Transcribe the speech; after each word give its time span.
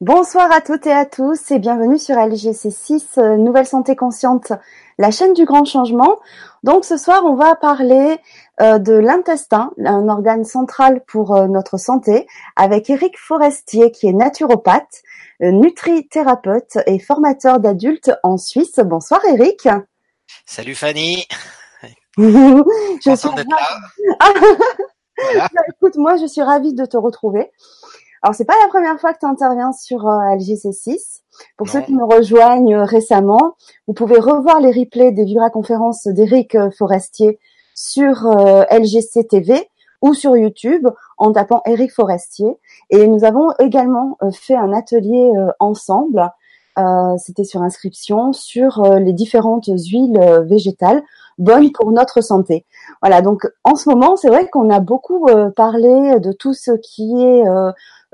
Bonsoir 0.00 0.50
à 0.50 0.62
toutes 0.62 0.86
et 0.86 0.92
à 0.92 1.04
tous 1.04 1.50
et 1.50 1.58
bienvenue 1.58 1.98
sur 1.98 2.16
LGC6 2.16 3.18
euh, 3.18 3.36
Nouvelle 3.36 3.66
Santé 3.66 3.96
Consciente, 3.96 4.50
la 4.96 5.10
chaîne 5.10 5.34
du 5.34 5.44
grand 5.44 5.66
changement. 5.66 6.18
Donc 6.62 6.86
ce 6.86 6.96
soir, 6.96 7.22
on 7.26 7.34
va 7.34 7.54
parler 7.54 8.16
euh, 8.62 8.78
de 8.78 8.94
l'intestin, 8.94 9.72
un 9.84 10.08
organe 10.08 10.46
central 10.46 11.02
pour 11.06 11.36
euh, 11.36 11.48
notre 11.48 11.76
santé, 11.76 12.26
avec 12.56 12.88
Eric 12.88 13.18
Forestier 13.18 13.92
qui 13.92 14.06
est 14.06 14.14
naturopathe, 14.14 15.02
nutrithérapeute 15.40 16.78
et 16.86 16.98
formateur 16.98 17.60
d'adultes 17.60 18.12
en 18.22 18.38
Suisse. 18.38 18.80
Bonsoir 18.82 19.20
Eric. 19.26 19.68
Salut 20.46 20.76
Fanny. 20.76 21.26
je 22.16 23.16
suis 23.16 23.28
bah, 25.36 25.62
écoute, 25.68 25.96
moi 25.96 26.16
je 26.16 26.24
suis 26.24 26.40
ravie 26.40 26.72
de 26.72 26.86
te 26.86 26.96
retrouver. 26.96 27.50
Alors 28.22 28.34
c'est 28.34 28.44
pas 28.44 28.54
la 28.62 28.68
première 28.68 29.00
fois 29.00 29.14
que 29.14 29.18
tu 29.20 29.26
interviens 29.26 29.72
sur 29.72 30.06
euh, 30.06 30.18
LGC6. 30.36 31.22
Pour 31.56 31.68
ceux 31.68 31.80
qui 31.80 31.94
me 31.94 32.04
rejoignent 32.04 32.74
euh, 32.74 32.84
récemment, 32.84 33.56
vous 33.86 33.94
pouvez 33.94 34.18
revoir 34.18 34.60
les 34.60 34.70
replays 34.70 35.12
des 35.12 35.24
vibra-conférences 35.24 36.06
d'Éric 36.06 36.54
euh, 36.54 36.70
Forestier 36.70 37.38
sur 37.74 38.28
LGC 38.70 39.26
TV 39.26 39.70
ou 40.02 40.12
sur 40.12 40.36
YouTube 40.36 40.86
en 41.16 41.32
tapant 41.32 41.62
Éric 41.64 41.92
Forestier. 41.92 42.58
Et 42.90 43.06
nous 43.06 43.24
avons 43.24 43.52
également 43.58 44.18
fait 44.32 44.54
un 44.54 44.74
atelier 44.74 45.32
ensemble. 45.60 46.30
C'était 47.16 47.44
sur 47.44 47.62
inscription 47.62 48.34
sur 48.34 48.82
les 48.98 49.14
différentes 49.14 49.64
huiles 49.66 50.20
végétales 50.44 51.02
bonnes 51.40 51.72
pour 51.72 51.90
notre 51.90 52.20
santé. 52.20 52.64
Voilà, 53.02 53.22
donc 53.22 53.46
en 53.64 53.74
ce 53.74 53.88
moment, 53.88 54.16
c'est 54.16 54.28
vrai 54.28 54.48
qu'on 54.48 54.70
a 54.70 54.80
beaucoup 54.80 55.26
parlé 55.56 56.20
de 56.20 56.32
tout 56.32 56.54
ce 56.54 56.72
qui 56.72 57.20
est 57.20 57.44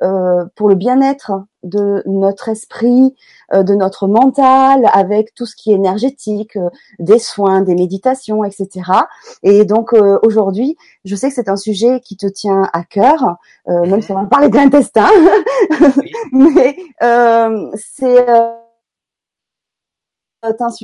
euh, 0.03 0.45
pour 0.57 0.69
le 0.69 0.75
bien-être 0.75 1.33
de 1.63 2.03
notre 2.05 2.51
esprit, 2.51 3.15
euh, 3.55 3.63
de 3.63 3.75
notre 3.75 4.09
mental, 4.09 4.87
avec 4.93 5.35
tout 5.35 5.47
ce 5.47 5.57
qui 5.57 5.73
est 5.73 5.75
énergétique, 5.75 6.55
euh, 6.57 6.69
des 6.99 7.19
soins, 7.19 7.63
des 7.63 7.75
méditations, 7.75 8.45
etc. 8.45 8.91
Et 9.43 9.65
donc 9.65 9.95
aujourd'hui, 10.23 10.77
je 11.07 11.17
sais 11.17 11.29
que 11.29 11.35
c'est 11.35 11.49
un 11.49 11.57
sujet 11.57 12.01
qui 12.01 12.19
te 12.19 12.27
tient 12.27 12.69
à 12.75 12.85
cœur, 12.85 13.37
même 13.67 14.03
si 14.03 14.13
on 14.13 14.17
va 14.17 14.27
parler 14.27 14.51
de 14.51 14.57
l'intestin, 14.57 15.09
mais 16.33 16.77
c'est 17.75 18.27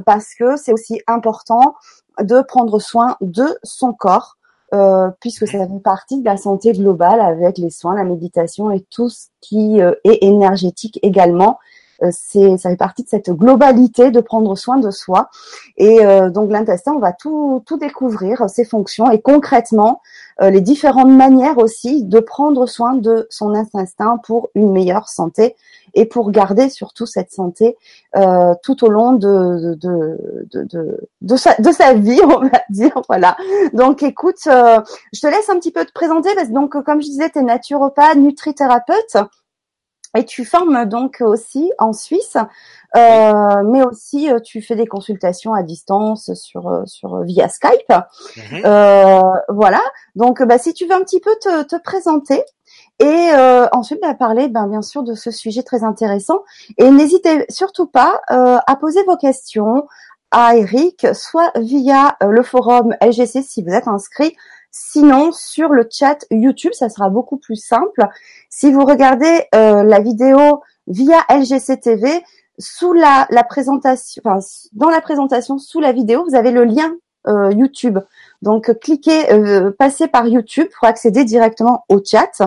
parce 0.05 0.35
que 0.35 0.57
c'est 0.57 0.73
aussi 0.73 1.01
important 1.07 1.75
de 2.21 2.43
prendre 2.43 2.79
soin 2.79 3.17
de 3.21 3.47
son 3.63 3.93
corps 3.93 4.37
euh, 4.75 5.11
puisque 5.21 5.47
ça 5.47 5.59
fait 5.59 5.83
partie 5.85 6.21
de 6.21 6.25
la 6.25 6.39
santé 6.39 6.73
globale 6.73 7.21
avec 7.21 7.59
les 7.59 7.69
soins, 7.69 7.95
la 7.95 8.05
méditation 8.05 8.71
et 8.71 8.81
tout 8.91 9.11
ce 9.11 9.27
qui 9.43 9.83
euh, 9.83 9.93
est 10.05 10.23
énergétique 10.23 10.99
également. 11.03 11.59
Euh, 12.03 12.11
c'est, 12.13 12.57
ça 12.59 12.71
fait 12.71 12.77
partie 12.77 13.03
de 13.03 13.09
cette 13.09 13.31
globalité 13.31 14.11
de 14.11 14.21
prendre 14.21 14.57
soin 14.57 14.79
de 14.79 14.91
soi. 14.91 15.31
Et 15.77 16.01
donc 16.31 16.51
l'intestin, 16.51 16.93
on 16.93 16.99
va 16.99 17.13
tout, 17.13 17.63
tout 17.67 17.77
découvrir, 17.77 18.49
ses 18.49 18.65
fonctions 18.65 19.11
et 19.11 19.21
concrètement 19.21 20.01
les 20.41 20.61
différentes 20.61 21.11
manières 21.11 21.59
aussi 21.59 22.05
de 22.05 22.21
prendre 22.21 22.67
soin 22.67 22.95
de 22.95 23.27
son 23.31 23.55
intestin 23.55 24.19
pour 24.25 24.51
une 24.55 24.73
meilleure 24.73 25.09
santé 25.09 25.57
et 25.95 26.07
pour 26.07 26.31
garder 26.31 26.69
surtout 26.69 27.07
cette 27.07 27.31
santé 27.33 27.77
euh, 28.17 28.55
tout 28.63 28.85
au 28.85 28.89
long 28.89 29.13
de 29.13 29.75
de, 29.75 30.19
de, 30.53 31.09
de, 31.21 31.37
sa, 31.37 31.55
de 31.57 31.71
sa 31.71 31.95
vie, 31.95 32.21
on 32.25 32.41
va 32.41 32.63
dire. 32.71 33.01
Voilà. 33.09 33.37
Donc 33.73 34.03
écoute, 34.03 34.47
euh, 34.47 34.81
je 35.13 35.21
te 35.21 35.27
laisse 35.27 35.49
un 35.49 35.59
petit 35.59 35.73
peu 35.73 35.85
te 35.85 35.93
présenter 35.93 36.35
parce 36.35 36.51
donc 36.51 36.83
comme 36.85 37.01
je 37.01 37.07
disais, 37.07 37.31
tu 37.31 37.39
es 37.39 37.43
naturopathe, 37.43 38.17
nutrithérapeute. 38.17 39.17
Et 40.17 40.25
tu 40.25 40.45
formes 40.45 40.85
donc 40.85 41.21
aussi 41.21 41.73
en 41.79 41.93
Suisse, 41.93 42.37
euh, 42.97 43.63
mais 43.65 43.83
aussi 43.85 44.31
euh, 44.31 44.41
tu 44.41 44.61
fais 44.61 44.77
des 44.77 44.87
consultations 44.87 45.55
à 45.55 45.63
distance 45.63 46.35
sur 46.35 46.83
sur 46.87 47.23
via 47.23 47.49
Skype. 47.49 47.93
Mhm. 48.37 48.63
Euh, 48.65 49.21
voilà. 49.49 49.81
Donc 50.15 50.43
bah, 50.43 50.59
si 50.59 50.75
tu 50.75 50.87
veux 50.87 50.95
un 50.95 51.03
petit 51.03 51.21
peu 51.21 51.35
te, 51.41 51.63
te 51.63 51.77
présenter 51.83 52.45
et 52.99 53.31
euh, 53.35 53.67
ensuite, 53.73 54.01
bah, 54.01 54.15
parler 54.15 54.49
ben, 54.49 54.69
bien 54.69 54.83
sûr 54.83 55.03
de 55.03 55.15
ce 55.15 55.31
sujet 55.31 55.63
très 55.63 55.83
intéressant. 55.83 56.43
Et 56.79 56.91
n'hésitez 56.91 57.45
surtout 57.49 57.87
pas 57.87 58.21
euh, 58.31 58.59
à 58.67 58.77
poser 58.77 59.03
vos 59.05 59.17
questions 59.17 59.87
à 60.31 60.57
Eric, 60.57 61.07
soit 61.15 61.51
via 61.57 62.17
euh, 62.23 62.29
le 62.29 62.43
forum 62.43 62.95
LGC 63.03 63.43
si 63.43 63.63
vous 63.63 63.73
êtes 63.73 63.89
inscrit, 63.89 64.37
sinon 64.73 65.31
sur 65.31 65.69
le 65.69 65.87
chat 65.89 66.25
YouTube, 66.31 66.73
ça 66.73 66.89
sera 66.89 67.11
beaucoup 67.11 67.37
plus 67.37 67.57
simple. 67.57 68.09
Si 68.49 68.73
vous 68.73 68.85
regardez 68.85 69.47
la 69.53 70.01
vidéo 70.01 70.63
via 70.89 71.25
LGC 71.31 71.79
TV, 71.79 72.25
sous 72.59 72.93
la, 72.93 73.27
la 73.31 73.45
présentation, 73.45 74.23
enfin, 74.25 74.45
dans 74.73 74.91
la 74.91 75.01
présentation, 75.01 75.59
sous 75.59 75.79
la 75.79 75.93
vidéo, 75.93 76.25
vous 76.29 76.35
avez 76.35 76.51
le 76.51 76.65
lien 76.65 76.93
YouTube. 77.51 77.99
Donc 78.41 78.77
cliquez, 78.81 79.27
passez 79.79 80.09
par 80.09 80.27
YouTube 80.27 80.69
pour 80.77 80.89
accéder 80.89 81.25
directement 81.25 81.85
au 81.89 82.03
chat. 82.05 82.43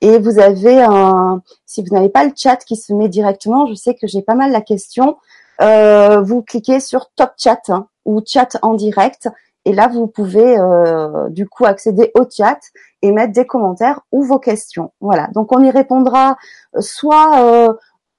Et 0.00 0.18
vous 0.18 0.38
avez 0.38 0.82
un, 0.82 1.40
si 1.64 1.82
vous 1.82 1.94
n'avez 1.94 2.10
pas 2.10 2.24
le 2.24 2.32
chat 2.36 2.56
qui 2.56 2.76
se 2.76 2.92
met 2.92 3.08
directement, 3.08 3.66
je 3.66 3.74
sais 3.74 3.94
que 3.94 4.06
j'ai 4.06 4.20
pas 4.20 4.34
mal 4.34 4.52
la 4.52 4.60
question. 4.60 5.16
Euh, 5.62 6.20
vous 6.20 6.42
cliquez 6.42 6.78
sur 6.78 7.10
Top 7.16 7.32
Chat 7.38 7.70
hein, 7.70 7.86
ou 8.04 8.20
Chat 8.26 8.58
en 8.60 8.74
direct, 8.74 9.30
et 9.64 9.72
là 9.72 9.88
vous 9.88 10.06
pouvez 10.06 10.58
euh, 10.58 11.28
du 11.30 11.48
coup 11.48 11.64
accéder 11.64 12.10
au 12.14 12.24
chat 12.28 12.58
et 13.02 13.12
mettre 13.12 13.32
des 13.32 13.46
commentaires 13.46 14.00
ou 14.12 14.22
vos 14.22 14.38
questions. 14.38 14.92
Voilà. 15.00 15.28
Donc 15.34 15.52
on 15.52 15.62
y 15.62 15.70
répondra 15.70 16.36
soit 16.80 17.40
euh, 17.40 17.74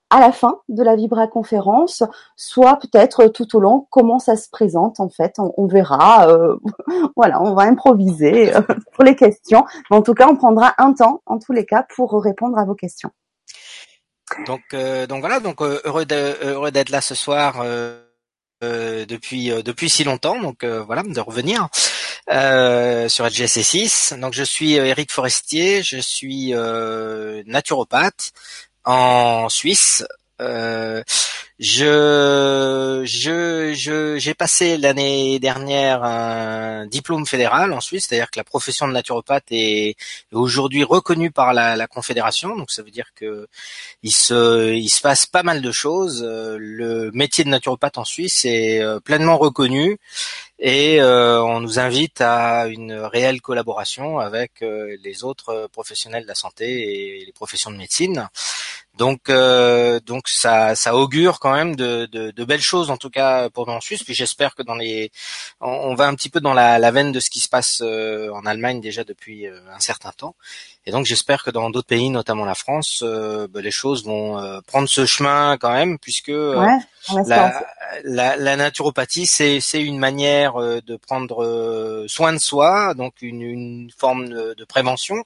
à 0.09 0.19
la 0.19 0.31
fin 0.31 0.59
de 0.69 0.83
la 0.83 0.95
Vibra 0.95 1.27
conférence, 1.27 2.03
soit 2.35 2.77
peut-être 2.77 3.27
tout 3.27 3.55
au 3.55 3.59
long 3.59 3.87
comment 3.89 4.19
ça 4.19 4.35
se 4.35 4.49
présente 4.49 4.99
en 4.99 5.09
fait. 5.09 5.35
On, 5.39 5.67
verra. 5.67 6.29
Euh, 6.29 6.55
voilà, 7.15 7.41
on 7.41 7.53
va 7.53 7.63
improviser 7.63 8.55
euh, 8.55 8.61
pour 8.93 9.03
les 9.03 9.15
questions. 9.15 9.65
en 9.89 10.01
tout 10.01 10.13
cas, 10.13 10.27
on 10.29 10.35
prendra 10.35 10.73
un 10.77 10.93
temps 10.93 11.21
en 11.25 11.39
tous 11.39 11.53
les 11.53 11.65
cas 11.65 11.85
pour 11.95 12.21
répondre 12.23 12.57
à 12.57 12.65
vos 12.65 12.75
questions. 12.75 13.11
Donc, 14.47 14.61
euh, 14.73 15.05
donc 15.05 15.19
voilà, 15.19 15.39
donc 15.39 15.61
heureux 15.61 16.05
d'être 16.05 16.89
là 16.89 17.01
ce 17.01 17.15
soir. 17.15 17.63
Depuis 18.61 19.49
depuis 19.63 19.89
si 19.89 20.03
longtemps 20.03 20.39
donc 20.41 20.63
voilà 20.63 21.03
de 21.03 21.19
revenir 21.19 21.67
sur 22.27 23.25
LGC6 23.25 24.19
donc 24.19 24.33
je 24.33 24.43
suis 24.43 24.73
Eric 24.73 25.11
Forestier 25.11 25.83
je 25.83 25.97
suis 25.97 26.53
naturopathe 27.45 28.31
en 28.85 29.49
Suisse. 29.49 30.05
Euh, 30.41 31.03
je, 31.57 33.03
je, 33.05 33.73
je, 33.73 34.17
j'ai 34.17 34.33
passé 34.33 34.77
l'année 34.77 35.39
dernière 35.39 36.03
un 36.03 36.85
diplôme 36.85 37.25
fédéral 37.25 37.71
en 37.71 37.79
Suisse, 37.79 38.07
c'est-à-dire 38.07 38.29
que 38.29 38.37
la 38.37 38.43
profession 38.43 38.87
de 38.89 38.93
naturopathe 38.93 39.45
est 39.51 39.95
aujourd'hui 40.33 40.83
reconnue 40.83 41.31
par 41.31 41.53
la, 41.53 41.87
confédération. 41.87 42.57
Donc 42.57 42.71
ça 42.71 42.83
veut 42.83 42.91
dire 42.91 43.11
que 43.15 43.47
il 44.03 44.11
se, 44.11 44.73
il 44.73 44.89
se 44.89 44.99
passe 44.99 45.25
pas 45.25 45.43
mal 45.43 45.61
de 45.61 45.71
choses. 45.71 46.23
Le 46.23 47.11
métier 47.13 47.45
de 47.45 47.49
naturopathe 47.49 47.97
en 47.97 48.05
Suisse 48.05 48.43
est 48.43 48.81
euh, 48.81 48.99
pleinement 48.99 49.37
reconnu 49.37 49.97
et 50.59 51.01
euh, 51.01 51.41
on 51.43 51.59
nous 51.59 51.79
invite 51.79 52.21
à 52.21 52.67
une 52.67 52.93
réelle 52.93 53.41
collaboration 53.41 54.19
avec 54.19 54.61
euh, 54.61 54.95
les 55.03 55.23
autres 55.23 55.67
professionnels 55.71 56.23
de 56.23 56.27
la 56.27 56.35
santé 56.35 57.19
et 57.19 57.25
les 57.25 57.31
professions 57.33 57.71
de 57.71 57.77
médecine. 57.77 58.29
Donc, 58.97 59.29
euh, 59.29 59.99
donc 59.99 60.29
ça, 60.29 60.73
ça 60.75 60.95
augure 60.95 61.39
quand 61.39 61.53
même 61.53 61.75
de, 61.75 62.05
de, 62.05 62.31
de, 62.31 62.45
belles 62.45 62.61
choses 62.61 62.89
en 62.89 62.95
tout 62.95 63.09
cas 63.09 63.49
pour 63.49 63.67
nous 63.67 63.73
en 63.73 63.81
Suisse. 63.81 64.03
Puis 64.03 64.13
j'espère 64.13 64.55
que 64.55 64.63
dans 64.63 64.75
les, 64.75 65.11
on, 65.59 65.95
va 65.95 66.07
un 66.07 66.15
petit 66.15 66.29
peu 66.29 66.39
dans 66.39 66.53
la, 66.53 66.79
la, 66.79 66.91
veine 66.91 67.11
de 67.11 67.19
ce 67.19 67.29
qui 67.29 67.41
se 67.41 67.49
passe 67.49 67.81
euh, 67.81 68.31
en 68.31 68.45
Allemagne 68.45 68.79
déjà 68.79 69.03
depuis 69.03 69.47
euh, 69.47 69.59
un 69.73 69.81
certain 69.81 70.11
temps. 70.11 70.35
Et 70.85 70.91
donc 70.91 71.05
j'espère 71.05 71.43
que 71.43 71.49
dans 71.49 71.69
d'autres 71.71 71.87
pays, 71.87 72.09
notamment 72.09 72.45
la 72.45 72.55
France, 72.55 73.01
euh, 73.03 73.47
bah, 73.49 73.59
les 73.61 73.71
choses 73.71 74.05
vont 74.05 74.39
euh, 74.39 74.61
prendre 74.65 74.87
ce 74.87 75.05
chemin 75.05 75.57
quand 75.57 75.73
même, 75.73 75.97
puisque 75.97 76.29
euh, 76.29 76.65
la, 77.25 77.65
la, 78.03 78.35
la, 78.37 78.55
naturopathie, 78.55 79.25
c'est, 79.25 79.59
c'est 79.61 79.81
une 79.81 79.97
manière 79.97 80.44
de 80.53 80.95
prendre 80.97 82.05
soin 82.07 82.33
de 82.33 82.39
soi, 82.39 82.93
donc 82.93 83.15
une, 83.21 83.89
forme 83.95 84.29
de, 84.29 84.53
de, 84.53 84.65
prévention, 84.65 85.23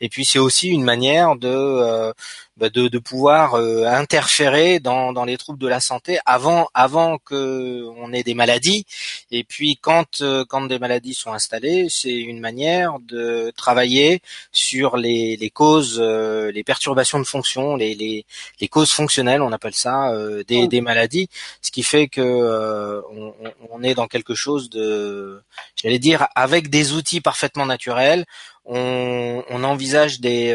et 0.00 0.08
puis 0.08 0.24
c'est 0.24 0.38
aussi 0.38 0.68
une 0.68 0.84
manière 0.84 1.36
de 1.36 2.12
bah, 2.56 2.68
de, 2.68 2.88
de, 2.88 2.98
pouvoir 2.98 3.54
interférer 3.54 4.80
dans, 4.80 5.12
dans 5.12 5.24
les 5.24 5.36
troubles 5.36 5.58
de 5.58 5.68
la 5.68 5.80
santé 5.80 6.18
avant 6.26 6.68
avant 6.74 7.18
que 7.18 7.84
on 7.96 8.12
ait 8.12 8.22
des 8.22 8.34
maladies, 8.34 8.86
et 9.30 9.44
puis 9.44 9.78
quand 9.80 10.22
quand 10.48 10.62
des 10.62 10.78
maladies 10.78 11.14
sont 11.14 11.32
installées, 11.32 11.88
c'est 11.90 12.10
une 12.10 12.40
manière 12.40 12.98
de 13.00 13.52
travailler 13.56 14.20
sur 14.52 14.96
les, 14.96 15.36
les 15.36 15.50
causes, 15.50 15.98
euh, 16.00 16.50
les 16.52 16.64
perturbations 16.64 17.18
de 17.18 17.24
fonction, 17.24 17.76
les, 17.76 17.94
les, 17.94 18.24
les, 18.60 18.68
causes 18.68 18.90
fonctionnelles, 18.90 19.42
on 19.42 19.52
appelle 19.52 19.74
ça, 19.74 20.10
euh, 20.10 20.44
des, 20.44 20.68
des, 20.68 20.80
maladies, 20.80 21.28
ce 21.60 21.70
qui 21.70 21.82
fait 21.82 22.08
que 22.08 22.20
euh, 22.20 23.00
on, 23.10 23.34
on, 23.70 23.82
est 23.82 23.94
dans 23.94 24.06
quelque 24.06 24.34
chose 24.34 24.70
de, 24.70 25.42
j'allais 25.76 25.98
dire, 25.98 26.26
avec 26.34 26.70
des 26.70 26.92
outils 26.92 27.20
parfaitement 27.20 27.66
naturels, 27.66 28.24
on, 28.64 29.42
on 29.50 29.64
envisage 29.64 30.20
des, 30.20 30.54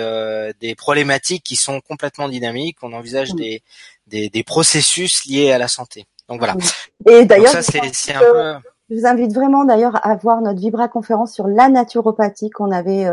des 0.59 0.75
problématiques 0.75 1.43
qui 1.43 1.55
sont 1.55 1.81
complètement 1.81 2.29
dynamiques. 2.29 2.77
On 2.81 2.93
envisage 2.93 3.33
des, 3.33 3.61
des, 4.07 4.29
des 4.29 4.43
processus 4.43 5.25
liés 5.25 5.51
à 5.51 5.57
la 5.57 5.67
santé. 5.67 6.05
Donc 6.29 6.39
voilà. 6.39 6.55
Et 7.09 7.25
d'ailleurs, 7.25 7.53
c'est 7.61 8.13
un 8.13 8.19
peu. 8.19 8.53
Je 8.89 8.95
vous 8.95 9.05
invite 9.05 9.33
vraiment 9.33 9.65
d'ailleurs 9.65 9.99
à 10.05 10.15
voir 10.15 10.39
notre 10.39 10.59
Vibra 10.59 10.87
conférence 10.87 11.33
sur 11.33 11.47
la 11.47 11.67
naturopathie 11.67 12.49
qu'on 12.49 12.71
avait 12.71 13.05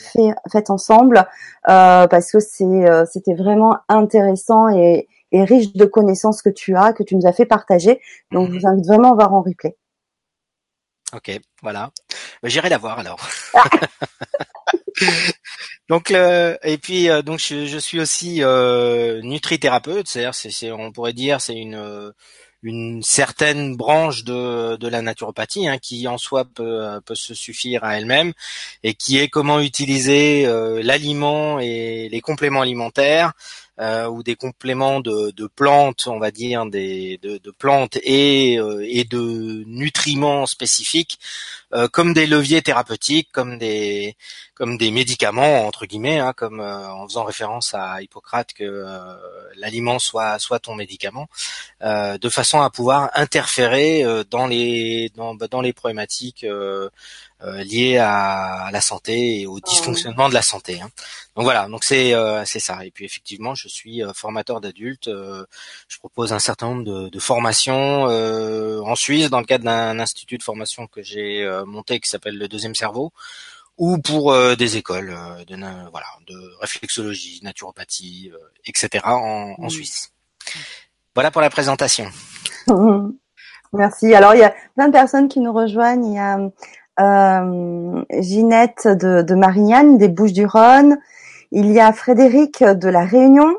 fait 0.00 0.34
fait 0.50 0.70
ensemble 0.70 1.26
euh, 1.68 2.06
parce 2.06 2.32
que 2.32 2.40
c'est 2.40 2.64
euh, 2.64 3.04
c'était 3.10 3.34
vraiment 3.34 3.76
intéressant 3.88 4.68
et, 4.68 5.08
et, 5.32 5.44
riche 5.44 5.72
de 5.74 5.84
connaissances 5.84 6.42
que 6.42 6.48
tu 6.48 6.76
as 6.76 6.92
que 6.92 7.02
tu 7.02 7.16
nous 7.16 7.26
as 7.26 7.32
fait 7.32 7.46
partager. 7.46 8.00
Donc 8.32 8.50
je 8.50 8.58
vous 8.58 8.66
invite 8.66 8.86
vraiment 8.86 9.12
à 9.12 9.14
voir 9.14 9.34
en 9.34 9.42
replay. 9.42 9.76
Ok, 11.12 11.40
voilà. 11.62 11.90
Bah, 12.42 12.48
j'irai 12.48 12.68
la 12.68 12.78
voir 12.78 12.98
alors. 12.98 13.20
Donc 15.88 16.10
et 16.12 16.78
puis 16.80 17.08
donc 17.24 17.40
je, 17.40 17.66
je 17.66 17.78
suis 17.78 17.98
aussi 18.00 18.42
euh, 18.42 19.20
nutrithérapeute, 19.22 20.06
c'est-à-dire 20.06 20.34
c'est 20.34 20.70
on 20.70 20.92
pourrait 20.92 21.12
dire 21.12 21.40
c'est 21.40 21.56
une 21.56 22.12
une 22.62 23.02
certaine 23.02 23.76
branche 23.76 24.24
de, 24.24 24.76
de 24.76 24.88
la 24.88 25.00
naturopathie 25.02 25.66
hein, 25.66 25.78
qui 25.78 26.06
en 26.06 26.18
soi 26.18 26.44
peut, 26.44 27.00
peut 27.06 27.14
se 27.14 27.34
suffire 27.34 27.84
à 27.84 27.96
elle-même 27.98 28.32
et 28.82 28.94
qui 28.94 29.18
est 29.18 29.28
comment 29.28 29.60
utiliser 29.60 30.46
euh, 30.46 30.82
l'aliment 30.82 31.58
et 31.58 32.08
les 32.10 32.20
compléments 32.20 32.60
alimentaires 32.60 33.32
euh, 33.80 34.08
ou 34.08 34.22
des 34.22 34.36
compléments 34.36 35.00
de, 35.00 35.30
de, 35.30 35.46
plantes, 35.46 36.06
on 36.06 36.18
va 36.18 36.30
dire 36.30 36.66
de, 36.66 37.38
de 37.38 37.50
plantes 37.50 37.98
et, 38.02 38.58
euh, 38.58 38.84
et 38.86 39.04
de 39.04 39.64
nutriments 39.66 40.46
spécifiques 40.46 41.18
euh, 41.72 41.88
comme 41.88 42.12
des 42.12 42.26
leviers 42.26 42.62
thérapeutiques, 42.62 43.30
comme 43.32 43.58
des 43.58 44.16
comme 44.54 44.76
des 44.76 44.90
médicaments 44.90 45.66
entre 45.66 45.86
guillemets, 45.86 46.18
hein, 46.18 46.32
comme 46.36 46.60
en 46.60 47.06
faisant 47.08 47.24
référence 47.24 47.74
à 47.74 48.02
Hippocrate 48.02 48.52
que 48.52 48.84
l'aliment 49.56 49.98
soit 49.98 50.38
soit 50.38 50.58
ton 50.58 50.74
médicament, 50.74 51.28
de 51.82 52.28
façon 52.28 52.60
à 52.60 52.68
pouvoir 52.70 53.10
interférer 53.14 54.04
dans 54.30 54.46
les 54.46 55.10
dans, 55.14 55.34
bah, 55.34 55.48
dans 55.48 55.62
les 55.62 55.72
problématiques 55.72 56.44
euh, 57.42 57.64
liées 57.64 57.96
à, 57.96 58.68
la 58.70 58.82
santé 58.82 59.40
et 59.40 59.46
au 59.46 59.56
ah 59.56 59.60
dysfonctionnement 59.66 60.28
de 60.28 60.34
la 60.34 60.42
santé. 60.42 60.78
Hein. 60.82 60.90
Donc 61.36 61.44
voilà, 61.44 61.68
donc 61.68 61.84
c'est 61.84 62.12
euh, 62.12 62.44
c'est 62.44 62.60
ça. 62.60 62.84
Et 62.84 62.90
puis 62.90 63.06
effectivement, 63.06 63.54
je 63.54 63.66
suis 63.66 64.04
euh, 64.04 64.12
formateur 64.12 64.60
d'adultes. 64.60 65.08
je 65.08 65.98
propose 65.98 66.34
un 66.34 66.38
certain 66.38 66.66
nombre 66.66 66.84
de, 66.84 67.08
de 67.08 67.18
formations 67.18 68.04
en 68.04 68.94
Suisse 68.94 69.30
dans 69.30 69.40
le 69.40 69.46
cadre 69.46 69.64
d'un 69.64 69.98
institut 69.98 70.36
de 70.36 70.42
formation 70.42 70.86
que 70.86 71.02
j'ai 71.02 71.48
monté 71.66 72.00
qui 72.00 72.08
s'appelle 72.08 72.38
le 72.38 72.48
deuxième 72.48 72.74
cerveau 72.74 73.12
ou 73.78 73.98
pour 73.98 74.36
des 74.56 74.76
écoles 74.76 75.16
de 75.46 75.56
voilà 75.90 76.06
de 76.26 76.36
réflexologie, 76.60 77.40
naturopathie, 77.42 78.30
etc. 78.66 79.04
en, 79.06 79.54
en 79.58 79.68
Suisse. 79.70 80.12
Voilà 81.14 81.30
pour 81.30 81.40
la 81.40 81.50
présentation. 81.50 82.06
Merci. 83.72 84.14
Alors 84.14 84.34
il 84.34 84.40
y 84.40 84.44
a 84.44 84.54
plein 84.74 84.88
de 84.88 84.92
personnes 84.92 85.28
qui 85.28 85.40
nous 85.40 85.52
rejoignent. 85.52 86.04
Il 86.04 86.14
y 86.14 86.18
a 86.18 86.50
euh, 87.00 88.02
Ginette 88.20 88.86
de, 88.86 89.22
de 89.22 89.34
Marignane, 89.34 89.96
des 89.96 90.08
Bouches-du-Rhône. 90.08 90.98
Il 91.52 91.70
y 91.72 91.80
a 91.80 91.92
Frédéric 91.92 92.62
de 92.62 92.88
la 92.88 93.04
Réunion, 93.04 93.56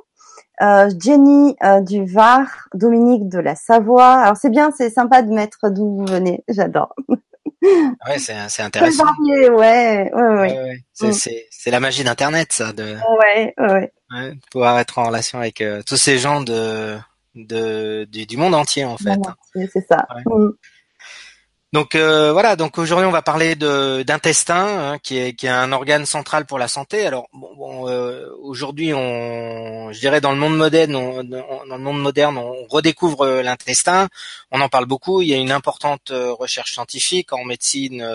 euh, 0.62 0.90
Jenny 0.98 1.56
euh, 1.64 1.82
du 1.82 2.06
Var, 2.06 2.46
Dominique 2.74 3.28
de 3.28 3.40
la 3.40 3.56
Savoie. 3.56 4.14
Alors 4.14 4.38
c'est 4.38 4.50
bien, 4.50 4.72
c'est 4.78 4.90
sympa 4.90 5.22
de 5.22 5.32
mettre 5.32 5.70
d'où 5.70 5.98
vous 5.98 6.06
venez. 6.06 6.44
J'adore. 6.48 6.96
Ouais, 7.62 8.18
c'est 8.18 8.36
c'est 8.50 8.64
intéressant. 8.64 9.04
Varié, 9.06 9.50
ouais, 9.50 10.12
ouais, 10.14 10.36
ouais. 10.40 10.84
Mm. 11.02 11.12
C'est 11.12 11.48
c'est 11.50 11.72
la 11.72 11.80
magie 11.80 12.04
d'Internet, 12.04 12.54
ça, 12.54 12.74
de. 12.74 12.96
Ouais, 13.20 13.54
ouais. 13.60 13.92
ouais 14.12 14.34
pouvoir 14.52 14.80
être 14.80 14.98
en 14.98 15.06
relation 15.06 15.40
avec 15.40 15.62
euh, 15.62 15.82
tous 15.86 15.98
ces 15.98 16.18
gens 16.18 16.42
de 16.42 16.98
de 17.36 18.06
du, 18.06 18.26
du 18.26 18.38
monde 18.38 18.56
entier 18.56 18.86
en 18.86 18.98
fait. 18.98 19.20
C'est 19.54 19.86
ça. 19.88 20.08
Mm. 20.26 20.50
Donc 21.74 21.96
euh, 21.96 22.34
voilà, 22.34 22.58
donc 22.58 22.78
aujourd'hui 22.78 23.06
on 23.06 23.12
va 23.12 23.22
parler 23.22 23.56
d'intestin, 23.56 24.94
hein, 24.94 25.00
qui, 25.00 25.18
est, 25.18 25.46
un 25.46 25.72
organe 25.72 26.06
central 26.06 26.46
pour 26.46 26.60
la 26.60 26.68
santé. 26.68 27.08
Alors 27.08 27.30
bon, 27.32 27.88
euh, 27.88 28.28
aujourd'hui, 28.42 28.94
on, 28.94 29.90
je 29.94 30.00
dirais 30.02 30.20
dans 30.20 30.34
le 30.34 30.38
monde 30.38 30.58
moderne, 30.58 30.96
on, 30.96 31.24
dans 31.24 31.78
le 31.78 31.78
monde 31.78 32.02
moderne, 32.02 32.38
on 32.38 32.66
redécouvre 32.68 33.22
euh, 33.22 33.42
l'intestin. 33.42 34.10
On 34.52 34.60
en 34.60 34.68
parle 34.68 34.86
beaucoup. 34.86 35.22
Il 35.22 35.30
y 35.30 35.34
a 35.34 35.38
une 35.38 35.52
importante 35.52 36.12
recherche 36.12 36.74
scientifique 36.74 37.32
en 37.32 37.46
médecine. 37.46 38.06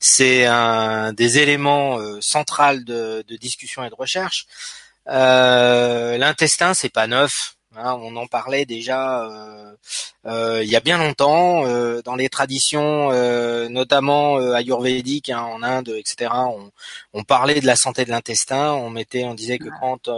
c'est 0.00 0.46
un 0.46 1.12
des 1.12 1.38
éléments 1.38 1.98
centrales 2.20 2.84
de, 2.84 3.24
de, 3.28 3.36
discussion 3.36 3.84
et 3.84 3.90
de 3.90 3.94
recherche. 3.94 4.46
l'intestin, 5.06 6.74
c'est 6.74 6.88
pas 6.88 7.06
neuf. 7.06 7.57
Hein, 7.76 7.98
on 8.00 8.16
en 8.16 8.26
parlait 8.26 8.64
déjà 8.64 9.26
euh, 9.26 9.76
euh, 10.24 10.64
il 10.64 10.70
y 10.70 10.76
a 10.76 10.80
bien 10.80 10.96
longtemps 10.96 11.66
euh, 11.66 12.00
dans 12.02 12.16
les 12.16 12.30
traditions, 12.30 13.10
notamment 13.68 14.38
ayurvédiques 14.54 15.28
hein, 15.28 15.42
en 15.42 15.62
Inde, 15.62 15.90
etc. 15.90 16.30
On, 17.12 17.24
parlait 17.24 17.60
de 17.60 17.66
la 17.66 17.76
santé 17.76 18.06
de 18.06 18.10
l'intestin. 18.10 18.72
On 18.72 18.88
mettait, 18.88 19.24
on 19.24 19.34
disait 19.34 19.58
que 19.58 19.68
quand 19.80 20.08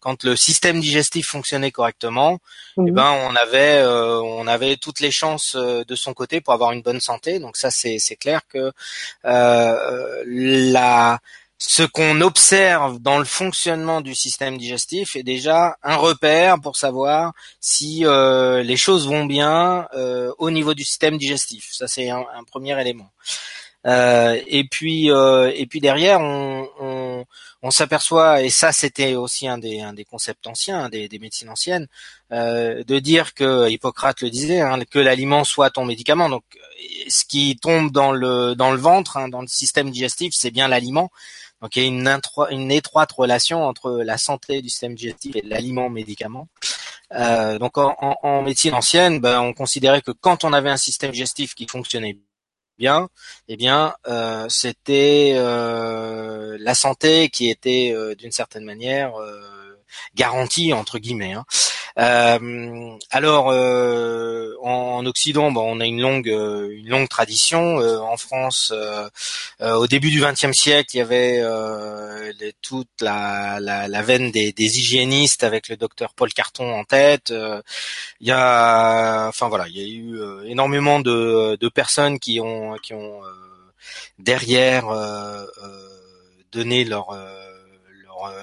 quand 0.00 0.24
le 0.24 0.34
système 0.34 0.80
digestif 0.80 1.28
fonctionnait 1.28 1.70
correctement, 1.70 2.40
eh 2.84 2.90
ben 2.90 3.12
on 3.12 3.36
avait 3.36 3.80
on 3.84 4.46
avait 4.48 4.76
toutes 4.76 4.98
les 4.98 5.12
chances 5.12 5.54
de 5.54 5.94
son 5.94 6.14
côté 6.14 6.40
pour 6.40 6.52
avoir 6.52 6.72
une 6.72 6.82
bonne 6.82 7.00
santé. 7.00 7.38
Donc 7.38 7.56
ça 7.56 7.70
c'est 7.70 7.98
c'est 8.00 8.16
clair 8.16 8.40
que 8.48 8.72
la 9.24 11.20
ce 11.58 11.82
qu'on 11.82 12.20
observe 12.20 13.00
dans 13.00 13.18
le 13.18 13.24
fonctionnement 13.24 14.00
du 14.00 14.14
système 14.14 14.56
digestif 14.56 15.16
est 15.16 15.24
déjà 15.24 15.76
un 15.82 15.96
repère 15.96 16.60
pour 16.60 16.76
savoir 16.76 17.32
si 17.60 18.06
euh, 18.06 18.62
les 18.62 18.76
choses 18.76 19.08
vont 19.08 19.26
bien 19.26 19.88
euh, 19.94 20.32
au 20.38 20.52
niveau 20.52 20.74
du 20.74 20.84
système 20.84 21.18
digestif. 21.18 21.68
Ça 21.72 21.88
c'est 21.88 22.10
un, 22.10 22.24
premier 22.48 22.80
élément. 22.80 23.10
Euh, 23.86 24.40
et 24.46 24.64
puis 24.64 25.08
et 25.08 25.66
puis 25.66 25.80
derrière 25.80 26.20
on, 26.20 27.24
on, 27.62 27.70
s'aperçoit 27.70 28.42
et 28.42 28.50
ça 28.50 28.72
c'était 28.72 29.14
aussi 29.14 29.46
un 29.46 29.58
des, 29.58 29.80
un 29.80 29.92
des 29.92 30.04
concepts 30.04 30.46
anciens 30.48 30.88
des, 30.88 31.08
des 31.08 31.18
médecines 31.20 31.48
anciennes 31.48 31.86
de 32.30 32.98
dire 32.98 33.34
que 33.34 33.68
Hippocrate 33.68 34.20
le 34.22 34.30
disait 34.30 34.60
hein, 34.60 34.80
que 34.90 34.98
l'aliment 34.98 35.44
soit 35.44 35.70
ton 35.70 35.84
médicament 35.84 36.28
donc 36.28 36.42
ce 37.08 37.24
qui 37.24 37.56
tombe 37.56 37.92
dans 37.92 38.10
le 38.10 38.56
dans 38.56 38.72
le 38.72 38.78
ventre 38.78 39.16
hein, 39.16 39.28
dans 39.28 39.42
le 39.42 39.48
système 39.48 39.90
digestif 39.90 40.32
c'est 40.34 40.50
bien 40.50 40.66
l'aliment 40.66 41.10
donc 41.60 41.74
il 41.76 41.82
y 41.82 41.86
a 41.86 41.88
une, 42.50 42.70
étroite 42.70 43.12
relation 43.12 43.64
entre 43.64 44.02
la 44.02 44.16
santé 44.16 44.62
du 44.62 44.68
système 44.68 44.94
digestif 44.94 45.34
et 45.36 45.42
l'aliment 45.42 45.90
médicament. 45.90 46.48
Euh, 47.12 47.58
donc 47.58 47.78
en, 47.78 48.42
médecine 48.42 48.74
ancienne, 48.74 49.20
ben, 49.20 49.40
on 49.40 49.52
considérait 49.52 50.02
que 50.02 50.12
quand 50.12 50.44
on 50.44 50.52
avait 50.52 50.70
un 50.70 50.76
système 50.76 51.10
digestif 51.10 51.54
qui 51.54 51.66
fonctionnait 51.66 52.18
bien, 52.78 53.08
eh 53.48 53.56
bien 53.56 53.94
euh, 54.06 54.46
c'était 54.48 55.32
euh, 55.34 56.56
la 56.60 56.74
santé 56.74 57.28
qui 57.28 57.50
était 57.50 57.92
euh, 57.92 58.14
d'une 58.14 58.32
certaine 58.32 58.64
manière 58.64 59.12
garantie 60.14 60.72
entre 60.72 60.98
guillemets. 60.98 61.32
Hein. 61.32 61.44
Euh, 61.98 62.96
alors, 63.10 63.50
euh, 63.50 64.54
en, 64.62 65.04
Occident, 65.06 65.50
bon, 65.50 65.76
on 65.76 65.80
a 65.80 65.86
une 65.86 66.00
longue, 66.00 66.28
euh, 66.28 66.70
une 66.70 66.88
longue 66.88 67.08
tradition. 67.08 67.78
en 67.78 68.16
France, 68.16 68.72
au 69.60 69.86
début 69.86 70.10
du 70.10 70.20
XXe 70.20 70.52
siècle, 70.52 70.90
il 70.94 70.98
y 70.98 71.00
avait 71.00 71.42
toute 72.62 72.88
la, 73.00 73.58
la, 73.60 73.88
la 73.88 74.02
veine 74.02 74.30
des, 74.30 74.52
des, 74.52 74.78
hygiénistes 74.78 75.44
avec 75.44 75.68
le 75.68 75.76
docteur 75.76 76.14
Paul 76.14 76.32
Carton 76.32 76.72
en 76.72 76.84
tête. 76.84 77.32
il 78.20 78.26
y 78.26 78.32
a, 78.32 79.26
enfin 79.28 79.48
voilà, 79.48 79.66
il 79.68 79.76
y 79.76 79.80
a 79.80 79.88
eu 79.88 80.48
énormément 80.50 81.00
de, 81.00 81.56
de 81.60 81.68
personnes 81.68 82.18
qui 82.18 82.40
ont, 82.40 82.76
qui 82.82 82.94
ont 82.94 83.20
derrière 84.18 84.86
donné 86.52 86.84
leur 86.84 87.10
euh, 87.10 87.47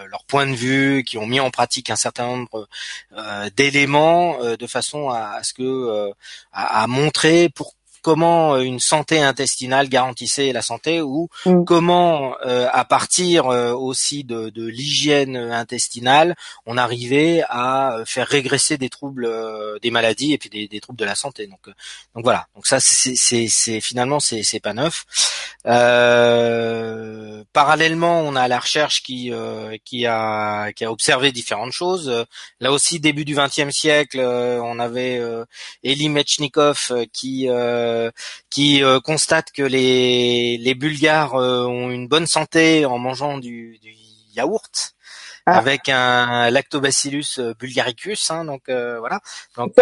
leur, 0.09 0.23
point 0.25 0.47
de 0.47 0.53
vue, 0.53 1.03
qui 1.03 1.17
ont 1.17 1.25
mis 1.25 1.39
en 1.39 1.51
pratique 1.51 1.89
un 1.89 1.95
certain 1.95 2.25
nombre 2.25 2.67
euh, 3.13 3.49
d'éléments 3.55 4.41
euh, 4.41 4.57
de 4.57 4.67
façon 4.67 5.09
à, 5.09 5.41
ce 5.43 5.53
que 5.53 6.11
à, 6.51 6.83
à 6.83 6.87
montrer 6.87 7.49
pour 7.49 7.73
comment 8.05 8.53
euh, 8.53 8.59
une 8.59 8.79
santé 8.79 9.19
intestinale 9.19 9.89
garantissait 9.89 10.53
la 10.53 10.61
santé 10.61 11.01
ou 11.01 11.27
mm. 11.47 11.63
comment 11.65 12.35
euh, 12.45 12.67
à 12.71 12.85
partir 12.85 13.47
euh, 13.47 13.73
aussi 13.73 14.23
de, 14.23 14.51
de 14.51 14.63
l'hygiène 14.63 15.35
intestinale 15.35 16.35
on 16.67 16.77
arrivait 16.77 17.41
à 17.49 18.03
faire 18.05 18.27
régresser 18.27 18.77
des 18.77 18.89
troubles 18.89 19.27
des 19.81 19.89
maladies 19.89 20.33
et 20.33 20.37
puis 20.37 20.51
des, 20.51 20.67
des, 20.67 20.79
troubles 20.79 20.99
de 20.99 21.05
la 21.05 21.15
santé. 21.15 21.47
Donc 21.47 21.61
donc 22.13 22.23
voilà. 22.23 22.45
Donc 22.53 22.67
ça 22.67 22.79
c'est 22.79 23.79
finalement 23.81 24.19
c'est 24.19 24.43
c'est 24.43 24.59
pas 24.59 24.73
neuf. 24.73 25.05
Parallèlement 27.53 28.19
on 28.21 28.35
a 28.35 28.47
la 28.47 28.59
recherche 28.59 29.01
qui 29.01 29.31
qui 29.83 30.05
a 30.05 30.71
qui 30.73 30.85
a 30.85 30.91
observé 30.91 31.31
différentes 31.31 31.71
choses. 31.71 32.25
Là 32.59 32.71
aussi 32.71 32.99
début 32.99 33.25
du 33.25 33.35
XXe 33.35 33.71
siècle 33.71 34.19
on 34.19 34.77
avait 34.79 35.19
Elie 35.83 36.09
Metchnikov 36.09 36.91
qui 37.11 37.47
qui 38.49 38.81
constate 39.03 39.51
que 39.51 39.63
les 39.63 40.57
les 40.57 40.75
Bulgares 40.75 41.33
ont 41.35 41.89
une 41.89 42.07
bonne 42.07 42.27
santé 42.27 42.85
en 42.85 42.97
mangeant 42.97 43.37
du, 43.37 43.77
du 43.81 43.93
yaourt. 44.35 44.91
Ah. 45.47 45.59
avec 45.59 45.89
un 45.89 46.49
lactobacillus 46.49 47.39
bulgaricus, 47.59 48.31
hein, 48.31 48.45
donc 48.45 48.63
voilà. 48.67 49.19
Donc 49.55 49.75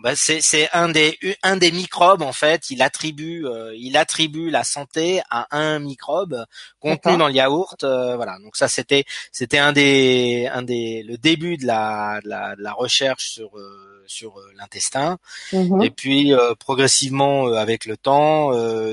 bah, 0.00 0.12
c'est 0.16 0.68
un 0.72 0.88
des 0.88 1.18
un 1.42 1.56
des 1.56 1.70
microbes 1.70 2.22
en 2.22 2.32
fait. 2.32 2.70
Il 2.70 2.82
attribue 2.82 3.46
euh, 3.46 3.74
il 3.76 3.96
attribue 3.96 4.50
la 4.50 4.64
santé 4.64 5.20
à 5.30 5.46
un 5.56 5.78
microbe 5.78 6.44
contenu 6.80 7.16
dans 7.16 7.28
le 7.28 7.34
yaourt. 7.34 7.84
Euh, 7.84 8.16
voilà. 8.16 8.38
Donc 8.42 8.56
ça 8.56 8.68
c'était 8.68 9.04
c'était 9.32 9.58
un 9.58 9.72
des 9.72 10.48
un 10.52 10.62
des 10.62 11.02
le 11.02 11.18
début 11.18 11.56
de 11.56 11.66
la 11.66 12.20
de 12.24 12.28
la, 12.28 12.56
de 12.56 12.62
la 12.62 12.72
recherche 12.72 13.30
sur 13.30 13.56
euh, 13.58 14.02
sur 14.06 14.34
l'intestin. 14.56 15.18
Mm-hmm. 15.52 15.84
Et 15.84 15.90
puis 15.90 16.32
progressivement 16.58 17.46
avec 17.52 17.84
le 17.84 17.96
temps, 17.96 18.50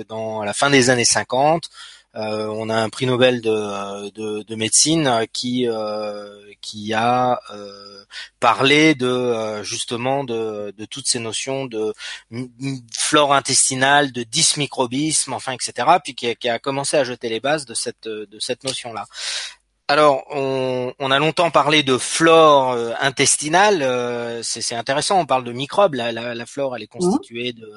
dans 0.07 0.43
la 0.43 0.53
fin 0.53 0.69
des 0.69 0.89
années 0.89 1.05
50, 1.05 1.65
euh, 1.65 1.67
on 2.13 2.69
a 2.69 2.75
un 2.75 2.89
prix 2.89 3.05
Nobel 3.05 3.41
de, 3.41 4.09
de, 4.09 4.43
de 4.43 4.55
médecine 4.55 5.25
qui 5.31 5.67
euh, 5.67 6.41
qui 6.61 6.93
a 6.93 7.39
euh, 7.51 8.03
parlé 8.39 8.95
de 8.95 9.61
justement 9.63 10.23
de, 10.23 10.73
de 10.77 10.85
toutes 10.85 11.07
ces 11.07 11.19
notions 11.19 11.65
de 11.65 11.93
flore 12.97 13.33
intestinale, 13.33 14.11
de 14.11 14.23
dysmicrobisme, 14.23 15.33
enfin 15.33 15.53
etc. 15.53 15.87
Puis 16.03 16.15
qui 16.15 16.27
a, 16.27 16.35
qui 16.35 16.49
a 16.49 16.59
commencé 16.59 16.97
à 16.97 17.03
jeter 17.03 17.29
les 17.29 17.39
bases 17.39 17.65
de 17.65 17.73
cette 17.73 18.07
de 18.07 18.39
cette 18.39 18.63
notion 18.63 18.93
là. 18.93 19.05
Alors, 19.91 20.23
on, 20.29 20.93
on, 20.99 21.09
a 21.09 21.17
longtemps 21.17 21.49
parlé 21.49 21.81
de 21.81 21.97
flore 21.97 22.73
intestinale. 23.01 24.43
c'est 24.43 24.75
intéressant. 24.75 25.19
On 25.19 25.25
parle 25.25 25.43
de 25.43 25.51
microbes. 25.51 25.95
La, 25.95 26.11
la, 26.11 26.35
la 26.35 26.45
flore, 26.45 26.75
elle 26.75 26.83
est 26.83 26.93
mmh. 26.93 26.99
constituée 26.99 27.53
de, 27.53 27.67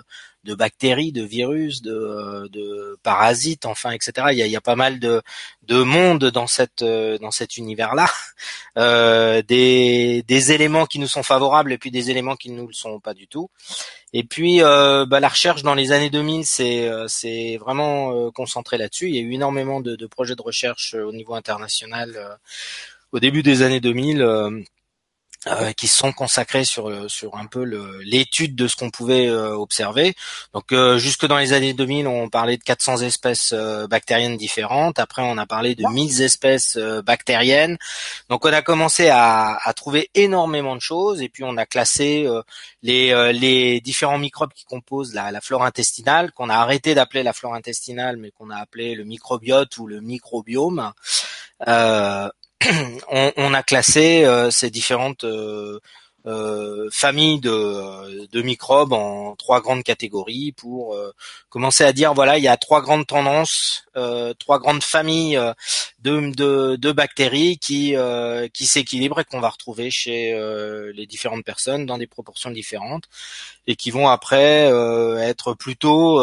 de 0.45 0.55
bactéries, 0.55 1.13
de 1.13 1.23
virus, 1.23 1.83
de, 1.83 2.49
de 2.49 2.99
parasites, 3.03 3.67
enfin, 3.67 3.91
etc. 3.91 4.29
Il 4.33 4.39
y 4.39 4.43
a, 4.43 4.47
il 4.47 4.53
y 4.53 4.57
a 4.57 4.61
pas 4.61 4.77
mal 4.77 4.99
de, 4.99 5.23
de 5.63 5.83
monde 5.83 6.25
dans 6.27 6.47
cette 6.47 6.83
dans 6.83 7.31
cet 7.31 7.57
univers-là, 7.57 8.07
euh, 8.79 9.43
des, 9.43 10.23
des 10.27 10.53
éléments 10.53 10.87
qui 10.87 10.99
nous 10.99 11.09
sont 11.09 11.23
favorables 11.23 11.73
et 11.73 11.79
puis 11.79 11.91
des 11.91 12.11
éléments 12.11 12.37
qui 12.37 12.51
ne 12.51 12.57
nous 12.57 12.67
le 12.67 12.73
sont 12.73 13.01
pas 13.01 13.15
du 13.15 13.27
tout. 13.29 13.51
Et 14.13 14.25
puis 14.25 14.63
euh, 14.63 15.07
bah, 15.07 15.21
la 15.21 15.29
recherche 15.29 15.63
dans 15.63 15.75
les 15.75 15.93
années 15.93 16.11
2000, 16.11 16.45
c'est 16.45 16.89
euh, 16.89 17.07
c'est 17.09 17.57
vraiment 17.57 18.13
euh, 18.13 18.31
concentré 18.31 18.77
là-dessus. 18.77 19.09
Il 19.09 19.15
y 19.17 19.19
a 19.19 19.23
eu 19.23 19.33
énormément 19.33 19.81
de, 19.81 19.97
de 19.97 20.07
projets 20.07 20.37
de 20.37 20.43
recherche 20.43 20.95
au 20.95 21.13
niveau 21.13 21.35
international 21.35 22.39
au 23.13 23.21
début 23.21 23.43
des 23.43 23.63
années 23.63 23.81
2000 23.81 24.65
euh, 25.49 25.73
qui 25.73 25.89
sont 25.89 26.13
consacrés 26.13 26.65
sur 26.65 26.89
euh, 26.89 27.09
sur 27.09 27.37
un 27.37 27.47
peu 27.47 27.65
l'étude 28.05 28.55
de 28.55 28.69
ce 28.69 28.77
qu'on 28.77 28.91
pouvait 28.91 29.27
euh, 29.27 29.57
observer. 29.57 30.15
Donc 30.55 30.73
jusque 30.99 31.27
dans 31.27 31.37
les 31.37 31.53
années 31.53 31.73
2000, 31.73 32.07
on 32.07 32.29
parlait 32.29 32.57
de 32.57 32.63
400 32.63 32.99
espèces 32.99 33.53
bactériennes 33.91 34.37
différentes. 34.37 35.01
Après, 35.01 35.23
on 35.23 35.39
a 35.39 35.47
parlé 35.47 35.75
de 35.75 35.85
1000 35.85 36.23
espèces 36.23 36.77
bactériennes. 36.77 37.77
Donc 38.29 38.45
on 38.45 38.53
a 38.53 38.63
commencé 38.63 39.09
à, 39.09 39.59
à, 39.65 39.73
trouver 39.73 40.11
énormément 40.15 40.77
de 40.77 40.81
choses 40.81 41.21
et 41.21 41.29
puis 41.29 41.43
on 41.43 41.57
a 41.57 41.67
classé 41.67 42.29
les 42.83 43.33
les 43.33 43.81
différents 43.81 44.19
microbes 44.19 44.53
qui 44.53 44.65
composent 44.65 45.15
la, 45.15 45.33
la 45.33 45.41
flore 45.41 45.65
intestinale 45.65 46.31
qu'on 46.33 46.51
a 46.51 46.57
arrêté 46.57 46.95
d'appeler 46.95 47.23
la 47.23 47.33
flore 47.33 47.55
intestinale 47.55 48.17
mais 48.17 48.31
qu'on 48.31 48.51
a 48.51 48.57
appelé 48.57 48.95
le 48.95 49.05
microbiote 49.05 49.77
ou 49.79 49.87
le 49.87 50.01
microbiome. 50.01 50.93
Euh, 51.69 52.29
on, 53.09 53.55
a 53.55 53.63
classé 53.63 54.25
euh, 54.25 54.51
ces 54.51 54.71
différentes 54.71 55.25
euh, 56.27 56.53
euh, 56.53 56.89
familles 56.93 57.41
de, 57.41 58.27
de, 58.27 58.43
microbes 58.43 58.93
en 58.93 59.35
trois 59.37 59.61
grandes 59.61 59.83
catégories 59.83 60.53
pour 60.53 60.97
commencer 61.49 61.85
à 61.85 61.93
dire 61.93 62.15
voilà 62.15 62.39
il 62.39 62.45
y 62.45 62.49
a 62.49 62.57
trois 62.57 62.81
grandes 62.81 63.07
tendances, 63.07 63.85
trois 64.39 64.59
grandes 64.59 64.83
familles 64.83 65.39
de, 66.01 66.77
de, 66.77 66.93
bactéries 66.93 67.59
qui 67.59 67.95
qui 68.53 68.67
s'équilibrent 68.67 69.21
et 69.21 69.25
qu'on 69.25 69.41
va 69.41 69.51
retrouver 69.51 69.91
chez 69.91 70.33
les 70.95 71.07
différentes 71.07 71.45
personnes 71.45 71.87
dans 71.87 71.99
des 71.99 72.07
proportions 72.07 72.51
différentes 72.51 73.05
et 73.67 73.77
qui 73.77 73.91
vont 73.91 74.09
après 74.09 74.71
être 75.21 75.55
plutôt 75.55 76.21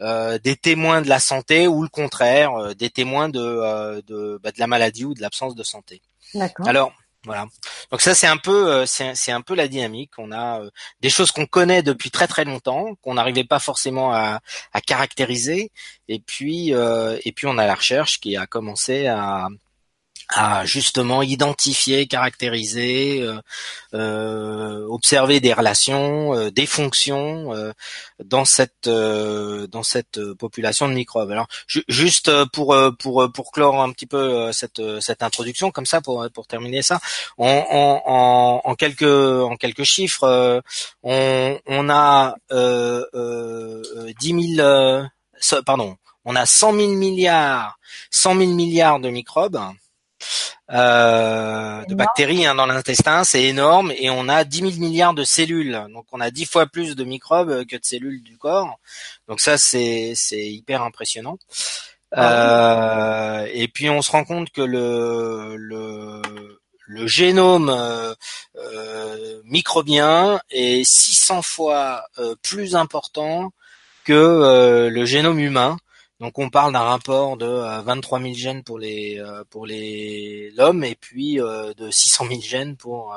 des 0.00 0.56
témoins 0.56 1.02
de 1.02 1.08
la 1.08 1.20
santé 1.20 1.66
ou 1.66 1.82
le 1.82 1.88
contraire 1.88 2.74
des 2.74 2.90
témoins 2.90 3.28
de 3.28 4.00
de, 4.02 4.40
bah, 4.42 4.52
de 4.52 4.58
la 4.58 4.66
maladie 4.66 5.04
ou 5.04 5.14
de 5.14 5.22
l'absence 5.22 5.54
de 5.54 5.62
santé. 5.62 6.00
Alors 6.64 6.92
voilà. 7.26 7.46
Donc 7.90 8.00
ça 8.00 8.14
c'est 8.14 8.28
un 8.28 8.36
peu 8.36 8.72
euh, 8.72 8.86
c'est 8.86 9.32
un 9.32 9.40
peu 9.42 9.54
la 9.54 9.68
dynamique. 9.68 10.12
On 10.16 10.32
a 10.32 10.60
euh, 10.60 10.70
des 11.00 11.10
choses 11.10 11.32
qu'on 11.32 11.46
connaît 11.46 11.82
depuis 11.82 12.10
très 12.10 12.28
très 12.28 12.44
longtemps, 12.44 12.94
qu'on 13.02 13.14
n'arrivait 13.14 13.44
pas 13.44 13.58
forcément 13.58 14.12
à, 14.14 14.40
caractériser, 14.86 15.72
et 16.08 16.20
puis 16.20 16.72
euh, 16.72 17.18
et 17.24 17.32
puis 17.32 17.46
on 17.46 17.58
a 17.58 17.66
la 17.66 17.74
recherche 17.74 18.20
qui 18.20 18.36
a 18.36 18.46
commencé 18.46 19.06
à 19.08 19.48
à 20.28 20.64
justement 20.64 21.22
identifier, 21.22 22.06
caractériser, 22.06 23.22
euh, 23.22 23.40
euh, 23.94 24.86
observer 24.88 25.40
des 25.40 25.52
relations, 25.52 26.34
euh, 26.34 26.50
des 26.50 26.66
fonctions 26.66 27.52
dans 28.24 28.44
cette 28.44 28.88
dans 28.88 29.82
cette 29.82 30.20
population 30.34 30.88
de 30.88 30.94
microbes. 30.94 31.30
Alors 31.30 31.46
juste 31.66 32.30
pour 32.46 32.76
pour 32.98 33.30
pour 33.32 33.52
clore 33.52 33.80
un 33.82 33.92
petit 33.92 34.06
peu 34.06 34.52
cette 34.52 34.80
cette 35.00 35.22
introduction 35.22 35.70
comme 35.70 35.86
ça 35.86 36.00
pour 36.00 36.26
pour 36.32 36.46
terminer 36.46 36.82
ça 36.82 37.00
en 37.38 37.66
en, 38.06 38.60
en 38.64 38.74
quelques 38.74 39.02
en 39.02 39.56
quelques 39.56 39.84
chiffres 39.84 40.62
on 41.02 41.58
on 41.66 41.88
a 41.90 42.34
euh, 42.52 44.12
10 44.20 44.56
000 44.56 45.06
pardon 45.64 45.96
on 46.24 46.36
a 46.36 46.46
100 46.46 46.72
000 46.72 46.92
milliards 46.92 47.78
100 48.10 48.36
000 48.36 48.50
milliards 48.52 49.00
de 49.00 49.10
microbes 49.10 49.60
euh, 50.72 51.84
de 51.84 51.94
bactéries 51.94 52.46
hein, 52.46 52.54
dans 52.54 52.66
l'intestin, 52.66 53.24
c'est 53.24 53.44
énorme, 53.44 53.92
et 53.96 54.10
on 54.10 54.28
a 54.28 54.44
10 54.44 54.58
000 54.58 54.72
milliards 54.80 55.14
de 55.14 55.24
cellules. 55.24 55.86
Donc 55.92 56.06
on 56.12 56.20
a 56.20 56.30
10 56.30 56.46
fois 56.46 56.66
plus 56.66 56.96
de 56.96 57.04
microbes 57.04 57.64
que 57.66 57.76
de 57.76 57.84
cellules 57.84 58.22
du 58.22 58.36
corps. 58.36 58.78
Donc 59.28 59.40
ça, 59.40 59.56
c'est 59.58 60.14
hyper 60.32 60.82
impressionnant. 60.82 61.38
Ah 62.12 63.42
euh, 63.42 63.48
et 63.52 63.68
puis 63.68 63.90
on 63.90 64.00
se 64.00 64.10
rend 64.10 64.24
compte 64.24 64.50
que 64.50 64.62
le, 64.62 65.56
le, 65.56 66.22
le 66.86 67.06
génome 67.06 67.68
euh, 67.68 68.14
euh 68.56 69.42
microbien 69.44 70.40
est 70.50 70.84
600 70.84 71.42
fois 71.42 72.04
euh, 72.18 72.34
plus 72.42 72.76
important 72.76 73.52
que 74.04 74.88
le 74.88 75.04
génome 75.04 75.40
humain. 75.40 75.76
Donc 76.18 76.38
on 76.38 76.48
parle 76.48 76.72
d'un 76.72 76.80
rapport 76.80 77.36
de 77.36 77.82
23 77.82 78.18
euh, 78.18 78.22
000 78.22 78.34
gènes 78.34 78.62
pour 78.64 78.78
les 78.78 79.18
euh, 79.18 79.44
pour 79.50 79.66
les 79.66 80.50
l'homme 80.56 80.82
et 80.82 80.94
puis 80.94 81.40
euh, 81.40 81.74
de 81.74 81.90
600 81.90 82.26
000 82.28 82.40
gènes 82.40 82.76
pour 82.76 83.14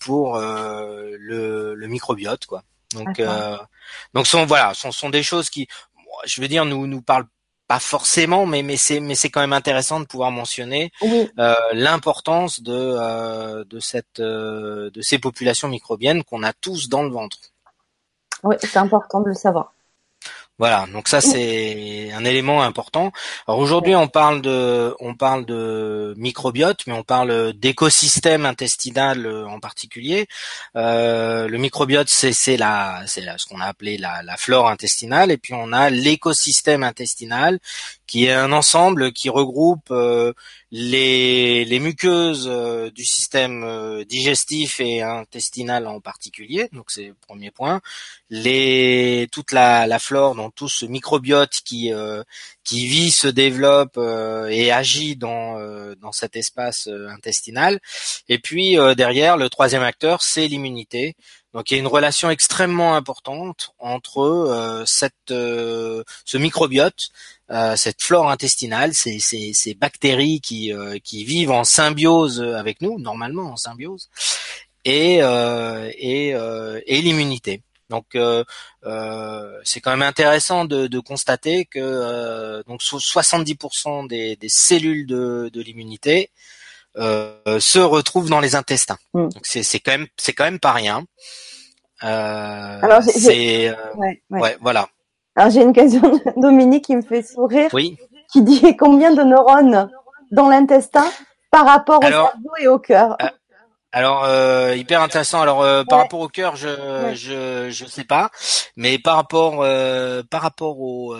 pour 0.00 0.38
le, 0.38 1.74
le 1.74 1.86
microbiote 1.88 2.46
quoi. 2.46 2.62
Donc 2.94 3.20
donc 4.14 4.26
sont 4.26 4.44
voilà 4.44 4.74
sont 4.74 4.92
sont 4.92 5.10
des 5.10 5.22
choses 5.22 5.48
qui 5.48 5.68
je 6.26 6.40
veux 6.40 6.48
dire 6.48 6.64
nous 6.64 6.86
nous 6.86 7.02
parlent 7.02 7.28
pas 7.66 7.78
forcément, 7.78 8.46
mais 8.46 8.62
mais 8.62 8.76
c'est 8.76 9.00
mais 9.00 9.14
c'est 9.14 9.30
quand 9.30 9.40
même 9.40 9.52
intéressant 9.52 10.00
de 10.00 10.06
pouvoir 10.06 10.30
mentionner 10.30 10.90
l'importance 11.72 12.60
de 12.60 13.64
de 13.64 13.80
cette 13.80 14.20
de 14.20 15.00
ces 15.00 15.18
populations 15.18 15.68
microbiennes 15.68 16.24
qu'on 16.24 16.42
a 16.42 16.52
tous 16.52 16.90
dans 16.90 17.02
le 17.02 17.10
ventre. 17.10 17.38
Oui, 18.42 18.56
c'est 18.60 18.76
important 18.76 19.20
de 19.20 19.28
le 19.28 19.34
savoir. 19.34 19.72
Voilà, 20.58 20.86
donc 20.92 21.06
ça 21.06 21.20
c'est 21.20 22.10
un 22.12 22.24
élément 22.24 22.62
important. 22.62 23.12
Alors 23.46 23.60
aujourd'hui 23.60 23.94
on 23.94 24.08
parle 24.08 24.42
de 24.42 24.92
on 24.98 25.14
parle 25.14 25.46
de 25.46 26.14
microbiote, 26.16 26.84
mais 26.88 26.94
on 26.94 27.04
parle 27.04 27.52
d'écosystème 27.52 28.44
intestinal 28.44 29.24
euh, 29.24 29.46
en 29.46 29.60
particulier. 29.60 30.26
Euh, 30.74 31.46
le 31.46 31.58
microbiote 31.58 32.08
c'est 32.08 32.32
c'est 32.32 32.56
la 32.56 33.04
c'est 33.06 33.22
ce 33.36 33.46
qu'on 33.46 33.60
a 33.60 33.66
appelé 33.66 33.98
la, 33.98 34.24
la 34.24 34.36
flore 34.36 34.68
intestinale, 34.68 35.30
et 35.30 35.36
puis 35.38 35.54
on 35.54 35.72
a 35.72 35.90
l'écosystème 35.90 36.82
intestinal 36.82 37.60
qui 38.08 38.24
est 38.26 38.32
un 38.32 38.50
ensemble 38.50 39.12
qui 39.12 39.28
regroupe 39.28 39.92
euh, 39.92 40.32
les, 40.70 41.78
muqueuses 41.80 42.46
euh, 42.48 42.90
du 42.90 43.04
système 43.04 43.64
euh, 43.64 44.04
digestif 44.04 44.80
et 44.80 45.02
intestinal 45.02 45.86
en 45.86 46.00
particulier, 46.00 46.68
donc 46.72 46.90
c'est 46.90 47.08
le 47.08 47.14
premier 47.14 47.50
point, 47.50 47.80
les, 48.30 49.28
toute 49.32 49.52
la, 49.52 49.86
la 49.86 49.98
flore, 49.98 50.34
donc 50.34 50.54
tout 50.54 50.68
ce 50.68 50.86
microbiote 50.86 51.60
qui, 51.64 51.90
qui 52.64 52.86
vit, 52.86 53.10
se 53.10 53.28
développe 53.28 53.98
et 53.98 54.70
agit 54.70 55.16
dans, 55.16 55.58
dans 55.96 56.12
cet 56.12 56.36
espace 56.36 56.88
intestinal, 56.88 57.80
et 58.28 58.38
puis 58.38 58.76
derrière, 58.96 59.36
le 59.36 59.48
troisième 59.48 59.82
acteur, 59.82 60.22
c'est 60.22 60.46
l'immunité, 60.46 61.16
donc 61.54 61.70
il 61.70 61.74
y 61.74 61.76
a 61.76 61.80
une 61.80 61.86
relation 61.86 62.30
extrêmement 62.30 62.94
importante 62.94 63.72
entre 63.78 64.84
cette, 64.86 65.14
ce 65.28 66.36
microbiote 66.36 67.10
euh, 67.50 67.76
cette 67.76 68.02
flore 68.02 68.30
intestinale, 68.30 68.92
ces, 68.92 69.18
ces, 69.20 69.52
ces 69.54 69.72
bactéries 69.72 70.40
qui, 70.40 70.72
euh, 70.72 70.98
qui 71.02 71.24
vivent 71.24 71.50
en 71.50 71.64
symbiose 71.64 72.42
avec 72.42 72.82
nous, 72.82 72.98
normalement 72.98 73.52
en 73.52 73.56
symbiose, 73.56 74.10
et, 74.84 75.22
euh, 75.22 75.90
et, 75.96 76.28
et 76.86 77.02
l'immunité. 77.02 77.62
Donc 77.88 78.14
euh, 78.14 78.44
euh, 78.84 79.58
c'est 79.64 79.80
quand 79.80 79.90
même 79.90 80.02
intéressant 80.02 80.66
de, 80.66 80.86
de 80.86 81.00
constater 81.00 81.64
que 81.64 81.78
euh, 81.80 82.62
donc 82.64 82.82
70% 82.82 84.06
des, 84.08 84.36
des, 84.36 84.48
cellules 84.50 85.06
de, 85.06 85.50
de 85.52 85.62
l'immunité 85.62 86.30
euh, 86.30 86.57
se 86.98 87.78
retrouvent 87.78 88.30
dans 88.30 88.40
les 88.40 88.54
intestins. 88.54 88.98
Mm. 89.14 89.28
Donc 89.28 89.42
c'est 89.42 89.62
c'est 89.62 89.80
quand 89.80 89.92
même 89.92 90.06
c'est 90.16 90.32
quand 90.32 90.44
même 90.44 90.60
pas 90.60 90.72
rien. 90.72 91.04
Euh, 92.04 92.78
Alors 92.82 93.02
c'est 93.02 93.74
ouais, 93.96 94.22
ouais. 94.30 94.56
voilà. 94.60 94.88
Alors 95.36 95.50
j'ai 95.50 95.62
une 95.62 95.72
question 95.72 96.00
de 96.00 96.20
Dominique 96.40 96.84
qui 96.84 96.96
me 96.96 97.02
fait 97.02 97.22
sourire. 97.22 97.70
Oui. 97.72 97.96
Qui 98.32 98.42
dit 98.42 98.76
combien 98.76 99.12
de 99.14 99.22
neurones 99.22 99.90
dans 100.30 100.48
l'intestin 100.48 101.06
par 101.50 101.64
rapport 101.64 101.98
au 101.98 102.06
cerveau 102.06 102.50
et 102.60 102.68
au 102.68 102.78
cœur? 102.78 103.16
Alors 103.90 104.24
euh, 104.24 104.74
hyper 104.76 105.00
intéressant. 105.00 105.40
Alors 105.40 105.62
euh, 105.62 105.82
par 105.82 105.98
rapport 105.98 106.20
au 106.20 106.28
cœur, 106.28 106.56
je 106.56 106.68
je 107.14 107.70
je 107.70 107.86
sais 107.86 108.04
pas, 108.04 108.30
mais 108.76 108.98
par 108.98 109.16
rapport 109.16 109.62
euh, 109.62 110.22
par 110.30 110.42
rapport 110.42 110.78
au 110.78 111.16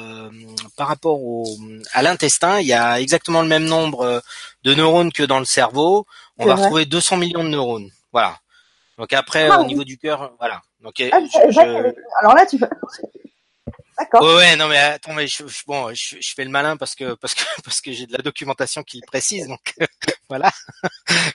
par 0.76 0.88
rapport 0.88 1.22
au 1.22 1.46
à 1.94 2.02
l'intestin, 2.02 2.60
il 2.60 2.66
y 2.66 2.74
a 2.74 3.00
exactement 3.00 3.40
le 3.40 3.48
même 3.48 3.64
nombre 3.64 4.22
de 4.64 4.74
neurones 4.74 5.12
que 5.12 5.22
dans 5.22 5.38
le 5.38 5.44
cerveau. 5.44 6.06
On 6.38 6.46
va 6.46 6.54
retrouver 6.54 6.84
200 6.84 7.16
millions 7.16 7.44
de 7.44 7.48
neurones. 7.48 7.90
Voilà. 8.12 8.38
Donc 8.98 9.12
après 9.12 9.48
ah 9.48 9.60
au 9.60 9.64
niveau 9.64 9.84
du 9.84 9.96
cœur, 9.96 10.32
voilà. 10.38 10.60
Donc 10.80 10.94
ah, 11.12 11.18
alors 12.20 12.34
là 12.34 12.44
tu 12.46 12.58
D'accord. 13.98 14.22
Ouais, 14.22 14.54
non 14.56 14.68
mais 14.68 14.78
attends, 14.78 15.12
mais 15.12 15.26
je, 15.26 15.42
bon, 15.66 15.92
je, 15.92 16.16
je, 16.20 16.34
fais 16.34 16.44
le 16.44 16.50
malin 16.50 16.76
parce 16.76 16.94
que 16.94 17.14
parce 17.14 17.34
que 17.34 17.42
parce 17.64 17.80
que 17.80 17.92
j'ai 17.92 18.06
de 18.06 18.12
la 18.12 18.22
documentation 18.22 18.82
qui 18.82 19.00
le 19.00 19.06
précise, 19.06 19.48
donc 19.48 19.74
voilà. 20.28 20.50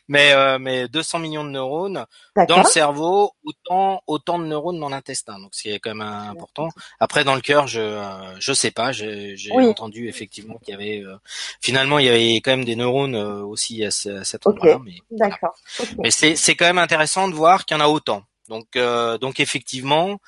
mais 0.08 0.32
euh, 0.34 0.58
mais 0.60 0.88
200 0.88 1.20
millions 1.20 1.44
de 1.44 1.50
neurones 1.50 2.06
dans 2.48 2.60
le 2.60 2.64
cerveau, 2.64 3.34
autant 3.44 4.02
autant 4.08 4.40
de 4.40 4.46
neurones 4.46 4.80
dans 4.80 4.90
l'intestin, 4.90 5.40
donc 5.40 5.50
c'est 5.52 5.80
quand 5.80 5.94
même 5.94 6.02
important. 6.02 6.70
Après 7.00 7.24
dans 7.24 7.36
le 7.36 7.42
cœur, 7.42 7.68
je 7.68 7.82
euh, 7.82 8.40
je 8.40 8.54
sais 8.54 8.72
pas, 8.72 8.92
j'ai 8.92 9.36
entendu 9.52 10.08
effectivement 10.08 10.58
qu'il 10.60 10.72
y 10.72 10.76
avait 10.76 11.04
euh, 11.04 11.18
finalement 11.60 12.00
il 12.00 12.06
y 12.06 12.10
avait 12.10 12.36
quand 12.38 12.52
même 12.52 12.66
des 12.66 12.78
neurones 12.78 13.16
euh, 13.16 13.44
aussi 13.44 13.84
à, 13.84 13.88
à 13.88 14.24
cet 14.24 14.46
mais 14.84 15.02
d'accord. 15.12 15.56
Mais 16.00 16.12
c'est 16.12 16.36
c'est 16.36 16.56
quand 16.56 16.66
même 16.66 16.78
intéressant 16.78 17.28
de 17.28 17.34
voir 17.34 17.66
qu'il 17.66 17.76
y 17.78 17.80
en 17.80 17.84
a 17.84 17.88
autant. 17.88 18.24
Donc, 18.54 18.76
euh, 18.76 19.18
donc 19.18 19.40
effectivement, 19.40 20.20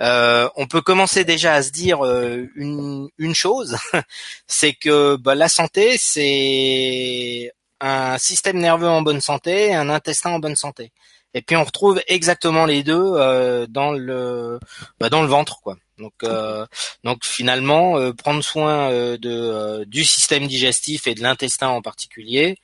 euh, 0.00 0.48
on 0.56 0.66
peut 0.66 0.80
commencer 0.80 1.24
déjà 1.24 1.54
à 1.54 1.62
se 1.62 1.70
dire 1.70 2.04
euh, 2.04 2.48
une, 2.56 3.08
une 3.18 3.36
chose, 3.36 3.76
c'est 4.48 4.72
que 4.72 5.14
bah, 5.14 5.36
la 5.36 5.48
santé, 5.48 5.96
c'est 5.96 7.52
un 7.80 8.18
système 8.18 8.58
nerveux 8.58 8.88
en 8.88 9.02
bonne 9.02 9.20
santé, 9.20 9.76
un 9.76 9.90
intestin 9.90 10.30
en 10.30 10.40
bonne 10.40 10.56
santé. 10.56 10.90
Et 11.34 11.42
puis 11.42 11.54
on 11.54 11.62
retrouve 11.62 12.02
exactement 12.08 12.64
les 12.66 12.82
deux 12.82 13.12
dans 13.68 13.92
le 13.92 14.58
bah, 14.98 15.08
dans 15.08 15.22
le 15.22 15.28
ventre, 15.28 15.60
quoi. 15.60 15.76
Donc, 15.98 16.24
donc 17.04 17.24
finalement, 17.24 18.12
prendre 18.14 18.42
soin 18.42 18.90
de 18.90 19.84
du 19.84 20.04
système 20.04 20.48
digestif 20.48 21.06
et 21.06 21.14
de 21.14 21.22
l'intestin 21.22 21.68
en 21.68 21.82
particulier, 21.82 22.56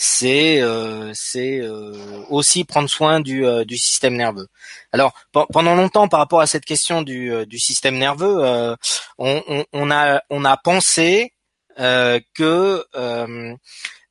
c'est 0.00 0.60
euh, 0.62 1.12
euh, 1.34 2.22
aussi 2.30 2.62
prendre 2.62 2.88
soin 2.88 3.18
du, 3.18 3.44
euh, 3.44 3.64
système 3.70 4.14
nerveux. 4.14 4.46
Alors 4.92 5.12
pendant 5.32 5.74
longtemps 5.74 6.06
par 6.06 6.20
rapport 6.20 6.40
à 6.40 6.46
cette 6.46 6.64
question 6.64 7.02
du, 7.02 7.58
système 7.58 7.98
nerveux, 7.98 8.76
on 9.18 9.90
a 9.90 10.56
pensé 10.62 11.32
que 11.76 12.84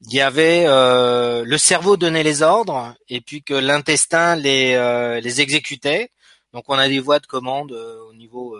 il 0.01 0.13
y 0.13 0.19
avait 0.19 0.65
le 0.67 1.57
cerveau 1.57 1.95
donnait 1.95 2.23
les 2.23 2.41
ordres 2.41 2.93
et 3.07 3.21
puis 3.21 3.41
que 3.41 3.53
l'intestin 3.53 4.35
les 4.35 5.19
les 5.21 5.41
exécutait. 5.41 6.09
Donc 6.51 6.65
on 6.67 6.77
a 6.77 6.89
des 6.89 6.99
voies 6.99 7.19
de 7.19 7.27
commande 7.27 7.71
au 7.71 8.13
niveau 8.13 8.56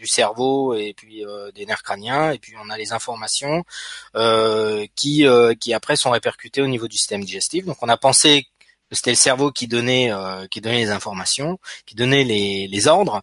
du, 0.00 0.06
cerveau 0.06 0.74
et 0.74 0.94
puis 0.96 1.24
euh, 1.24 1.50
des 1.52 1.66
nerfs 1.66 1.82
crâniens 1.82 2.32
et 2.32 2.38
puis 2.38 2.54
on 2.62 2.70
a 2.70 2.76
les 2.76 2.92
informations 2.92 3.64
euh, 4.16 4.86
qui 4.96 5.26
euh, 5.26 5.54
qui 5.54 5.72
après 5.74 5.96
sont 5.96 6.10
répercutées 6.10 6.62
au 6.62 6.66
niveau 6.66 6.88
du 6.88 6.96
système 6.96 7.24
digestif. 7.24 7.64
Donc 7.64 7.76
on 7.82 7.88
a 7.88 7.96
pensé 7.96 8.46
c'était 8.92 9.10
le 9.10 9.16
cerveau 9.16 9.50
qui 9.50 9.68
donnait 9.68 10.12
qui 10.50 10.60
donnait 10.60 10.78
les 10.78 10.90
informations, 10.90 11.58
qui 11.86 11.94
donnait 11.94 12.24
les, 12.24 12.68
les 12.68 12.88
ordres. 12.88 13.22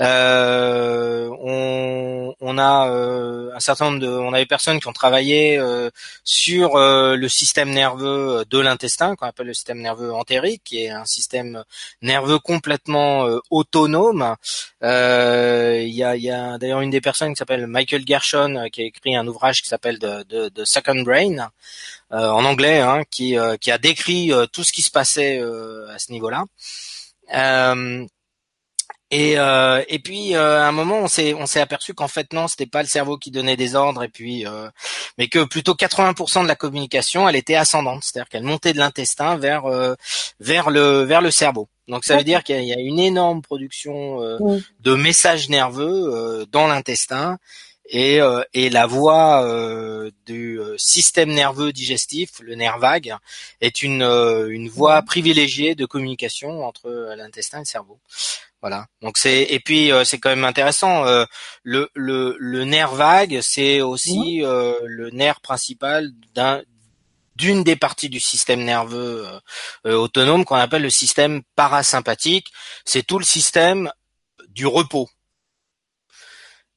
Euh, 0.00 1.28
on, 1.40 2.34
on, 2.40 2.58
a 2.58 2.88
euh, 2.88 3.50
un 3.52 3.60
certain 3.60 3.86
nombre 3.86 3.98
de, 3.98 4.08
on 4.08 4.32
a 4.32 4.38
des 4.38 4.46
personnes 4.46 4.78
qui 4.78 4.86
ont 4.86 4.92
travaillé 4.92 5.58
euh, 5.58 5.90
sur 6.22 6.76
le 6.76 7.28
système 7.28 7.70
nerveux 7.70 8.44
de 8.48 8.58
l'intestin, 8.58 9.16
qu'on 9.16 9.26
appelle 9.26 9.48
le 9.48 9.54
système 9.54 9.80
nerveux 9.80 10.12
entérique, 10.12 10.62
qui 10.64 10.84
est 10.84 10.90
un 10.90 11.04
système 11.04 11.64
nerveux 12.02 12.38
complètement 12.38 13.26
autonome. 13.50 14.36
Il 14.82 14.88
y 15.88 16.04
a, 16.04 16.16
y 16.16 16.30
a 16.30 16.58
d'ailleurs 16.58 16.80
une 16.80 16.90
des 16.90 17.00
personnes 17.00 17.32
qui 17.34 17.38
s'appelle 17.38 17.66
Michael 17.66 18.06
Gershon 18.06 18.68
qui 18.72 18.82
a 18.82 18.84
écrit 18.84 19.16
un 19.16 19.26
ouvrage 19.26 19.62
qui 19.62 19.68
s'appelle 19.68 19.98
The, 19.98 20.52
The, 20.54 20.64
Second 20.64 21.02
Brain 21.02 21.50
en 22.10 22.44
anglais, 22.44 22.80
hein, 22.80 23.02
qui, 23.10 23.36
qui 23.60 23.70
a 23.70 23.78
décrit 23.78 24.32
tout 24.52 24.64
ce 24.64 24.72
qui 24.72 24.82
se 24.82 24.90
passait 24.90 25.40
à 25.40 25.98
ce 25.98 26.12
niveau-là. 26.12 26.44
Euh, 27.34 28.06
et, 29.10 29.38
euh, 29.38 29.82
et 29.88 29.98
puis 30.00 30.34
euh, 30.34 30.60
à 30.60 30.68
un 30.68 30.72
moment, 30.72 30.98
on 30.98 31.08
s'est 31.08 31.32
on 31.32 31.46
s'est 31.46 31.60
aperçu 31.60 31.94
qu'en 31.94 32.08
fait 32.08 32.34
non, 32.34 32.46
c'était 32.46 32.66
pas 32.66 32.82
le 32.82 32.88
cerveau 32.88 33.16
qui 33.16 33.30
donnait 33.30 33.56
des 33.56 33.74
ordres, 33.74 34.02
et 34.02 34.08
puis 34.08 34.46
euh, 34.46 34.68
mais 35.16 35.28
que 35.28 35.44
plutôt 35.44 35.72
80% 35.72 36.42
de 36.42 36.48
la 36.48 36.56
communication, 36.56 37.26
elle 37.26 37.36
était 37.36 37.54
ascendante, 37.54 38.04
c'est-à-dire 38.04 38.28
qu'elle 38.28 38.42
montait 38.42 38.74
de 38.74 38.78
l'intestin 38.78 39.36
vers 39.38 39.64
euh, 39.64 39.94
vers 40.40 40.68
le 40.68 41.04
vers 41.04 41.22
le 41.22 41.30
cerveau. 41.30 41.68
Donc 41.88 42.04
ça 42.04 42.18
veut 42.18 42.24
dire 42.24 42.44
qu'il 42.44 42.62
y 42.64 42.74
a 42.74 42.78
une 42.78 42.98
énorme 42.98 43.40
production 43.40 44.22
euh, 44.22 44.60
de 44.80 44.94
messages 44.94 45.48
nerveux 45.48 46.44
dans 46.52 46.66
l'intestin 46.66 47.38
et, 47.88 48.20
et 48.54 48.70
la 48.70 48.86
voie 48.86 49.44
du 50.26 50.60
système 50.76 51.32
nerveux 51.32 51.72
digestif, 51.72 52.40
le 52.40 52.54
nerf 52.54 52.78
vague, 52.78 53.16
est 53.60 53.82
une 53.82 54.02
une 54.02 54.68
voie 54.68 55.02
privilégiée 55.02 55.74
de 55.74 55.86
communication 55.86 56.64
entre 56.64 57.14
l'intestin 57.16 57.58
et 57.58 57.62
le 57.62 57.66
cerveau. 57.66 57.98
Voilà. 58.60 58.86
Donc 59.02 59.18
c'est 59.18 59.42
et 59.42 59.60
puis 59.60 59.92
euh, 59.92 60.04
c'est 60.04 60.18
quand 60.18 60.30
même 60.30 60.44
intéressant. 60.44 61.06
Euh, 61.06 61.24
le, 61.62 61.90
le, 61.94 62.36
le 62.38 62.64
nerf 62.64 62.92
vague, 62.94 63.38
c'est 63.40 63.80
aussi 63.80 64.42
euh, 64.42 64.74
le 64.84 65.10
nerf 65.10 65.40
principal 65.40 66.10
d'un 66.34 66.62
d'une 67.36 67.62
des 67.62 67.76
parties 67.76 68.08
du 68.08 68.18
système 68.18 68.64
nerveux 68.64 69.24
autonome 69.84 70.44
qu'on 70.44 70.56
appelle 70.56 70.82
le 70.82 70.90
système 70.90 71.42
parasympathique. 71.54 72.48
C'est 72.84 73.06
tout 73.06 73.20
le 73.20 73.24
système 73.24 73.92
du 74.48 74.66
repos. 74.66 75.08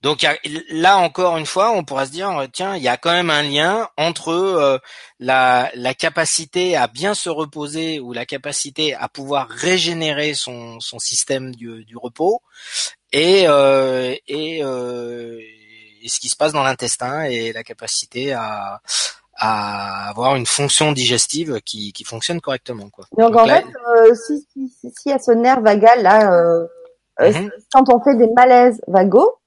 Donc 0.01 0.25
là 0.69 0.97
encore 0.97 1.37
une 1.37 1.45
fois, 1.45 1.71
on 1.71 1.83
pourra 1.83 2.05
se 2.07 2.11
dire 2.11 2.47
tiens, 2.51 2.75
il 2.75 2.81
y 2.81 2.87
a 2.87 2.97
quand 2.97 3.11
même 3.11 3.29
un 3.29 3.43
lien 3.43 3.87
entre 3.97 4.29
euh, 4.29 4.79
la, 5.19 5.69
la, 5.75 5.93
capacité 5.93 6.75
à 6.75 6.87
bien 6.87 7.13
se 7.13 7.29
reposer 7.29 7.99
ou 7.99 8.11
la 8.11 8.25
capacité 8.25 8.95
à 8.95 9.07
pouvoir 9.07 9.47
régénérer 9.47 10.33
son, 10.33 10.79
son 10.79 10.97
système 10.97 11.53
du, 11.55 11.85
du 11.85 11.97
repos 11.97 12.41
et, 13.11 13.43
euh, 13.47 14.15
et, 14.27 14.63
euh, 14.63 15.39
et, 16.01 16.09
ce 16.09 16.19
qui 16.19 16.29
se 16.29 16.35
passe 16.35 16.53
dans 16.53 16.63
l'intestin 16.63 17.23
et 17.23 17.53
la 17.53 17.63
capacité 17.63 18.33
à, 18.33 18.81
à 19.41 20.09
avoir 20.09 20.35
une 20.35 20.45
fonction 20.45 20.91
digestive 20.91 21.59
qui, 21.65 21.93
qui 21.93 22.03
fonctionne 22.03 22.41
correctement. 22.41 22.89
Quoi. 22.89 23.05
Donc, 23.17 23.35
en 23.35 23.45
fait, 23.45 23.65
euh, 23.65 24.15
si, 24.15 24.47
si, 24.53 24.93
si, 24.95 25.09
y 25.09 25.11
a 25.11 25.19
ce 25.19 25.31
nerf 25.31 25.61
vagal 25.61 26.03
là, 26.03 26.31
euh, 26.31 26.67
mhm. 27.19 27.51
quand 27.73 27.91
on 27.93 28.01
fait 28.03 28.15
des 28.15 28.29
malaises 28.35 28.79
vagos, 28.87 29.40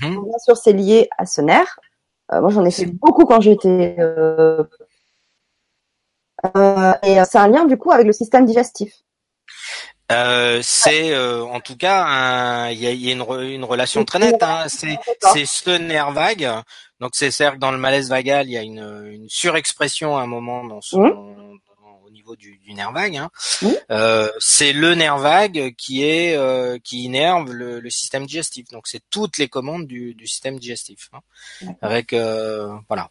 Mhm. 0.00 0.24
Bien 0.24 0.38
sûr, 0.38 0.56
c'est 0.56 0.72
lié 0.72 1.08
à 1.18 1.26
ce 1.26 1.40
nerf. 1.40 1.78
Euh, 2.32 2.40
moi, 2.40 2.50
j'en 2.50 2.64
ai 2.64 2.70
fait 2.70 2.86
beaucoup 2.86 3.24
quand 3.24 3.40
j'étais. 3.40 3.96
Euh, 3.98 4.64
euh, 6.56 6.92
et 7.02 7.18
c'est 7.24 7.38
un 7.38 7.48
lien 7.48 7.66
du 7.66 7.76
coup 7.76 7.92
avec 7.92 8.06
le 8.06 8.12
système 8.12 8.46
digestif. 8.46 8.92
c'est 10.62 11.16
en 11.16 11.60
tout 11.60 11.76
cas 11.76 12.70
il 12.70 12.78
y 12.78 13.08
a, 13.08 13.12
une, 13.12 13.24
une, 13.42 13.64
relation 13.64 14.04
très 14.04 14.18
nette. 14.18 14.42
Hein. 14.42 14.66
C'est 14.68 15.46
ce 15.46 15.70
nerf 15.70 16.10
vague. 16.12 16.50
Donc 17.00 17.10
c'est 17.14 17.30
certes 17.30 17.58
dans 17.58 17.70
le 17.72 17.78
malaise 17.78 18.08
vagal, 18.10 18.46
il 18.46 18.52
y 18.52 18.58
a 18.58 18.62
une, 18.62 19.08
une 19.12 19.28
surexpression 19.28 20.16
à 20.16 20.22
un 20.22 20.26
moment 20.26 20.64
dans 20.64 20.80
son, 20.80 21.02
mmh 21.02 21.41
niveau 22.32 22.58
du, 22.64 22.74
nerf 22.74 22.92
vague. 22.92 23.16
Hein. 23.16 23.30
Euh, 23.90 24.28
c'est 24.38 24.72
le 24.72 24.94
nerf 24.94 25.18
vague 25.18 25.74
qui 25.76 26.04
est 26.04 26.36
euh, 26.36 26.78
qui 26.82 27.04
innerve 27.04 27.52
le, 27.52 27.90
système 27.90 28.26
digestif. 28.26 28.68
Donc 28.70 28.86
c'est 28.86 29.02
toutes 29.10 29.38
les 29.38 29.48
commandes 29.48 29.86
du, 29.86 30.16
système 30.26 30.58
digestif. 30.58 31.10
Hein. 31.12 31.72
Avec 31.80 32.12
euh, 32.12 32.72
voilà. 32.88 33.10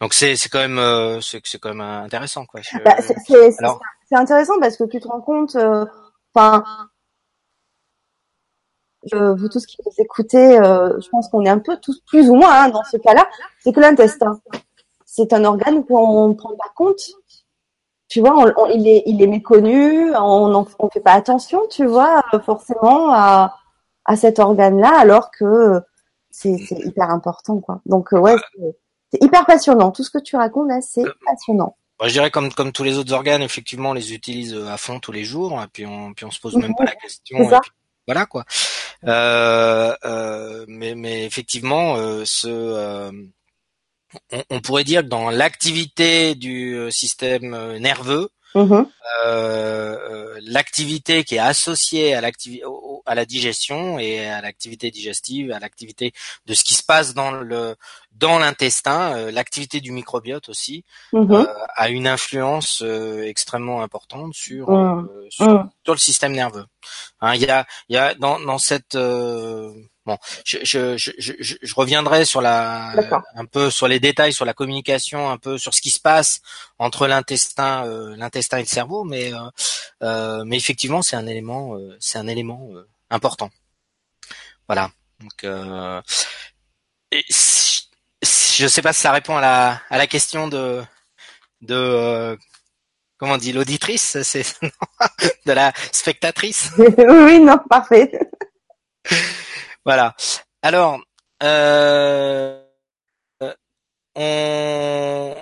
Donc 0.00 0.14
c'est 0.14 0.36
c'est 0.36 0.48
quand 0.48 0.66
même 0.66 1.20
c'est 1.20 1.40
c'est 1.44 1.58
quand 1.58 1.74
même 1.74 1.80
intéressant 1.80 2.44
quoi. 2.46 2.60
Bah, 2.84 2.96
c'est 3.00 4.16
intéressant 4.16 4.54
parce 4.60 4.76
que 4.76 4.84
tu 4.84 5.00
te 5.00 5.08
rends 5.08 5.20
compte. 5.20 5.56
Enfin. 6.34 6.64
vous 9.12 9.48
tous 9.48 9.66
qui 9.66 9.76
nous 9.84 9.92
écoutez, 9.98 10.56
je 10.56 11.08
pense 11.08 11.28
qu'on 11.28 11.44
est 11.44 11.50
un 11.50 11.58
peu 11.58 11.76
tous 11.80 12.00
plus 12.06 12.28
ou 12.28 12.34
moins 12.34 12.64
hein, 12.64 12.68
dans 12.68 12.84
ce 12.84 12.96
cas-là, 12.98 13.28
c'est 13.60 13.72
que 13.72 13.80
l'intestin, 13.80 14.40
c'est 15.06 15.32
un 15.32 15.44
organe 15.44 15.84
qu'on 15.84 16.28
ne 16.28 16.34
prend 16.34 16.54
pas 16.56 16.72
compte 16.74 17.00
tu 18.14 18.20
vois, 18.20 18.54
on, 18.56 18.66
il 18.68 18.86
est 18.86 19.02
il 19.06 19.20
est 19.20 19.26
méconnu, 19.26 20.14
on 20.14 20.64
on 20.78 20.88
fait 20.88 21.00
pas 21.00 21.14
attention, 21.14 21.62
tu 21.68 21.84
vois, 21.84 22.22
forcément 22.46 23.12
à 23.12 23.56
à 24.04 24.14
cet 24.14 24.38
organe-là, 24.38 24.92
alors 24.96 25.32
que 25.32 25.80
c'est 26.30 26.56
hyper 26.70 27.10
important, 27.10 27.58
quoi. 27.58 27.80
Donc 27.86 28.12
ouais, 28.12 28.36
c'est 29.10 29.20
hyper 29.20 29.44
passionnant. 29.46 29.90
Tout 29.90 30.04
ce 30.04 30.10
que 30.10 30.18
tu 30.22 30.36
racontes 30.36 30.68
là, 30.68 30.80
c'est 30.80 31.02
passionnant. 31.26 31.76
je 32.04 32.12
dirais 32.12 32.30
comme 32.30 32.52
comme 32.52 32.70
tous 32.70 32.84
les 32.84 32.98
autres 32.98 33.12
organes, 33.12 33.42
effectivement, 33.42 33.90
on 33.90 33.94
les 33.94 34.14
utilise 34.14 34.54
à 34.54 34.76
fond 34.76 35.00
tous 35.00 35.10
les 35.10 35.24
jours, 35.24 35.60
et 35.60 35.66
puis 35.66 35.84
on 35.84 36.12
puis 36.14 36.24
on 36.24 36.30
se 36.30 36.38
pose 36.38 36.54
même 36.54 36.76
pas 36.76 36.84
la 36.84 36.94
question. 36.94 37.36
voilà 38.06 38.26
quoi. 38.26 38.44
Euh, 39.08 39.92
euh, 40.04 40.64
mais, 40.68 40.94
mais 40.94 41.24
effectivement, 41.26 41.96
euh, 41.96 42.22
ce, 42.24 43.10
on, 44.50 44.60
pourrait 44.60 44.84
dire 44.84 45.02
que 45.02 45.08
dans 45.08 45.30
l'activité 45.30 46.34
du 46.34 46.90
système 46.90 47.76
nerveux, 47.78 48.28
mm-hmm. 48.54 48.86
l'activité 50.46 51.24
qui 51.24 51.36
est 51.36 51.38
associée 51.38 52.14
à 52.14 52.20
à 53.06 53.14
la 53.14 53.24
digestion 53.26 53.98
et 53.98 54.26
à 54.26 54.40
l'activité 54.40 54.90
digestive, 54.90 55.52
à 55.52 55.58
l'activité 55.58 56.12
de 56.46 56.54
ce 56.54 56.64
qui 56.64 56.74
se 56.74 56.82
passe 56.82 57.14
dans 57.14 57.30
le 57.30 57.76
dans 58.14 58.38
l'intestin, 58.38 59.16
euh, 59.16 59.30
l'activité 59.30 59.80
du 59.80 59.92
microbiote 59.92 60.48
aussi 60.48 60.84
mhm. 61.12 61.32
euh, 61.32 61.46
a 61.74 61.88
une 61.88 62.06
influence 62.06 62.82
euh, 62.82 63.24
extrêmement 63.24 63.82
importante 63.82 64.34
sur 64.34 64.70
mhm. 64.70 65.08
sur, 65.30 65.68
sur, 65.84 65.94
le 65.94 65.98
système 65.98 66.32
nerveux. 66.32 66.66
Hein, 67.20 67.34
il 67.34 67.42
y 67.42 67.50
a 67.50 67.66
il 67.88 67.94
y 67.94 67.98
a 67.98 68.14
dans 68.14 68.38
dans 68.38 68.58
cette 68.58 68.96
bon, 68.96 70.18
je, 70.44 70.58
je, 70.62 70.96
je, 70.96 71.12
je, 71.18 71.74
reviendrai 71.74 72.24
sur 72.24 72.40
la 72.40 72.92
un 73.34 73.46
peu 73.46 73.70
sur 73.70 73.88
les 73.88 74.00
détails 74.00 74.32
sur 74.32 74.44
la 74.44 74.54
communication, 74.54 75.30
un 75.30 75.38
peu 75.38 75.58
sur 75.58 75.74
ce 75.74 75.80
qui 75.80 75.90
se 75.90 76.00
passe 76.00 76.40
entre 76.78 77.06
l'intestin 77.06 77.84
l'intestin 78.16 78.58
et 78.58 78.62
le 78.62 78.68
cerveau, 78.68 79.02
mais 79.04 79.32
mais 80.00 80.56
effectivement 80.56 81.02
c'est 81.02 81.16
un 81.16 81.26
élément 81.26 81.76
c'est 81.98 82.18
un 82.18 82.28
élément 82.28 82.68
important. 83.10 83.50
Voilà. 84.68 84.90
Donc 85.20 85.44
et 87.14 87.24
je 88.24 88.66
sais 88.66 88.82
pas 88.82 88.92
si 88.92 89.00
ça 89.00 89.12
répond 89.12 89.36
à 89.36 89.40
la 89.40 89.80
à 89.90 89.98
la 89.98 90.06
question 90.06 90.48
de 90.48 90.82
de 91.62 91.74
euh, 91.74 92.36
comment 93.18 93.34
on 93.34 93.38
dit 93.38 93.52
l'auditrice, 93.52 94.22
c'est 94.22 94.44
de 95.46 95.52
la 95.52 95.72
spectatrice. 95.92 96.70
oui, 96.78 97.40
non, 97.40 97.58
parfait. 97.68 98.10
voilà. 99.84 100.14
Alors, 100.62 101.00
euh, 101.42 102.60
on, 104.14 105.34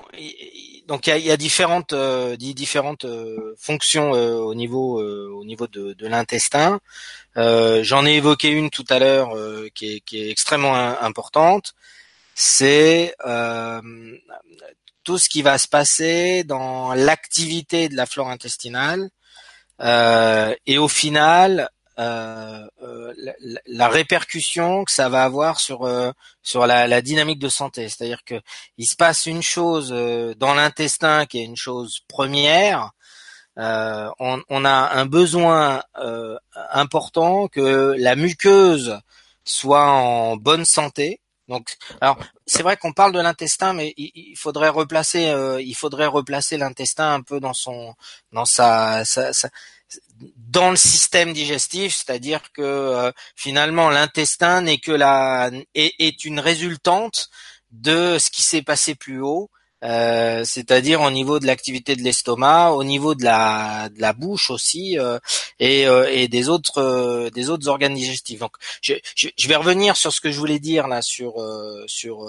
donc 0.87 1.07
il 1.07 1.19
y 1.19 1.31
a, 1.31 1.37
différentes 1.37 1.93
euh, 1.93 2.37
différentes 2.37 3.05
euh, 3.05 3.55
fonctions 3.59 4.11
au 4.13 4.55
niveau 4.55 5.01
au 5.01 5.45
niveau 5.45 5.67
de, 5.67 5.93
de 5.95 6.07
l'intestin. 6.07 6.81
J'en 7.37 8.07
ai 8.07 8.15
évoqué 8.15 8.51
une 8.51 8.71
tout 8.71 8.85
à 8.89 8.99
l'heure 8.99 9.35
qui 9.75 9.97
est, 9.97 10.01
qui 10.01 10.23
est 10.23 10.31
extrêmement 10.31 10.75
importante 10.75 11.75
c'est 12.35 13.15
euh, 13.27 13.81
tout 15.05 15.19
ce 15.19 15.29
qui 15.29 15.43
va 15.43 15.59
se 15.59 15.69
passer 15.69 16.45
dans 16.45 16.95
l'activité 16.95 17.89
de 17.89 17.97
la 17.97 18.07
flore 18.07 18.31
intestinale 18.31 19.11
euh, 19.81 20.55
et 20.67 20.79
au 20.79 20.89
final 20.89 21.69
euh, 21.99 22.67
la, 23.67 23.89
répercussion 23.89 24.85
que 24.85 24.93
ça 24.93 25.09
va 25.09 25.25
avoir 25.25 25.61
sur 25.61 25.89
sur 26.43 26.67
la, 26.67 27.03
dynamique 27.03 27.39
de 27.39 27.51
santé. 27.51 27.89
C'est-à-dire 27.89 28.25
que 28.25 28.41
il 28.79 28.87
se 28.87 28.97
passe 28.97 29.27
une 29.27 29.43
chose 29.43 29.91
dans 30.39 30.55
l'intestin 30.55 31.27
qui 31.27 31.41
est 31.41 31.45
une 31.45 31.57
chose 31.57 32.01
première. 32.09 32.93
On, 33.57 34.43
on, 34.49 34.65
a 34.65 34.99
un 34.99 35.05
besoin 35.05 35.83
important 36.71 37.49
que 37.49 37.95
la 37.99 38.17
muqueuse 38.17 38.99
soit 39.45 39.91
en 39.91 40.37
bonne 40.37 40.65
santé 40.65 41.21
donc, 41.53 41.77
alors 42.01 42.19
c'est 42.47 42.63
vrai 42.63 42.79
qu'on 42.79 42.95
parle 42.95 43.13
de 43.13 43.21
l'intestin, 43.21 43.75
mais 43.75 43.93
il, 43.99 44.35
faudrait 44.37 44.71
replacer, 44.71 45.29
euh, 45.29 45.61
il 45.61 45.75
faudrait 45.75 46.07
replacer 46.07 46.57
l'intestin 46.57 47.13
un 47.13 47.21
peu 47.21 47.41
dans 47.41 47.53
son, 47.53 47.95
dans 48.33 48.47
sa, 48.47 49.03
dans 50.37 50.71
le 50.71 50.77
système 50.77 51.35
digestif, 51.35 51.95
c'est-à-dire 51.95 52.41
que 52.53 52.63
euh, 52.63 53.13
finalement 53.37 53.91
l'intestin 53.91 54.63
n'est 54.63 54.79
que 54.79 54.93
la 54.93 55.51
est, 55.75 55.95
est, 55.99 56.25
une 56.25 56.41
résultante 56.41 57.29
de 57.71 58.17
ce 58.19 58.31
qui 58.31 58.41
s'est 58.43 58.63
passé 58.63 58.95
plus 58.95 59.21
haut 59.21 59.51
euh, 59.83 60.45
c'est-à-dire 60.45 61.01
au 61.01 61.11
niveau 61.11 61.41
de 61.41 61.47
l'activité 61.47 61.97
de 61.97 62.03
l'estomac, 62.03 62.71
au 62.73 62.85
niveau 62.85 63.17
de 63.17 63.25
la, 63.25 63.89
de 63.89 64.01
la 64.01 64.13
bouche 64.13 64.51
aussi, 64.51 64.97
euh, 64.97 65.19
et, 65.59 65.89
euh, 65.89 66.09
et, 66.09 66.29
des 66.29 66.49
autres 66.49 67.31
des 67.31 67.51
autres 67.51 67.67
organes 67.67 67.95
digestifs. 67.95 68.39
Donc, 68.39 68.53
je, 68.81 68.95
je, 69.17 69.49
vais 69.49 69.57
revenir 69.57 69.97
sur 69.97 70.13
ce 70.13 70.21
que 70.21 70.31
je 70.31 70.39
voulais 70.39 70.61
dire 70.61 70.87
là 70.87 71.03
sur 71.03 71.35
sur 71.87 72.27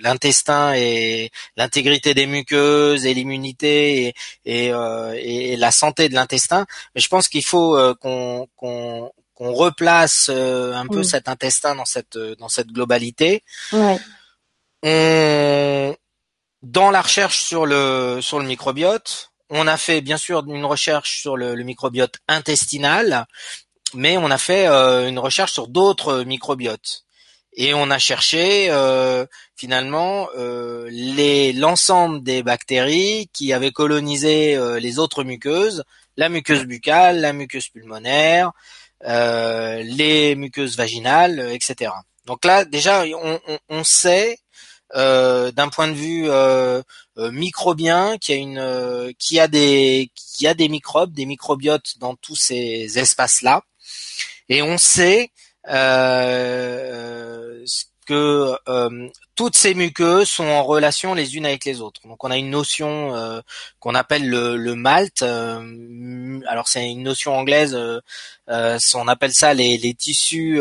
l'intestin 0.00 0.74
et 0.74 1.30
l'intégrité 1.56 2.12
des 2.12 2.26
muqueuses 2.26 3.06
et 3.06 3.14
l'immunité 3.14 4.06
et, 4.44 4.68
et, 4.68 5.52
et, 5.52 5.56
la 5.56 5.70
santé 5.70 6.08
de 6.08 6.14
l'intestin. 6.14 6.66
Mais 6.94 7.00
je 7.00 7.08
pense 7.08 7.28
qu'il 7.28 7.44
faut 7.44 7.78
qu'on 8.00 8.48
qu'on 8.56 9.12
qu'on 9.34 9.52
replace 9.52 10.28
un 10.28 10.86
peu 10.88 11.04
cet 11.04 11.28
intestin 11.28 11.76
dans 11.76 11.84
cette 11.84 12.18
dans 12.18 12.48
cette 12.48 12.72
globalité. 12.72 13.44
Ouais. 13.72 13.98
On, 14.82 15.94
dans 16.62 16.90
la 16.90 17.02
recherche 17.02 17.40
sur 17.40 17.66
le 17.66 18.18
sur 18.20 18.38
le 18.38 18.46
microbiote, 18.46 19.30
on 19.48 19.66
a 19.66 19.76
fait 19.76 20.00
bien 20.00 20.16
sûr 20.16 20.44
une 20.46 20.64
recherche 20.64 21.20
sur 21.20 21.36
le, 21.36 21.54
microbiote 21.56 22.16
intestinal, 22.28 23.26
mais 23.94 24.16
on 24.16 24.30
a 24.30 24.38
fait 24.38 24.66
euh, 24.68 25.08
une 25.08 25.18
recherche 25.18 25.52
sur 25.52 25.68
d'autres 25.68 26.22
microbiotes. 26.22 27.04
Et 27.54 27.74
on 27.74 27.90
a 27.90 27.98
cherché 27.98 28.68
euh, 28.70 29.26
finalement 29.56 30.28
euh, 30.36 30.88
l'ensemble 31.54 32.22
des 32.22 32.44
bactéries 32.44 33.28
qui 33.32 33.52
avaient 33.52 33.72
colonisé 33.72 34.56
les 34.80 34.98
autres 35.00 35.24
muqueuses, 35.24 35.82
la 36.16 36.28
muqueuse 36.28 36.64
buccale, 36.64 37.20
la 37.20 37.32
muqueuse 37.32 37.68
pulmonaire, 37.68 38.52
les 39.02 40.34
muqueuses 40.36 40.76
vaginales, 40.76 41.40
etc. 41.52 41.90
Donc 42.24 42.44
là 42.44 42.64
déjà 42.64 43.04
on, 43.04 43.40
on, 43.48 43.58
on 43.68 43.82
sait 43.84 44.38
euh, 44.38 44.49
d'un 44.94 45.68
point 45.68 45.88
de 45.88 45.94
vue 45.94 46.30
euh, 46.30 46.82
euh, 47.18 47.30
microbien, 47.30 48.16
qui 48.18 48.32
a 48.32 48.36
a 49.40 49.48
des, 49.48 50.10
qui 50.14 50.46
a 50.46 50.54
des 50.54 50.68
microbes, 50.68 51.12
des 51.12 51.26
microbiotes 51.26 51.98
dans 51.98 52.16
tous 52.16 52.36
ces 52.36 52.98
espaces-là, 52.98 53.62
et 54.48 54.62
on 54.62 54.78
sait 54.78 55.30
que 58.10 58.56
toutes 59.36 59.56
ces 59.56 59.72
muqueuses 59.74 60.28
sont 60.28 60.44
en 60.44 60.64
relation 60.64 61.14
les 61.14 61.36
unes 61.36 61.46
avec 61.46 61.64
les 61.64 61.80
autres. 61.80 62.02
Donc 62.06 62.22
on 62.24 62.30
a 62.30 62.36
une 62.36 62.50
notion 62.50 63.14
euh, 63.14 63.40
qu'on 63.78 63.94
appelle 63.94 64.28
le, 64.28 64.56
le 64.56 64.74
malt. 64.74 65.22
Euh, 65.22 66.40
alors 66.46 66.68
c'est 66.68 66.90
une 66.90 67.02
notion 67.02 67.34
anglaise. 67.34 67.74
Euh, 67.74 68.00
on 68.94 69.08
appelle 69.08 69.32
ça 69.32 69.54
les, 69.54 69.78
les 69.78 69.94
tissus 69.94 70.60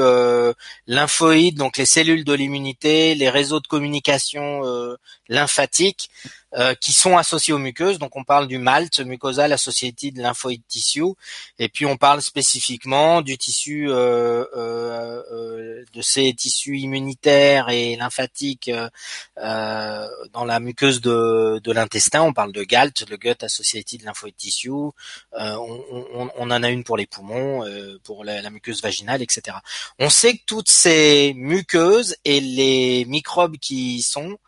lymphoïdes, 0.88 1.58
donc 1.58 1.78
les 1.78 1.86
cellules 1.86 2.24
de 2.24 2.34
l'immunité, 2.34 3.16
les 3.16 3.30
réseaux 3.30 3.60
de 3.60 3.68
communication 3.68 4.62
lymphatiques 5.28 6.10
euh, 6.56 6.74
qui 6.74 6.94
sont 6.94 7.16
associés 7.16 7.54
aux 7.54 7.60
muqueuses. 7.60 8.00
Donc 8.00 8.16
on 8.16 8.24
parle 8.24 8.48
du 8.48 8.58
MALT, 8.58 9.02
Mucosal 9.06 9.54
Associated 9.54 10.18
Lymphoid 10.18 10.62
Tissue, 10.68 11.14
et 11.60 11.70
puis 11.70 11.86
on 11.86 11.96
parle 11.96 12.24
spécifiquement 12.24 13.22
du 13.22 13.38
tissu 13.38 13.88
euh, 13.88 14.46
euh, 14.58 15.86
de 15.94 16.02
ces 16.02 16.34
tissus 16.34 16.80
immunitaires 16.80 17.70
et 17.70 17.96
lymphatiques 17.96 18.72
dans 19.38 20.46
la 20.46 20.60
muqueuse 20.60 21.02
de, 21.02 21.72
l'intestin. 21.72 22.24
On 22.24 22.34
parle 22.34 22.52
de 22.52 22.64
GALT, 22.64 23.06
le 23.08 23.18
Gut 23.18 23.44
Associated 23.44 24.02
Lymphoid 24.02 24.36
Tissue. 24.36 24.72
On, 24.72 24.94
on, 25.34 26.32
on, 26.36 26.50
en 26.50 26.64
a 26.64 26.70
une 26.72 26.84
pour 26.84 26.98
les 26.98 27.06
poumons, 27.06 27.64
pour 28.04 28.24
la, 28.24 28.42
la 28.42 28.50
muqueuse 28.50 28.82
vaginale, 28.82 29.22
etc. 29.22 29.58
On 30.00 30.10
sait 30.10 30.38
que 30.38 30.44
toutes 30.48 30.70
ces 30.70 31.34
muqueuses 31.36 32.16
et 32.26 32.40
les 32.42 33.06
microbes 33.06 33.58
qui 33.58 33.98
y 33.98 34.02
sont 34.02 34.40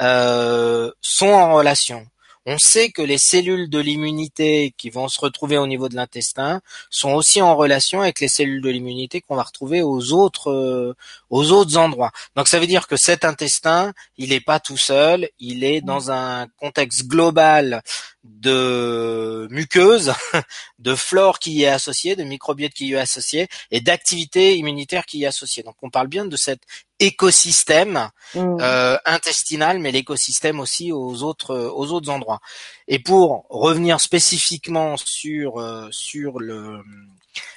euh, 0.00 0.90
sont 1.00 1.28
en 1.28 1.54
relation. 1.54 2.06
On 2.50 2.56
sait 2.56 2.90
que 2.90 3.02
les 3.02 3.18
cellules 3.18 3.68
de 3.68 3.78
l'immunité 3.78 4.72
qui 4.78 4.88
vont 4.88 5.08
se 5.08 5.20
retrouver 5.20 5.58
au 5.58 5.66
niveau 5.66 5.90
de 5.90 5.96
l'intestin 5.96 6.62
sont 6.88 7.12
aussi 7.12 7.42
en 7.42 7.54
relation 7.54 8.00
avec 8.00 8.20
les 8.20 8.28
cellules 8.28 8.62
de 8.62 8.70
l'immunité 8.70 9.20
qu'on 9.20 9.36
va 9.36 9.42
retrouver 9.42 9.82
aux 9.82 10.14
autres 10.14 10.50
euh, 10.50 10.96
aux 11.28 11.52
autres 11.52 11.76
endroits. 11.76 12.10
Donc 12.36 12.48
ça 12.48 12.58
veut 12.58 12.66
dire 12.66 12.86
que 12.86 12.96
cet 12.96 13.26
intestin, 13.26 13.92
il 14.16 14.30
n'est 14.30 14.40
pas 14.40 14.60
tout 14.60 14.78
seul, 14.78 15.28
il 15.38 15.62
est 15.62 15.82
dans 15.82 16.10
un 16.10 16.46
contexte 16.56 17.06
global 17.06 17.82
de 18.24 19.46
muqueuse, 19.50 20.14
de 20.78 20.94
flore 20.94 21.40
qui 21.40 21.52
y 21.52 21.64
est 21.64 21.68
associée, 21.68 22.16
de 22.16 22.24
microbiote 22.24 22.72
qui 22.72 22.86
y 22.86 22.94
est 22.94 22.98
associé 22.98 23.48
et 23.70 23.82
d'activité 23.82 24.56
immunitaire 24.56 25.04
qui 25.04 25.18
y 25.18 25.24
est 25.24 25.26
associée. 25.26 25.62
Donc 25.62 25.76
on 25.82 25.90
parle 25.90 26.08
bien 26.08 26.24
de 26.24 26.36
cette 26.36 26.62
écosystème 27.00 28.10
mmh. 28.34 28.56
intestinal, 29.04 29.78
mais 29.78 29.92
l'écosystème 29.92 30.60
aussi 30.60 30.92
aux 30.92 31.22
autres 31.22 31.56
aux 31.56 31.92
autres 31.92 32.10
endroits. 32.10 32.40
Et 32.86 32.98
pour 32.98 33.46
revenir 33.48 34.00
spécifiquement 34.00 34.96
sur 34.96 35.88
sur 35.90 36.38
le 36.38 36.80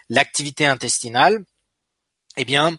l'activité 0.09 0.65
intestinale, 0.65 1.43
eh 2.37 2.45
bien, 2.45 2.77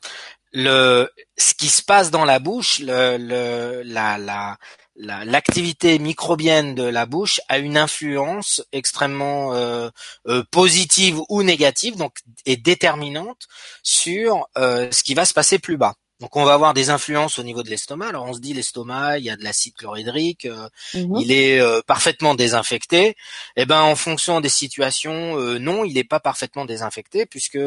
le 0.52 1.10
ce 1.36 1.54
qui 1.54 1.68
se 1.68 1.82
passe 1.82 2.10
dans 2.10 2.24
la 2.24 2.38
bouche, 2.38 2.78
le, 2.78 3.16
le 3.18 3.82
la, 3.84 4.18
la 4.18 4.58
l'activité 4.96 5.98
microbienne 5.98 6.74
de 6.74 6.84
la 6.84 7.06
bouche 7.06 7.40
a 7.48 7.58
une 7.58 7.78
influence 7.78 8.62
extrêmement 8.72 9.54
euh, 9.54 9.88
euh, 10.28 10.44
positive 10.50 11.20
ou 11.28 11.42
négative, 11.42 11.96
donc 11.96 12.18
est 12.44 12.56
déterminante 12.56 13.46
sur 13.82 14.46
euh, 14.58 14.90
ce 14.90 15.02
qui 15.02 15.14
va 15.14 15.24
se 15.24 15.34
passer 15.34 15.58
plus 15.58 15.76
bas. 15.76 15.94
Donc 16.22 16.36
on 16.36 16.44
va 16.44 16.54
avoir 16.54 16.72
des 16.72 16.88
influences 16.88 17.40
au 17.40 17.42
niveau 17.42 17.64
de 17.64 17.68
l'estomac. 17.68 18.06
Alors 18.06 18.26
on 18.26 18.32
se 18.32 18.38
dit 18.38 18.54
l'estomac, 18.54 19.18
il 19.18 19.24
y 19.24 19.30
a 19.30 19.36
de 19.36 19.42
l'acide 19.42 19.74
chlorhydrique, 19.74 20.44
euh, 20.44 20.68
mhm. 20.94 21.16
il 21.20 21.32
est 21.32 21.58
euh, 21.58 21.80
parfaitement 21.84 22.36
désinfecté. 22.36 23.16
Eh 23.56 23.66
ben 23.66 23.80
en 23.80 23.96
fonction 23.96 24.40
des 24.40 24.48
situations, 24.48 25.36
euh, 25.36 25.58
non, 25.58 25.84
il 25.84 25.94
n'est 25.94 26.04
pas 26.04 26.20
parfaitement 26.20 26.64
désinfecté 26.64 27.26
puisque 27.26 27.58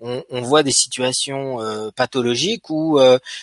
on, 0.00 0.24
on, 0.28 0.42
voit 0.42 0.64
des 0.64 0.72
situations 0.72 1.58
pathologiques 1.94 2.68
où 2.68 2.98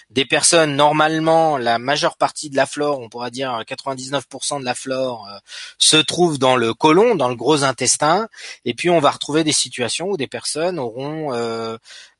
des 0.09 0.25
personnes 0.25 0.75
normalement 0.75 1.57
la 1.57 1.79
majeure 1.79 2.17
partie 2.17 2.49
de 2.49 2.57
la 2.57 2.65
flore, 2.65 2.99
on 2.99 3.07
pourra 3.07 3.29
dire 3.29 3.63
99% 3.65 4.59
de 4.59 4.65
la 4.65 4.75
flore, 4.75 5.29
se 5.77 5.95
trouve 5.95 6.37
dans 6.37 6.57
le 6.57 6.73
côlon, 6.73 7.15
dans 7.15 7.29
le 7.29 7.35
gros 7.35 7.63
intestin, 7.63 8.27
et 8.65 8.73
puis 8.73 8.89
on 8.89 8.99
va 8.99 9.11
retrouver 9.11 9.45
des 9.45 9.53
situations 9.53 10.09
où 10.09 10.17
des 10.17 10.27
personnes 10.27 10.77
auront 10.77 11.31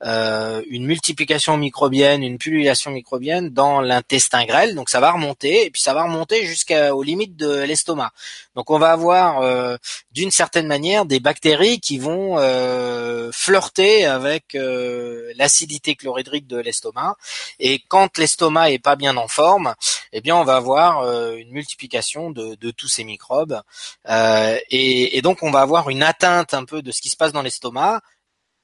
une 0.03 0.85
multiplication 0.85 1.57
microbienne 1.57 2.23
une 2.23 2.37
pullulation 2.37 2.91
microbienne 2.91 3.49
dans 3.49 3.81
l'intestin 3.81 4.45
grêle, 4.45 4.75
donc 4.75 4.89
ça 4.89 4.99
va 4.99 5.11
remonter 5.11 5.65
et 5.65 5.69
puis 5.69 5.81
ça 5.81 5.93
va 5.93 6.03
remonter 6.03 6.45
jusqu'aux 6.45 7.03
limites 7.03 7.35
de 7.35 7.61
l'estomac. 7.61 8.11
Donc 8.55 8.69
on 8.69 8.79
va 8.79 8.91
avoir 8.91 9.41
euh, 9.41 9.77
d'une 10.11 10.31
certaine 10.31 10.67
manière 10.67 11.05
des 11.05 11.19
bactéries 11.19 11.79
qui 11.79 11.97
vont 11.97 12.37
euh, 12.37 13.31
flirter 13.31 14.05
avec 14.05 14.55
euh, 14.55 15.31
l'acidité 15.35 15.95
chlorhydrique 15.95 16.47
de 16.47 16.57
l'estomac. 16.57 17.15
Et 17.59 17.81
quand 17.87 18.17
l'estomac 18.17 18.71
est 18.71 18.79
pas 18.79 18.95
bien 18.95 19.17
en 19.17 19.27
forme, 19.27 19.75
eh 20.13 20.21
bien 20.21 20.35
on 20.35 20.43
va 20.43 20.55
avoir 20.55 21.03
une 21.35 21.51
multiplication 21.51 22.31
de, 22.31 22.71
tous 22.71 22.87
ces 22.87 23.03
microbes. 23.03 23.61
Et 24.09 25.21
donc 25.23 25.43
on 25.43 25.51
va 25.51 25.61
avoir 25.61 25.89
une 25.89 26.03
atteinte 26.03 26.53
un 26.53 26.65
peu 26.65 26.81
de 26.81 26.91
ce 26.91 27.01
qui 27.01 27.09
se 27.09 27.17
passe 27.17 27.33
dans 27.33 27.41
l'estomac 27.41 28.01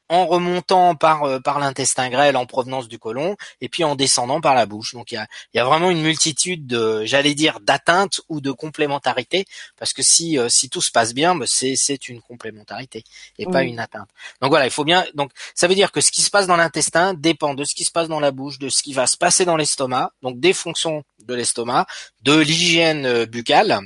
en 0.09 0.25
remontant 0.25 0.95
par 0.95 1.23
euh, 1.23 1.39
par 1.39 1.59
l'intestin 1.59 2.09
grêle 2.09 2.37
en 2.37 2.45
provenance 2.45 2.87
du 2.87 2.99
côlon 2.99 3.35
et 3.61 3.69
puis 3.69 3.83
en 3.83 3.95
descendant 3.95 4.41
par 4.41 4.55
la 4.55 4.65
bouche. 4.65 4.93
Donc 4.93 5.11
il 5.11 5.15
y 5.15 5.17
a, 5.17 5.27
y 5.53 5.59
a 5.59 5.65
vraiment 5.65 5.89
une 5.89 6.01
multitude 6.01 6.67
de 6.67 7.03
j'allais 7.05 7.33
dire 7.33 7.59
d'atteintes 7.59 8.21
ou 8.29 8.41
de 8.41 8.51
complémentarité 8.51 9.45
parce 9.77 9.93
que 9.93 10.01
si 10.03 10.37
euh, 10.37 10.49
si 10.49 10.69
tout 10.69 10.81
se 10.81 10.91
passe 10.91 11.13
bien, 11.13 11.35
bah, 11.35 11.45
c'est 11.47 11.75
c'est 11.75 12.09
une 12.09 12.21
complémentarité 12.21 13.03
et 13.37 13.45
pas 13.45 13.63
une 13.63 13.79
atteinte. 13.79 14.09
Donc 14.41 14.49
voilà, 14.49 14.65
il 14.65 14.71
faut 14.71 14.85
bien 14.85 15.05
donc 15.13 15.31
ça 15.55 15.67
veut 15.67 15.75
dire 15.75 15.91
que 15.91 16.01
ce 16.01 16.11
qui 16.11 16.21
se 16.21 16.29
passe 16.29 16.47
dans 16.47 16.57
l'intestin 16.57 17.13
dépend 17.13 17.53
de 17.53 17.63
ce 17.63 17.75
qui 17.75 17.83
se 17.83 17.91
passe 17.91 18.07
dans 18.07 18.19
la 18.19 18.31
bouche, 18.31 18.59
de 18.59 18.69
ce 18.69 18.83
qui 18.83 18.93
va 18.93 19.07
se 19.07 19.17
passer 19.17 19.45
dans 19.45 19.57
l'estomac, 19.57 20.11
donc 20.21 20.39
des 20.39 20.53
fonctions 20.53 21.03
de 21.25 21.33
l'estomac, 21.33 21.85
de 22.23 22.37
l'hygiène 22.37 23.05
euh, 23.05 23.25
buccale 23.25 23.81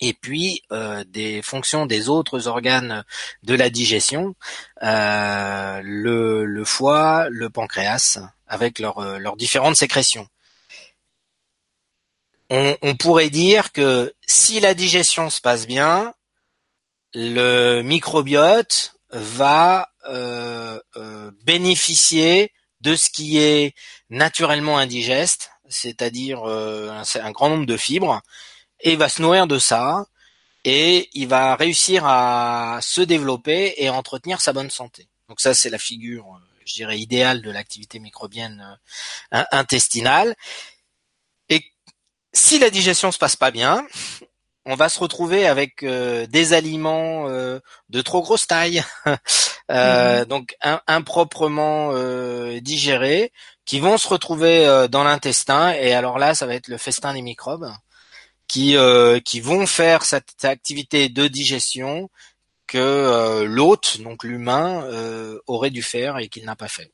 et 0.00 0.12
puis 0.12 0.62
euh, 0.72 1.04
des 1.06 1.42
fonctions 1.42 1.86
des 1.86 2.08
autres 2.08 2.48
organes 2.48 3.04
de 3.42 3.54
la 3.54 3.70
digestion, 3.70 4.34
euh, 4.82 5.80
le, 5.84 6.64
foie, 6.64 7.28
le 7.30 7.50
pancréas, 7.50 8.18
avec 8.46 8.80
euh, 8.80 9.18
leurs 9.18 9.36
différentes 9.36 9.76
sécrétions. 9.76 10.28
On, 12.50 12.94
pourrait 12.96 13.30
dire 13.30 13.72
que 13.72 14.14
si 14.26 14.60
la 14.60 14.74
digestion 14.74 15.28
se 15.28 15.40
passe 15.40 15.66
bien, 15.66 16.14
le 17.14 17.82
microbiote 17.82 18.94
va 19.10 19.88
bénéficier 21.44 22.52
de 22.80 22.94
ce 22.94 23.10
qui 23.10 23.38
est 23.38 23.74
naturellement 24.08 24.78
indigeste, 24.78 25.50
c'est-à-dire 25.68 26.44
un 26.44 27.32
grand 27.32 27.48
nombre 27.48 27.66
de 27.66 27.76
fibres, 27.76 28.22
et 28.80 28.92
il 28.92 28.98
va 28.98 29.08
se 29.08 29.22
nourrir 29.22 29.46
de 29.46 29.58
ça 29.58 30.06
et 30.64 31.10
il 31.12 31.28
va 31.28 31.56
réussir 31.56 32.04
à 32.06 32.78
se 32.80 33.02
développer 33.02 33.74
et 33.76 33.88
à 33.88 33.92
entretenir 33.92 34.40
sa 34.40 34.52
bonne 34.52 34.70
santé. 34.70 35.08
Donc 35.28 35.40
ça, 35.40 35.54
c'est 35.54 35.70
la 35.70 35.78
figure, 35.78 36.24
euh, 36.26 36.38
je 36.64 36.74
dirais, 36.74 36.98
idéale 36.98 37.42
de 37.42 37.50
l'activité 37.50 37.98
microbienne 37.98 38.78
euh, 39.34 39.42
intestinale. 39.52 40.34
Et 41.50 41.62
si 42.32 42.58
la 42.58 42.70
digestion 42.70 43.12
se 43.12 43.18
passe 43.18 43.36
pas 43.36 43.50
bien, 43.50 43.86
on 44.64 44.74
va 44.74 44.88
se 44.88 44.98
retrouver 44.98 45.46
avec 45.46 45.82
euh, 45.82 46.26
des 46.26 46.54
aliments 46.54 47.28
de 47.28 48.00
trop 48.00 48.22
grosse 48.22 48.46
taille, 48.46 48.82
mhm. 49.68 50.24
donc 50.24 50.56
improprement 50.86 51.92
digérés, 52.60 53.30
qui 53.66 53.78
vont 53.80 53.98
se 53.98 54.08
retrouver 54.08 54.86
dans 54.90 55.04
l'intestin. 55.04 55.72
Et 55.72 55.92
alors 55.92 56.18
là, 56.18 56.34
ça 56.34 56.46
va 56.46 56.54
être 56.54 56.68
le 56.68 56.78
festin 56.78 57.12
des 57.12 57.22
microbes 57.22 57.70
qui 58.48 58.76
euh, 58.76 59.20
qui 59.20 59.40
vont 59.40 59.66
faire 59.66 60.04
cette 60.04 60.44
activité 60.44 61.08
de 61.08 61.26
digestion 61.28 62.10
que 62.66 62.78
euh, 62.78 63.44
l'hôte, 63.44 64.00
donc 64.00 64.24
l'humain, 64.24 64.84
euh, 64.84 65.38
aurait 65.46 65.70
dû 65.70 65.82
faire 65.82 66.18
et 66.18 66.28
qu'il 66.28 66.44
n'a 66.44 66.56
pas 66.56 66.68
fait. 66.68 66.92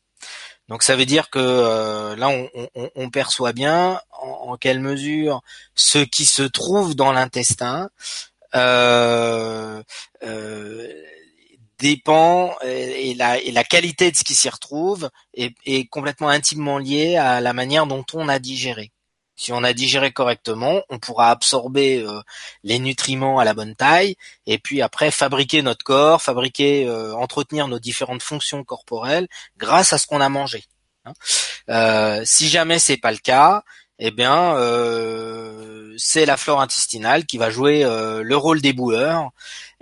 Donc 0.69 0.83
ça 0.83 0.97
veut 0.97 1.07
dire 1.07 1.31
que 1.31 2.15
là 2.15 2.29
on, 2.29 2.49
on, 2.75 2.91
on, 2.95 3.11
perçoit 3.11 3.53
bien 3.53 4.01
en, 4.13 4.57
quelle 4.57 4.79
mesure 4.81 5.43
ce 5.75 5.99
qui 5.99 6.25
se 6.27 6.43
trouve 6.43 6.95
dans 6.95 7.13
l'intestin 7.13 7.91
dépend 11.81 12.55
et 12.63 13.15
la, 13.15 13.41
et 13.41 13.51
la 13.51 13.65
qualité 13.65 14.11
de 14.13 14.17
ce 14.17 14.23
qui 14.23 14.35
s'y 14.35 14.49
retrouve 14.49 15.11
est, 15.35 15.55
est 15.67 15.89
complètement 15.89 16.29
intimement 16.29 16.79
liée 16.79 17.17
à 17.17 17.41
la 17.41 17.53
manière 17.53 17.87
dont 17.87 18.05
on 18.13 18.29
a 18.29 18.39
digéré. 18.39 18.93
Si 19.41 19.55
on 19.55 19.65
a 19.65 19.73
digéré 19.73 20.13
correctement, 20.13 20.83
on 20.91 20.99
pourra 20.99 21.31
absorber 21.31 22.03
euh, 22.03 22.21
les 22.63 22.79
nutriments 22.79 23.39
à 23.39 23.45
la 23.47 23.55
bonne 23.55 23.75
taille 23.75 24.17
et 24.45 24.59
puis 24.59 24.83
après 24.83 25.11
fabriquer 25.11 25.63
notre 25.63 25.83
corps, 25.83 26.21
fabriquer, 26.21 26.87
euh, 26.87 27.15
entretenir 27.15 27.67
nos 27.67 27.79
différentes 27.79 28.23
fonctions 28.23 28.63
corporelles 28.65 29.29
grâce 29.57 29.95
à 29.95 29.99
ce 29.99 30.07
qu'on 30.07 30.21
a 30.21 30.29
mangé. 30.29 30.65
Hein. 31.07 31.15
Euh, 31.71 32.21
si 32.27 32.51
jamais 32.51 32.79
c'est 32.79 32.99
pas 32.99 33.13
le 33.13 33.17
cas, 33.17 33.63
eh 33.99 34.11
bien 34.11 34.57
c'est 35.97 36.27
la 36.27 36.37
flore 36.37 36.61
intestinale 36.61 37.25
qui 37.25 37.39
va 37.39 37.49
jouer 37.49 37.83
le 37.83 38.37
rôle 38.37 38.61
des 38.61 38.75
boueurs 38.75 39.31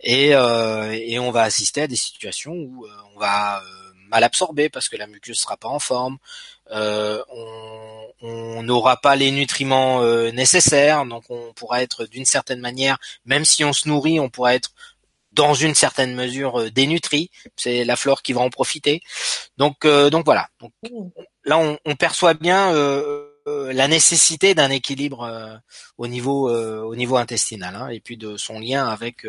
et, 0.03 0.31
et 0.31 1.19
on 1.19 1.31
va 1.33 1.43
assister 1.43 1.83
à 1.83 1.87
des 1.87 1.97
situations 1.97 2.53
où 2.53 2.87
on 3.15 3.19
va 3.19 3.63
mal 4.09 4.25
absorber 4.25 4.69
parce 4.69 4.89
que 4.89 4.97
la 4.97 5.07
muqueuse 5.07 5.39
sera 5.39 5.57
pas 5.57 5.69
en 5.69 5.79
forme, 5.79 6.19
euh, 6.71 7.23
on 8.21 8.63
n'aura 8.63 8.97
pas 8.97 9.17
les 9.17 9.31
nutriments 9.31 10.03
euh, 10.03 10.31
nécessaires, 10.33 11.07
donc 11.07 11.25
on 11.31 11.53
pourra 11.55 11.83
être 11.83 12.05
d'une 12.07 12.25
certaine 12.25 12.61
manière, 12.61 12.99
même 13.25 13.45
si 13.45 13.65
on 13.65 13.73
se 13.73 13.89
nourrit, 13.89 14.21
on 14.21 14.29
pourra 14.29 14.55
être 14.55 14.73
dans 15.33 15.55
une 15.55 15.75
certaine 15.75 16.15
mesure 16.15 16.61
euh, 16.61 16.71
dénutri. 16.71 17.31
C'est 17.57 17.85
la 17.85 17.97
flore 17.97 18.23
qui 18.23 18.33
va 18.33 18.41
en 18.41 18.51
profiter. 18.51 19.03
Donc, 19.57 19.87
donc 19.87 20.25
voilà. 20.25 20.49
Donc, 20.61 20.73
là, 21.45 21.59
on, 21.59 21.97
perçoit 21.97 22.35
bien 22.35 22.73
la 23.47 23.89
nécessité 23.89 24.55
d'un 24.55 24.71
équilibre 24.71 25.61
au 25.97 26.07
niveau 26.07 26.51
au 26.51 26.95
niveau 26.95 27.17
intestinal 27.17 27.75
hein, 27.75 27.89
et 27.89 28.01
puis 28.01 28.17
de 28.17 28.37
son 28.37 28.61
lien 28.61 28.87
avec 28.89 29.27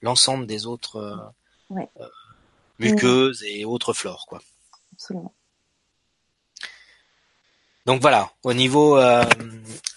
l'ensemble 0.00 0.46
des 0.46 0.66
autres 0.66 1.32
muqueuses 2.78 3.42
et 3.44 3.64
autres 3.64 3.92
flores, 3.92 4.26
quoi. 4.28 4.40
Absolument. 4.92 5.32
Donc 7.86 8.00
voilà, 8.00 8.30
au 8.42 8.54
niveau 8.54 8.96
euh, 8.98 9.24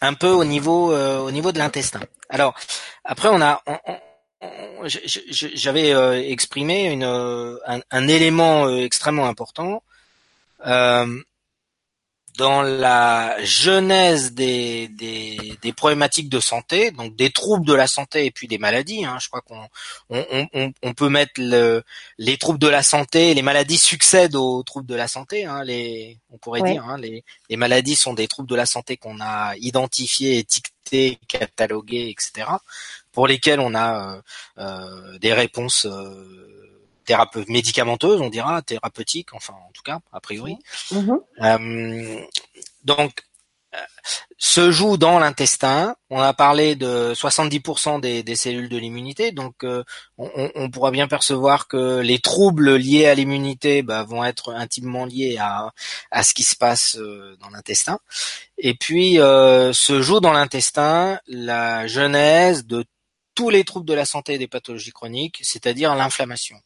un 0.01 0.13
peu 0.13 0.29
au 0.29 0.43
niveau 0.43 0.91
euh, 0.91 1.19
au 1.19 1.31
niveau 1.31 1.51
de 1.53 1.57
l'intestin. 1.57 2.01
Alors 2.29 2.53
après 3.05 3.29
on 3.29 3.41
a 3.41 3.61
j'avais 5.29 5.93
euh, 5.93 6.21
exprimé 6.21 6.91
une 6.91 7.03
un, 7.03 7.79
un 7.89 8.07
élément 8.07 8.69
extrêmement 8.69 9.27
important 9.27 9.81
dans 12.37 12.61
la 12.61 13.35
genèse 13.43 14.33
des, 14.33 14.87
des, 14.89 15.57
des, 15.59 15.73
problématiques 15.73 16.29
de 16.29 16.39
santé, 16.39 16.91
donc 16.91 17.15
des 17.15 17.31
troubles 17.31 17.65
de 17.65 17.73
la 17.73 17.87
santé 17.87 18.25
et 18.25 18.31
puis 18.31 18.47
des 18.47 18.59
maladies. 18.59 19.03
Hein. 19.05 19.17
Je 19.19 19.27
crois 19.27 19.41
qu'on 19.41 19.67
on, 20.09 20.47
on, 20.53 20.71
on, 20.83 20.93
peut 20.93 21.09
mettre 21.09 21.33
le, 21.37 21.83
les 22.19 22.37
troubles 22.37 22.59
de 22.59 22.67
la 22.67 22.83
santé, 22.83 23.33
les 23.33 23.41
maladies 23.41 23.79
succèdent 23.79 24.35
aux 24.35 24.61
troubles 24.61 24.85
de 24.85 24.93
la 24.93 25.07
santé. 25.07 25.45
Hein. 25.45 25.63
Les, 25.63 26.19
on 26.31 26.37
pourrait 26.37 26.61
dire, 26.61 26.85
hein, 26.85 26.97
les, 26.99 27.23
les 27.49 27.57
maladies 27.57 27.95
sont 27.95 28.13
des 28.13 28.27
troubles 28.27 28.49
de 28.49 28.55
la 28.55 28.67
santé 28.67 28.97
qu'on 28.97 29.19
a 29.19 29.55
identifiés, 29.57 30.37
étiquetés, 30.37 31.17
catalogués, 31.27 32.09
etc. 32.09 32.47
Pour 33.11 33.27
lesquels 33.27 33.59
on 33.59 33.73
a 33.73 34.15
euh, 34.15 34.21
euh, 34.59 35.17
des 35.17 35.33
réponses. 35.33 35.85
Euh, 35.85 36.56
médicamenteuse, 37.47 38.21
on 38.21 38.29
dira, 38.29 38.61
thérapeutique, 38.61 39.33
enfin 39.33 39.53
en 39.53 39.71
tout 39.73 39.83
cas, 39.83 39.99
a 40.11 40.19
priori. 40.19 40.57
Mm-hmm. 40.91 41.19
Euh, 41.41 42.21
donc 42.83 43.23
se 44.37 44.71
joue 44.71 44.97
dans 44.97 45.19
l'intestin. 45.19 45.95
On 46.09 46.19
a 46.19 46.33
parlé 46.33 46.75
de 46.75 47.13
70% 47.13 47.99
des, 47.99 48.35
cellules 48.35 48.69
de 48.69 48.77
l'immunité, 48.77 49.31
donc 49.31 49.63
euh, 49.63 49.83
on, 50.17 50.69
pourra 50.69 50.91
bien 50.91 51.07
percevoir 51.07 51.67
que 51.67 51.99
les 51.99 52.19
troubles 52.19 52.75
liés 52.75 53.07
à 53.07 53.15
l'immunité 53.15 53.81
bah, 53.81 54.03
vont 54.03 54.23
être 54.23 54.53
intimement 54.53 55.05
liés 55.05 55.37
à, 55.39 55.71
à 56.11 56.23
ce 56.23 56.33
qui 56.33 56.43
se 56.43 56.55
passe 56.55 56.97
euh, 56.97 57.35
dans 57.41 57.49
l'intestin. 57.49 57.99
Et 58.57 58.75
puis 58.75 59.19
euh, 59.19 59.73
se 59.73 60.01
joue 60.01 60.19
dans 60.19 60.33
l'intestin 60.33 61.19
la 61.27 61.87
genèse 61.87 62.65
de 62.65 62.85
tous 63.33 63.49
les 63.49 63.63
troubles 63.63 63.87
de 63.87 63.93
la 63.93 64.05
santé 64.05 64.33
et 64.33 64.37
des 64.37 64.47
pathologies 64.47 64.91
chroniques, 64.91 65.39
c'est-à-dire 65.43 65.95
l'inflammation. 65.95 66.57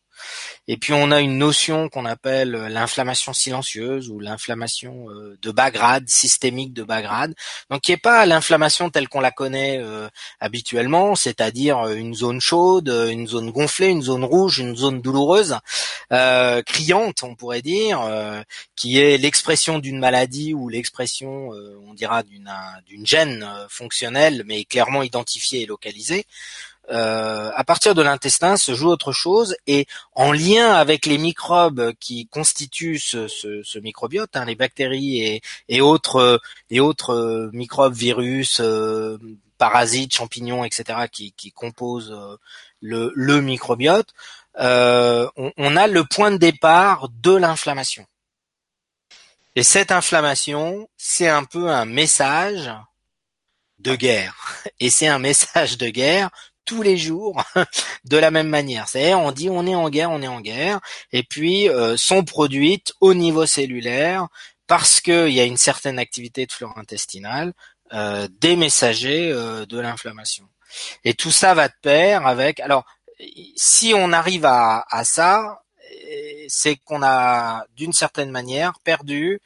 Et 0.68 0.78
puis 0.78 0.94
on 0.94 1.12
a 1.12 1.20
une 1.20 1.38
notion 1.38 1.90
qu'on 1.90 2.06
appelle 2.06 2.56
euh, 2.56 2.70
l'inflammation 2.70 3.34
silencieuse 3.34 4.10
ou 4.10 4.20
l'inflammation 4.20 5.10
euh, 5.10 5.38
de 5.42 5.52
bas 5.52 5.72
grade, 5.72 6.08
systémique 6.08 6.74
de 6.74 6.84
bas 6.84 7.02
grade. 7.02 7.34
Donc 7.70 7.82
qui 7.82 7.92
est 7.92 7.98
pas 7.98 8.26
l'inflammation 8.26 8.90
telle 8.90 9.10
qu'on 9.10 9.20
la 9.20 9.32
connaît 9.32 9.80
euh, 9.82 10.08
habituellement, 10.40 11.16
c'est-à-dire 11.16 11.88
une 11.88 12.14
zone 12.14 12.40
chaude, 12.40 12.90
une 12.90 13.28
zone 13.28 13.52
gonflée, 13.52 13.90
une 13.90 14.02
zone 14.04 14.24
rouge, 14.24 14.60
une 14.60 14.76
zone 14.76 15.02
douloureuse, 15.02 15.58
criante 16.66 17.24
on 17.24 17.36
pourrait 17.36 17.62
dire, 17.62 18.02
qui 18.76 19.00
est 19.00 19.18
l'expression 19.18 19.80
d'une 19.80 20.00
maladie 20.00 20.54
ou 20.54 20.70
l'expression, 20.70 21.50
on 21.88 21.94
dira, 21.94 22.24
d'une 22.24 22.50
d'une 22.86 23.06
gène 23.06 23.48
fonctionnelle, 23.70 24.44
mais 24.46 24.66
clairement 24.66 25.04
identifiée 25.04 25.62
et 25.62 25.66
localisée. 25.66 26.26
Euh, 26.90 27.52
à 27.56 27.64
partir 27.64 27.96
de 27.96 28.02
l'intestin 28.02 28.58
se 28.58 28.74
joue 28.74 28.90
autre 28.90 29.12
chose 29.12 29.56
et 29.68 29.86
en 30.14 30.32
lien 30.32 30.74
avec 30.74 31.06
les 31.06 31.18
microbes 31.18 31.94
qui 32.00 32.28
constituent 32.28 33.00
ce, 33.00 33.80
microbiote, 33.80 34.36
hein, 34.36 34.46
les 34.46 34.56
bactéries 34.56 35.42
et, 35.70 35.82
autres 35.82 36.42
et 36.70 36.80
autres 36.80 37.14
euh, 37.14 37.50
microbes, 37.54 37.94
virus, 37.94 38.60
euh, 38.60 39.18
parasites, 39.58 40.14
champignons, 40.14 40.64
etc. 40.64 41.08
qui, 41.12 41.52
composent 41.52 42.16
le, 42.82 43.42
microbiote, 43.42 44.10
on, 44.58 45.52
on 45.56 45.76
a 45.78 45.88
le 45.88 46.04
point 46.04 46.32
de 46.32 46.38
départ 46.38 47.10
de 47.22 47.36
l'inflammation. 47.36 48.06
Et 49.56 49.64
cette 49.64 49.92
inflammation, 49.92 50.90
c'est 50.98 51.28
un 51.28 51.44
peu 51.44 51.70
un 51.70 51.86
message 51.86 52.72
de 53.80 53.96
guerre. 53.96 54.36
Et 54.80 54.90
c'est 54.90 55.08
un 55.08 55.20
message 55.20 55.78
de 55.78 55.90
guerre 55.90 56.30
tous 56.66 56.82
les 56.82 56.98
jours 56.98 57.44
de 58.06 58.18
la 58.18 58.32
même 58.32 58.48
manière. 58.48 58.88
C'est-à-dire 58.88 59.20
on 59.20 59.32
dit 59.32 59.50
on 59.50 59.66
est 59.66 59.76
en 59.76 59.90
guerre, 59.90 60.12
on 60.12 60.22
est 60.22 60.28
en 60.28 60.42
guerre, 60.42 60.80
et 61.12 61.24
puis 61.24 61.70
euh, 61.70 61.98
sont 61.98 62.24
produites 62.24 62.94
au 63.02 63.14
niveau 63.14 63.46
cellulaire 63.46 64.28
parce 64.68 65.02
qu'il 65.02 65.30
y 65.30 65.40
a 65.40 65.46
une 65.46 65.58
certaine 65.58 66.00
activité 66.00 66.46
de 66.46 66.52
flore 66.52 66.78
intestinale 66.78 67.54
euh, 67.94 68.28
des 68.40 68.56
messagers 68.56 69.32
euh, 69.32 69.66
de 69.66 69.80
l'inflammation. 69.80 70.48
Et 71.04 71.14
tout 71.14 71.32
ça 71.32 71.54
va 71.54 71.68
de 71.68 71.74
pair 71.82 72.26
avec. 72.26 72.60
Alors 72.60 72.86
si 73.56 73.94
on 73.96 74.14
arrive 74.14 74.46
à, 74.46 74.86
à 74.90 75.04
ça, 75.04 75.62
c'est 76.48 76.78
qu'on 76.78 77.04
a 77.04 77.66
d'une 77.76 77.94
certaine 77.94 78.32
manière 78.32 78.80
perdu 78.84 79.42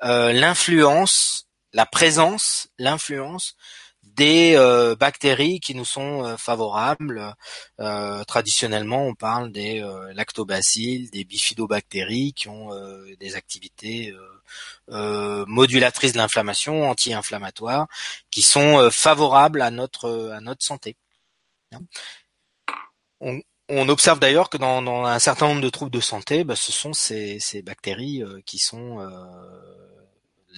l'influence, 0.00 1.48
la 1.72 1.84
présence, 1.84 2.68
l'influence 2.78 3.56
des 4.18 4.56
euh, 4.56 4.96
bactéries 4.96 5.60
qui 5.60 5.74
nous 5.76 5.84
sont 5.84 6.24
euh, 6.24 6.36
favorables. 6.36 7.34
Euh, 7.78 8.24
traditionnellement, 8.24 9.06
on 9.06 9.14
parle 9.14 9.52
des 9.52 9.80
lactobacilles, 10.12 11.08
des 11.10 11.24
bifidobactéries 11.24 12.32
qui 12.34 12.48
ont 12.48 12.70
des 13.20 13.36
activités 13.36 14.12
modulatrices 14.88 16.12
de 16.12 16.18
l'inflammation, 16.18 16.90
anti-inflammatoires, 16.90 17.86
qui 18.30 18.42
sont 18.42 18.90
favorables 18.90 19.62
à 19.62 19.70
notre 19.70 20.30
à 20.34 20.40
notre 20.40 20.64
santé. 20.64 20.96
On, 23.20 23.88
observe 23.88 24.18
d'ailleurs 24.18 24.50
que 24.50 24.56
dans, 24.56 25.04
un 25.04 25.18
certain 25.18 25.48
nombre 25.48 25.60
de 25.60 25.70
troubles 25.70 25.90
de 25.90 26.00
santé, 26.00 26.44
bah, 26.44 26.56
ce 26.56 26.72
sont 26.72 26.92
ces, 26.92 27.62
bactéries 27.64 28.22
qui 28.44 28.58
sont 28.58 28.98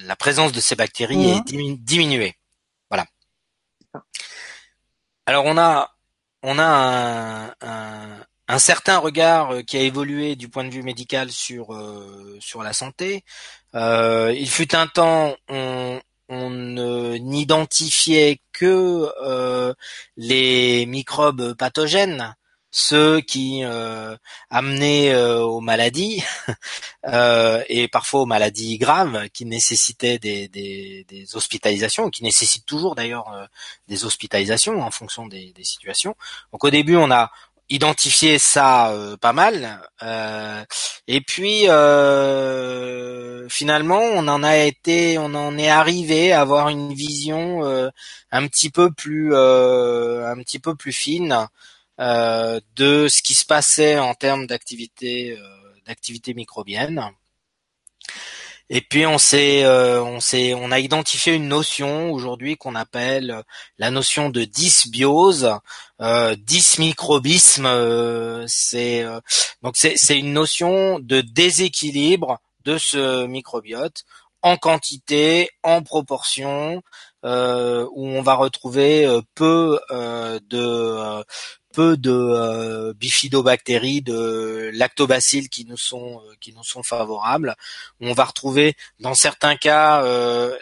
la 0.04 0.16
présence 0.16 0.52
de 0.52 0.60
ces 0.60 0.76
bactéries 0.76 1.30
est 1.30 1.44
diminuée. 1.44 2.39
Alors 5.26 5.44
on 5.46 5.56
a 5.58 5.90
on 6.42 6.58
a 6.58 7.54
un, 8.48 8.58
certain 8.58 8.98
regard 8.98 9.52
euh, 9.52 9.62
qui 9.62 9.76
a 9.76 9.80
évolué 9.80 10.36
du 10.36 10.48
point 10.48 10.64
de 10.64 10.70
vue 10.70 10.82
médical 10.82 11.30
sur 11.30 11.74
euh, 11.74 12.38
la 12.62 12.72
santé. 12.72 13.24
Euh, 13.74 14.34
il 14.36 14.48
fut 14.50 14.74
un 14.74 14.86
temps 14.86 15.36
on 16.32 16.50
n'identifiait 17.20 18.40
que 18.52 19.74
les 20.16 20.86
microbes 20.86 21.54
pathogènes 21.54 22.34
ceux 22.70 23.20
qui 23.20 23.64
euh, 23.64 24.16
amenaient 24.48 25.12
euh, 25.12 25.40
aux 25.42 25.60
maladies 25.60 26.22
euh, 27.06 27.62
et 27.68 27.88
parfois 27.88 28.22
aux 28.22 28.26
maladies 28.26 28.78
graves 28.78 29.28
qui 29.30 29.44
nécessitaient 29.44 30.18
des, 30.18 30.48
des, 30.48 31.04
des 31.08 31.36
hospitalisations, 31.36 32.10
qui 32.10 32.22
nécessitent 32.22 32.66
toujours 32.66 32.94
d'ailleurs 32.94 33.32
euh, 33.32 33.46
des 33.88 34.04
hospitalisations 34.04 34.80
en 34.82 34.90
fonction 34.90 35.26
des, 35.26 35.52
des, 35.52 35.64
situations. 35.64 36.14
Donc 36.52 36.64
au 36.64 36.70
début 36.70 36.96
on 36.96 37.10
a 37.10 37.30
identifié 37.68 38.40
ça 38.40 38.92
pas 39.20 39.32
mal 39.32 39.80
et 41.06 41.20
puis 41.20 41.66
finalement 43.48 44.00
on 44.00 44.26
en 44.26 44.42
a 44.42 44.56
été, 44.56 45.18
on 45.18 45.34
en 45.34 45.56
est 45.56 45.70
arrivé 45.70 46.32
à 46.32 46.40
avoir 46.40 46.68
une 46.68 46.92
vision 46.92 47.62
un 48.32 48.48
petit 48.48 48.70
peu 48.70 48.90
plus 48.90 49.36
un 49.36 50.36
petit 50.42 50.58
peu 50.58 50.74
plus 50.74 50.92
fine 50.92 51.46
euh, 52.00 52.60
de 52.76 53.08
ce 53.08 53.22
qui 53.22 53.34
se 53.34 53.44
passait 53.44 53.98
en 53.98 54.14
termes 54.14 54.46
d'activité 54.46 55.32
euh, 55.32 55.46
d'activité 55.86 56.34
microbienne. 56.34 57.04
Et 58.70 58.80
puis 58.80 59.04
on 59.04 59.18
s'est, 59.18 59.64
euh, 59.64 60.02
on 60.02 60.20
s'est, 60.20 60.54
on 60.54 60.70
a 60.70 60.78
identifié 60.78 61.34
une 61.34 61.48
notion 61.48 62.12
aujourd'hui 62.12 62.56
qu'on 62.56 62.76
appelle 62.76 63.42
la 63.78 63.90
notion 63.90 64.30
de 64.30 64.44
dysbiose, 64.44 65.58
euh, 66.00 66.36
dysmicrobisme. 66.36 67.66
c'est 68.46 69.04
donc 69.62 69.76
c'est, 69.76 69.96
c'est 69.96 70.18
une 70.18 70.32
notion 70.32 71.00
de 71.00 71.20
déséquilibre 71.20 72.38
de 72.64 72.78
ce 72.78 73.26
microbiote 73.26 74.04
en 74.42 74.56
quantité, 74.56 75.50
en 75.62 75.82
proportion, 75.82 76.82
où 77.24 78.06
on 78.06 78.22
va 78.22 78.34
retrouver 78.34 79.20
peu 79.34 79.78
de 79.90 81.24
peu 81.72 81.96
de 81.96 82.10
euh, 82.10 82.92
bifidobactéries, 82.94 84.02
de 84.02 84.70
lactobacilles 84.74 85.48
qui 85.48 85.64
nous 85.64 85.76
sont 85.76 86.20
euh, 86.26 86.34
qui 86.40 86.52
nous 86.52 86.64
sont 86.64 86.82
favorables. 86.82 87.56
On 88.00 88.12
va 88.12 88.24
retrouver 88.24 88.76
dans 88.98 89.14
certains 89.14 89.56
cas, 89.56 90.02
euh, 90.04 90.56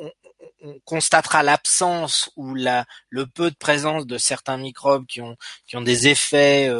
on, 0.00 0.10
constatera 0.84 1.42
l'absence 1.42 2.30
ou 2.36 2.54
la 2.54 2.84
le 3.10 3.26
peu 3.26 3.50
de 3.50 3.56
présence 3.56 4.06
de 4.06 4.16
certains 4.16 4.56
microbes 4.56 5.06
qui 5.06 5.20
ont 5.20 5.36
qui 5.66 5.76
ont 5.76 5.80
des 5.80 6.06
effets 6.06 6.70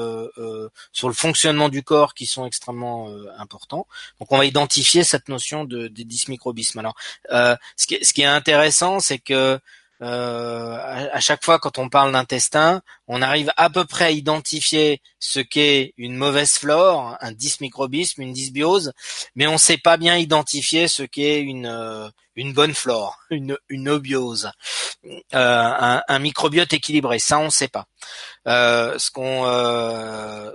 sur 0.92 1.08
le 1.08 1.14
fonctionnement 1.14 1.68
du 1.68 1.82
corps 1.82 2.14
qui 2.14 2.26
sont 2.26 2.46
extrêmement 2.46 3.08
importants. 3.38 3.88
Donc 4.20 4.30
on 4.30 4.38
va 4.38 4.44
identifier 4.44 5.02
cette 5.02 5.28
notion 5.28 5.64
de, 5.64 5.88
de 5.88 6.02
dysmicrobisme. 6.04 6.78
Alors 6.78 6.94
ce 7.28 7.86
qui, 7.88 7.98
ce 8.04 8.12
qui 8.12 8.22
est 8.22 8.26
intéressant, 8.26 9.00
c'est 9.00 9.18
que 9.18 9.58
euh, 10.02 11.08
à, 11.12 11.20
chaque 11.20 11.44
fois 11.44 11.60
quand 11.60 11.78
on 11.78 11.88
parle 11.88 12.10
d'intestin, 12.12 12.82
on 13.06 13.22
arrive 13.22 13.52
à 13.56 13.70
peu 13.70 13.84
près 13.84 14.06
à 14.06 14.10
identifier 14.10 15.00
ce 15.20 15.38
qu'est 15.38 15.94
une 15.96 16.16
mauvaise 16.16 16.54
flore, 16.58 17.16
un 17.20 17.30
dysmicrobisme, 17.30 18.20
une 18.20 18.32
dysbiose, 18.32 18.92
mais 19.36 19.46
on 19.46 19.52
ne 19.52 19.58
sait 19.58 19.78
pas 19.78 19.96
bien 19.96 20.16
identifier 20.16 20.88
ce 20.88 21.04
qu'est 21.04 21.40
une 21.40 21.66
euh, 21.66 22.08
une 22.34 22.52
bonne 22.52 22.74
flore, 22.74 23.20
une 23.30 23.56
une 23.68 23.88
obiose, 23.88 24.50
euh, 25.04 25.18
un, 25.34 26.02
un, 26.08 26.18
microbiote 26.18 26.72
équilibré. 26.72 27.20
Ça, 27.20 27.38
on 27.38 27.46
ne 27.46 27.50
sait 27.50 27.68
pas. 27.68 27.86
Euh, 28.48 28.98
ce 28.98 29.10
qu'on 29.12 29.44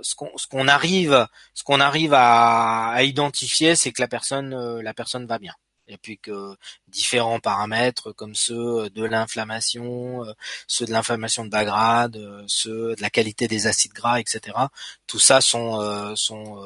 ce 0.02 0.14
qu'on 0.14 0.36
ce 0.36 0.46
qu'on 0.46 0.68
arrive 0.68 1.26
ce 1.54 1.62
qu'on 1.62 1.80
arrive 1.80 2.12
à, 2.12 2.90
à 2.90 3.02
identifier, 3.02 3.76
c'est 3.76 3.92
que 3.92 4.02
la 4.02 4.08
personne 4.08 4.80
la 4.80 4.92
personne 4.92 5.26
va 5.26 5.38
bien 5.38 5.54
et 5.88 5.96
puis 5.98 6.18
que 6.18 6.56
différents 6.86 7.40
paramètres 7.40 8.12
comme 8.12 8.34
ceux 8.34 8.90
de 8.90 9.04
l'inflammation, 9.04 10.24
euh, 10.24 10.32
ceux 10.66 10.86
de 10.86 10.92
l'inflammation 10.92 11.44
de 11.44 11.50
bas 11.50 11.64
grade, 11.64 12.16
euh, 12.16 12.44
ceux 12.46 12.94
de 12.94 13.02
la 13.02 13.10
qualité 13.10 13.48
des 13.48 13.66
acides 13.66 13.92
gras, 13.92 14.20
etc. 14.20 14.56
Tout 15.06 15.18
ça 15.18 15.40
sont 15.40 15.80
euh, 15.80 16.14
sont 16.14 16.60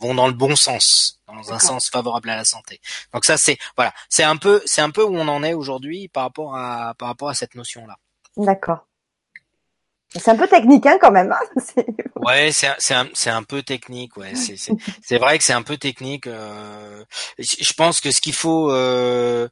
vont 0.00 0.14
dans 0.14 0.28
le 0.28 0.32
bon 0.32 0.54
sens, 0.54 1.20
dans 1.26 1.52
un 1.52 1.58
sens 1.58 1.88
favorable 1.90 2.30
à 2.30 2.36
la 2.36 2.44
santé. 2.44 2.80
Donc 3.12 3.24
ça 3.24 3.36
c'est 3.36 3.58
voilà, 3.76 3.92
c'est 4.08 4.24
un 4.24 4.36
peu 4.36 4.62
c'est 4.64 4.82
un 4.82 4.90
peu 4.90 5.04
où 5.04 5.16
on 5.16 5.28
en 5.28 5.42
est 5.42 5.54
aujourd'hui 5.54 6.08
par 6.08 6.24
rapport 6.24 6.56
à 6.56 6.94
par 6.94 7.08
rapport 7.08 7.28
à 7.28 7.34
cette 7.34 7.54
notion 7.54 7.86
là. 7.86 7.96
D'accord. 8.36 8.87
C'est 10.14 10.30
un 10.30 10.36
peu 10.36 10.48
technique 10.48 10.86
hein, 10.86 10.98
quand 11.00 11.10
même. 11.10 11.32
Hein 11.32 11.82
ouais, 12.16 12.50
c'est 12.52 12.94
un 12.94 13.06
un 13.26 13.42
peu 13.42 13.62
technique. 13.62 14.16
Ouais, 14.16 14.34
c'est 14.34 14.56
c'est 15.02 15.18
vrai 15.18 15.38
que 15.38 15.44
c'est 15.44 15.52
un 15.52 15.62
peu 15.62 15.76
technique. 15.76 16.26
Euh, 16.26 17.04
je 17.38 17.72
pense 17.74 18.00
que 18.00 18.10
ce 18.10 18.20
qu'il 18.20 18.32
faut 18.32 18.70
euh, 18.72 19.48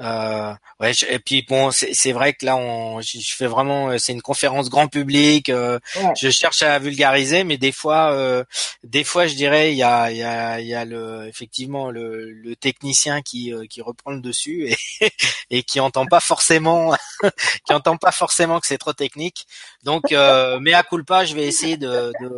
euh, 0.00 0.54
ouais, 0.80 0.92
et 1.10 1.18
puis 1.18 1.44
bon, 1.46 1.70
c'est 1.70 2.12
vrai 2.12 2.32
que 2.32 2.46
là, 2.46 2.56
on, 2.56 3.00
je, 3.00 3.18
fais 3.36 3.46
vraiment, 3.46 3.90
euh, 3.90 3.98
c'est 3.98 4.12
une 4.12 4.22
conférence 4.22 4.70
grand 4.70 4.88
public. 4.88 5.50
Euh, 5.50 5.78
Je 6.16 6.30
cherche 6.30 6.62
à 6.62 6.78
vulgariser, 6.78 7.44
mais 7.44 7.58
des 7.58 7.72
fois, 7.72 8.12
euh, 8.12 8.44
des 8.82 9.04
fois, 9.04 9.26
je 9.26 9.34
dirais, 9.34 9.72
il 9.72 9.76
y 9.76 9.82
a, 9.82 10.10
il 10.10 10.16
y 10.16 10.22
a, 10.22 10.60
il 10.60 10.66
y 10.66 10.74
a 10.74 10.84
le, 10.84 11.26
effectivement, 11.28 11.90
le, 11.90 12.30
le 12.30 12.56
technicien 12.56 13.20
qui, 13.20 13.52
euh, 13.52 13.66
qui 13.68 13.82
reprend 13.82 14.12
le 14.12 14.20
dessus 14.20 14.68
et, 15.00 15.10
et 15.50 15.62
qui 15.62 15.80
entend 15.80 16.06
pas 16.06 16.20
forcément, 16.20 16.94
qui 17.66 17.74
entend 17.74 17.98
pas 17.98 18.12
forcément 18.12 18.58
que 18.58 18.66
c'est 18.66 18.78
trop 18.78 18.94
technique. 18.94 19.46
Donc, 19.84 20.04
mais 20.10 20.72
à 20.72 20.82
culpa, 20.82 21.24
je 21.24 21.34
vais 21.34 21.46
essayer 21.46 21.76
de, 21.76 22.12
de 22.20 22.28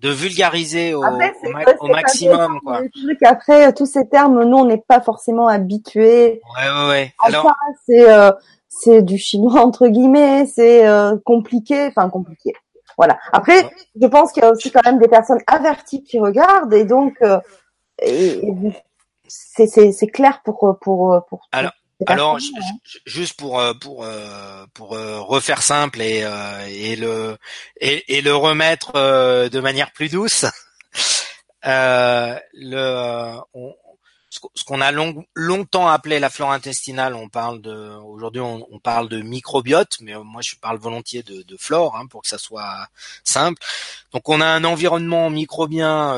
de 0.00 0.10
vulgariser 0.10 0.94
au, 0.94 1.02
au, 1.02 1.88
maximum. 1.88 2.60
Quoi. 2.60 2.82
Après, 3.24 3.72
tous 3.72 3.86
ces 3.86 4.08
termes, 4.08 4.44
nous, 4.44 4.58
on 4.58 4.66
n'est 4.66 4.82
pas 4.86 5.00
forcément 5.00 5.48
habitués. 5.48 6.40
Ouais, 6.56 6.70
ouais, 6.70 6.88
ouais. 6.88 7.14
Alors, 7.20 7.50
c'est 7.86 8.10
euh, 8.10 8.30
c'est 8.68 9.02
du 9.02 9.16
chinois 9.16 9.60
entre 9.60 9.88
guillemets, 9.88 10.46
c'est 10.46 10.86
euh, 10.86 11.16
compliqué, 11.24 11.86
enfin 11.86 12.10
compliqué. 12.10 12.52
Voilà. 12.98 13.18
Après, 13.32 13.70
je 14.00 14.06
pense 14.06 14.32
qu'il 14.32 14.42
y 14.42 14.46
a 14.46 14.50
aussi 14.50 14.70
quand 14.70 14.84
même 14.84 14.98
des 14.98 15.08
personnes 15.08 15.40
averties 15.46 16.02
qui 16.02 16.18
regardent 16.18 16.74
et 16.74 16.84
donc 16.84 17.16
euh, 17.22 17.38
c'est 19.26 19.66
c'est 19.66 20.06
clair 20.08 20.42
pour 20.44 20.58
pour 20.58 20.78
pour. 20.78 21.24
pour 21.28 21.48
Alors, 21.52 21.72
alors, 22.06 22.38
juste 23.06 23.38
pour 23.38 23.58
euh, 23.58 23.72
pour 23.72 24.04
euh, 24.04 24.66
pour 24.74 24.94
euh, 24.94 25.20
refaire 25.20 25.62
simple 25.62 26.02
et 26.02 26.24
et 26.68 26.96
le 26.96 27.38
et, 27.80 28.20
le 28.20 28.34
remettre 28.34 28.92
de 29.48 29.60
manière 29.60 29.92
plus 29.92 30.10
douce, 30.10 30.44
le 31.64 33.40
ce 34.54 34.64
qu'on 34.64 34.82
a 34.82 34.92
longtemps 35.34 35.88
appelé 35.88 36.18
la 36.18 36.28
flore 36.28 36.52
intestinale, 36.52 37.14
on 37.14 37.30
parle 37.30 37.62
de 37.62 37.96
aujourd'hui 38.04 38.42
on, 38.42 38.78
parle 38.80 39.08
de 39.08 39.22
microbiote, 39.22 39.96
mais 40.02 40.14
moi 40.14 40.42
je 40.42 40.56
parle 40.56 40.76
volontiers 40.76 41.22
de, 41.22 41.42
de 41.42 41.56
flore 41.56 41.96
hein, 41.96 42.06
pour 42.06 42.20
que 42.20 42.28
ça 42.28 42.36
soit 42.36 42.86
simple. 43.24 43.62
Donc 44.12 44.28
on 44.28 44.42
a 44.42 44.46
un 44.46 44.64
environnement 44.64 45.30
microbien 45.30 46.14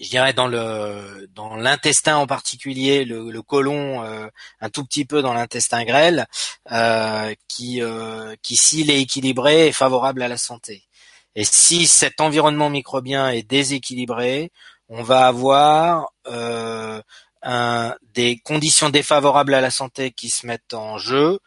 je 0.00 0.08
dirais 0.08 0.32
dans 0.32 0.46
le 0.46 1.28
dans 1.34 1.56
l'intestin 1.56 2.16
en 2.16 2.26
particulier, 2.26 3.04
le, 3.04 3.30
le 3.30 3.42
côlon, 3.42 4.04
euh, 4.04 4.28
un 4.60 4.70
tout 4.70 4.84
petit 4.84 5.04
peu 5.04 5.22
dans 5.22 5.34
l'intestin 5.34 5.84
grêle, 5.84 6.26
euh, 6.72 7.34
qui 7.48 7.82
euh, 7.82 8.34
qui 8.42 8.56
s'il 8.56 8.90
est 8.90 9.00
équilibré 9.00 9.68
est 9.68 9.72
favorable 9.72 10.22
à 10.22 10.28
la 10.28 10.36
santé. 10.38 10.84
Et 11.34 11.44
si 11.44 11.86
cet 11.86 12.20
environnement 12.20 12.70
microbien 12.70 13.30
est 13.30 13.42
déséquilibré, 13.42 14.50
on 14.88 15.02
va 15.02 15.26
avoir 15.26 16.08
euh, 16.26 17.00
un, 17.42 17.94
des 18.14 18.38
conditions 18.38 18.90
défavorables 18.90 19.54
à 19.54 19.60
la 19.60 19.70
santé 19.70 20.10
qui 20.10 20.30
se 20.30 20.46
mettent 20.46 20.74
en 20.74 20.98
jeu, 20.98 21.38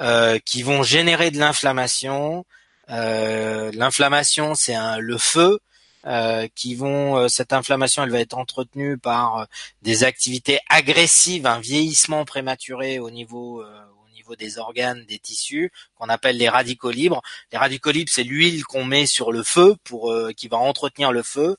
euh, 0.00 0.38
qui 0.44 0.62
vont 0.62 0.82
générer 0.82 1.30
de 1.30 1.38
l'inflammation. 1.38 2.44
L'inflammation, 2.88 4.54
c'est 4.54 4.76
le 4.98 5.18
feu, 5.18 5.58
euh, 6.06 6.48
qui 6.54 6.74
vont 6.74 7.16
euh, 7.16 7.28
cette 7.28 7.54
inflammation 7.54 8.02
elle 8.02 8.10
va 8.10 8.20
être 8.20 8.36
entretenue 8.36 8.98
par 8.98 9.38
euh, 9.38 9.44
des 9.80 10.04
activités 10.04 10.58
agressives, 10.68 11.46
un 11.46 11.60
vieillissement 11.60 12.26
prématuré 12.26 12.98
au 12.98 13.10
niveau 13.10 13.62
au 13.62 14.10
niveau 14.14 14.36
des 14.36 14.58
organes, 14.58 15.04
des 15.06 15.18
tissus 15.18 15.72
qu'on 15.94 16.08
appelle 16.08 16.36
les 16.36 16.48
radicaux 16.48 16.90
libres. 16.90 17.22
Les 17.52 17.58
radicaux 17.58 17.90
libres 17.90 18.10
c'est 18.12 18.22
l'huile 18.22 18.64
qu'on 18.64 18.84
met 18.84 19.06
sur 19.06 19.32
le 19.32 19.42
feu 19.42 19.76
pour 19.84 20.14
qui 20.36 20.48
va 20.48 20.58
entretenir 20.58 21.10
le 21.10 21.22
feu. 21.22 21.56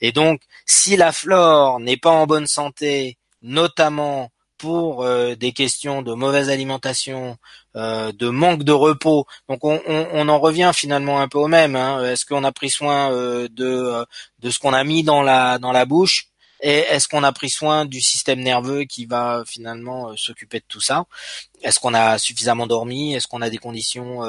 Et 0.00 0.12
donc 0.12 0.40
si 0.64 0.96
la 0.96 1.12
flore 1.12 1.78
n'est 1.78 1.98
pas 1.98 2.10
en 2.10 2.26
bonne 2.26 2.46
santé, 2.46 3.18
notamment 3.42 4.30
pour 4.62 5.02
euh, 5.02 5.34
des 5.34 5.52
questions 5.52 6.02
de 6.02 6.14
mauvaise 6.14 6.48
alimentation, 6.48 7.36
euh, 7.74 8.12
de 8.12 8.28
manque 8.28 8.62
de 8.62 8.70
repos. 8.70 9.26
Donc 9.48 9.64
on, 9.64 10.28
en 10.28 10.38
revient 10.38 10.70
finalement 10.72 11.20
un 11.20 11.26
peu 11.26 11.38
au 11.38 11.48
même. 11.48 11.74
Hein. 11.74 12.04
Est-ce 12.12 12.24
qu'on 12.24 12.44
a 12.44 12.52
pris 12.52 12.70
soin 12.70 13.12
euh, 13.12 13.48
de 13.50 14.06
de 14.38 14.50
ce 14.50 14.60
qu'on 14.60 14.72
a 14.72 14.84
mis 14.84 15.02
dans 15.02 15.22
la 15.22 15.58
dans 15.58 15.72
la 15.72 15.84
bouche? 15.84 16.28
Et 16.60 16.78
est-ce 16.92 17.08
qu'on 17.08 17.24
a 17.24 17.32
pris 17.32 17.50
soin 17.50 17.86
du 17.86 18.00
système 18.00 18.38
nerveux 18.38 18.84
qui 18.84 19.04
va 19.04 19.42
finalement 19.44 20.16
s'occuper 20.16 20.60
de 20.60 20.64
tout 20.68 20.80
ça? 20.80 21.06
Est-ce 21.62 21.80
qu'on 21.80 21.94
a 21.94 22.18
suffisamment 22.18 22.68
dormi? 22.68 23.14
Est-ce 23.14 23.26
qu'on 23.26 23.42
a 23.42 23.50
des 23.50 23.58
conditions 23.58 24.20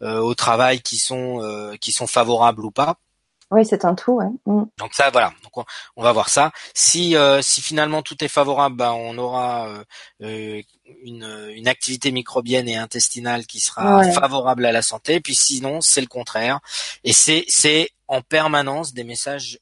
au 0.00 0.34
travail 0.34 0.80
qui 0.80 0.96
sont 0.98 1.76
qui 1.80 1.92
sont 1.92 2.08
favorables 2.08 2.64
ou 2.64 2.72
pas? 2.72 2.96
Oui, 3.50 3.64
c'est 3.64 3.84
un 3.84 3.94
tout. 3.94 4.12
Ouais. 4.12 4.26
Mm. 4.46 4.64
Donc 4.78 4.94
ça, 4.94 5.10
voilà. 5.10 5.32
Donc 5.42 5.64
on, 5.96 6.02
va 6.02 6.12
voir 6.12 6.28
ça. 6.28 6.52
Si 6.72 7.16
euh, 7.16 7.42
si 7.42 7.60
finalement 7.60 8.02
tout 8.02 8.22
est 8.22 8.28
favorable, 8.28 8.76
bah, 8.76 8.92
on 8.94 9.18
aura 9.18 9.68
euh, 9.68 9.84
euh, 10.22 10.62
une, 11.02 11.50
une 11.54 11.66
activité 11.66 12.12
microbienne 12.12 12.68
et 12.68 12.76
intestinale 12.76 13.46
qui 13.46 13.58
sera 13.58 14.04
favorable 14.12 14.64
à 14.66 14.72
la 14.72 14.82
santé. 14.82 15.20
Puis 15.20 15.34
sinon, 15.34 15.80
c'est 15.80 16.00
le 16.00 16.06
contraire. 16.06 16.60
Et 17.02 17.12
c'est 17.12 17.44
c'est 17.48 17.90
en 18.06 18.22
permanence 18.22 18.94
des 18.94 19.04
messages 19.04 19.58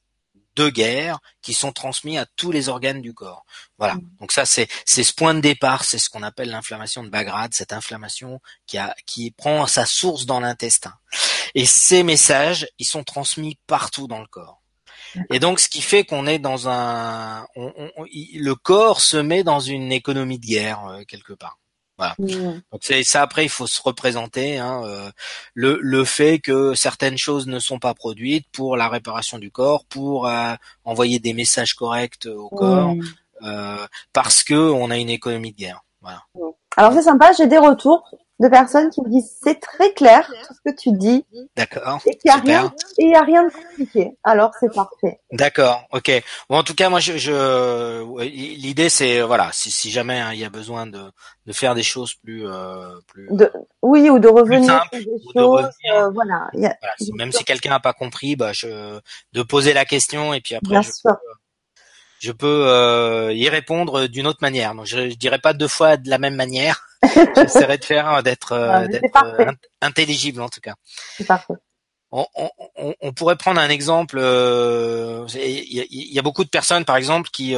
de 0.59 0.69
guerre 0.69 1.19
qui 1.41 1.55
sont 1.55 1.73
transmis 1.73 2.19
à 2.19 2.27
tous 2.37 2.51
les 2.51 2.69
organes 2.69 3.01
du 3.01 3.15
corps. 3.15 3.45
Voilà. 3.79 3.95
Mm. 3.95 4.11
Donc 4.21 4.33
ça 4.33 4.45
c'est 4.45 4.69
c'est 4.85 5.05
ce 5.05 5.13
point 5.13 5.35
de 5.35 5.41
départ, 5.41 5.85
c'est 5.85 5.99
ce 5.99 6.11
qu'on 6.11 6.23
appelle 6.23 6.51
l'inflammation 6.51 7.05
de 7.05 7.09
Bagrad, 7.09 7.55
cette 7.55 7.73
inflammation 7.73 8.41
qui 8.67 8.77
a 8.79 8.95
qui 9.07 9.31
prend 9.31 9.67
sa 9.67 9.87
source 9.87 10.27
dans 10.27 10.41
l'intestin. 10.41 10.95
Et 11.55 11.65
ces 11.67 12.03
messages, 12.03 12.67
ils 12.79 12.87
sont 12.87 13.05
transmis 13.05 13.59
partout 13.67 14.07
dans 14.07 14.21
le 14.21 14.27
corps. 14.27 14.61
Et 15.33 15.39
donc, 15.39 15.59
ce 15.59 15.69
qui 15.69 15.81
fait 15.81 16.05
qu'on 16.05 16.27
est 16.27 16.39
dans 16.39 16.69
un, 16.69 17.47
le 17.57 18.53
corps 18.55 19.01
se 19.01 19.17
met 19.17 19.43
dans 19.43 19.61
une 19.61 19.91
économie 19.91 20.39
de 20.39 20.47
guerre 20.47 20.85
euh, 20.87 21.05
quelque 21.05 21.33
part. 21.33 21.59
Voilà. 21.99 22.15
Mmh. 22.19 22.61
Donc 22.73 22.81
c'est 22.83 23.03
ça 23.03 23.23
après 23.23 23.45
il 23.45 23.49
faut 23.49 23.67
se 23.67 23.83
représenter 23.83 24.59
hein, 24.59 24.83
euh, 24.85 25.11
le, 25.55 25.79
le 25.83 26.05
fait 26.05 26.39
que 26.39 26.75
certaines 26.75 27.19
choses 27.19 27.49
ne 27.49 27.59
sont 27.59 27.81
pas 27.81 27.93
produites 27.93 28.47
pour 28.53 28.77
la 28.77 28.89
réparation 28.89 29.39
du 29.39 29.51
corps, 29.51 29.85
pour 29.85 30.29
euh, 30.29 30.55
envoyer 30.85 31.19
des 31.19 31.33
messages 31.33 31.75
corrects 31.75 32.27
au 32.27 32.49
corps, 32.51 32.95
euh, 33.43 33.87
parce 34.13 34.45
que 34.45 34.55
on 34.55 34.91
a 34.91 34.97
une 34.97 35.11
économie 35.11 35.53
de 35.53 35.57
guerre. 35.57 35.83
Voilà. 36.01 36.23
Alors 36.77 36.93
c'est 36.93 37.03
sympa, 37.03 37.33
j'ai 37.37 37.49
des 37.49 37.59
retours 37.59 38.09
de 38.41 38.49
personnes 38.49 38.91
qui 38.91 39.01
me 39.03 39.09
disent 39.09 39.37
c'est 39.43 39.61
très 39.61 39.93
clair 39.93 40.27
tout 40.27 40.55
ce 40.55 40.71
que 40.71 40.77
tu 40.77 40.93
dis. 40.93 41.25
D'accord. 41.57 42.01
Et 42.07 42.17
qu'il 42.17 42.31
n'y 42.31 42.37
a 42.37 42.41
rien 42.41 42.73
et 42.99 43.05
il 43.05 43.11
y 43.11 43.15
a 43.15 43.23
rien 43.23 43.45
de 43.45 43.53
compliqué. 43.53 44.17
Alors 44.23 44.53
c'est 44.61 44.73
parfait. 44.73 45.21
D'accord. 45.33 45.85
Ok. 45.93 46.11
Bon 46.49 46.59
en 46.59 46.63
tout 46.63 46.75
cas 46.75 46.89
moi 46.89 47.01
je, 47.01 47.17
je 47.17 48.23
l'idée 48.23 48.89
c'est 48.89 49.23
voilà 49.23 49.51
si, 49.53 49.71
si 49.71 49.91
jamais 49.91 50.21
hein, 50.21 50.33
il 50.33 50.39
y 50.39 50.45
a 50.45 50.51
besoin 50.51 50.87
de, 50.87 51.01
de 51.47 51.53
faire 51.53 51.75
des 51.75 51.83
choses 51.83 52.15
plus 52.15 52.47
euh, 52.47 52.95
plus 53.09 53.29
de, 53.31 53.51
oui 53.83 54.09
ou 54.09 54.19
de 54.19 54.29
revenir 54.29 54.85
sur 54.93 55.01
des 55.01 55.07
choses 55.37 55.71
euh, 55.93 56.11
voilà. 56.11 56.49
voilà 56.53 56.77
même 57.15 57.33
si 57.33 57.45
quelqu'un 57.45 57.71
n'a 57.71 57.81
pas 57.81 57.93
compris 57.93 58.37
bah 58.37 58.53
je 58.53 59.01
de 59.33 59.43
poser 59.43 59.73
la 59.73 59.85
question 59.85 60.33
et 60.33 60.41
puis 60.41 60.55
après 60.55 60.71
Bien 60.71 60.83
je, 60.83 60.91
sûr 60.93 61.17
je 62.19 62.33
peux 62.33 62.67
euh, 62.67 63.33
y 63.33 63.49
répondre 63.49 64.07
d'une 64.09 64.27
autre 64.27 64.41
manière. 64.43 64.75
Donc 64.75 64.87
je, 64.87 65.11
je 65.11 65.15
dirais 65.15 65.39
pas 65.39 65.53
deux 65.53 65.69
fois 65.69 65.97
de 65.97 66.11
la 66.11 66.19
même 66.19 66.35
manière. 66.35 66.88
J'essaierai 67.03 67.79
de 67.79 67.85
faire 67.85 68.13
euh, 68.13 68.23
d'être 68.23 68.53
euh, 68.53 68.87
d'être 68.87 69.57
intelligible 69.81 70.41
en 70.41 70.49
tout 70.49 70.61
cas. 70.61 70.75
C'est 71.17 71.27
parfait. 71.27 71.55
On, 72.11 72.27
on, 72.35 72.95
on, 73.03 73.13
pourrait 73.13 73.37
prendre 73.37 73.61
un 73.61 73.69
exemple. 73.69 74.17
Il 74.19 75.29
y, 75.37 76.15
y, 76.15 76.19
a 76.19 76.23
beaucoup 76.23 76.43
de 76.43 76.49
personnes, 76.49 76.87
par 76.87 76.97
exemple, 76.97 77.29
qui 77.31 77.55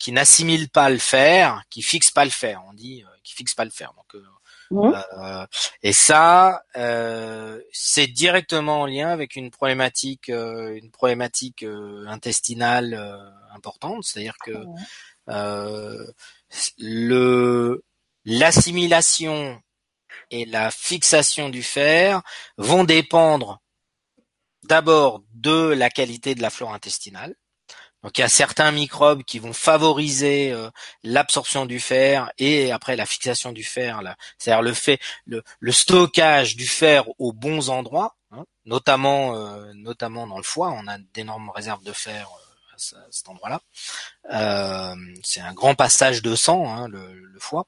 qui 0.00 0.10
n'assimilent 0.10 0.70
pas 0.70 0.90
le 0.90 0.98
faire, 0.98 1.62
qui 1.70 1.82
fixent 1.82 2.10
pas 2.10 2.24
le 2.24 2.32
faire. 2.32 2.64
On 2.68 2.72
dit 2.72 3.04
qui 3.22 3.34
fixent 3.34 3.54
pas 3.54 3.64
le 3.64 3.70
faire. 3.70 3.92
Donc 3.94 4.20
mmh. 4.72 5.44
et 5.84 5.92
ça, 5.92 6.64
c'est 7.70 8.08
directement 8.08 8.80
en 8.80 8.86
lien 8.86 9.10
avec 9.10 9.36
une 9.36 9.52
problématique, 9.52 10.30
une 10.30 10.90
problématique 10.90 11.64
intestinale 12.08 12.94
importante, 13.54 14.02
c'est-à-dire 14.02 14.36
que 14.44 14.52
euh, 15.28 16.06
le 16.78 17.82
l'assimilation 18.24 19.60
et 20.30 20.44
la 20.44 20.70
fixation 20.70 21.48
du 21.48 21.62
fer 21.62 22.22
vont 22.56 22.84
dépendre 22.84 23.60
d'abord 24.64 25.22
de 25.34 25.68
la 25.68 25.90
qualité 25.90 26.34
de 26.34 26.42
la 26.42 26.50
flore 26.50 26.72
intestinale. 26.72 27.34
Donc 28.02 28.18
il 28.18 28.22
y 28.22 28.24
a 28.24 28.28
certains 28.28 28.72
microbes 28.72 29.22
qui 29.22 29.38
vont 29.38 29.52
favoriser 29.52 30.50
euh, 30.50 30.70
l'absorption 31.04 31.66
du 31.66 31.78
fer 31.78 32.32
et 32.38 32.72
après 32.72 32.96
la 32.96 33.06
fixation 33.06 33.52
du 33.52 33.62
fer, 33.62 34.02
c'est-à-dire 34.38 34.62
le 34.62 34.74
fait 34.74 34.98
le, 35.24 35.42
stockage 35.70 36.56
du 36.56 36.66
fer 36.66 37.04
aux 37.18 37.32
bons 37.32 37.70
endroits, 37.70 38.16
hein, 38.32 38.44
notamment 38.64 39.36
euh, 39.36 39.72
notamment 39.74 40.26
dans 40.26 40.38
le 40.38 40.42
foie, 40.42 40.70
on 40.70 40.88
a 40.88 40.98
d'énormes 41.14 41.50
réserves 41.50 41.84
de 41.84 41.92
fer 41.92 42.28
à 42.74 42.78
cet 43.10 43.28
endroit-là. 43.28 43.60
Euh, 44.32 44.96
c'est 45.22 45.40
un 45.40 45.52
grand 45.52 45.76
passage 45.76 46.22
de 46.22 46.34
sang, 46.34 46.68
hein, 46.68 46.88
le, 46.88 47.38
foie. 47.38 47.66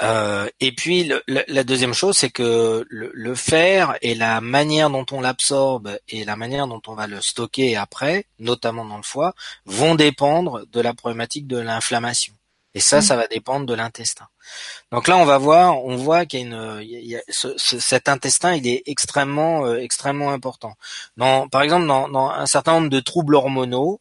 Euh, 0.00 0.48
et 0.60 0.72
puis 0.72 1.04
le, 1.04 1.22
la 1.26 1.64
deuxième 1.64 1.94
chose, 1.94 2.16
c'est 2.16 2.30
que 2.30 2.86
le, 2.88 3.10
le, 3.12 3.34
fer 3.34 3.96
et 4.00 4.14
la 4.14 4.40
manière 4.40 4.90
dont 4.90 5.06
on 5.10 5.20
l'absorbe 5.20 5.98
et 6.08 6.24
la 6.24 6.36
manière 6.36 6.68
dont 6.68 6.80
on 6.86 6.94
va 6.94 7.08
le 7.08 7.20
stocker 7.20 7.76
après, 7.76 8.26
notamment 8.38 8.84
dans 8.84 8.96
le 8.96 9.02
foie, 9.02 9.34
vont 9.66 9.96
dépendre 9.96 10.64
de 10.70 10.80
la 10.80 10.94
problématique 10.94 11.48
de 11.48 11.58
l'inflammation. 11.58 12.34
Et 12.74 12.80
ça, 12.80 13.00
ça 13.00 13.16
va 13.16 13.26
dépendre 13.26 13.66
de 13.66 13.74
l'intestin. 13.74 14.28
Donc 14.92 15.08
là, 15.08 15.16
on 15.16 15.24
va 15.24 15.38
voir, 15.38 15.84
on 15.84 15.96
voit 15.96 16.26
qu'il 16.26 16.40
y 16.40 16.42
a 16.42 16.46
une, 16.46 16.82
il 16.82 17.06
y 17.06 17.16
a 17.16 17.20
ce, 17.28 17.56
cet 17.56 18.08
intestin, 18.08 18.54
il 18.54 18.68
est 18.68 18.82
extrêmement, 18.86 19.66
euh, 19.66 19.78
extrêmement 19.78 20.30
important. 20.30 20.74
Dans, 21.16 21.48
par 21.48 21.62
exemple, 21.62 21.86
dans, 21.86 22.08
dans, 22.08 22.30
un 22.30 22.46
certain 22.46 22.74
nombre 22.74 22.88
de 22.88 23.00
troubles 23.00 23.34
hormonaux, 23.34 24.00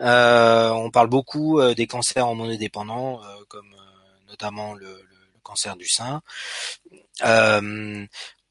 euh, 0.00 0.70
on 0.70 0.90
parle 0.90 1.08
beaucoup 1.08 1.60
euh, 1.60 1.74
des 1.74 1.86
cancers 1.86 2.26
hormonodépendants, 2.26 3.20
comme 3.48 3.74
notamment 4.28 4.74
le, 4.74 4.86
cancer 5.42 5.76
du 5.76 5.88
sein. 5.88 6.22
On, 7.22 8.06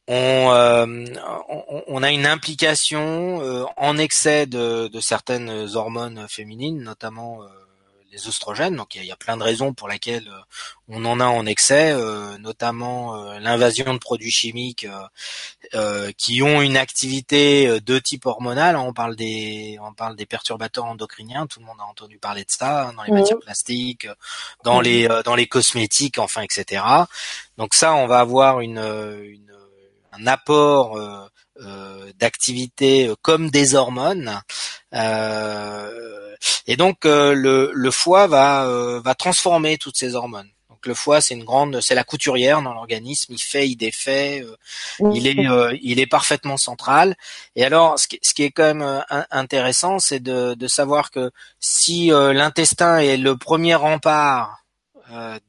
on, 0.08 1.06
on, 1.88 2.04
a 2.04 2.12
une 2.12 2.26
implication 2.26 3.68
en 3.76 3.98
excès 3.98 4.46
de, 4.46 5.00
certaines 5.02 5.76
hormones 5.76 6.26
féminines, 6.30 6.82
notamment 6.82 7.40
les 8.16 8.28
oestrogènes. 8.28 8.76
Donc 8.76 8.96
il 8.96 9.04
y, 9.04 9.12
a 9.12 9.16
plein 9.16 9.38
de 9.38 9.44
raisons 9.44 9.74
pour 9.74 9.88
lesquelles 9.88 10.28
euh, 10.28 10.42
on 10.88 11.04
en 11.06 11.20
a 11.20 11.26
en 11.26 11.46
excès, 11.46 11.92
euh, 11.92 12.38
notamment 12.38 13.16
euh, 13.16 13.40
l'invasion 13.40 13.94
de 13.94 14.00
produits 14.00 14.32
chimiques 14.32 14.88
qui 16.18 16.42
ont 16.42 16.62
une 16.62 16.78
activité 16.78 17.82
de 17.82 18.00
type 18.00 18.26
hormonal. 18.26 18.78
On 18.78 18.94
parle 18.94 19.16
des 19.16 19.78
on 19.82 19.94
parle 19.94 20.16
des 20.16 20.26
perturbateurs 20.26 20.86
endocriniens. 20.86 21.48
Tout 21.48 21.60
le 21.60 21.66
monde 21.66 21.80
a 21.80 21.86
entendu 21.86 22.18
parler 22.18 22.44
de 22.44 22.52
ça 22.52 22.88
hein, 22.88 22.94
dans 22.94 23.04
les 23.04 23.12
matières 23.12 23.40
plastiques, 23.40 24.08
dans 24.64 24.80
les 24.80 25.08
dans 25.26 25.36
les 25.36 25.48
cosmétiques, 25.48 26.20
enfin 26.20 26.42
etc. 26.44 26.84
Donc 27.58 27.74
ça, 27.74 27.94
on 27.94 28.08
va 28.08 28.20
avoir 28.20 28.62
une, 28.62 28.80
une 28.80 29.46
un 30.20 30.28
apport 30.28 30.98
euh, 30.98 31.28
d'activité 32.18 33.14
comme 33.22 33.50
des 33.50 33.76
hormones. 33.76 34.42
Euh, 34.94 36.36
et 36.68 36.78
donc 36.78 37.06
euh, 37.06 37.34
le, 37.34 37.72
le, 37.74 37.92
foie 37.92 38.28
va, 38.28 38.68
va 39.04 39.16
transformer 39.16 39.78
toutes 39.78 39.98
ces 39.98 40.16
hormones. 40.16 40.50
Donc 40.70 40.86
le 40.86 40.94
foie, 40.94 41.22
c'est 41.22 41.34
une 41.34 41.44
grande, 41.44 41.80
c'est 41.82 41.96
la 41.96 42.04
couturière 42.04 42.62
dans 42.62 42.74
l'organisme. 42.74 43.34
Il 43.34 43.42
fait, 43.42 43.68
il 43.68 43.76
défait. 43.76 44.46
il 45.14 45.28
est, 45.28 45.38
il 45.82 46.00
est 46.00 46.08
parfaitement 46.08 46.58
central. 46.58 47.16
Et 47.56 47.64
alors, 47.64 47.98
ce 48.00 48.08
qui, 48.08 48.20
ce 48.22 48.34
qui 48.34 48.44
est 48.44 48.52
quand 48.52 48.74
même 48.74 49.04
intéressant, 49.32 50.00
c'est 50.00 50.20
de, 50.20 50.54
de, 50.54 50.68
savoir 50.68 51.12
que 51.12 51.32
si 51.60 52.08
l'intestin 52.08 52.98
est 52.98 53.18
le 53.18 53.38
premier 53.38 53.76
rempart 53.76 54.66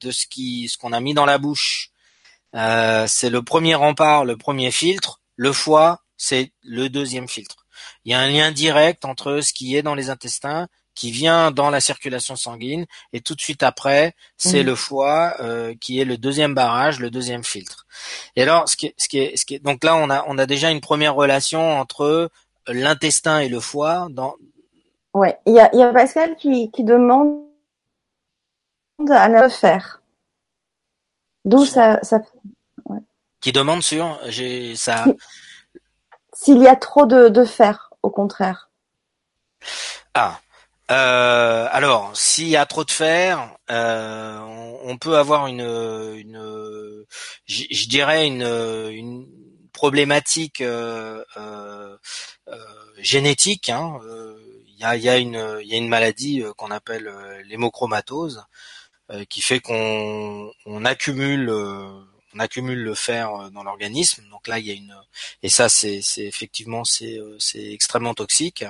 de 0.00 0.10
ce 0.10 0.26
qui, 0.26 0.68
ce 0.68 0.78
qu'on 0.78 0.92
a 0.92 1.00
mis 1.00 1.14
dans 1.14 1.26
la 1.26 1.38
bouche, 1.38 1.90
c'est 2.52 3.30
le 3.30 3.42
premier 3.42 3.74
rempart, 3.74 4.24
le 4.24 4.36
premier 4.36 4.70
filtre. 4.70 5.20
Le 5.36 5.52
foie, 5.52 6.00
c'est 6.16 6.52
le 6.62 6.88
deuxième 6.88 7.28
filtre. 7.28 7.66
Il 8.04 8.12
y 8.12 8.14
a 8.14 8.20
un 8.20 8.28
lien 8.28 8.52
direct 8.52 9.04
entre 9.04 9.40
ce 9.40 9.52
qui 9.52 9.76
est 9.76 9.82
dans 9.82 9.94
les 9.94 10.10
intestins, 10.10 10.68
qui 10.94 11.10
vient 11.10 11.50
dans 11.50 11.68
la 11.68 11.80
circulation 11.80 12.36
sanguine, 12.36 12.86
et 13.12 13.20
tout 13.20 13.34
de 13.34 13.40
suite 13.40 13.62
après, 13.62 14.14
c'est 14.38 14.62
mmh. 14.62 14.66
le 14.66 14.74
foie 14.74 15.34
euh, 15.40 15.74
qui 15.78 16.00
est 16.00 16.06
le 16.06 16.16
deuxième 16.16 16.54
barrage, 16.54 16.98
le 17.00 17.10
deuxième 17.10 17.44
filtre. 17.44 17.86
Et 18.34 18.42
alors, 18.42 18.66
ce 18.66 18.76
qui 18.76 18.86
est, 18.86 18.94
ce 18.96 19.08
qui 19.08 19.18
est, 19.18 19.36
ce 19.36 19.44
qui 19.44 19.56
est, 19.56 19.58
donc 19.58 19.84
là, 19.84 19.94
on 19.96 20.08
a, 20.08 20.24
on 20.26 20.38
a 20.38 20.46
déjà 20.46 20.70
une 20.70 20.80
première 20.80 21.14
relation 21.14 21.78
entre 21.78 22.30
l'intestin 22.66 23.40
et 23.40 23.50
le 23.50 23.60
foie. 23.60 24.08
Dans... 24.10 24.36
Ouais, 25.12 25.38
il 25.44 25.52
y 25.52 25.60
a, 25.60 25.74
y 25.76 25.82
a 25.82 25.92
Pascal 25.92 26.34
qui, 26.36 26.70
qui 26.70 26.82
demande 26.82 27.42
à 29.10 29.28
ne 29.28 29.48
faire. 29.48 30.00
D'où 31.44 31.66
ça, 31.66 32.00
ça, 32.02 32.20
qui 33.46 33.52
demande 33.52 33.80
sur 33.80 34.18
j'ai 34.26 34.74
ça 34.74 35.04
s'il 36.34 36.60
y 36.60 36.66
a 36.66 36.74
trop 36.74 37.06
de, 37.06 37.28
de 37.28 37.44
fer, 37.44 37.90
au 38.02 38.10
contraire. 38.10 38.70
Ah. 40.14 40.40
Euh, 40.90 41.68
alors, 41.70 42.10
s'il 42.16 42.48
y 42.48 42.56
a 42.56 42.66
trop 42.66 42.82
de 42.82 42.90
fer, 42.90 43.56
euh, 43.70 44.36
on, 44.82 44.98
peut 44.98 45.16
avoir 45.16 45.46
une, 45.46 45.60
une 45.60 47.06
je 47.46 47.88
dirais 47.88 48.26
une, 48.26 48.42
une 48.90 49.28
problématique 49.72 50.60
euh, 50.60 51.24
euh, 51.36 51.96
génétique. 52.98 53.70
Hein. 53.70 54.00
Il 54.66 54.80
y, 54.80 54.84
a, 54.84 54.96
y, 54.96 55.08
a 55.08 55.18
une, 55.18 55.60
y 55.62 55.74
a 55.74 55.78
une 55.78 55.88
maladie 55.88 56.42
qu'on 56.56 56.72
appelle 56.72 57.08
l'hémochromatose, 57.46 58.44
qui 59.30 59.40
fait 59.40 59.60
qu'on 59.60 60.50
on 60.66 60.84
accumule 60.84 61.48
on 62.36 62.40
accumule 62.40 62.82
le 62.82 62.94
fer 62.94 63.30
euh, 63.34 63.50
dans 63.50 63.62
l'organisme. 63.62 64.22
Donc 64.30 64.46
là, 64.48 64.58
il 64.58 64.66
y 64.66 64.70
a 64.70 64.74
une 64.74 64.94
et 65.42 65.48
ça 65.48 65.68
c'est 65.68 66.00
effectivement 66.18 66.84
c'est 66.84 67.18
euh, 67.18 67.36
c'est 67.38 67.72
extrêmement 67.72 68.14
toxique. 68.14 68.64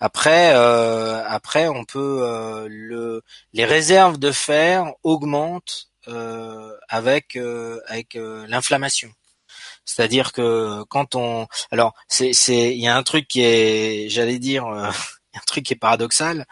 Après 0.00 0.54
euh, 0.54 1.24
après 1.26 1.68
on 1.68 1.84
peut 1.84 2.66
le 2.68 3.22
les 3.52 3.64
réserves 3.64 4.18
de 4.18 4.32
fer 4.32 4.92
augmentent 5.02 5.90
avec 6.88 7.36
avec 7.88 8.14
l'inflammation. 8.14 9.10
C'est-à-dire 9.84 10.32
que 10.32 10.82
quand 10.84 11.14
on 11.14 11.46
alors 11.70 11.94
c'est 12.08 12.32
c'est 12.32 12.74
il 12.74 12.82
y 12.82 12.88
a 12.88 12.96
un 12.96 13.02
truc 13.02 13.28
qui 13.28 13.42
est 13.42 14.08
j'allais 14.08 14.38
dire 14.38 14.66
un 15.34 15.44
truc 15.46 15.64
qui 15.66 15.74
est 15.74 15.76
paradoxal, 15.76 16.46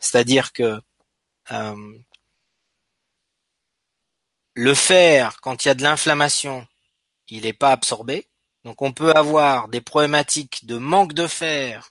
c'est-à-dire 0.00 0.52
que 0.52 0.80
le 4.56 4.74
fer, 4.74 5.38
quand 5.42 5.64
il 5.64 5.68
y 5.68 5.70
a 5.70 5.74
de 5.74 5.82
l'inflammation, 5.82 6.66
il 7.28 7.42
n'est 7.42 7.52
pas 7.52 7.72
absorbé. 7.72 8.26
Donc 8.64 8.80
on 8.80 8.92
peut 8.92 9.12
avoir 9.12 9.68
des 9.68 9.82
problématiques 9.82 10.64
de 10.64 10.78
manque 10.78 11.12
de 11.12 11.26
fer 11.26 11.90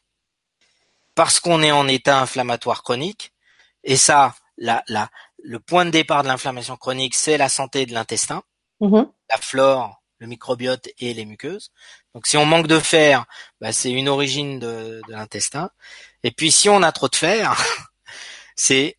parce 1.13 1.39
qu'on 1.39 1.61
est 1.61 1.72
en 1.72 1.88
état 1.88 2.20
inflammatoire 2.20 2.82
chronique. 2.82 3.34
Et 3.84 3.95
ça, 3.95 4.36
la, 4.57 4.84
la, 4.88 5.09
le 5.43 5.59
point 5.59 5.86
de 5.86 5.91
départ 5.91 6.24
de 6.24 6.28
l'inflammation 6.28 6.76
chronique, 6.76 7.13
c'est 7.13 7.38
la 7.38 7.49
santé 7.49 7.86
de 7.86 7.93
l'intestin, 7.93 8.41
mm-hmm. 8.82 9.11
la 9.30 9.38
flore, 9.38 10.01
le 10.18 10.26
microbiote 10.26 10.89
et 10.97 11.13
les 11.13 11.26
muqueuses. 11.26 11.72
Donc 12.16 12.26
si 12.26 12.36
on 12.36 12.47
manque 12.47 12.68
de 12.68 12.80
fer, 12.80 13.26
bah, 13.61 13.74
c'est 13.74 13.91
une 13.91 14.09
origine 14.09 14.57
de, 14.57 15.01
de 15.07 15.11
l'intestin. 15.11 15.70
Et 16.24 16.32
puis 16.32 16.51
si 16.51 16.68
on 16.68 16.82
a 16.82 16.91
trop 16.91 17.09
de 17.09 17.16
fer, 17.16 17.55
c'est 18.55 18.97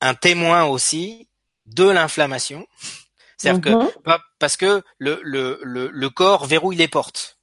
un 0.00 0.14
témoin 0.14 0.64
aussi 0.64 1.28
de 1.74 1.88
l'inflammation. 1.88 2.66
C'est-à-dire 3.36 3.60
que 3.60 3.84
mhm. 3.84 4.18
parce 4.38 4.56
que 4.56 4.82
le, 4.98 5.20
le, 5.22 5.58
le, 5.62 6.10
corps 6.10 6.46
verrouille 6.46 6.76
les 6.76 6.88
portes. 6.88 7.38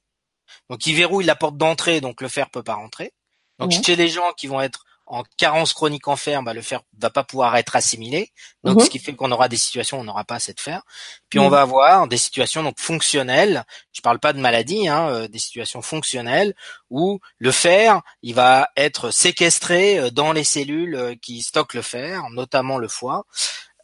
Donc 0.70 0.86
il 0.86 0.94
verrouille 0.94 1.24
la 1.24 1.36
porte 1.36 1.56
d'entrée, 1.56 2.00
donc 2.00 2.20
le 2.22 2.28
fer 2.28 2.48
peut 2.50 2.62
pas 2.62 2.74
rentrer. 2.74 3.12
Donc 3.58 3.72
chez 3.72 3.96
les 3.96 4.08
gens 4.08 4.32
qui 4.36 4.46
vont 4.46 4.62
être 4.62 4.84
en 5.10 5.24
carence 5.36 5.74
chronique 5.74 6.06
en 6.06 6.14
fer, 6.14 6.40
bah, 6.42 6.54
le 6.54 6.62
fer 6.62 6.82
va 6.98 7.10
pas 7.10 7.24
pouvoir 7.24 7.56
être 7.56 7.74
assimilé. 7.74 8.32
Donc 8.62 8.78
mhm. 8.78 8.84
ce 8.84 8.90
qui 8.90 9.00
fait 9.00 9.14
qu'on 9.14 9.32
aura 9.32 9.48
des 9.48 9.56
situations 9.56 9.98
où 9.98 10.00
on 10.00 10.04
n'aura 10.04 10.24
pas 10.24 10.36
assez 10.36 10.54
de 10.54 10.60
fer. 10.60 10.82
Puis 11.28 11.40
on 11.40 11.46
mhm. 11.46 11.50
va 11.50 11.60
avoir 11.62 12.06
des 12.06 12.16
situations 12.16 12.62
donc 12.62 12.78
fonctionnelles. 12.78 13.64
Je 13.92 14.00
parle 14.00 14.20
pas 14.20 14.32
de 14.32 14.38
maladie, 14.38 14.86
hein, 14.86 15.08
euh, 15.10 15.28
des 15.28 15.40
situations 15.40 15.82
fonctionnelles 15.82 16.54
où 16.90 17.18
le 17.38 17.50
fer, 17.50 18.02
il 18.22 18.34
va 18.36 18.68
être 18.76 19.10
séquestré 19.10 19.98
euh, 19.98 20.10
dans 20.10 20.32
les 20.32 20.44
cellules 20.44 20.94
euh, 20.94 21.14
qui 21.20 21.42
stockent 21.42 21.74
le 21.74 21.82
fer, 21.82 22.22
notamment 22.30 22.78
le 22.78 22.88
foie. 22.88 23.26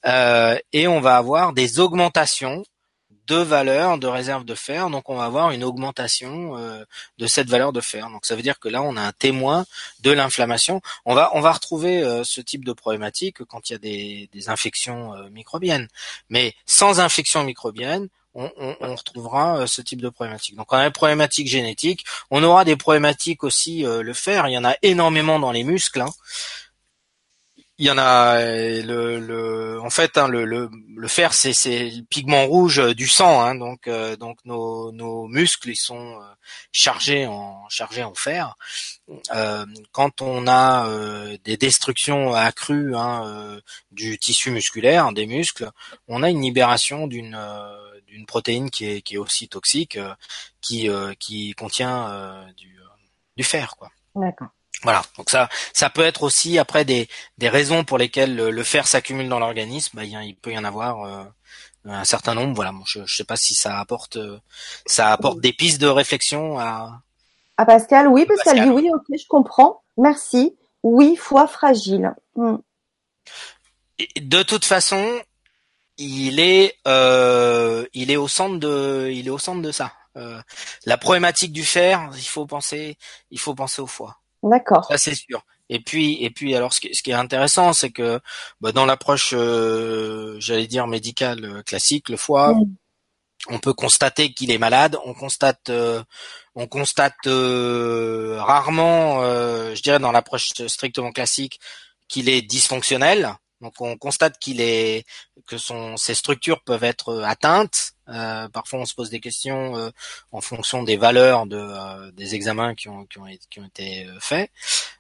Euh, 0.07 0.59
et 0.73 0.87
on 0.87 1.01
va 1.01 1.17
avoir 1.17 1.53
des 1.53 1.81
augmentations 1.81 2.65
de 3.27 3.37
valeur 3.37 3.99
de 3.99 4.07
réserve 4.07 4.45
de 4.45 4.55
fer, 4.55 4.89
donc 4.89 5.11
on 5.11 5.17
va 5.17 5.25
avoir 5.25 5.51
une 5.51 5.65
augmentation 5.65 6.57
euh, 6.59 6.85
de 7.19 7.27
cette 7.27 7.49
valeur 7.49 7.73
de 7.73 7.81
fer. 7.81 8.09
Donc 8.11 8.25
ça 8.25 8.37
veut 8.37 8.43
dire 8.43 8.61
que 8.61 8.69
là 8.69 8.83
on 8.83 8.97
a 8.97 9.03
un 9.03 9.11
témoin 9.11 9.67
de 10.01 10.13
l'inflammation. 10.13 10.81
On 11.05 11.15
va 11.15 11.33
on 11.35 11.41
va 11.41 11.53
retrouver 11.53 12.05
euh, 12.05 12.23
ce 12.23 12.41
type 12.41 12.65
de 12.65 12.73
problématique 12.73 13.43
quand 13.45 13.69
il 13.69 13.73
y 13.73 13.77
a 13.77 13.79
des, 13.79 14.49
infections 14.49 15.13
microbiennes, 15.33 15.89
mais 16.29 16.55
sans 16.67 17.01
infection 17.01 17.43
microbienne, 17.43 18.09
on, 18.35 18.49
retrouvera 18.95 19.67
ce 19.67 19.81
type 19.81 20.01
de 20.03 20.11
problématique. 20.11 20.55
Donc 20.55 20.73
on 20.73 20.77
a 20.77 20.85
des 20.85 20.93
problématiques 20.93 21.49
génétiques, 21.49 22.05
on 22.31 22.45
aura 22.45 22.65
des 22.65 22.77
problématiques 22.77 23.43
aussi 23.43 23.83
le 23.83 24.13
fer. 24.13 24.47
Il 24.47 24.53
y 24.53 24.59
en 24.59 24.65
a 24.65 24.77
énormément 24.83 25.41
dans 25.41 25.53
les 25.53 25.65
muscles. 25.65 26.03
Hein. 26.03 26.11
Il 27.79 27.87
y 27.87 27.91
en 27.91 27.99
a 27.99 28.41
le, 28.41 29.19
le 29.21 29.81
en 29.83 29.91
fait 29.91 30.17
hein, 30.17 30.29
le, 30.29 30.47
le, 30.47 30.71
le, 30.97 31.09
fer 31.09 31.35
c'est 31.35 31.53
c'est 31.53 31.91
le 31.91 32.03
pigment 32.05 32.47
rouge 32.47 32.79
euh, 32.79 32.95
du 32.95 33.07
sang 33.07 33.43
hein, 33.43 33.55
donc 33.55 33.87
euh, 33.87 34.17
donc 34.17 34.39
nos, 34.47 34.93
nos 34.93 35.29
muscles 35.29 35.69
ils 35.69 35.77
sont 35.77 36.15
euh, 36.21 36.25
chargés 36.73 37.27
en 37.27 37.69
chargés 37.69 38.03
en 38.03 38.15
fer. 38.15 38.57
Euh, 39.35 39.67
quand 39.93 40.23
on 40.23 40.47
a 40.49 40.89
des 41.45 41.59
destructions 41.59 42.33
accrues 42.33 42.97
hein, 42.97 43.61
du 43.91 44.19
tissu 44.19 44.51
musculaire 44.51 45.13
des 45.13 45.27
muscles, 45.27 45.71
on 46.09 46.23
a 46.23 46.31
une 46.31 46.41
libération 46.41 47.07
d'une 47.07 47.39
d'une 48.07 48.25
protéine 48.25 48.71
qui 48.71 48.87
est 48.87 49.03
qui 49.03 49.17
est 49.17 49.19
aussi 49.19 49.49
toxique 49.49 49.99
qui 50.63 50.89
qui 51.21 51.53
contient 51.53 52.47
du 52.57 52.81
du 53.37 53.45
fer 53.45 53.77
quoi. 53.77 53.91
D'accord. 54.15 54.49
Voilà, 54.83 55.03
donc 55.17 55.31
ça, 55.31 55.49
ça 55.73 55.91
peut 55.91 56.03
être 56.03 56.23
aussi 56.23 56.59
après 56.59 56.85
des, 56.85 57.09
des 57.39 57.49
raisons 57.49 57.85
pour 57.85 57.99
lesquelles 57.99 58.37
le, 58.37 58.63
fer 58.63 58.87
s'accumule 58.87 59.29
dans 59.29 59.39
l'organisme. 59.39 59.97
Bah, 59.97 60.05
il, 60.05 60.37
peut 60.37 60.53
y 60.53 60.59
en 60.59 60.65
avoir 60.65 61.05
euh, 61.05 61.25
un 61.87 62.05
certain 62.05 62.35
nombre. 62.35 62.55
Voilà, 62.55 62.73
je, 62.87 63.01
ne 63.01 63.07
sais 63.07 63.25
pas 63.25 63.37
si 63.37 63.55
ça 63.55 63.79
apporte, 63.79 64.19
ça 64.85 65.13
apporte 65.13 65.41
des 65.41 65.53
pistes 65.53 65.81
de 65.81 65.87
réflexion 65.87 66.59
à. 66.59 67.01
À 67.57 67.65
Pascal, 67.65 68.09
oui, 68.09 68.27
Pascal, 68.27 68.65
dit 68.65 68.71
oui, 68.71 68.91
ok, 68.95 69.05
je 69.19 69.27
comprends, 69.29 69.83
merci. 69.97 70.55
Oui, 70.83 71.17
foi 71.17 71.49
fragile. 71.49 72.15
Hmm. 72.35 72.57
De 74.21 74.43
toute 74.43 74.67
façon, 74.67 75.21
il 75.99 76.39
est, 76.39 76.77
euh, 76.87 77.87
il 77.95 78.11
est 78.11 78.17
au 78.17 78.29
centre 78.29 78.59
de, 78.59 79.11
il 79.13 79.27
est 79.27 79.31
au 79.31 79.39
centre 79.39 79.63
de 79.63 79.73
ça. 79.73 79.93
Euh, 80.17 80.41
la 80.85 80.99
problématique 80.99 81.53
du 81.53 81.65
fer, 81.65 82.11
il 82.17 82.29
faut 82.29 82.47
penser, 82.47 82.99
il 83.31 83.39
faut 83.39 83.55
penser 83.55 83.83
au 83.83 83.87
foie. 83.87 84.19
D'accord. 84.43 84.85
Ça 84.87 84.99
c'est 84.99 85.15
sûr. 85.15 85.43
Et 85.69 85.81
puis, 85.81 86.23
et 86.23 86.31
puis, 86.31 86.55
alors, 86.55 86.73
ce 86.73 86.81
qui, 86.81 86.95
ce 86.95 87.03
qui 87.03 87.11
est 87.11 87.15
intéressant, 87.15 87.73
c'est 87.73 87.91
que 87.91 88.21
bah, 88.61 88.73
dans 88.73 88.87
l'approche, 88.87 89.35
euh, 89.37 90.37
j'allais 90.39 90.67
dire 90.67 90.87
médicale 90.87 91.45
euh, 91.45 91.63
classique, 91.63 92.09
le 92.09 92.17
foie, 92.17 92.55
on 93.49 93.59
peut 93.59 93.75
constater 93.75 94.33
qu'il 94.33 94.51
est 94.51 94.59
malade. 94.59 94.97
On 95.05 95.15
constate, 95.15 95.69
euh, 95.71 96.03
on 96.55 96.67
constate 96.67 97.15
rarement, 97.27 99.23
je 99.75 99.83
dirais, 99.83 99.99
dans 99.99 100.13
l'approche 100.13 100.49
strictement 100.69 101.13
classique, 101.13 101.61
qu'il 102.09 102.29
est 102.29 102.43
dysfonctionnel. 102.43 103.37
Donc 103.67 103.81
on 103.81 103.97
constate 103.97 104.39
qu'il 104.39 104.61
est 104.61 105.05
que 105.49 105.59
son 105.59 105.97
ces 105.97 106.15
structures 106.15 106.63
peuvent 106.63 106.85
être 106.85 107.09
euh, 107.09 107.25
atteintes. 107.25 107.95
Euh, 108.09 108.49
parfois 108.49 108.79
on 108.79 108.85
se 108.85 108.95
pose 108.95 109.11
des 109.11 109.19
questions 109.19 109.77
euh, 109.77 109.91
en 110.31 110.41
fonction 110.41 110.85
des 110.85 110.97
valeurs 110.97 111.47
de 111.47 112.13
des 112.13 112.37
examens 112.37 112.77
qui 112.77 112.89
ont 112.89 113.09
été 113.27 114.07
faits. 114.21 114.53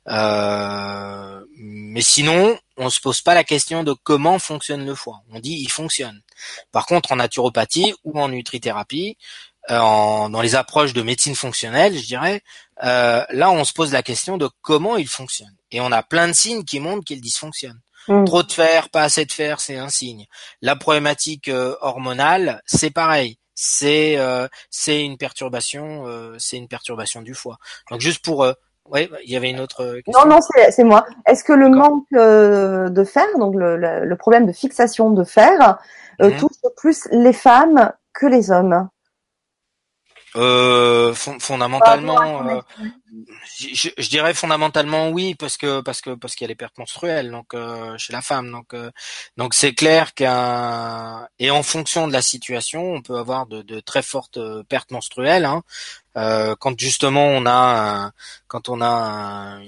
mais 0.06 2.00
sinon 2.00 2.58
on 2.76 2.90
se 2.90 2.98
pose 2.98 3.22
pas 3.22 3.34
la 3.34 3.44
question 3.44 3.84
de 3.84 3.92
comment 3.92 4.40
fonctionne 4.40 4.84
le 4.84 4.96
foie. 4.96 5.20
On 5.30 5.38
dit 5.38 5.58
il 5.60 5.70
fonctionne. 5.70 6.20
Par 6.72 6.86
contre 6.86 7.12
en 7.12 7.16
naturopathie 7.16 7.94
ou 8.02 8.20
en 8.20 8.28
nutrithérapie, 8.28 9.16
en, 9.68 10.28
dans 10.28 10.42
les 10.42 10.56
approches 10.56 10.92
de 10.92 11.02
médecine 11.02 11.36
fonctionnelle, 11.36 11.96
je 11.96 12.04
dirais, 12.04 12.42
là 12.82 13.48
on 13.52 13.64
se 13.64 13.72
pose 13.72 13.92
la 13.92 14.02
question 14.02 14.38
de 14.38 14.48
comment 14.60 14.96
il 14.96 15.08
fonctionne. 15.08 15.54
Et 15.70 15.80
on 15.80 15.92
a 15.92 16.02
plein 16.02 16.26
de 16.26 16.32
signes 16.32 16.64
qui 16.64 16.80
montrent 16.80 17.04
qu'il 17.04 17.20
dysfonctionne. 17.20 17.80
Mm. 18.09 18.24
Trop 18.24 18.42
de 18.42 18.52
fer, 18.52 18.88
pas 18.90 19.02
assez 19.02 19.24
de 19.24 19.32
fer, 19.32 19.61
c'est 19.61 19.76
un 19.76 19.88
signe. 19.88 20.26
La 20.62 20.76
problématique 20.76 21.48
euh, 21.48 21.74
hormonale, 21.80 22.62
c'est 22.66 22.90
pareil. 22.90 23.38
C'est 23.54 24.18
euh, 24.18 24.48
c'est 24.70 25.02
une 25.02 25.16
perturbation, 25.16 26.07
euh, 26.07 26.36
c'est 26.38 26.59
une 26.59 26.68
perturbation 26.68 27.22
du 27.22 27.34
foie. 27.34 27.57
Donc 27.90 28.00
juste 28.00 28.24
pour 28.24 28.46
oui, 28.88 29.09
il 29.24 29.30
y 29.30 29.36
avait 29.36 29.50
une 29.50 29.61
autre 29.61 30.00
question. 30.04 30.24
Non, 30.24 30.36
non, 30.36 30.38
c'est 30.70 30.84
moi. 30.84 31.07
Est-ce 31.26 31.42
que 31.42 31.52
le 31.52 31.68
manque 31.70 32.07
de 32.12 33.04
fer, 33.04 33.26
donc 33.38 33.54
le, 33.57 33.76
le, 33.76 34.16
problème 34.16 34.46
de 34.46 34.52
fixation 34.52 35.11
de 35.11 35.24
fer, 35.24 35.78
mm-hmm. 36.20 36.38
touche 36.38 36.72
plus 36.76 37.09
les 37.11 37.32
femmes 37.32 37.92
que 38.12 38.26
les 38.26 38.52
hommes? 38.52 38.88
Euh, 40.37 41.14
fondamentalement, 41.14 42.47
euh, 42.47 42.61
je, 43.59 43.89
je, 43.97 44.09
dirais 44.09 44.34
fondamentalement 44.34 45.09
oui 45.09 45.34
parce 45.34 45.57
que 45.57 45.80
parce 45.80 46.01
que 46.01 46.11
parce 46.11 46.34
qu'il 46.34 46.45
y 46.45 46.47
a 46.47 46.49
les 46.49 46.55
pertes 46.55 46.76
menstruelles 46.78 47.30
donc 47.30 47.55
euh, 47.55 47.97
chez 47.97 48.12
la 48.12 48.20
femme. 48.20 48.51
Donc 48.51 48.74
euh, 48.74 48.91
donc 49.37 49.55
c'est 49.55 49.72
clair 49.72 50.14
qu'un 50.14 51.26
et 51.39 51.51
en 51.51 51.62
fonction 51.62 52.07
de 52.07 52.12
la 52.12 52.22
situation 52.22 52.95
on 52.95 53.03
peut 53.03 53.16
avoir 53.16 53.47
de, 53.47 53.62
de 53.62 53.80
très 53.80 54.03
fortes 54.03 54.39
pertes 54.68 54.91
menstruelles 54.91 55.47
hein, 55.47 55.62
quand 56.61 56.78
justement 56.78 57.26
on 57.26 57.47
a 57.47 58.11
quand 58.47 58.68
on 58.68 58.80
a 58.80 58.87
un, 58.87 59.62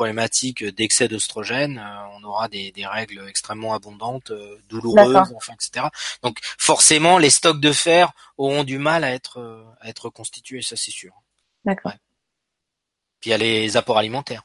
problématique 0.00 0.64
d'excès 0.64 1.08
d'oestrogène, 1.08 1.76
euh, 1.76 2.16
on 2.16 2.24
aura 2.24 2.48
des, 2.48 2.72
règles 2.86 3.22
extrêmement 3.28 3.74
abondantes, 3.74 4.30
euh, 4.30 4.56
douloureuses, 4.66 5.30
enfin, 5.36 5.52
etc. 5.52 5.88
Donc 6.22 6.38
forcément, 6.42 7.18
les 7.18 7.28
stocks 7.28 7.60
de 7.60 7.70
fer 7.70 8.10
auront 8.38 8.64
du 8.64 8.78
mal 8.78 9.04
à 9.04 9.12
être 9.12 9.40
euh, 9.40 9.62
à 9.82 9.90
être 9.90 10.08
constitués, 10.08 10.62
ça 10.62 10.74
c'est 10.74 10.90
sûr. 10.90 11.12
D'accord. 11.66 11.92
Puis 13.20 13.28
il 13.28 13.32
y 13.32 13.34
a 13.34 13.36
les 13.36 13.76
apports 13.76 13.98
alimentaires 13.98 14.44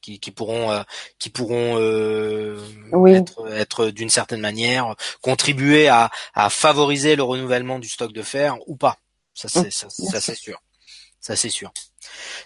qui, 0.00 0.18
pourront 0.30 0.82
qui 1.18 1.28
pourront 1.28 1.76
être, 3.48 3.90
d'une 3.90 4.08
certaine 4.08 4.40
manière 4.40 4.96
contribuer 5.20 5.88
à, 5.88 6.10
favoriser 6.48 7.16
le 7.16 7.22
renouvellement 7.22 7.78
du 7.78 7.88
stock 7.90 8.14
de 8.14 8.22
fer 8.22 8.56
ou 8.66 8.76
pas. 8.76 8.96
Ça 9.34 9.48
c'est 9.48 9.66
mmh. 9.66 9.90
ça 10.10 10.20
c'est 10.22 10.34
sûr. 10.34 10.58
Ça 11.20 11.36
c'est 11.36 11.50
sûr. 11.50 11.70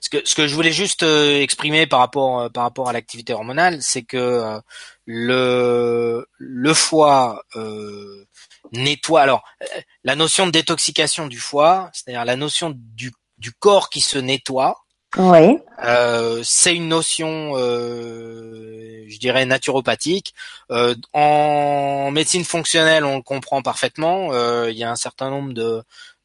Ce 0.01 0.09
que, 0.09 0.19
ce 0.25 0.35
que 0.35 0.47
je 0.47 0.55
voulais 0.55 0.73
juste 0.73 1.03
euh, 1.03 1.41
exprimer 1.41 1.87
par 1.87 2.01
rapport 2.01 2.41
euh, 2.41 2.49
par 2.49 2.65
rapport 2.65 2.89
à 2.89 2.93
l'activité 2.93 3.33
hormonale, 3.33 3.79
c'est 3.81 4.03
que 4.03 4.17
euh, 4.17 4.61
le 5.07 6.27
le 6.39 6.75
foie 6.75 7.43
nettoie. 8.73 9.23
Alors 9.23 9.45
la 10.03 10.17
notion 10.17 10.47
de 10.47 10.51
détoxication 10.51 11.27
du 11.27 11.39
foie, 11.39 11.91
c'est-à-dire 11.93 12.25
la 12.25 12.37
notion 12.37 12.73
du 12.75 13.13
du 13.39 13.53
corps 13.53 13.91
qui 13.91 14.01
se 14.01 14.19
nettoie. 14.19 14.81
Oui. 15.17 15.61
c'est 16.43 16.75
une 16.75 16.89
notion, 16.89 17.55
je 17.57 19.19
dirais, 19.21 19.47
naturopathique. 19.47 20.35
en 21.13 22.11
médecine 22.11 22.45
fonctionnelle, 22.45 23.05
on 23.05 23.17
le 23.19 23.23
comprend 23.23 23.63
parfaitement. 23.63 24.33
Il 24.67 24.77
y 24.77 24.83
a 24.83 24.91
un 24.91 24.97
certain 24.97 25.31
nombre 25.31 25.53
de, 25.53 25.85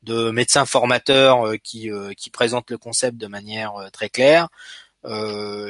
de 0.10 0.32
médecins 0.32 0.66
formateurs 0.66 1.48
euh, 1.48 1.58
qui, 1.58 1.92
euh, 1.92 2.14
qui 2.18 2.30
présentent 2.32 2.72
le 2.72 2.78
concept 2.78 3.18
de 3.18 3.28
manière 3.28 3.76
euh, 3.76 3.90
très 3.90 4.10
claire. 4.10 4.50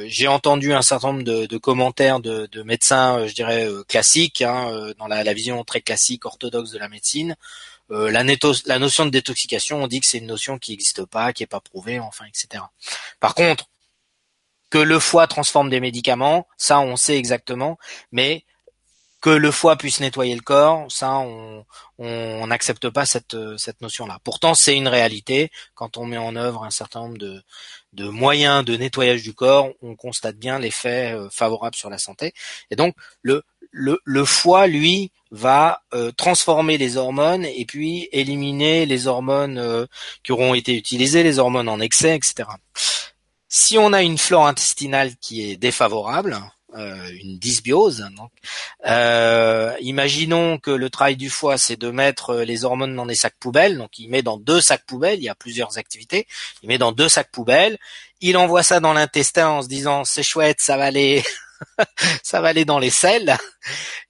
j'ai 0.08 0.28
entendu 0.28 0.74
un 0.74 0.82
certain 0.82 1.12
nombre 1.12 1.24
de, 1.24 1.58
commentaires 1.58 2.20
de, 2.20 2.64
médecins, 2.64 3.28
je 3.28 3.34
dirais 3.36 3.68
classiques, 3.88 4.42
hein, 4.42 4.92
dans 4.98 5.08
la, 5.08 5.34
vision 5.34 5.64
très 5.64 5.82
classique 5.82 6.26
orthodoxe 6.26 6.72
de 6.72 6.80
la 6.80 6.90
médecine. 6.90 7.36
la, 7.90 8.24
la, 8.24 8.80
notion 8.80 9.06
de 9.06 9.12
détoxication, 9.12 9.84
on 9.84 9.88
dit 9.88 10.00
que 10.00 10.08
c'est 10.08 10.18
une 10.18 10.34
notion 10.36 10.58
qui 10.58 10.72
n'existe 10.72 11.06
pas, 11.06 11.32
qui 11.34 11.44
est 11.44 11.54
pas 11.56 11.60
prouvée, 11.60 12.00
enfin, 12.00 12.26
etc. 12.26 12.64
Par 13.20 13.36
contre, 13.36 13.66
que 14.72 14.80
le 14.80 15.00
foie 15.00 15.28
transforme 15.28 15.70
des 15.70 15.80
médicaments, 15.80 16.48
ça 16.58 16.80
on 16.80 16.96
sait 16.96 17.18
exactement, 17.18 17.78
mais 18.12 18.46
que 19.22 19.30
le 19.30 19.52
foie 19.52 19.76
puisse 19.76 20.00
nettoyer 20.00 20.36
le 20.36 20.42
corps, 20.42 20.90
ça 20.92 21.18
on 21.18 22.48
n'accepte 22.48 22.90
pas 22.90 23.06
cette 23.06 23.36
notion-là. 23.82 24.20
Pourtant, 24.24 24.54
c'est 24.54 24.76
une 24.76 24.88
réalité. 24.88 25.52
Quand 25.76 25.98
on 25.98 26.06
met 26.06 26.18
en 26.18 26.36
œuvre 26.36 26.64
un 26.64 26.72
certain 26.72 27.02
nombre 27.02 27.18
de 27.18 28.10
moyens 28.10 28.64
de 28.64 28.78
nettoyage 28.78 29.24
du 29.24 29.34
corps, 29.34 29.70
on 29.82 29.96
constate 29.96 30.38
bien 30.38 30.60
l'effet 30.60 31.14
euh, 31.14 31.30
favorable 31.30 31.76
sur 31.76 31.90
la 31.90 31.98
santé. 31.98 32.34
Et 32.72 32.76
donc 32.76 32.96
le 33.22 34.26
foie, 34.26 34.68
lui, 34.68 35.12
va 35.32 35.84
euh, 35.94 36.12
transformer 36.12 36.78
les 36.78 36.98
hormones 36.98 37.46
et 37.46 37.66
puis 37.66 38.10
éliminer 38.12 38.86
les 38.86 39.08
hormones 39.08 39.60
euh, 39.60 39.86
qui 40.24 40.32
auront 40.32 40.54
été 40.54 40.76
utilisées, 40.76 41.24
les 41.24 41.40
hormones 41.40 41.70
en 41.70 41.80
excès, 41.80 42.16
etc. 42.16 42.50
Si 43.48 43.78
on 43.78 43.94
a 43.94 44.02
une 44.02 44.18
flore 44.18 44.48
intestinale 44.48 45.16
qui 45.18 45.50
est 45.50 45.58
défavorable, 45.58 46.40
euh, 46.76 47.10
une 47.24 47.40
dysbiose. 47.40 48.06
Donc, 48.16 48.32
euh, 48.86 49.76
imaginons 49.82 50.60
que 50.60 50.70
le 50.70 50.90
travail 50.92 51.16
du 51.16 51.30
foie, 51.30 51.58
c'est 51.58 51.78
de 51.78 51.90
mettre 51.90 52.36
les 52.36 52.64
hormones 52.64 52.96
dans 52.96 53.08
des 53.08 53.16
sacs 53.16 53.38
poubelles. 53.40 53.78
Donc, 53.78 53.98
il 53.98 54.10
met 54.10 54.22
dans 54.22 54.38
deux 54.38 54.62
sacs 54.62 54.86
poubelles. 54.86 55.18
Il 55.18 55.24
y 55.24 55.30
a 55.30 55.36
plusieurs 55.36 55.80
activités. 55.80 56.28
Il 56.62 56.68
met 56.70 56.78
dans 56.78 56.92
deux 56.92 57.10
sacs 57.10 57.32
poubelles. 57.32 57.80
Il 58.22 58.38
envoie 58.38 58.62
ça 58.62 58.80
dans 58.80 58.94
l'intestin 58.94 59.50
en 59.50 59.62
se 59.64 59.68
disant 59.68 60.04
c'est 60.04 60.22
chouette, 60.22 60.58
ça 60.60 60.78
va 60.78 60.86
aller, 60.86 61.24
ça 62.24 62.40
va 62.40 62.50
aller 62.50 62.66
dans 62.66 62.80
les 62.80 62.92
selles. 62.92 63.36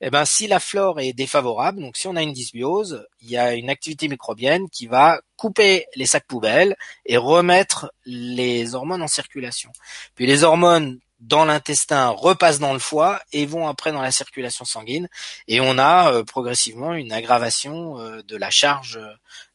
Et 0.01 0.07
eh 0.07 0.09
ben, 0.09 0.25
si 0.25 0.47
la 0.47 0.59
flore 0.59 0.99
est 0.99 1.13
défavorable, 1.13 1.79
donc 1.79 1.95
si 1.95 2.07
on 2.07 2.15
a 2.17 2.23
une 2.23 2.33
dysbiose, 2.33 3.05
il 3.21 3.29
y 3.29 3.37
a 3.37 3.53
une 3.53 3.69
activité 3.69 4.09
microbienne 4.09 4.69
qui 4.69 4.87
va 4.87 5.21
couper 5.37 5.85
les 5.95 6.05
sacs 6.05 6.27
poubelles 6.27 6.75
et 7.05 7.15
remettre 7.15 7.93
les 8.05 8.75
hormones 8.75 9.01
en 9.01 9.07
circulation. 9.07 9.71
Puis 10.15 10.25
les 10.25 10.43
hormones 10.43 10.99
dans 11.19 11.45
l'intestin 11.45 12.09
repassent 12.09 12.59
dans 12.59 12.73
le 12.73 12.79
foie 12.79 13.21
et 13.33 13.45
vont 13.45 13.67
après 13.67 13.91
dans 13.91 14.01
la 14.01 14.11
circulation 14.11 14.65
sanguine 14.65 15.09
et 15.47 15.59
on 15.59 15.77
a 15.77 16.13
euh, 16.13 16.23
progressivement 16.23 16.93
une 16.93 17.11
aggravation 17.11 17.99
euh, 17.99 18.21
de 18.23 18.37
la 18.37 18.49
charge 18.49 18.99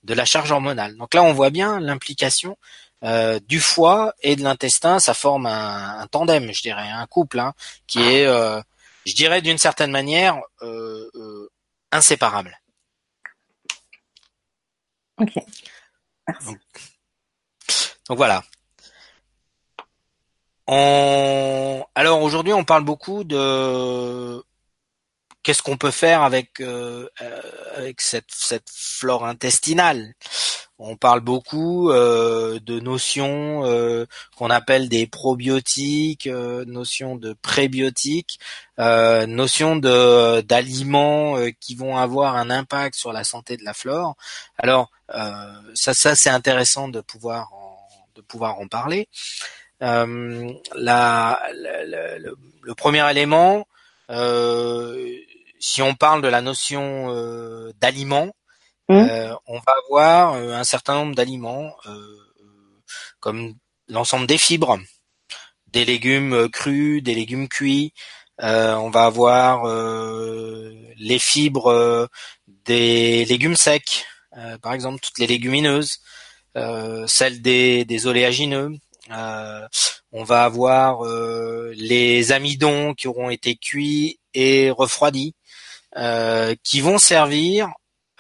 de 0.03 0.15
la 0.15 0.25
charge 0.25 0.51
hormonale. 0.51 0.97
Donc 0.97 1.15
là 1.15 1.23
on 1.23 1.33
voit 1.33 1.51
bien 1.51 1.81
l'implication 1.81 2.59
euh, 3.03 3.41
du 3.41 3.61
foie 3.61 4.15
et 4.23 4.37
de 4.37 4.43
l'intestin, 4.43 4.99
ça 4.99 5.15
forme 5.15 5.47
un, 5.47 6.07
tandem, 6.11 6.53
je 6.53 6.63
dirais, 6.63 6.89
un 6.89 7.07
couple 7.07 7.39
hein, 7.39 7.55
qui 7.87 8.01
est, 8.01 8.25
je 9.07 9.15
dirais 9.15 9.43
d'une 9.43 9.59
certaine 9.59 9.91
manière, 9.91 10.41
inséparable. 11.93 12.59
Ok. 15.19 15.35
Merci. 16.27 16.57
donc 18.09 18.17
voilà. 18.17 18.43
Alors 20.67 22.23
aujourd'hui, 22.23 22.53
on 22.53 22.65
parle 22.65 22.85
beaucoup 22.85 23.25
de 23.25 24.43
qu'est-ce 25.43 25.63
qu'on 25.63 25.77
peut 25.77 25.91
faire 25.91 26.23
avec 26.23 26.61
euh, 26.61 27.07
euh, 27.21 27.93
cette, 27.99 28.31
flore 28.71 29.27
intestinale. 29.27 30.15
on 30.79 30.97
parle 30.97 31.21
beaucoup 31.21 31.91
de 31.93 32.81
notions 32.81 33.63
qu'on 34.37 34.51
appelle 34.51 34.89
des 34.89 35.07
probiotiques, 35.07 36.27
notions 36.27 37.17
de 37.17 37.35
prébiotiques, 37.35 38.41
notions 38.79 39.77
de 39.77 40.41
d'aliments 40.41 41.37
qui 41.61 41.75
vont 41.77 41.97
avoir 41.97 42.37
un 42.37 42.51
impact 42.51 42.97
sur 42.97 43.13
la 43.13 43.25
santé 43.25 43.57
de 43.57 43.65
la 43.65 43.75
flore. 43.75 44.17
Alors 44.59 44.91
ça, 45.75 45.95
ça 45.95 46.15
c'est 46.17 46.31
intéressant 46.31 46.89
de 46.89 47.01
pouvoir 47.01 47.51
de 48.17 48.23
pouvoir 48.23 48.59
en 48.59 48.69
parler. 48.69 49.09
Euh, 49.85 50.53
la, 50.75 51.43
le, 51.53 52.75
premier 52.75 53.09
élément, 53.11 53.67
euh, 54.11 55.15
si 55.61 55.83
on 55.83 55.95
parle 55.95 56.23
de 56.23 56.29
la 56.29 56.41
notion 56.41 57.15
euh, 57.15 57.71
d'aliment, 57.81 58.35
mmh. 58.89 59.07
on 59.47 59.59
va 59.59 59.75
avoir 59.87 60.35
un 60.35 60.65
certain 60.65 60.95
nombre 60.95 61.15
d'aliments 61.15 61.75
comme 63.21 63.55
l'ensemble 63.89 64.27
des 64.27 64.39
fibres, 64.39 64.79
des 65.67 65.85
légumes 65.85 66.49
crus, 66.49 67.03
des 67.03 67.15
légumes 67.15 67.49
cuits. 67.49 67.93
on 68.39 68.91
va 68.91 69.05
avoir 69.05 69.67
les 70.97 71.19
fibres 71.19 72.09
des 72.65 73.25
légumes 73.27 73.57
secs, 73.57 74.07
par 74.63 74.73
exemple 74.73 75.01
toutes 75.01 75.19
les 75.19 75.27
légumineuses, 75.27 76.01
celles 77.07 77.43
des, 77.43 77.85
des 77.85 78.07
oléagineux, 78.07 78.71
euh, 79.11 79.67
on 80.13 80.25
va 80.25 80.45
avoir 80.45 81.05
euh, 81.05 81.73
les 81.77 82.33
amidons 82.33 82.95
qui 82.95 83.09
auront 83.09 83.31
été 83.31 83.57
cuits 83.57 84.19
et 84.33 84.71
refroidis, 84.71 85.35
euh, 85.97 86.55
qui 86.63 86.81
vont 86.81 86.99
servir. 86.99 87.69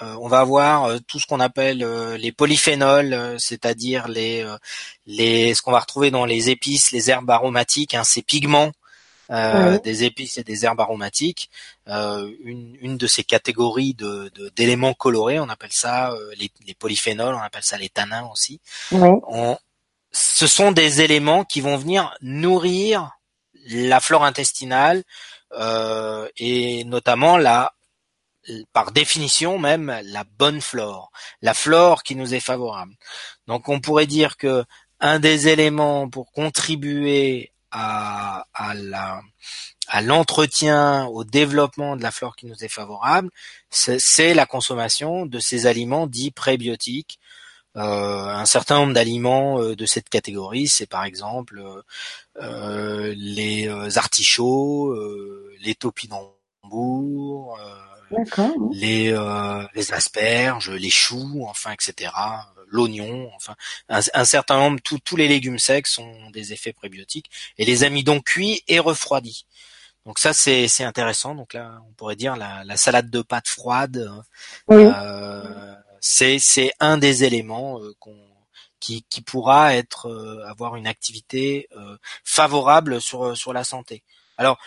on 0.00 0.28
va 0.28 0.40
avoir 0.40 1.00
tout 1.06 1.18
ce 1.18 1.26
qu'on 1.26 1.40
appelle 1.40 1.78
les 2.18 2.32
polyphénols, 2.32 3.36
c'est-à-dire 3.38 4.08
les, 4.08 4.44
les 5.06 5.54
ce 5.54 5.62
qu'on 5.62 5.72
va 5.72 5.80
retrouver 5.80 6.10
dans 6.10 6.26
les 6.26 6.50
épices, 6.50 6.92
les 6.92 7.10
herbes 7.10 7.30
aromatiques, 7.30 7.94
hein, 7.94 8.04
ces 8.04 8.22
pigments 8.22 8.72
des 9.30 10.04
épices 10.04 10.36
et 10.36 10.44
des 10.44 10.64
herbes 10.66 10.80
aromatiques. 10.80 11.48
une, 11.86 12.76
une 12.80 12.98
de 12.98 13.06
ces 13.06 13.24
catégories 13.24 13.94
de, 13.94 14.30
d'éléments 14.56 14.94
colorés, 14.94 15.40
on 15.40 15.48
appelle 15.48 15.72
ça 15.72 16.12
les, 16.38 16.50
les, 16.66 16.74
polyphénols, 16.74 17.34
on 17.34 17.40
appelle 17.40 17.64
ça 17.64 17.78
les 17.78 17.88
tanins 17.88 18.28
aussi. 18.30 18.60
On, 18.92 19.56
ce 20.14 20.46
sont 20.46 20.70
des 20.70 21.00
éléments 21.00 21.44
qui 21.44 21.60
vont 21.60 21.76
venir 21.76 22.14
nourrir 22.22 23.10
la 23.66 24.00
flore 24.00 24.24
intestinale 24.24 25.02
euh, 25.52 26.28
et 26.36 26.84
notamment 26.84 27.36
la 27.36 27.72
par 28.72 28.92
définition 28.92 29.58
même 29.58 30.00
la 30.04 30.24
bonne 30.38 30.60
flore, 30.60 31.10
la 31.40 31.54
flore 31.54 32.02
qui 32.02 32.14
nous 32.14 32.34
est 32.34 32.40
favorable. 32.40 32.94
Donc 33.46 33.68
on 33.68 33.80
pourrait 33.80 34.06
dire 34.06 34.36
que 34.36 34.64
un 35.00 35.18
des 35.18 35.48
éléments 35.48 36.08
pour 36.08 36.30
contribuer 36.30 37.52
à, 37.70 38.44
l'entretien, 40.02 41.06
au 41.06 41.24
développement 41.24 41.96
de 41.96 42.02
la 42.02 42.12
flore 42.12 42.36
qui 42.36 42.46
nous 42.46 42.62
est 42.62 42.68
favorable, 42.68 43.30
c'est 43.70 44.34
la 44.34 44.46
consommation 44.46 45.26
de 45.26 45.40
ces 45.40 45.66
aliments 45.66 46.06
dits 46.06 46.30
prébiotiques 46.30 47.18
un 47.74 48.44
certain 48.46 48.76
nombre 48.76 48.94
d'aliments 48.94 49.60
euh, 49.60 49.74
de 49.74 49.86
cette 49.86 50.08
catégorie, 50.08 50.68
c'est 50.68 50.86
par 50.86 51.04
exemple 51.04 51.62
euh, 52.40 53.14
les 53.16 53.68
artichauts, 53.96 54.94
les 55.60 55.74
topinambours, 55.74 57.58
les, 58.72 59.12
les 59.74 59.92
asperges, 59.92 60.70
les 60.70 60.90
choux, 60.90 61.44
enfin, 61.48 61.72
etc. 61.72 62.12
L'oignon, 62.68 63.30
enfin, 63.36 63.54
un, 63.88 64.24
certain 64.24 64.58
nombre, 64.58 64.80
tous 64.82 65.16
les 65.16 65.28
légumes 65.28 65.58
secs 65.58 65.86
sont 65.86 66.30
des 66.30 66.52
effets 66.52 66.72
prébiotiques 66.72 67.30
et 67.58 67.64
les 67.64 67.84
amidons 67.84 68.20
cuits 68.20 68.62
et 68.68 68.78
refroidis. 68.78 69.46
Donc 70.06 70.18
ça 70.18 70.32
c'est 70.32 70.68
c'est 70.68 70.84
intéressant. 70.84 71.34
Donc 71.34 71.54
là 71.54 71.80
on 71.88 71.92
pourrait 71.92 72.16
dire 72.16 72.36
la, 72.36 72.62
la 72.64 72.76
salade 72.76 73.10
de 73.10 73.22
pâtes 73.22 73.48
froide. 73.48 74.10
Euh, 74.70 75.74
c'est 76.04 76.72
un 76.80 76.98
des 76.98 77.24
éléments 77.24 77.80
euh, 77.80 77.94
qui, 78.78 79.02
pourra 79.24 79.74
être 79.74 80.08
euh, 80.10 80.46
avoir 80.46 80.76
une 80.76 80.86
activité 80.86 81.66
euh, 81.76 81.96
favorable 82.24 83.00
sur 83.00 83.36
sur 83.36 83.52
la 83.54 83.64
santé. 83.64 84.02
Alors 84.36 84.58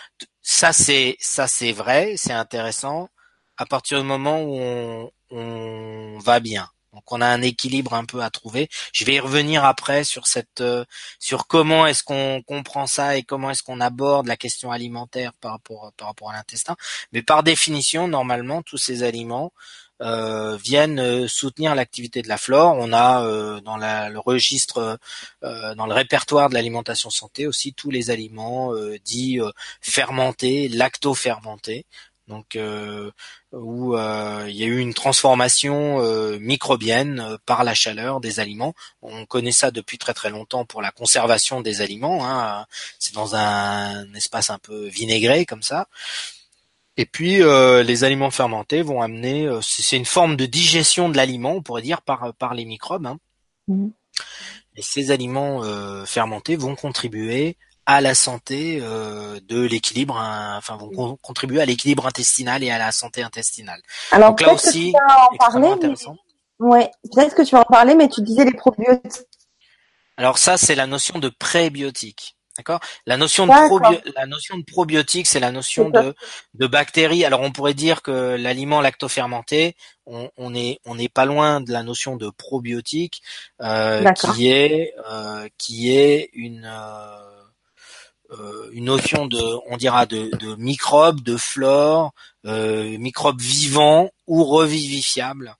ça 0.42 0.72
c'est 0.72 1.16
ça 1.20 1.46
c'est 1.46 1.72
vrai, 1.72 2.14
c'est 2.16 2.32
intéressant 2.32 3.08
à 3.56 3.66
partir 3.66 4.00
du 4.00 4.06
moment 4.06 4.42
où 4.42 4.58
on, 4.60 5.10
on 5.30 6.18
va 6.18 6.40
bien. 6.40 6.68
Donc 6.92 7.12
on 7.12 7.20
a 7.20 7.26
un 7.28 7.42
équilibre 7.42 7.94
un 7.94 8.04
peu 8.04 8.22
à 8.22 8.30
trouver. 8.30 8.68
Je 8.92 9.04
vais 9.04 9.14
y 9.14 9.20
revenir 9.20 9.64
après 9.64 10.02
sur 10.02 10.26
cette 10.26 10.64
sur 11.20 11.46
comment 11.46 11.86
est-ce 11.86 12.02
qu'on 12.02 12.42
comprend 12.42 12.88
ça 12.88 13.16
et 13.16 13.22
comment 13.22 13.50
est-ce 13.50 13.62
qu'on 13.62 13.80
aborde 13.80 14.26
la 14.26 14.36
question 14.36 14.72
alimentaire 14.72 15.32
par 15.34 15.52
rapport 15.52 15.92
par 15.96 16.08
rapport 16.08 16.30
à 16.30 16.32
l'intestin. 16.32 16.76
Mais 17.12 17.22
par 17.22 17.44
définition, 17.44 18.08
normalement, 18.08 18.62
tous 18.62 18.78
ces 18.78 19.04
aliments 19.04 19.52
euh, 20.00 20.56
viennent 20.56 21.00
euh, 21.00 21.26
soutenir 21.26 21.74
l'activité 21.74 22.22
de 22.22 22.28
la 22.28 22.38
flore. 22.38 22.76
On 22.78 22.92
a 22.92 23.24
euh, 23.24 23.60
dans 23.60 23.76
le 23.76 24.18
registre, 24.18 24.98
dans 25.42 25.86
le 25.86 25.94
répertoire 25.94 26.48
de 26.48 26.54
l'alimentation 26.54 27.10
santé 27.10 27.46
aussi 27.46 27.72
tous 27.72 27.90
les 27.90 28.10
aliments 28.10 28.72
dits 29.04 29.40
fermentés, 29.80 30.68
lacto-fermentés. 30.68 31.86
Donc 32.28 32.58
où 33.52 33.96
il 33.96 34.56
y 34.56 34.62
a 34.62 34.66
eu 34.66 34.78
une 34.78 34.94
transformation 34.94 36.00
microbienne 36.38 37.38
par 37.46 37.64
la 37.64 37.74
chaleur 37.74 38.20
des 38.20 38.40
aliments. 38.40 38.74
On 39.02 39.26
connaît 39.26 39.52
ça 39.52 39.70
depuis 39.70 39.98
très 39.98 40.14
très 40.14 40.30
longtemps 40.30 40.64
pour 40.64 40.82
la 40.82 40.90
conservation 40.90 41.60
des 41.60 41.80
aliments. 41.80 42.26
Hein. 42.28 42.66
C'est 42.98 43.14
dans 43.14 43.34
un 43.34 44.12
espace 44.14 44.50
un 44.50 44.58
peu 44.58 44.86
vinaigré 44.88 45.46
comme 45.46 45.62
ça. 45.62 45.88
Et 46.98 47.06
puis 47.06 47.40
euh, 47.40 47.84
les 47.84 48.02
aliments 48.02 48.32
fermentés 48.32 48.82
vont 48.82 49.00
amener, 49.00 49.46
euh, 49.46 49.60
c'est 49.62 49.96
une 49.96 50.04
forme 50.04 50.36
de 50.36 50.46
digestion 50.46 51.08
de 51.08 51.16
l'aliment, 51.16 51.52
on 51.52 51.62
pourrait 51.62 51.80
dire 51.80 52.02
par 52.02 52.34
par 52.34 52.54
les 52.54 52.64
microbes. 52.64 53.06
Hein. 53.06 53.18
Mmh. 53.68 53.86
Et 54.74 54.82
ces 54.82 55.12
aliments 55.12 55.62
euh, 55.62 56.04
fermentés 56.04 56.56
vont 56.56 56.74
contribuer 56.74 57.56
à 57.86 58.00
la 58.00 58.14
santé 58.14 58.80
de 58.82 59.60
l'équilibre, 59.62 60.18
hein, 60.18 60.56
enfin 60.58 60.76
vont 60.76 61.16
contribuer 61.22 61.62
à 61.62 61.64
l'équilibre 61.64 62.06
intestinal 62.06 62.62
et 62.62 62.70
à 62.70 62.76
la 62.76 62.92
santé 62.92 63.22
intestinale. 63.22 63.80
Alors 64.10 64.30
Donc 64.30 64.42
là 64.42 64.52
aussi, 64.52 64.92
que 64.92 64.98
tu 64.98 65.04
vas 65.08 65.28
en 65.32 65.36
parler, 65.38 65.68
intéressant. 65.68 66.16
Ouais, 66.58 66.90
peut-être 67.10 67.34
que 67.34 67.40
tu 67.40 67.52
vas 67.52 67.62
en 67.62 67.64
parler, 67.64 67.94
mais 67.94 68.10
tu 68.10 68.20
disais 68.20 68.44
les 68.44 68.52
probiotiques. 68.52 69.22
Alors 70.18 70.36
ça, 70.36 70.58
c'est 70.58 70.74
la 70.74 70.86
notion 70.86 71.18
de 71.18 71.30
prébiotiques. 71.30 72.36
D'accord? 72.58 72.80
La 73.06 73.16
notion 73.16 73.46
de 73.46 73.52
la 74.16 74.26
notion 74.26 74.58
de 74.58 74.64
probiotique, 74.64 75.28
c'est 75.28 75.38
la 75.38 75.52
notion 75.52 75.90
de 75.90 76.12
de 76.54 76.66
bactéries. 76.66 77.24
Alors 77.24 77.40
on 77.42 77.52
pourrait 77.52 77.72
dire 77.72 78.02
que 78.02 78.36
l'aliment 78.36 78.80
lactofermenté, 78.80 79.76
on, 80.06 80.28
on 80.36 80.54
est 80.56 80.80
on 80.84 80.96
n'est 80.96 81.08
pas 81.08 81.24
loin 81.24 81.60
de 81.60 81.72
la 81.72 81.84
notion 81.84 82.16
de 82.16 82.30
probiotique, 82.30 83.22
euh, 83.62 84.12
qui 84.12 84.50
est 84.50 84.92
euh, 85.08 85.48
qui 85.56 85.96
est 85.96 86.30
une 86.32 86.64
euh, 86.68 87.27
une 88.72 88.84
notion 88.84 89.26
de 89.26 89.40
on 89.70 89.76
dira 89.76 90.06
de, 90.06 90.30
de 90.36 90.54
microbes, 90.56 91.22
de 91.22 91.36
flore, 91.36 92.12
microbes 92.44 93.40
vivants 93.40 94.10
ou 94.26 94.44
revivifiables. 94.44 95.56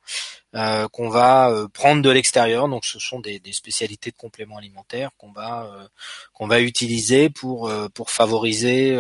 Euh, 0.55 0.89
qu'on 0.89 1.11
va 1.11 1.51
euh, 1.51 1.69
prendre 1.69 2.01
de 2.01 2.09
l'extérieur. 2.09 2.69
Donc 2.69 2.87
ce 2.87 2.99
sont 2.99 3.21
des, 3.21 3.39
des, 3.39 3.53
spécialités 3.53 4.11
de 4.11 4.17
compléments 4.17 4.57
alimentaires 4.57 5.11
qu'on 5.19 5.31
va 5.31 5.65
euh, 5.67 5.87
qu'on 6.33 6.47
va 6.47 6.63
utiliser 6.63 7.29
pour 7.29 7.71
pour 7.93 8.11
favoriser 8.11 8.99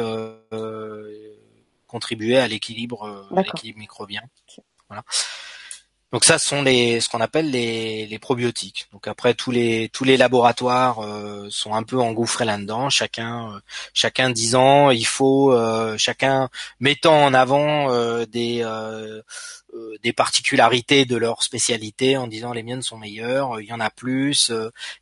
contribuer 1.86 2.36
à 2.36 2.48
l'équilibre 2.48 3.26
l'équilibre 3.34 3.78
microbien. 3.78 4.20
Voilà. 4.88 5.02
Donc 6.12 6.24
ça, 6.24 6.38
sont 6.38 6.62
les 6.62 7.00
ce 7.00 7.08
qu'on 7.10 7.20
appelle 7.20 7.50
les, 7.50 8.06
les 8.06 8.18
probiotiques. 8.18 8.88
Donc 8.92 9.06
après 9.06 9.34
tous 9.34 9.50
les 9.50 9.90
tous 9.90 10.04
les 10.04 10.16
laboratoires 10.16 11.00
euh, 11.04 11.48
sont 11.50 11.74
un 11.74 11.82
peu 11.82 11.98
engouffrés 12.00 12.46
là-dedans. 12.46 12.88
Chacun 12.88 13.52
euh, 13.52 13.60
chacun 13.92 14.30
disant 14.30 14.90
il 14.90 15.06
faut 15.06 15.52
euh, 15.52 15.98
chacun 15.98 16.48
mettant 16.80 17.24
en 17.26 17.34
avant 17.34 17.88
des 18.26 18.64
des 20.02 20.12
particularités 20.12 21.04
de 21.04 21.16
leur 21.16 21.42
spécialité 21.42 22.16
en 22.16 22.26
disant 22.26 22.52
les 22.52 22.62
miennes 22.62 22.82
sont 22.82 22.96
meilleures, 22.96 23.60
il 23.60 23.68
y 23.68 23.72
en 23.72 23.80
a 23.80 23.90
plus, 23.90 24.50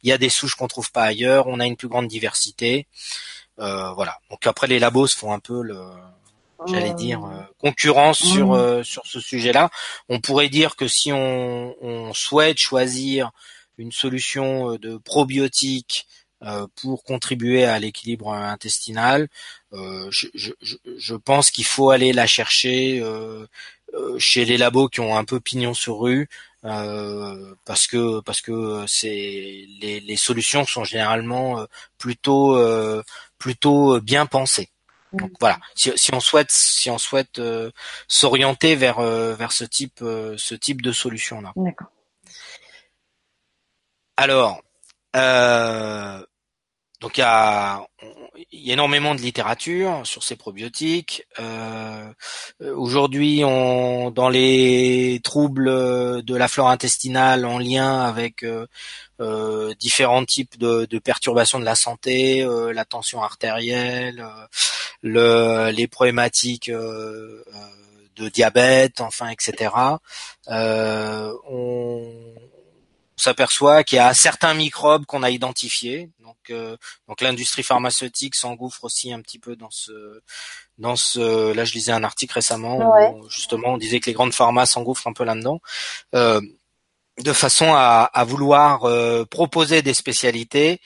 il 0.02 0.09
y 0.09 0.12
a 0.12 0.18
des 0.18 0.28
souches 0.28 0.57
qu'on 0.57 0.66
trouve 0.66 0.90
pas 0.90 1.04
ailleurs, 1.04 1.46
on 1.46 1.61
a 1.61 1.66
une 1.66 1.76
plus 1.76 1.88
grande 1.88 2.09
diversité. 2.09 2.86
voilà. 3.59 4.18
Donc 4.30 4.46
après 4.46 4.66
les 4.66 4.78
labos 4.80 5.09
font 5.09 5.32
un 5.32 5.38
peu 5.38 5.62
le 5.62 5.80
j'allais 6.66 6.94
dire 6.94 7.24
euh, 7.24 7.42
concurrence 7.59 8.18
sur 8.18 8.54
euh, 8.54 8.82
sur 8.82 9.07
ce 9.07 9.20
sujet-là. 9.20 9.70
On 10.09 10.20
pourrait 10.20 10.48
dire 10.48 10.76
que 10.76 10.88
si 10.88 11.12
on, 11.12 11.74
on 11.82 12.14
souhaite 12.14 12.59
choisir 12.59 13.30
une 13.78 13.92
solution 13.92 14.72
euh, 14.72 14.78
de 14.78 14.96
probiotique 14.96 16.07
pour 16.76 17.02
contribuer 17.02 17.64
à 17.64 17.78
l'équilibre 17.78 18.32
intestinal, 18.32 19.26
je, 19.72 20.28
je, 20.34 20.52
je, 20.61 21.14
pense 21.14 21.50
qu'il 21.50 21.64
faut 21.64 21.90
aller 21.90 22.12
la 22.12 22.26
chercher 22.26 23.02
chez 24.18 24.44
les 24.44 24.59
labos 24.59 24.88
qui 24.88 25.00
ont 25.00 25.16
un 25.16 25.24
peu 25.24 25.40
pignon 25.40 25.72
sur 25.72 25.98
rue, 25.98 26.28
parce 26.62 27.86
que 27.88 28.20
parce 28.20 28.42
que 28.42 28.84
c'est 28.86 29.66
les, 29.80 29.98
les 29.98 30.16
solutions 30.16 30.66
sont 30.66 30.84
généralement 30.84 31.66
plutôt 31.98 32.57
plutôt 33.38 33.98
bien 34.00 34.26
pensées. 34.26 34.68
Donc 35.16 35.32
voilà, 35.40 35.58
si, 35.74 35.92
si, 35.96 36.14
on 36.14 36.20
souhaite 36.20 36.50
si 36.50 36.90
on 36.90 36.98
souhaite 36.98 37.40
s'orienter 38.08 38.76
vers 38.76 39.00
vers 39.00 39.52
ce 39.52 39.64
type 39.64 39.98
ce 40.00 40.54
type 40.54 40.82
de 40.82 40.92
solution 40.92 41.40
là. 41.40 41.52
D'accord. 41.56 41.88
Alors, 44.16 44.62
euh, 45.14 46.24
donc 47.01 47.18
il 47.18 47.20
y 47.20 47.24
a, 47.24 47.86
y 48.53 48.70
a, 48.70 48.72
énormément 48.72 49.14
de 49.14 49.20
littérature 49.20 50.01
sur 50.05 50.22
ces 50.22 50.36
probiotiques. 50.36 51.26
Euh, 51.38 52.12
Aujourd'hui, 52.61 53.42
on 53.44 54.11
dans 54.11 54.30
les 54.30 55.20
troubles 55.22 56.22
de 56.22 56.34
la 56.34 56.49
flore 56.49 56.70
intestinale 56.70 57.44
en 57.44 57.59
lien 57.59 58.01
avec 58.01 58.42
euh, 58.42 58.66
euh 59.20 59.74
différents 59.78 60.24
types 60.24 60.59
de, 60.59 60.86
de, 60.86 60.99
perturbations 60.99 61.61
de 61.61 61.66
la 61.66 61.74
santé, 61.74 62.42
euh, 62.42 62.72
la 62.72 62.86
tension 62.86 63.22
artérielle, 63.22 64.20
euh, 64.20 64.47
le, 65.03 65.70
les 65.70 65.86
problématiques 65.86 66.70
de 66.70 68.28
diabète, 68.30 69.03
enfin, 69.03 69.28
etc. 69.28 69.70
on 70.49 72.34
on 73.18 73.22
s'aperçoit 73.22 73.82
qu'il 73.82 73.96
y 73.96 73.98
a 73.98 74.12
certains 74.12 74.54
microbes 74.54 75.06
qu'on 75.06 75.22
a 75.22 75.30
identifiés. 75.30 76.10
Donc, 76.20 76.36
euh, 76.50 76.76
donc 77.08 77.20
l'industrie 77.22 77.62
pharmaceutique 77.62 78.34
s'engouffre 78.34 78.84
aussi 78.84 79.12
un 79.12 79.20
petit 79.22 79.38
peu 79.38 79.56
dans 79.56 79.70
ce, 79.70 80.20
dans 80.78 80.96
ce. 80.96 81.52
Là, 81.52 81.64
je 81.64 81.72
lisais 81.72 81.92
un 81.92 82.04
article 82.04 82.34
récemment 82.34 83.14
où 83.14 83.28
justement 83.30 83.68
on 83.68 83.78
disait 83.78 84.00
que 84.00 84.06
les 84.06 84.12
grandes 84.12 84.34
pharmas 84.34 84.66
s'engouffrent 84.66 85.06
un 85.06 85.14
peu 85.14 85.24
là-dedans, 85.24 85.60
euh, 86.14 86.40
de 87.18 87.32
façon 87.32 87.72
à, 87.72 88.10
à 88.12 88.24
vouloir 88.24 88.84
euh, 88.84 89.24
proposer 89.24 89.80
des 89.80 89.94
spécialités 89.94 90.80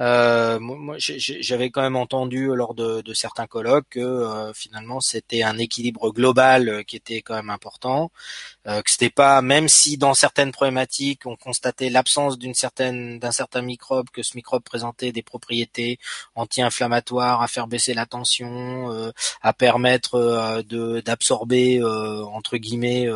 euh, 0.00 0.58
moi, 0.58 0.96
j'avais 0.98 1.70
quand 1.70 1.82
même 1.82 1.94
entendu 1.94 2.48
lors 2.52 2.74
de, 2.74 3.00
de 3.00 3.14
certains 3.14 3.46
colloques 3.46 3.86
que 3.90 4.00
euh, 4.00 4.52
finalement 4.52 5.00
c'était 5.00 5.44
un 5.44 5.56
équilibre 5.56 6.10
global 6.10 6.68
euh, 6.68 6.82
qui 6.82 6.96
était 6.96 7.22
quand 7.22 7.34
même 7.34 7.50
important, 7.50 8.10
euh, 8.66 8.82
que 8.82 8.90
c'était 8.90 9.10
pas 9.10 9.40
même 9.40 9.68
si 9.68 9.96
dans 9.96 10.14
certaines 10.14 10.50
problématiques 10.50 11.26
on 11.26 11.36
constatait 11.36 11.90
l'absence 11.90 12.38
d'une 12.38 12.54
certaine 12.54 13.20
d'un 13.20 13.30
certain 13.30 13.62
microbe, 13.62 14.08
que 14.12 14.24
ce 14.24 14.36
microbe 14.36 14.64
présentait 14.64 15.12
des 15.12 15.22
propriétés 15.22 15.98
anti-inflammatoires, 16.34 17.40
à 17.42 17.46
faire 17.46 17.68
baisser 17.68 17.94
la 17.94 18.06
tension, 18.06 18.90
euh, 18.92 19.12
à 19.42 19.52
permettre 19.52 20.62
de 20.68 21.00
d'absorber 21.02 21.82
entre 21.84 22.56
guillemets 22.56 23.06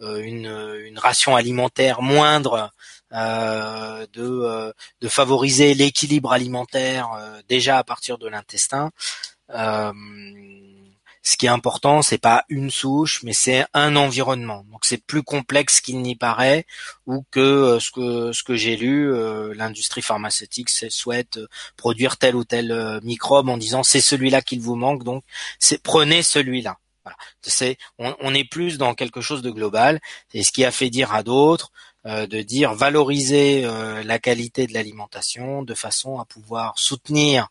une, 0.00 0.46
une 0.86 0.98
ration 0.98 1.36
alimentaire 1.36 2.02
moindre 2.02 2.52
euh, 2.54 2.68
de, 3.12 4.22
euh, 4.22 4.72
de 5.00 5.08
favoriser 5.08 5.74
l'équilibre 5.74 6.32
alimentaire 6.32 7.10
euh, 7.12 7.40
déjà 7.48 7.78
à 7.78 7.84
partir 7.84 8.18
de 8.18 8.28
l'intestin. 8.28 8.90
ce 11.24 11.36
qui 11.36 11.46
est 11.46 11.50
important, 11.50 12.02
c'est 12.02 12.18
pas 12.18 12.44
une 12.48 12.70
souche, 12.70 13.22
mais 13.22 13.32
c'est 13.32 13.64
un 13.74 13.94
environnement. 13.96 14.64
Donc 14.72 14.84
c'est 14.84 15.04
plus 15.04 15.22
complexe 15.22 15.80
qu'il 15.80 16.00
n'y 16.02 16.16
paraît, 16.16 16.66
ou 17.06 17.24
que 17.30 17.78
ce 17.80 17.90
que 17.92 18.32
ce 18.32 18.42
que 18.42 18.56
j'ai 18.56 18.76
lu, 18.76 19.12
l'industrie 19.54 20.02
pharmaceutique 20.02 20.68
souhaite 20.70 21.38
produire 21.76 22.16
tel 22.16 22.34
ou 22.34 22.44
tel 22.44 23.00
microbe 23.04 23.48
en 23.48 23.56
disant 23.56 23.84
c'est 23.84 24.00
celui-là 24.00 24.42
qu'il 24.42 24.60
vous 24.60 24.74
manque, 24.74 25.04
donc 25.04 25.22
c'est 25.60 25.80
prenez 25.82 26.22
celui-là. 26.24 26.78
Voilà. 27.04 27.16
C'est 27.42 27.78
on, 27.98 28.14
on, 28.20 28.34
est 28.34 28.44
plus 28.44 28.78
dans 28.78 28.94
quelque 28.94 29.20
chose 29.20 29.42
de 29.42 29.50
global. 29.50 30.00
C'est 30.30 30.42
ce 30.44 30.52
qui 30.52 30.64
a 30.64 30.70
fait 30.70 30.90
dire 30.90 31.12
à 31.12 31.22
d'autres 31.22 31.72
euh, 31.72 31.91
de 32.04 32.42
dire 32.42 32.74
valoriser 32.74 33.64
euh, 33.64 34.02
la 34.02 34.18
qualité 34.18 34.66
de 34.66 34.74
l'alimentation 34.74 35.62
de 35.62 35.74
façon 35.74 36.18
à 36.18 36.24
pouvoir 36.24 36.78
soutenir 36.78 37.48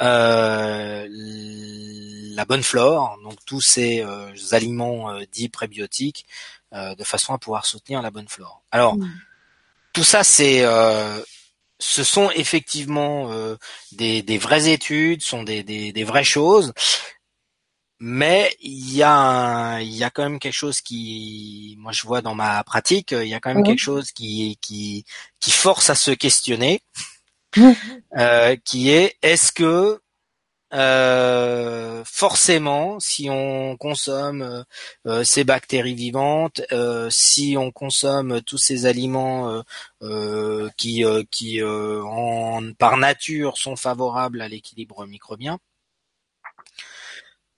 euh, 0.00 1.06
la 1.10 2.44
bonne 2.44 2.62
flore, 2.62 3.18
donc 3.24 3.36
tous 3.44 3.60
ces 3.60 4.04
aliments 4.52 5.18
dits 5.32 5.48
prébiotiques, 5.48 6.26
de 6.72 7.02
façon 7.02 7.34
à 7.34 7.38
pouvoir 7.38 7.66
soutenir 7.66 8.00
la 8.00 8.12
bonne 8.12 8.28
flore. 8.28 8.62
Alors, 8.70 8.96
mmh. 8.96 9.10
tout 9.92 10.04
ça, 10.04 10.22
c'est 10.22 10.62
ce 11.80 12.04
sont 12.04 12.30
effectivement 12.30 13.32
des, 13.90 14.22
des, 14.22 14.38
vraies 14.38 14.68
études, 14.68 15.22
sont 15.22 15.42
des, 15.42 15.64
des, 15.64 15.92
des 15.92 16.04
vraies 16.04 16.22
choses, 16.22 16.72
mais 18.00 18.56
il 18.60 18.94
y 18.94 19.02
a 19.02 19.80
il 19.80 19.94
y 19.94 20.04
a 20.04 20.10
quand 20.10 20.22
même 20.22 20.38
quelque 20.38 20.52
chose 20.52 20.80
qui 20.80 21.76
moi 21.78 21.92
je 21.92 22.06
vois 22.06 22.22
dans 22.22 22.34
ma 22.34 22.62
pratique 22.62 23.12
il 23.12 23.26
y 23.28 23.34
a 23.34 23.40
quand 23.40 23.52
même 23.52 23.64
quelque 23.64 23.80
chose 23.80 24.12
qui 24.12 24.56
qui 24.60 25.04
qui 25.40 25.50
force 25.50 25.90
à 25.90 25.94
se 25.94 26.12
questionner 26.12 26.80
euh, 28.16 28.56
qui 28.64 28.90
est 28.90 29.16
est-ce 29.22 29.52
que 29.52 30.00
euh, 30.74 32.04
forcément 32.04 33.00
si 33.00 33.28
on 33.30 33.76
consomme 33.78 34.64
euh, 35.06 35.24
ces 35.24 35.42
bactéries 35.42 35.94
vivantes 35.94 36.60
si 37.10 37.56
on 37.58 37.72
consomme 37.72 38.42
tous 38.42 38.58
ces 38.58 38.86
aliments 38.86 39.62
qui 40.76 41.04
qui 41.30 41.62
en, 41.64 42.72
par 42.74 42.96
nature 42.96 43.56
sont 43.56 43.76
favorables 43.76 44.40
à 44.40 44.48
l'équilibre 44.48 45.04
microbien 45.06 45.58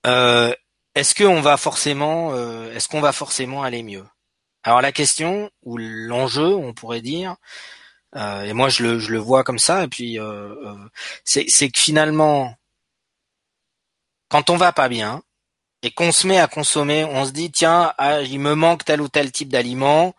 euh, 0.07 0.55
est-ce 0.95 1.15
qu'on 1.15 1.41
va 1.41 1.57
forcément, 1.57 2.33
euh, 2.33 2.73
est-ce 2.75 2.89
qu'on 2.89 3.01
va 3.01 3.13
forcément 3.13 3.63
aller 3.63 3.83
mieux? 3.83 4.05
Alors 4.63 4.81
la 4.81 4.93
question 4.93 5.51
ou 5.63 5.79
l'enjeu, 5.79 6.55
on 6.55 6.75
pourrait 6.75 7.01
dire, 7.01 7.37
euh, 8.17 8.43
et 8.43 8.53
moi 8.53 8.69
je 8.69 8.83
le, 8.85 9.19
vois 9.19 9.45
comme 9.45 9.59
ça, 9.59 9.85
et 9.85 9.89
puis 9.89 10.19
c'est, 11.25 11.45
que 11.71 11.79
finalement, 11.79 12.55
quand 14.29 14.51
on 14.51 14.57
va 14.57 14.73
pas 14.73 14.89
bien 14.89 15.23
et 15.83 15.91
qu'on 15.91 16.13
se 16.13 16.27
met 16.27 16.39
à 16.39 16.47
consommer, 16.49 17.05
on 17.05 17.25
se 17.25 17.31
dit 17.31 17.51
tiens, 17.51 17.95
ah, 17.99 18.21
il 18.23 18.41
me 18.41 18.55
manque 18.55 18.85
tel 18.85 19.01
ou 19.01 19.09
tel 19.09 19.33
type 19.33 19.49
d'aliment, 19.49 20.15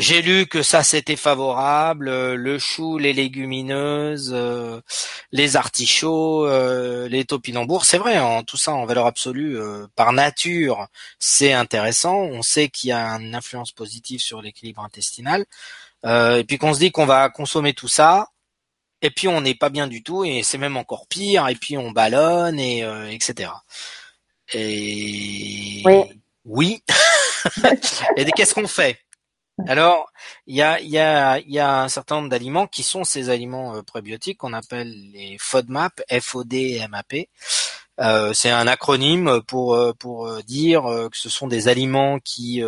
j'ai 0.00 0.22
lu 0.22 0.46
que 0.46 0.62
ça 0.62 0.82
c'était 0.82 1.16
favorable, 1.16 2.08
euh, 2.08 2.34
le 2.34 2.58
chou, 2.58 2.96
les 2.96 3.12
légumineuses, 3.12 4.32
euh, 4.34 4.80
les 5.30 5.56
artichauts, 5.56 6.46
euh, 6.46 7.06
les 7.08 7.26
topinambours, 7.26 7.84
c'est 7.84 7.98
vrai, 7.98 8.18
en 8.18 8.42
tout 8.42 8.56
ça 8.56 8.72
en 8.72 8.86
valeur 8.86 9.06
absolue, 9.06 9.58
par 9.96 10.12
nature, 10.12 10.88
c'est 11.18 11.52
intéressant. 11.52 12.16
On 12.16 12.42
sait 12.42 12.68
qu'il 12.68 12.88
y 12.90 12.92
a 12.92 13.06
une 13.18 13.34
influence 13.34 13.72
positive 13.72 14.20
sur 14.20 14.40
l'équilibre 14.42 14.82
intestinal. 14.82 15.44
et 16.04 16.44
puis 16.48 16.58
qu'on 16.58 16.72
se 16.74 16.78
dit 16.80 16.90
qu'on 16.92 17.06
va 17.06 17.28
consommer 17.28 17.74
tout 17.74 17.88
ça, 17.88 18.28
et 19.02 19.10
puis 19.10 19.28
on 19.28 19.40
n'est 19.42 19.54
pas 19.54 19.70
bien 19.70 19.86
du 19.86 20.02
tout, 20.02 20.24
et 20.24 20.42
c'est 20.42 20.58
même 20.58 20.76
encore 20.76 21.06
pire, 21.08 21.48
et 21.48 21.54
puis 21.56 21.76
on 21.78 21.90
ballonne, 21.90 22.58
et 22.58 22.80
etc. 23.12 23.50
Et 24.54 25.82
oui. 25.84 26.22
Oui. 26.46 26.82
et 28.16 28.24
qu'est-ce 28.32 28.54
qu'on 28.54 28.66
fait? 28.66 28.98
Alors, 29.66 30.10
il 30.46 30.56
y 30.56 30.62
a, 30.62 31.82
un 31.82 31.88
certain 31.88 32.16
nombre 32.16 32.28
d'aliments 32.28 32.66
qui 32.66 32.82
sont 32.82 33.04
ces 33.04 33.30
aliments 33.30 33.76
euh, 33.76 33.82
prébiotiques 33.82 34.38
qu'on 34.38 34.52
appelle 34.52 34.90
les 35.12 35.36
FODMAP, 35.38 36.02
F-O-D-M-A-P. 36.10 37.28
Euh, 38.00 38.32
c'est 38.32 38.50
un 38.50 38.66
acronyme 38.66 39.42
pour 39.42 39.74
euh, 39.74 40.42
dire 40.46 40.82
que 41.10 41.16
ce 41.18 41.28
sont 41.28 41.48
des 41.48 41.68
aliments 41.68 42.18
qui 42.20 42.62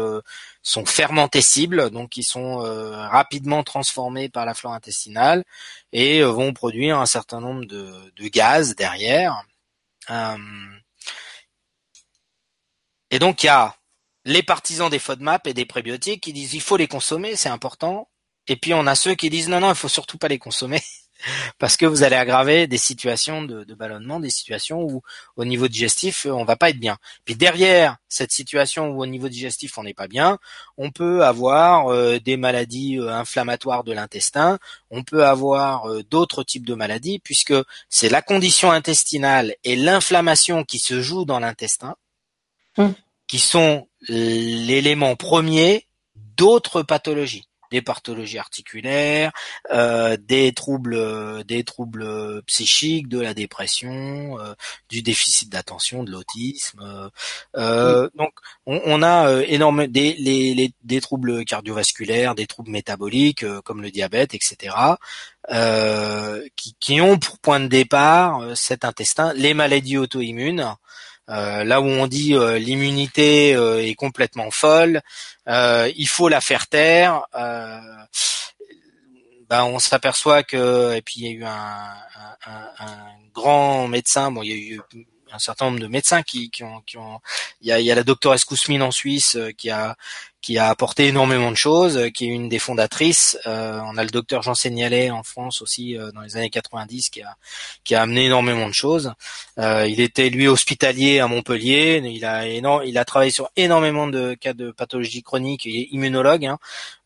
sont 0.62 0.84
fermentescibles, 0.84 1.90
donc 1.90 2.10
qui 2.10 2.22
sont 2.22 2.58
rapidement 2.58 3.62
transformés 3.62 4.28
par 4.28 4.46
la 4.46 4.54
flore 4.54 4.74
intestinale 4.74 5.44
et 5.92 6.22
vont 6.22 6.52
produire 6.52 6.98
un 6.98 7.06
certain 7.06 7.40
nombre 7.40 7.64
de, 7.64 7.90
de 8.16 8.28
gaz 8.28 8.74
derrière. 8.76 9.42
et 13.10 13.18
donc 13.18 13.42
il 13.42 13.46
y 13.46 13.48
a 13.48 13.74
les 14.24 14.42
partisans 14.42 14.90
des 14.90 14.98
FODMAP 14.98 15.46
et 15.46 15.54
des 15.54 15.66
prébiotiques 15.66 16.22
qui 16.22 16.32
disent 16.32 16.54
il 16.54 16.60
faut 16.60 16.76
les 16.76 16.88
consommer, 16.88 17.36
c'est 17.36 17.48
important. 17.48 18.08
Et 18.48 18.56
puis 18.56 18.74
on 18.74 18.86
a 18.86 18.94
ceux 18.94 19.14
qui 19.14 19.30
disent 19.30 19.48
non, 19.48 19.60
non, 19.60 19.70
il 19.70 19.76
faut 19.76 19.88
surtout 19.88 20.18
pas 20.18 20.28
les 20.28 20.38
consommer 20.38 20.82
parce 21.58 21.76
que 21.76 21.86
vous 21.86 22.02
allez 22.02 22.16
aggraver 22.16 22.66
des 22.66 22.78
situations 22.78 23.42
de, 23.42 23.74
ballonnement, 23.74 24.18
des 24.20 24.30
situations 24.30 24.82
où 24.82 25.02
au 25.36 25.44
niveau 25.44 25.68
digestif 25.68 26.26
on 26.26 26.44
va 26.44 26.56
pas 26.56 26.70
être 26.70 26.78
bien. 26.78 26.98
Puis 27.24 27.36
derrière 27.36 27.96
cette 28.08 28.32
situation 28.32 28.90
où 28.90 29.02
au 29.02 29.06
niveau 29.06 29.28
digestif 29.28 29.78
on 29.78 29.84
n'est 29.84 29.94
pas 29.94 30.08
bien, 30.08 30.38
on 30.76 30.90
peut 30.90 31.24
avoir 31.24 31.88
euh, 31.88 32.18
des 32.18 32.36
maladies 32.36 32.98
euh, 32.98 33.12
inflammatoires 33.12 33.84
de 33.84 33.92
l'intestin, 33.92 34.58
on 34.90 35.04
peut 35.04 35.24
avoir 35.24 35.88
euh, 35.88 36.02
d'autres 36.02 36.42
types 36.42 36.66
de 36.66 36.74
maladies 36.74 37.20
puisque 37.20 37.54
c'est 37.88 38.08
la 38.08 38.22
condition 38.22 38.72
intestinale 38.72 39.54
et 39.62 39.76
l'inflammation 39.76 40.64
qui 40.64 40.78
se 40.78 41.00
joue 41.00 41.24
dans 41.24 41.38
l'intestin. 41.38 41.96
Hum 42.78 42.94
qui 43.32 43.38
sont 43.38 43.88
l'élément 44.08 45.16
premier 45.16 45.88
d'autres 46.36 46.82
pathologies. 46.82 47.48
des 47.70 47.80
pathologies 47.80 48.36
articulaires, 48.36 49.32
euh, 49.70 50.18
des 50.20 50.52
troubles, 50.52 51.42
des 51.44 51.64
troubles 51.64 52.42
psychiques, 52.42 53.08
de 53.08 53.18
la 53.18 53.32
dépression, 53.32 54.38
du 54.90 55.00
déficit 55.00 55.48
d'attention, 55.48 56.04
de 56.04 56.10
l'autisme. 56.10 57.10
Donc, 57.54 58.34
on, 58.66 59.02
a 59.02 59.42
énormément 59.44 59.90
des, 59.90 60.12
les, 60.18 60.74
des 60.82 61.00
troubles 61.00 61.46
cardiovasculaires, 61.46 62.34
des 62.34 62.46
troubles 62.46 62.70
métaboliques 62.70 63.46
comme 63.62 63.80
le 63.80 63.90
diabète, 63.90 64.34
etc. 64.34 64.76
qui, 66.54 66.76
qui 66.78 67.00
ont 67.00 67.18
pour 67.18 67.38
point 67.38 67.60
de 67.60 67.68
départ 67.68 68.54
cet 68.54 68.84
intestin, 68.84 69.32
les 69.32 69.54
maladies 69.54 69.96
auto-immunes, 69.96 70.60
euh, 70.60 70.74
là 71.28 71.80
où 71.80 71.86
on 71.86 72.06
dit 72.06 72.34
euh, 72.34 72.58
l'immunité 72.58 73.54
euh, 73.54 73.84
est 73.84 73.94
complètement 73.94 74.50
folle, 74.50 75.00
il 75.46 76.08
faut 76.08 76.28
la 76.28 76.40
faire 76.40 76.66
taire. 76.66 77.22
Ben, 79.48 79.64
on 79.64 79.78
s'aperçoit 79.78 80.44
que 80.44 80.94
et 80.94 81.02
puis 81.02 81.14
il 81.18 81.24
y 81.24 81.28
a 81.28 81.32
eu 81.32 81.44
un, 81.44 81.94
un, 82.46 82.98
grand 83.34 83.86
médecin, 83.86 84.30
bon 84.30 84.42
il 84.42 84.48
y 84.48 84.52
a 84.52 84.76
eu 84.76 84.80
un 85.32 85.38
certain 85.38 85.66
nombre 85.66 85.80
de 85.80 85.86
médecins 85.86 86.22
qui, 86.22 86.50
qui 86.50 86.64
ont, 86.64 86.80
qui 86.82 86.98
ont, 86.98 87.20
il 87.60 87.68
y 87.68 87.72
a, 87.72 87.80
y 87.80 87.90
a 87.90 87.94
la 87.94 88.04
doctoresse 88.04 88.44
Kousmine 88.44 88.82
en 88.82 88.90
Suisse 88.90 89.38
qui 89.56 89.70
a 89.70 89.96
qui 90.42 90.58
a 90.58 90.68
apporté 90.68 91.06
énormément 91.06 91.52
de 91.52 91.56
choses, 91.56 91.96
euh, 91.96 92.10
qui 92.10 92.24
est 92.24 92.28
une 92.28 92.48
des 92.48 92.58
fondatrices. 92.58 93.38
Euh, 93.46 93.80
on 93.86 93.96
a 93.96 94.02
le 94.02 94.10
docteur 94.10 94.42
Jean 94.42 94.54
Seignalet 94.54 95.10
en 95.10 95.22
France 95.22 95.62
aussi 95.62 95.96
euh, 95.96 96.10
dans 96.10 96.20
les 96.20 96.36
années 96.36 96.50
90 96.50 97.10
qui 97.10 97.22
a 97.22 97.36
qui 97.84 97.94
a 97.94 98.02
amené 98.02 98.26
énormément 98.26 98.66
de 98.66 98.74
choses. 98.74 99.12
il 99.58 100.00
était 100.00 100.28
lui 100.30 100.48
hospitalier 100.48 101.20
à 101.20 101.28
Montpellier. 101.28 102.02
Il 102.04 102.24
a 102.24 102.46
il 102.46 102.98
a 102.98 103.04
travaillé 103.04 103.30
sur 103.30 103.50
énormément 103.56 104.08
de 104.08 104.34
cas 104.34 104.52
de 104.52 104.72
pathologie 104.72 105.22
chronique. 105.22 105.64
Il 105.64 105.76
est 105.76 105.88
immunologue 105.92 106.46
hein, 106.46 106.58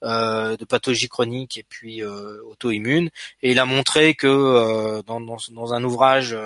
de 0.03 0.65
pathologie 0.65 1.09
chronique 1.09 1.59
et 1.59 1.65
puis 1.69 2.03
auto-immune. 2.03 3.11
Et 3.43 3.53
il 3.53 3.59
a 3.59 3.67
montré 3.67 4.15
que 4.15 5.03
dans, 5.07 5.21
dans, 5.21 5.37
dans, 5.51 5.75
un 5.75 5.85
ouvrage 5.85 6.37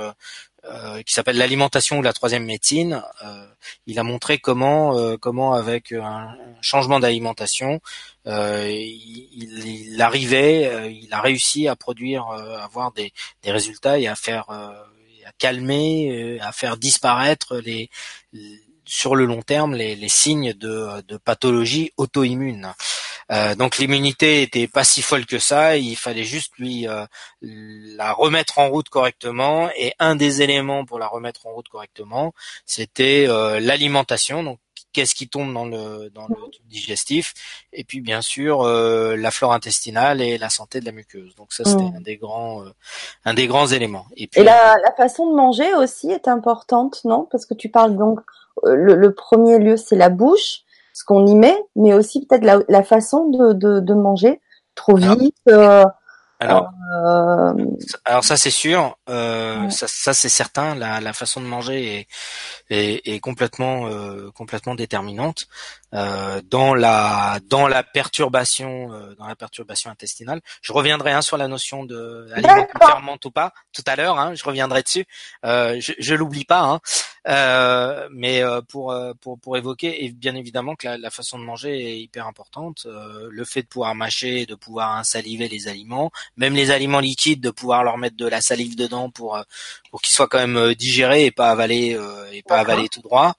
euh, 0.66 1.02
qui 1.02 1.14
s'appelle 1.14 1.38
l'alimentation 1.38 1.98
ou 1.98 2.02
la 2.02 2.12
troisième 2.12 2.44
médecine. 2.44 3.02
Euh, 3.24 3.46
il 3.86 3.98
a 3.98 4.02
montré 4.02 4.38
comment, 4.38 4.98
euh, 4.98 5.16
comment 5.16 5.54
avec 5.54 5.92
un 5.92 6.36
changement 6.60 7.00
d'alimentation, 7.00 7.80
il, 8.26 9.92
il, 9.94 10.02
arrivait, 10.02 10.92
il 10.92 11.12
a 11.14 11.20
réussi 11.22 11.66
à 11.66 11.76
produire, 11.76 12.24
à 12.24 12.64
avoir 12.64 12.92
des, 12.92 13.12
des 13.42 13.52
résultats 13.52 13.98
et 13.98 14.06
à 14.06 14.14
faire, 14.14 14.50
à 14.50 15.32
calmer, 15.38 16.38
à 16.40 16.52
faire 16.52 16.76
disparaître 16.76 17.56
les, 17.56 17.88
sur 18.84 19.16
le 19.16 19.24
long 19.24 19.40
terme 19.40 19.74
les, 19.74 19.96
les 19.96 20.08
signes 20.08 20.52
de, 20.52 21.00
de 21.08 21.16
pathologie 21.16 21.92
auto-immune. 21.96 22.74
Euh, 23.30 23.54
donc 23.54 23.78
l'immunité 23.78 24.42
était 24.42 24.66
pas 24.66 24.84
si 24.84 25.02
folle 25.02 25.26
que 25.26 25.38
ça, 25.38 25.76
il 25.76 25.96
fallait 25.96 26.24
juste 26.24 26.52
lui 26.58 26.88
euh, 26.88 27.04
la 27.42 28.12
remettre 28.12 28.58
en 28.58 28.68
route 28.68 28.88
correctement 28.88 29.70
et 29.76 29.94
un 29.98 30.16
des 30.16 30.42
éléments 30.42 30.84
pour 30.84 30.98
la 30.98 31.06
remettre 31.06 31.46
en 31.46 31.52
route 31.52 31.68
correctement, 31.68 32.32
c'était 32.66 33.26
euh, 33.28 33.60
l'alimentation. 33.60 34.42
Donc 34.42 34.58
qu'est-ce 34.92 35.14
qui 35.14 35.28
tombe 35.28 35.52
dans 35.52 35.66
le 35.66 36.10
dans 36.10 36.26
le 36.26 36.50
tube 36.50 36.66
digestif? 36.66 37.34
Et 37.72 37.84
puis 37.84 38.00
bien 38.00 38.20
sûr 38.22 38.64
la 38.64 39.30
flore 39.30 39.52
intestinale 39.52 40.20
et 40.20 40.36
la 40.36 40.50
santé 40.50 40.80
de 40.80 40.86
la 40.86 40.92
muqueuse. 40.92 41.36
Donc 41.36 41.52
ça 41.52 41.62
c'était 41.64 41.82
mmh. 41.82 41.96
un 41.96 42.00
des 42.00 42.16
grands 42.16 42.64
un 43.24 43.34
des 43.34 43.46
grands 43.46 43.68
éléments. 43.68 44.06
Et, 44.16 44.26
puis, 44.26 44.40
et 44.40 44.44
la, 44.44 44.76
la, 44.82 44.92
façon 44.96 45.30
de 45.30 45.36
manger 45.36 45.72
aussi 45.74 46.10
est 46.10 46.26
importante, 46.26 47.02
non? 47.04 47.28
Parce 47.30 47.46
que 47.46 47.54
tu 47.54 47.68
parles 47.68 47.96
donc 47.96 48.20
le, 48.64 48.96
le 48.96 49.14
premier 49.14 49.60
lieu 49.60 49.76
c'est 49.76 49.96
la 49.96 50.08
bouche 50.08 50.64
ce 51.00 51.04
qu'on 51.06 51.26
y 51.26 51.34
met, 51.34 51.56
mais 51.76 51.94
aussi 51.94 52.26
peut-être 52.26 52.44
la, 52.44 52.58
la, 52.68 52.82
façon 52.82 53.30
de, 53.30 53.54
de, 53.54 53.80
de, 53.80 53.94
manger 53.94 54.40
trop 54.74 54.96
vite. 54.96 55.34
Euh, 55.48 55.84
alors, 56.40 56.70
euh, 56.94 57.52
alors 58.04 58.24
ça 58.24 58.36
c'est 58.36 58.50
sûr, 58.50 58.96
euh, 59.08 59.68
ça, 59.70 59.86
ça 59.88 60.12
c'est 60.12 60.28
certain. 60.28 60.74
La, 60.74 61.00
la, 61.00 61.12
façon 61.14 61.40
de 61.40 61.46
manger 61.46 61.98
est, 61.98 62.06
est, 62.70 63.14
est 63.14 63.20
complètement 63.20 63.86
euh, 63.88 64.30
complètement 64.34 64.74
déterminante. 64.74 65.46
Euh, 65.92 66.40
dans 66.44 66.72
la 66.72 67.40
dans 67.48 67.66
la 67.66 67.82
perturbation 67.82 68.92
euh, 68.92 69.14
dans 69.16 69.26
la 69.26 69.36
perturbation 69.36 69.90
intestinale. 69.90 70.40
Je 70.62 70.72
reviendrai 70.72 71.12
hein, 71.12 71.20
sur 71.20 71.36
la 71.36 71.48
notion 71.48 71.84
de 71.84 72.28
aliment 72.32 73.18
ou 73.24 73.30
pas 73.30 73.52
tout 73.72 73.82
à 73.86 73.96
l'heure. 73.96 74.18
Hein, 74.18 74.34
je 74.34 74.44
reviendrai 74.44 74.82
dessus. 74.82 75.06
Euh, 75.44 75.78
je, 75.80 75.92
je 75.98 76.14
l'oublie 76.14 76.44
pas. 76.44 76.60
Hein. 76.60 76.80
Euh, 77.28 78.08
mais 78.12 78.42
euh, 78.42 78.62
pour 78.62 78.94
pour 79.20 79.38
pour 79.38 79.56
évoquer 79.56 80.04
et 80.04 80.10
bien 80.10 80.34
évidemment 80.34 80.74
que 80.74 80.86
la, 80.86 80.96
la 80.96 81.10
façon 81.10 81.38
de 81.38 81.44
manger 81.44 81.92
est 81.92 82.00
hyper 82.00 82.26
importante. 82.26 82.86
le 82.86 83.44
fait 83.44 83.62
de 83.62 83.68
pouvoir 83.68 83.94
mâcher, 83.94 84.46
de 84.46 84.54
pouvoir 84.54 84.96
insaliver 84.96 85.48
les 85.48 85.68
aliments, 85.68 86.10
même 86.36 86.54
les 86.54 86.70
aliments 86.70 87.00
liquides, 87.00 87.40
de 87.40 87.50
pouvoir 87.50 87.84
leur 87.84 87.98
mettre 87.98 88.16
de 88.16 88.26
la 88.26 88.40
salive 88.40 88.76
dedans 88.76 89.10
pour 89.10 89.38
pour 89.90 90.00
qu'ils 90.02 90.14
soient 90.14 90.28
quand 90.28 90.46
même 90.46 90.74
digérés 90.74 91.26
et 91.26 91.30
pas 91.30 91.50
avalés 91.50 91.98
et 92.32 92.42
pas 92.42 92.58
avalés 92.58 92.88
tout 92.88 93.02
droit. 93.02 93.34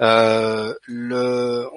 Euh, 0.00 0.74
le, 0.86 1.68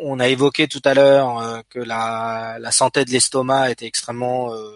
on, 0.00 0.18
a 0.20 0.28
évoqué 0.28 0.68
tout 0.68 0.80
à 0.84 0.94
l'heure 0.94 1.38
euh, 1.38 1.60
que 1.68 1.78
la, 1.78 2.56
la, 2.58 2.70
santé 2.70 3.04
de 3.04 3.10
l'estomac 3.10 3.70
était 3.70 3.84
extrêmement 3.84 4.54
euh, 4.54 4.70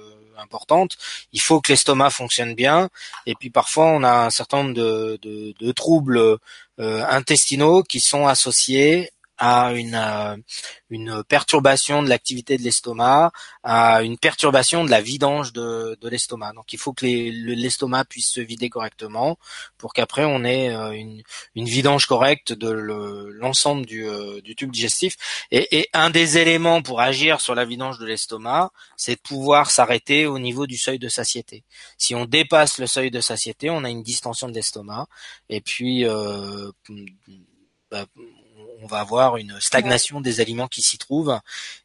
Il 1.33 1.41
faut 1.41 1.61
que 1.61 1.73
l'estomac 1.73 2.11
fonctionne 2.11 2.55
bien. 2.55 2.89
Et 3.27 3.35
puis 3.35 3.51
parfois, 3.51 3.87
on 3.87 4.03
a 4.03 4.27
un 4.27 4.31
certain 4.31 4.63
nombre 4.63 4.75
de, 4.75 5.73
troubles 5.73 6.39
intestinaux 6.79 7.83
qui 7.83 8.01
sont 8.01 8.27
associés 8.27 9.11
à 9.45 9.73
une, 9.73 9.97
euh, 9.97 10.37
une 10.89 11.25
perturbation 11.25 12.01
de 12.05 12.09
l'activité 12.09 12.57
de 12.57 12.63
l'estomac, 12.63 13.33
à 13.65 14.05
une 14.05 14.17
perturbation 14.17 14.85
de 14.85 14.91
la 14.91 15.01
vidange 15.01 15.53
de, 15.53 15.99
de 16.01 16.09
l'estomac. 16.09 16.53
Donc 16.53 16.73
il 16.73 16.79
faut 16.79 16.93
que 16.93 17.05
l'estomac 17.05 18.05
puisse 18.05 18.31
se 18.31 18.41
vider 18.41 18.71
correctement 18.71 19.37
pour 19.79 19.95
qu'après 19.95 20.25
on 20.25 20.45
ait 20.45 20.73
euh, 20.73 20.93
une, 20.93 21.25
une 21.57 21.65
vidange 21.65 22.07
correcte 22.07 22.53
de 22.53 22.71
l'ensemble 22.71 23.85
du, 23.85 24.07
euh, 24.07 24.41
du 24.43 24.55
tube 24.55 24.71
digestif. 24.71 25.17
Et, 25.51 25.77
et, 25.77 25.89
un 25.93 26.11
des 26.11 26.39
éléments 26.39 26.81
pour 26.81 27.01
agir 27.01 27.41
sur 27.41 27.57
la 27.57 27.65
vidange 27.65 27.99
de 27.99 28.07
l'estomac, 28.07 28.71
c'est 28.97 29.17
de 29.17 29.21
pouvoir 29.21 29.73
s'arrêter 29.73 30.25
au 30.27 30.39
niveau 30.39 30.69
du 30.69 30.79
seuil 30.79 31.01
de 31.01 31.09
satiété. 31.09 31.65
Si 31.99 32.15
on 32.15 32.27
dépasse 32.27 32.79
le 32.79 32.87
seuil 32.87 33.11
de 33.11 33.21
satiété, 33.21 33.71
on 33.71 33.83
a 33.83 33.91
une 33.91 34.05
distension 34.05 34.49
de 34.49 34.55
l'estomac. 34.55 35.09
Et 35.49 35.61
puis 35.61 36.05
euh, 36.05 36.71
bah, 37.91 38.07
on 38.83 38.87
va 38.87 38.99
avoir 38.99 39.37
une 39.37 39.61
stagnation 39.61 40.21
des 40.21 40.41
aliments 40.41 40.69
qui 40.69 40.83
s'y 40.83 40.99
trouvent. 40.99 41.39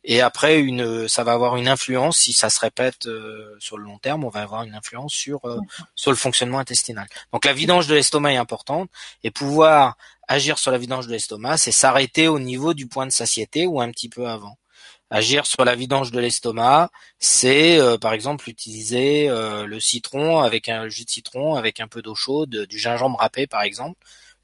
Et 0.04 0.22
après 0.22 0.60
une 0.60 1.08
ça 1.08 1.24
va 1.24 1.34
avoir 1.34 1.56
une 1.56 1.68
influence 1.68 2.18
si 2.18 2.34
ça 2.34 2.50
se 2.50 2.60
répète 2.60 3.06
euh, 3.06 3.56
sur 3.60 3.78
le 3.78 3.84
long 3.84 4.00
terme 4.00 4.24
on 4.24 4.30
va 4.30 4.42
avoir 4.42 4.64
une 4.64 4.74
influence 4.74 5.14
sur 5.14 5.46
euh, 5.46 5.60
sur 5.96 6.12
le 6.12 6.18
fonctionnement 6.18 6.60
intestinal. 6.60 7.08
Donc 7.32 7.46
la 7.46 7.54
vidange 7.54 7.88
de 7.88 7.96
l'estomac 7.96 8.34
est 8.34 8.38
importante 8.38 8.90
et 9.24 9.32
pouvoir 9.32 9.96
agir 10.28 10.58
sur 10.58 10.72
la 10.72 10.78
vidange 10.78 11.08
de 11.08 11.12
l'estomac 11.12 11.58
c'est 11.58 11.72
s'arrêter 11.72 12.28
au 12.28 12.40
niveau 12.40 12.74
du 12.74 12.88
point 12.88 13.06
de 13.06 13.12
satiété 13.12 13.68
ou 13.68 13.80
un 13.80 13.92
petit 13.92 14.10
peu 14.10 14.28
avant. 14.28 14.58
Agir 15.10 15.46
sur 15.46 15.64
la 15.64 15.74
vidange 15.74 16.12
de 16.12 16.20
l'estomac, 16.20 16.90
c'est 17.18 17.80
euh, 17.80 17.98
par 17.98 18.12
exemple 18.12 18.50
utiliser 18.50 19.30
le 19.30 19.80
citron 19.80 20.40
avec 20.40 20.68
un 20.68 20.90
jus 20.90 21.06
de 21.06 21.10
citron 21.10 21.56
avec 21.56 21.80
un 21.80 21.88
peu 21.88 22.02
d'eau 22.02 22.16
chaude, 22.16 22.66
du 22.66 22.78
gingembre 22.78 23.18
râpé 23.18 23.48
par 23.48 23.62
exemple, 23.62 23.98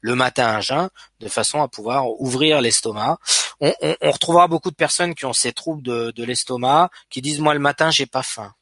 le 0.04 0.14
matin 0.14 0.48
à 0.48 0.60
jeun, 0.60 0.90
de 1.20 1.28
façon 1.28 1.62
à 1.62 1.68
pouvoir 1.68 2.20
ouvrir 2.20 2.60
l'estomac. 2.60 3.16
On, 3.60 3.72
retrouvera 4.02 4.48
beaucoup 4.48 4.70
de 4.70 4.76
personnes 4.76 5.14
qui 5.14 5.24
ont 5.24 5.32
ces 5.32 5.54
troubles 5.54 5.82
de, 5.82 6.24
l'estomac, 6.24 6.90
qui 7.08 7.22
disent 7.22 7.40
moi 7.40 7.54
le 7.54 7.60
matin 7.60 7.90
j'ai 7.90 8.04
pas 8.04 8.22
faim. 8.22 8.52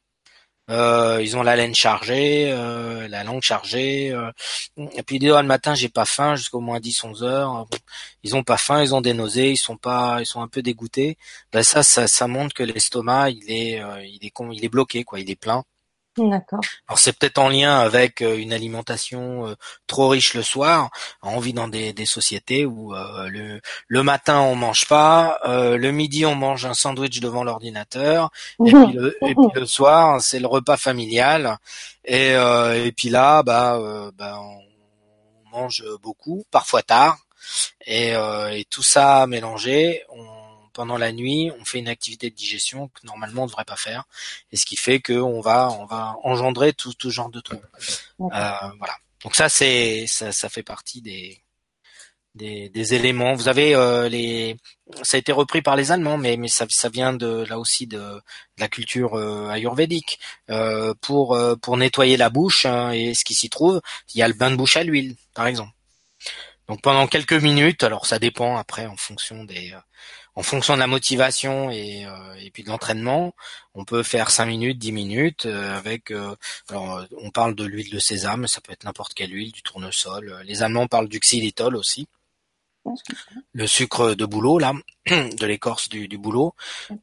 Euh, 0.69 1.19
ils 1.21 1.35
ont 1.35 1.43
la 1.43 1.57
laine 1.57 1.75
chargée, 1.75 2.49
euh, 2.49 3.09
la 3.09 3.25
langue 3.25 3.41
chargée, 3.41 4.11
euh, 4.11 4.31
et 4.93 5.03
puis 5.03 5.17
ils 5.17 5.19
disent 5.19 5.33
oh, 5.33 5.41
le 5.41 5.47
matin 5.47 5.75
j'ai 5.75 5.89
pas 5.89 6.05
faim 6.05 6.37
jusqu'au 6.37 6.61
moins 6.61 6.79
10-11 6.79 7.23
heures. 7.23 7.67
Ils 8.23 8.37
ont 8.37 8.43
pas 8.43 8.55
faim, 8.55 8.81
ils 8.81 8.95
ont 8.95 9.01
des 9.01 9.13
nausées, 9.13 9.51
ils 9.51 9.57
sont 9.57 9.75
pas, 9.75 10.21
ils 10.21 10.25
sont 10.25 10.41
un 10.41 10.47
peu 10.47 10.61
dégoûtés. 10.61 11.17
Ben 11.51 11.61
ça, 11.61 11.83
ça, 11.83 12.07
ça 12.07 12.27
montre 12.29 12.53
que 12.53 12.63
l'estomac 12.63 13.31
il 13.31 13.51
est, 13.51 13.83
il 14.05 14.25
est, 14.25 14.33
il 14.53 14.63
est 14.63 14.69
bloqué 14.69 15.03
quoi, 15.03 15.19
il 15.19 15.29
est 15.29 15.35
plein. 15.35 15.65
D'accord. 16.17 16.59
Alors 16.87 16.99
c'est 16.99 17.17
peut-être 17.17 17.39
en 17.39 17.49
lien 17.49 17.79
avec 17.79 18.21
euh, 18.21 18.37
une 18.37 18.53
alimentation 18.53 19.47
euh, 19.47 19.55
trop 19.87 20.09
riche 20.09 20.35
le 20.35 20.43
soir. 20.43 20.91
On 21.23 21.39
vit 21.39 21.53
dans 21.53 21.67
des, 21.67 21.93
sociétés 22.05 22.65
où 22.65 22.93
euh, 22.93 23.29
le, 23.29 23.61
le 23.87 24.03
matin 24.03 24.39
on 24.41 24.55
mange 24.55 24.87
pas, 24.87 25.39
le 25.45 25.91
midi 25.91 26.25
on 26.25 26.35
mange 26.35 26.65
un 26.65 26.73
sandwich 26.73 27.19
devant 27.19 27.43
l'ordinateur, 27.43 28.29
et, 28.63 28.71
puis 28.71 28.93
le, 28.93 29.17
et 29.21 29.33
puis 29.33 29.47
le 29.55 29.65
soir 29.65 30.21
c'est 30.21 30.39
le 30.39 30.47
repas 30.47 30.77
familial. 30.77 31.57
Et, 32.05 32.31
et 32.33 32.91
puis 32.91 33.09
là, 33.09 33.41
bah, 33.41 33.79
bah 34.15 34.39
on 34.39 35.57
mange 35.57 35.83
beaucoup, 36.01 36.43
parfois 36.51 36.83
tard, 36.83 37.17
et, 37.85 38.09
et 38.09 38.65
tout 38.69 38.83
ça 38.83 39.25
mélangé, 39.27 40.03
on 40.09 40.32
pendant 40.73 40.97
la 40.97 41.11
nuit, 41.11 41.51
on 41.59 41.65
fait 41.65 41.79
une 41.79 41.87
activité 41.87 42.29
de 42.29 42.35
digestion 42.35 42.89
que 42.89 43.05
normalement 43.05 43.43
on 43.43 43.45
ne 43.45 43.49
devrait 43.49 43.65
pas 43.65 43.75
faire, 43.75 44.03
et 44.51 44.57
ce 44.57 44.65
qui 44.65 44.75
fait 44.75 44.99
qu'on 45.01 45.41
va 45.41 45.71
on 45.79 45.85
va 45.85 46.15
engendrer 46.23 46.73
tout 46.73 46.93
tout 46.93 47.09
genre 47.09 47.29
de 47.29 47.41
trucs. 47.41 47.61
Euh, 48.19 48.27
voilà. 48.77 48.95
Donc 49.23 49.35
ça 49.35 49.49
c'est 49.49 50.05
ça, 50.07 50.31
ça 50.31 50.49
fait 50.49 50.63
partie 50.63 51.01
des 51.01 51.43
des, 52.35 52.69
des 52.69 52.93
éléments. 52.93 53.33
Vous 53.33 53.47
avez 53.47 53.75
euh, 53.75 54.09
les, 54.09 54.57
ça 55.03 55.17
a 55.17 55.19
été 55.19 55.31
repris 55.31 55.61
par 55.61 55.75
les 55.75 55.91
Allemands, 55.91 56.17
mais 56.17 56.37
mais 56.37 56.47
ça, 56.47 56.65
ça 56.69 56.89
vient 56.89 57.13
de 57.13 57.45
là 57.47 57.59
aussi 57.59 57.87
de, 57.87 57.97
de 57.97 58.21
la 58.57 58.67
culture 58.67 59.15
euh, 59.15 59.49
ayurvédique. 59.49 60.19
Euh, 60.49 60.93
pour 61.01 61.35
euh, 61.35 61.55
pour 61.55 61.77
nettoyer 61.77 62.17
la 62.17 62.29
bouche 62.29 62.65
hein, 62.65 62.91
et 62.91 63.13
ce 63.13 63.23
qui 63.23 63.33
s'y 63.33 63.49
trouve, 63.49 63.81
il 64.13 64.19
y 64.19 64.23
a 64.23 64.27
le 64.27 64.33
bain 64.33 64.51
de 64.51 64.55
bouche 64.55 64.77
à 64.77 64.83
l'huile, 64.83 65.15
par 65.33 65.47
exemple. 65.47 65.71
Donc 66.67 66.81
pendant 66.81 67.07
quelques 67.07 67.33
minutes, 67.33 67.83
alors 67.83 68.05
ça 68.05 68.19
dépend 68.19 68.57
après 68.57 68.85
en 68.85 68.97
fonction 68.97 69.43
des 69.43 69.73
en 70.35 70.43
fonction 70.43 70.73
de 70.73 70.79
la 70.79 70.87
motivation 70.87 71.69
et, 71.69 72.07
et 72.39 72.51
puis 72.51 72.63
de 72.63 72.69
l'entraînement, 72.69 73.33
on 73.75 73.85
peut 73.85 74.03
faire 74.03 74.31
5 74.31 74.45
minutes, 74.45 74.79
10 74.79 74.91
minutes 74.91 75.45
avec 75.45 76.11
alors 76.69 77.05
on 77.21 77.29
parle 77.29 77.55
de 77.55 77.63
l'huile 77.65 77.91
de 77.91 77.99
sésame, 77.99 78.47
ça 78.47 78.61
peut 78.61 78.71
être 78.71 78.83
n'importe 78.83 79.13
quelle 79.13 79.31
huile, 79.31 79.51
du 79.51 79.61
tournesol. 79.61 80.41
Les 80.45 80.63
Allemands 80.63 80.87
parlent 80.87 81.07
du 81.07 81.19
xylitol 81.19 81.75
aussi 81.75 82.07
le 83.53 83.67
sucre 83.67 84.13
de 84.13 84.25
bouleau 84.25 84.59
là, 84.59 84.73
de 85.07 85.45
l'écorce 85.45 85.89
du, 85.89 86.07
du 86.07 86.17
bouleau, 86.17 86.53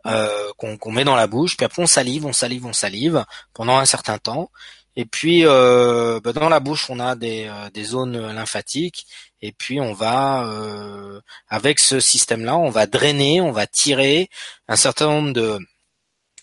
euh, 0.06 0.50
qu'on 0.56 0.92
met 0.92 1.04
dans 1.04 1.16
la 1.16 1.26
bouche, 1.26 1.56
puis 1.56 1.64
après 1.64 1.82
on 1.82 1.86
salive, 1.86 2.26
on 2.26 2.32
salive, 2.32 2.66
on 2.66 2.72
salive 2.72 3.24
pendant 3.54 3.78
un 3.78 3.86
certain 3.86 4.18
temps. 4.18 4.50
Et 4.96 5.04
puis 5.04 5.46
euh, 5.46 6.20
bah, 6.22 6.32
dans 6.32 6.48
la 6.48 6.60
bouche 6.60 6.90
on 6.90 6.98
a 6.98 7.14
des, 7.14 7.46
euh, 7.46 7.70
des 7.70 7.84
zones 7.84 8.32
lymphatiques 8.32 9.06
et 9.42 9.52
puis 9.52 9.80
on 9.80 9.92
va 9.92 10.44
euh, 10.44 11.20
avec 11.48 11.78
ce 11.78 12.00
système-là 12.00 12.56
on 12.56 12.70
va 12.70 12.86
drainer, 12.86 13.40
on 13.40 13.52
va 13.52 13.66
tirer 13.66 14.28
un 14.68 14.76
certain 14.76 15.06
nombre 15.06 15.32
de 15.32 15.58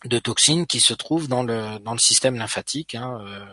de 0.05 0.19
toxines 0.19 0.67
qui 0.67 0.79
se 0.79 0.93
trouvent 0.93 1.27
dans 1.27 1.43
le 1.43 1.79
dans 1.79 1.93
le 1.93 1.99
système 1.99 2.35
lymphatique. 2.35 2.95
Hein, 2.95 3.19
euh, 3.25 3.45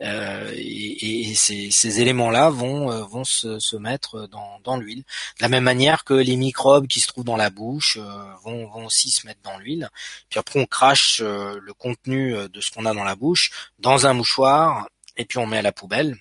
euh, 0.00 0.52
et, 0.54 1.30
et 1.30 1.34
ces, 1.34 1.70
ces 1.72 2.00
éléments-là 2.00 2.50
vont 2.50 2.90
euh, 2.90 3.02
vont 3.04 3.24
se, 3.24 3.58
se 3.58 3.76
mettre 3.76 4.28
dans, 4.28 4.60
dans 4.62 4.76
l'huile. 4.76 5.00
De 5.00 5.42
la 5.42 5.48
même 5.48 5.64
manière 5.64 6.04
que 6.04 6.14
les 6.14 6.36
microbes 6.36 6.86
qui 6.86 7.00
se 7.00 7.08
trouvent 7.08 7.24
dans 7.24 7.36
la 7.36 7.50
bouche 7.50 7.98
euh, 8.00 8.32
vont, 8.44 8.68
vont 8.68 8.86
aussi 8.86 9.10
se 9.10 9.26
mettre 9.26 9.40
dans 9.42 9.58
l'huile. 9.58 9.88
Puis 10.30 10.38
après 10.38 10.60
on 10.60 10.66
crache 10.66 11.20
le 11.20 11.72
contenu 11.74 12.34
de 12.48 12.60
ce 12.60 12.70
qu'on 12.70 12.86
a 12.86 12.94
dans 12.94 13.04
la 13.04 13.16
bouche 13.16 13.50
dans 13.78 14.06
un 14.06 14.12
mouchoir 14.12 14.88
et 15.16 15.24
puis 15.24 15.38
on 15.38 15.46
met 15.46 15.58
à 15.58 15.62
la 15.62 15.72
poubelle. 15.72 16.16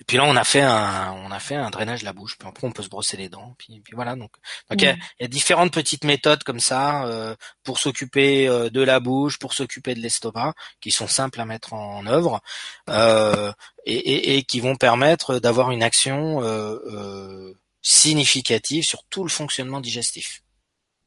Et 0.00 0.04
puis 0.04 0.16
là, 0.16 0.24
on 0.24 0.36
a 0.36 0.44
fait 0.44 0.60
un, 0.60 1.12
on 1.24 1.30
a 1.30 1.40
fait 1.40 1.56
un 1.56 1.70
drainage 1.70 2.00
de 2.00 2.04
la 2.04 2.12
bouche. 2.12 2.36
Puis 2.38 2.48
après, 2.48 2.66
on 2.66 2.70
peut 2.70 2.82
se 2.82 2.88
brosser 2.88 3.16
les 3.16 3.28
dents. 3.28 3.54
Puis, 3.58 3.80
puis 3.80 3.94
voilà. 3.94 4.14
Donc, 4.14 4.30
donc 4.70 4.80
il, 4.80 4.96
y 5.20 5.24
a, 5.24 5.28
différentes 5.28 5.72
petites 5.72 6.04
méthodes 6.04 6.44
comme 6.44 6.60
ça 6.60 7.04
euh, 7.06 7.34
pour 7.64 7.78
s'occuper 7.78 8.48
euh, 8.48 8.70
de 8.70 8.80
la 8.80 9.00
bouche, 9.00 9.38
pour 9.38 9.54
s'occuper 9.54 9.94
de 9.94 10.00
l'estomac, 10.00 10.54
qui 10.80 10.92
sont 10.92 11.08
simples 11.08 11.40
à 11.40 11.44
mettre 11.44 11.72
en, 11.72 12.06
œuvre 12.06 12.40
euh, 12.88 13.52
et, 13.84 13.96
et, 13.96 14.36
et, 14.36 14.42
qui 14.44 14.60
vont 14.60 14.76
permettre 14.76 15.38
d'avoir 15.40 15.72
une 15.72 15.82
action 15.82 16.42
euh, 16.42 16.78
euh, 16.86 17.54
significative 17.82 18.84
sur 18.84 19.04
tout 19.10 19.24
le 19.24 19.30
fonctionnement 19.30 19.80
digestif. 19.80 20.42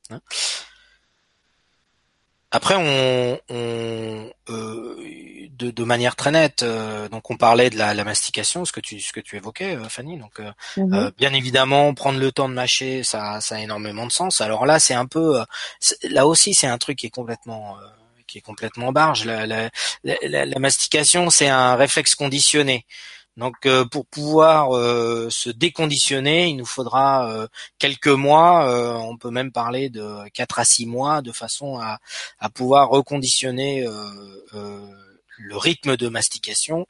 Hein 0.10 0.20
après, 2.52 2.76
on, 2.76 3.40
on 3.50 4.30
euh, 4.50 4.96
de, 5.52 5.72
de, 5.72 5.84
manière 5.84 6.18
très 6.18 6.32
nette, 6.32 6.64
euh, 6.64 7.08
donc 7.08 7.32
on 7.32 7.38
parlait 7.38 7.70
de 7.70 7.78
la, 7.78 7.94
la, 7.94 8.04
mastication, 8.04 8.66
ce 8.66 8.74
que 8.74 8.82
tu 8.82 9.00
ce 9.00 9.14
que 9.14 9.22
tu 9.22 9.38
évoquais, 9.38 9.76
euh, 9.76 9.88
Fanny. 9.88 10.18
Donc, 10.18 10.40
euh, 10.40 10.52
mhm. 10.76 10.94
euh, 10.94 11.12
bien 11.18 11.34
évidemment, 11.34 11.94
prendre 11.94 12.20
le 12.20 12.32
temps 12.32 12.50
de 12.50 12.54
mâcher, 12.54 13.04
ça, 13.04 13.40
ça 13.40 13.56
a 13.56 13.60
énormément 13.60 14.06
de 14.06 14.12
sens. 14.12 14.42
Alors 14.42 14.66
là, 14.66 14.80
c'est 14.80 14.94
un 14.94 15.06
peu, 15.06 15.40
là 16.04 16.28
aussi, 16.28 16.54
c'est 16.54 16.68
un 16.68 16.78
truc 16.78 16.98
qui 16.98 17.08
est 17.08 17.12
complètement 17.12 17.78
qui 18.28 18.38
est 18.38 18.42
complètement 18.42 18.92
barge. 18.92 19.26
La, 19.26 19.46
la, 19.46 19.70
la 20.24 20.60
mastication, 20.60 21.30
c'est 21.30 21.50
un 21.50 21.76
réflexe 21.76 22.16
conditionné. 22.16 22.86
Donc 23.42 23.66
euh, 23.66 23.86
pour 23.86 24.06
pouvoir 24.06 24.78
euh, 24.78 25.32
se 25.32 25.50
déconditionner, 25.50 26.50
il 26.50 26.58
nous 26.58 26.66
faudra 26.66 27.28
euh, 27.28 27.48
quelques 27.80 28.08
mois, 28.08 28.70
on 29.00 29.18
peut 29.18 29.32
même 29.32 29.52
parler 29.52 29.90
de 29.90 30.30
4 30.36 30.60
à 30.60 30.64
6 30.64 30.86
mois, 30.86 31.24
de 31.24 31.32
façon 31.32 31.80
à, 31.80 31.98
à 32.38 32.50
pouvoir 32.52 32.90
reconditionner 32.90 33.88
le 34.54 35.58
rythme 35.58 35.98
de 35.98 36.08
mastication. 36.08 36.86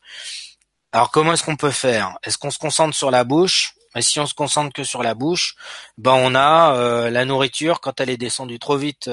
Alors 0.91 1.10
comment 1.10 1.32
est-ce 1.32 1.43
qu'on 1.43 1.56
peut 1.56 1.72
faire? 1.72 2.18
Est-ce 2.24 2.38
qu'on 2.38 2.52
se 2.52 2.60
concentre 2.60 2.97
sur 2.97 3.12
la 3.12 3.24
bouche? 3.24 3.76
Et 3.95 4.02
si 4.02 4.20
on 4.20 4.26
se 4.26 4.34
concentre 4.34 4.74
que 4.74 4.84
sur 4.84 5.04
la 5.04 5.14
bouche, 5.14 5.56
ben 5.97 6.16
on 6.16 6.36
a 6.36 7.10
la 7.10 7.24
nourriture 7.24 7.80
quand 7.80 8.02
elle 8.02 8.10
est 8.10 8.18
descendue 8.18 8.60
trop 8.60 8.76
vite 8.76 9.10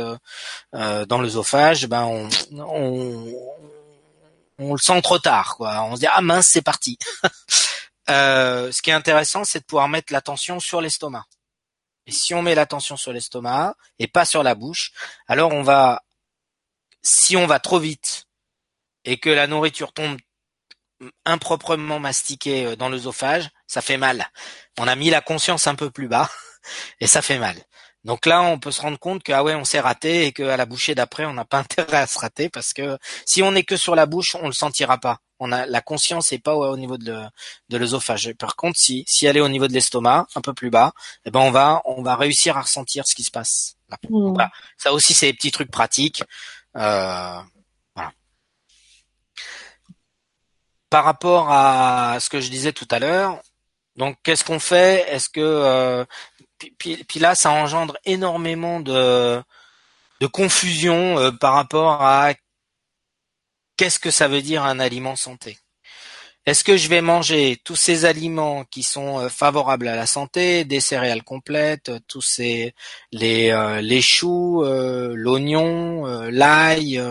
dans 0.72 1.20
l'œsophage, 1.20 1.86
ben 1.86 2.03
on, 2.03 2.28
on, 2.59 3.32
on 4.59 4.72
le 4.72 4.78
sent 4.78 5.00
trop 5.02 5.18
tard, 5.18 5.56
quoi. 5.56 5.82
On 5.84 5.94
se 5.94 6.00
dit 6.00 6.06
ah 6.06 6.20
mince, 6.20 6.48
c'est 6.50 6.62
parti. 6.62 6.98
euh, 8.11 8.72
ce 8.72 8.82
qui 8.82 8.90
est 8.90 8.94
intéressant, 8.94 9.44
c'est 9.44 9.61
de 9.61 9.64
pouvoir 9.64 9.88
mettre 9.88 10.12
l'attention 10.12 10.61
sur 10.61 10.80
l'estomac. 10.80 11.24
Et 12.06 12.12
si 12.12 12.34
on 12.34 12.42
met 12.42 12.54
l'attention 12.54 12.96
sur 12.96 13.12
l'estomac 13.12 13.74
et 13.98 14.09
pas 14.09 14.24
sur 14.24 14.42
la 14.42 14.54
bouche, 14.54 14.92
alors 15.26 15.52
on 15.52 15.62
va, 15.62 16.02
si 17.02 17.36
on 17.36 17.46
va 17.46 17.61
trop 17.61 17.78
vite 17.78 18.24
et 19.04 19.18
que 19.18 19.30
la 19.30 19.46
nourriture 19.46 19.92
tombe 19.92 20.18
improprement 21.24 22.00
mastiquée 22.00 22.66
euh, 22.66 22.76
dans 22.76 22.88
l'œsophage, 22.88 23.48
ça 23.66 23.82
fait 23.82 23.98
mal. 23.98 24.30
On 24.78 24.88
a 24.88 24.96
mis 24.96 25.11
la 25.11 25.20
conscience 25.20 25.66
un 25.66 25.74
peu 25.74 25.90
plus 25.90 26.09
bas 26.09 26.30
et 27.00 27.06
ça 27.06 27.22
fait 27.22 27.38
mal. 27.38 27.56
Donc 28.05 28.26
là, 28.26 28.42
on 28.42 28.59
peut 28.59 28.70
se 28.70 28.80
rendre 28.80 28.99
compte 28.99 29.22
que 29.22 29.32
ah 29.32 29.42
ouais, 29.42 29.55
on 29.55 29.64
s'est 29.64 29.80
raté 29.80 30.26
et 30.26 30.32
qu'à 30.32 30.57
la 30.57 30.66
bouchée 30.66 30.94
d'après, 30.94 31.26
on 31.26 31.34
n'a 31.34 31.44
pas 31.44 31.59
intérêt 31.61 31.99
à 31.99 32.07
se 32.07 32.18
rater 32.18 32.49
parce 32.49 32.72
que 32.72 32.99
si 33.26 33.42
on 33.42 33.53
n'est 33.53 33.64
que 33.64 33.76
sur 33.76 33.94
la 33.94 34.07
bouche, 34.07 34.34
on 34.36 34.46
le 34.46 34.53
sentira 34.53 34.99
pas. 34.99 35.18
On 35.40 35.53
a 35.53 35.66
la 35.66 35.80
conscience 35.80 36.32
n'est 36.32 36.38
pas 36.38 36.55
au 36.55 36.76
niveau 36.76 36.99
de, 36.99 37.20
de 37.68 37.76
l'œsophage. 37.76 38.32
Par 38.38 38.57
contre, 38.57 38.78
si 38.80 39.05
si 39.07 39.26
elle 39.26 39.36
est 39.36 39.40
au 39.40 39.49
niveau 39.49 39.68
de 39.68 39.72
l'estomac, 39.72 40.26
un 40.34 40.40
peu 40.40 40.53
plus 40.53 40.70
bas, 40.70 40.92
eh 41.24 41.30
ben 41.30 41.40
on 41.40 41.51
va 41.51 41.82
on 41.84 42.03
va 42.03 42.16
réussir 42.16 42.57
à 42.57 42.62
ressentir 42.62 43.05
ce 43.07 43.14
qui 43.14 43.22
se 43.22 43.30
passe. 43.30 43.76
Mmh. 44.11 44.36
Ça 44.76 44.92
aussi, 44.92 45.14
c'est 45.14 45.26
des 45.26 45.32
petits 45.32 45.51
trucs 45.51 45.70
pratiques. 45.70 46.22
Euh, 46.76 47.40
voilà. 47.94 48.12
Par 50.90 51.05
rapport 51.05 51.51
à 51.51 52.18
ce 52.20 52.28
que 52.28 52.40
je 52.40 52.51
disais 52.51 52.72
tout 52.72 52.88
à 52.90 52.99
l'heure, 52.99 53.40
donc 53.96 54.16
qu'est-ce 54.22 54.44
qu'on 54.44 54.61
fait? 54.61 55.07
Est-ce 55.09 55.28
que 55.28 55.40
euh, 55.40 56.05
puis, 56.59 57.04
puis, 57.04 57.20
là, 57.20 57.34
ça 57.34 57.52
engendre 57.52 57.96
énormément 58.04 58.80
de, 58.80 59.42
confusion 60.32 61.18
euh, 61.18 61.30
par 61.30 61.54
rapport 61.54 62.02
à 62.02 62.34
qu'est-ce 63.76 63.98
que 63.98 64.11
ça 64.11 64.28
veut 64.28 64.42
dire 64.42 64.64
un 64.64 64.80
aliment 64.80 65.16
santé. 65.16 65.59
Est-ce 66.46 66.64
que 66.64 66.76
je 66.76 66.88
vais 66.88 67.02
manger 67.02 67.61
tous 67.62 67.76
ces 67.76 68.06
aliments 68.06 68.64
qui 68.64 68.82
sont 68.82 69.20
euh, 69.20 69.28
favorables 69.28 69.86
à 69.86 69.96
la 69.96 70.06
santé, 70.06 70.64
des 70.64 70.80
céréales 70.80 71.22
complètes, 71.22 71.92
tous 72.09 72.22
ces 72.22 72.74
les 73.12 73.50
euh, 73.50 73.80
les 73.80 74.02
choux, 74.02 74.64
l'oignon, 74.64 76.06
l'ail, 76.30 77.02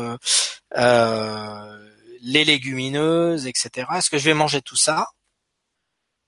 les 2.22 2.46
légumineuses, 2.46 3.48
etc. 3.48 3.88
Est-ce 3.96 4.10
que 4.10 4.18
je 4.18 4.26
vais 4.26 4.34
manger 4.34 4.62
tout 4.62 4.76
ça? 4.76 5.08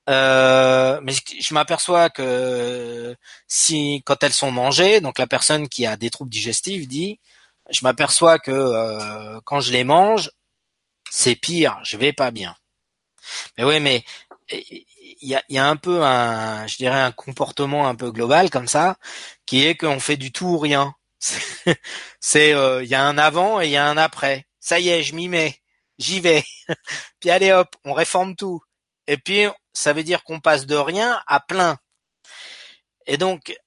Euh, 0.09 0.99
mais 1.03 1.13
je 1.13 1.53
m'aperçois 1.53 2.09
que 2.09 3.15
si 3.47 4.01
quand 4.05 4.23
elles 4.23 4.33
sont 4.33 4.51
mangées, 4.51 5.01
donc 5.01 5.19
la 5.19 5.27
personne 5.27 5.69
qui 5.69 5.85
a 5.85 5.97
des 5.97 6.09
troubles 6.09 6.31
digestifs 6.31 6.87
dit, 6.87 7.19
je 7.71 7.81
m'aperçois 7.83 8.39
que 8.39 8.51
euh, 8.51 9.39
quand 9.45 9.59
je 9.61 9.71
les 9.71 9.83
mange, 9.83 10.31
c'est 11.11 11.35
pire, 11.35 11.79
je 11.83 11.97
vais 11.97 12.13
pas 12.13 12.31
bien. 12.31 12.55
Mais 13.57 13.63
oui, 13.63 13.79
mais 13.79 14.03
il 14.51 14.85
y 15.29 15.35
a, 15.35 15.43
y 15.49 15.57
a, 15.57 15.67
un 15.67 15.75
peu 15.75 16.03
un, 16.03 16.67
je 16.67 16.77
dirais 16.77 16.99
un 16.99 17.11
comportement 17.11 17.87
un 17.87 17.95
peu 17.95 18.11
global 18.11 18.49
comme 18.49 18.67
ça, 18.67 18.97
qui 19.45 19.65
est 19.65 19.75
qu'on 19.75 19.99
fait 19.99 20.17
du 20.17 20.31
tout 20.31 20.47
ou 20.47 20.57
rien. 20.57 20.95
C'est, 22.19 22.53
euh, 22.53 22.83
il 22.83 22.89
y 22.89 22.95
a 22.95 23.03
un 23.05 23.17
avant 23.17 23.61
et 23.61 23.65
il 23.67 23.71
y 23.71 23.77
a 23.77 23.85
un 23.87 23.97
après. 23.97 24.47
Ça 24.59 24.79
y 24.79 24.89
est, 24.89 25.03
je 25.03 25.15
m'y 25.15 25.27
mets, 25.29 25.57
j'y 25.99 26.19
vais. 26.19 26.43
Puis 27.19 27.29
allez 27.29 27.51
hop, 27.51 27.75
on 27.85 27.93
réforme 27.93 28.35
tout. 28.35 28.61
Et 29.09 29.17
puis 29.17 29.47
ça 29.73 29.91
veut 29.91 30.03
dire 30.03 30.23
qu'on 30.23 30.39
passe 30.39 30.67
de 30.67 30.75
rien 30.75 31.19
à 31.25 31.39
plein. 31.39 31.77
Et 33.07 33.17
donc, 33.17 33.57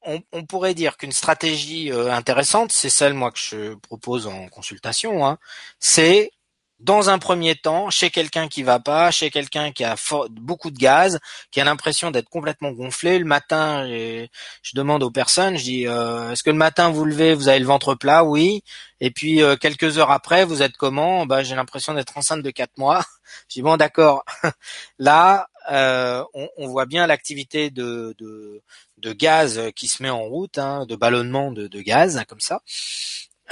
on, 0.00 0.46
pourrait 0.46 0.72
dire 0.72 0.96
qu'une 0.96 1.12
stratégie 1.12 1.92
euh, 1.92 2.10
intéressante, 2.10 2.72
c'est 2.72 2.88
celle 2.88 3.12
moi 3.12 3.30
que 3.30 3.38
je 3.38 3.74
propose 3.74 4.26
en 4.26 4.48
consultation, 4.48 5.26
hein, 5.26 5.36
c'est 5.80 6.30
dans 6.78 7.08
un 7.08 7.18
premier 7.18 7.54
temps, 7.54 7.88
chez 7.88 8.10
quelqu'un 8.10 8.48
qui 8.48 8.62
va 8.62 8.78
pas, 8.78 9.10
chez 9.10 9.30
quelqu'un 9.30 9.72
qui 9.72 9.82
a 9.82 9.96
beaucoup 10.30 10.70
de 10.70 10.78
gaz, 10.78 11.18
qui 11.50 11.60
a 11.60 11.64
l'impression 11.64 12.10
d'être 12.10 12.28
complètement 12.28 12.70
gonflé, 12.72 13.18
le 13.18 13.24
matin, 13.24 13.86
je 13.86 14.72
demande 14.74 15.02
aux 15.02 15.10
personnes, 15.10 15.56
je 15.56 15.64
dis, 15.64 15.86
euh, 15.86 16.32
est-ce 16.32 16.42
que 16.42 16.50
le 16.50 16.56
matin 16.56 16.90
vous 16.90 17.04
levez, 17.04 17.34
vous 17.34 17.48
avez 17.48 17.58
le 17.58 17.66
ventre 17.66 17.94
plat? 17.94 18.24
Oui. 18.24 18.62
Et 19.00 19.10
puis 19.10 19.42
euh, 19.42 19.56
quelques 19.56 19.98
heures 19.98 20.10
après, 20.10 20.44
vous 20.44 20.62
êtes 20.62 20.76
comment? 20.76 21.26
Bah, 21.26 21.42
J'ai 21.42 21.54
l'impression 21.54 21.94
d'être 21.94 22.16
enceinte 22.16 22.42
de 22.42 22.50
quatre 22.50 22.76
mois. 22.78 23.04
Je 23.48 23.54
dis, 23.54 23.62
bon 23.62 23.76
d'accord, 23.76 24.24
là, 24.98 25.48
euh, 25.70 26.24
on, 26.56 26.68
voit 26.68 26.86
bien 26.86 27.06
l'activité 27.06 27.70
de, 27.70 28.14
de, 28.18 29.12
gaz 29.12 29.60
qui 29.74 29.88
se 29.88 30.02
met 30.02 30.10
en 30.10 30.22
route, 30.22 30.58
hein, 30.58 30.86
de 30.86 30.94
ballonnement 30.96 31.52
de, 31.52 31.80
gaz, 31.80 32.16
hein, 32.16 32.24
comme 32.24 32.40
ça. 32.40 32.60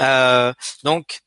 Euh, 0.00 0.52
donc, 0.84 1.20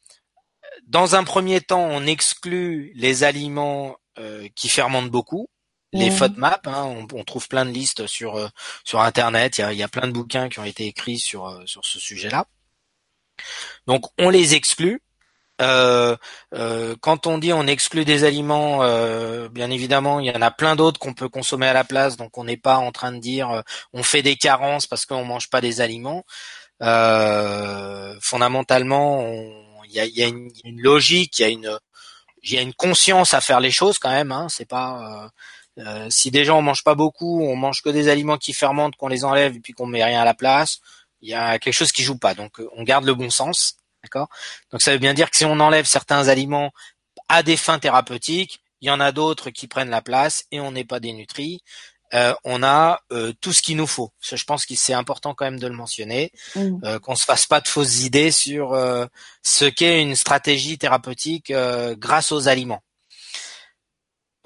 dans 0.87 1.15
un 1.15 1.23
premier 1.23 1.61
temps, 1.61 1.83
on 1.83 2.05
exclut 2.05 2.91
les 2.95 3.23
aliments 3.23 3.97
euh, 4.17 4.47
qui 4.55 4.69
fermentent 4.69 5.11
beaucoup, 5.11 5.49
les 5.93 6.11
FODMAP, 6.11 6.67
hein, 6.67 7.07
on, 7.13 7.23
trouve 7.23 7.47
plein 7.47 7.65
de 7.65 7.71
listes 7.71 8.07
sur 8.07 8.51
sur 8.83 8.99
internet. 8.99 9.57
Il 9.57 9.61
y 9.61 9.63
a, 9.63 9.73
y 9.73 9.83
a, 9.83 9.87
plein 9.87 10.05
de 10.05 10.11
bouquins 10.11 10.49
qui 10.49 10.59
ont 10.59 10.65
été 10.65 10.85
écrits 10.85 11.17
sur 11.17 11.63
sur 11.65 11.85
ce 11.85 11.97
sujet-là. 11.97 12.45
Donc 13.87 14.05
on 14.17 14.29
les 14.29 14.55
exclut. 14.55 15.01
Euh, 15.59 16.15
euh, 16.53 16.95
quand 17.01 17.25
on 17.25 17.39
dit 17.39 17.51
on 17.51 17.65
exclut 17.65 18.05
des 18.05 18.23
aliments, 18.23 18.83
euh, 18.83 19.49
bien 19.49 19.71
évidemment, 19.71 20.19
il 20.19 20.27
y 20.27 20.31
en 20.31 20.41
a 20.41 20.51
plein 20.51 20.75
d'autres 20.75 20.99
qu'on 20.99 21.13
peut 21.13 21.29
consommer 21.29 21.67
à 21.67 21.73
la 21.73 21.83
place. 21.83 22.17
Donc 22.17 22.37
on 22.37 22.43
n'est 22.43 22.57
pas 22.57 22.77
en 22.77 22.91
train 22.91 23.11
de 23.11 23.19
dire 23.19 23.63
on 23.93 24.03
fait 24.03 24.21
des 24.21 24.35
carences 24.35 24.87
parce 24.87 25.05
qu'on 25.05 25.25
mange 25.25 25.49
pas 25.49 25.61
des 25.61 25.81
aliments. 25.81 26.23
fondamentalement, 28.21 29.23
il 29.89 29.93
y 29.93 30.23
a, 30.23 30.27
une, 30.27 30.51
logique, 30.81 31.39
il 31.39 31.41
y 31.41 31.45
a 31.45 31.49
une, 31.49 31.79
y 32.43 32.57
a 32.57 32.61
une 32.61 32.73
conscience 32.73 33.33
à 33.33 33.41
faire 33.41 33.59
les 33.59 33.71
choses 33.71 33.99
quand 33.99 34.11
même. 34.11 34.31
Hein. 34.31 34.47
C'est 34.49 34.67
pas 34.67 35.31
si 36.09 36.31
des 36.31 36.43
gens 36.43 36.61
mangent 36.61 36.83
pas 36.83 36.95
beaucoup, 36.95 37.43
on 37.43 37.55
mange 37.55 37.81
que 37.81 37.89
des 37.89 38.09
aliments 38.09 38.37
qui 38.37 38.53
fermentent, 38.53 38.95
qu'on 38.95 39.07
les 39.07 39.23
enlève 39.23 39.55
et 39.55 39.59
puis 39.59 39.73
qu'on 39.73 39.85
met 39.85 40.03
rien 40.03 40.21
à 40.21 40.25
la 40.25 40.33
place. 40.33 40.79
Il 41.21 41.29
y 41.29 41.33
a 41.33 41.59
quelque 41.59 41.73
chose 41.73 41.91
qui 41.91 42.03
joue 42.03 42.17
pas. 42.17 42.33
Donc 42.33 42.61
on 42.75 42.83
garde 42.83 43.05
le 43.05 43.13
bon 43.13 43.29
sens. 43.29 43.77
D'accord? 44.03 44.29
Donc 44.71 44.81
ça 44.81 44.91
veut 44.91 44.97
bien 44.99 45.13
dire 45.13 45.29
que 45.29 45.37
si 45.37 45.45
on 45.45 45.59
enlève 45.59 45.85
certains 45.85 46.27
aliments 46.27 46.71
à 47.29 47.43
des 47.43 47.57
fins 47.57 47.79
thérapeutiques, 47.79 48.61
il 48.81 48.87
y 48.87 48.91
en 48.91 48.99
a 48.99 49.11
d'autres 49.11 49.49
qui 49.49 49.67
prennent 49.67 49.89
la 49.89 50.01
place 50.01 50.45
et 50.51 50.59
on 50.59 50.71
n'est 50.71 50.85
pas 50.85 50.99
dénutri. 50.99 51.61
Euh, 52.13 52.33
on 52.43 52.63
a 52.63 53.01
euh, 53.11 53.33
tout 53.41 53.53
ce 53.53 53.61
qu'il 53.61 53.77
nous 53.77 53.87
faut. 53.87 54.11
Je 54.21 54.43
pense 54.45 54.65
que 54.65 54.75
c'est 54.75 54.93
important 54.93 55.33
quand 55.33 55.45
même 55.45 55.59
de 55.59 55.67
le 55.67 55.75
mentionner, 55.75 56.31
mmh. 56.55 56.79
euh, 56.83 56.99
qu'on 56.99 57.15
se 57.15 57.25
fasse 57.25 57.45
pas 57.45 57.59
de 57.59 57.67
fausses 57.67 58.01
idées 58.01 58.31
sur 58.31 58.73
euh, 58.73 59.05
ce 59.43 59.65
qu'est 59.65 60.01
une 60.01 60.15
stratégie 60.15 60.77
thérapeutique 60.77 61.51
grâce 61.97 62.31
aux 62.31 62.47
aliments. 62.47 62.83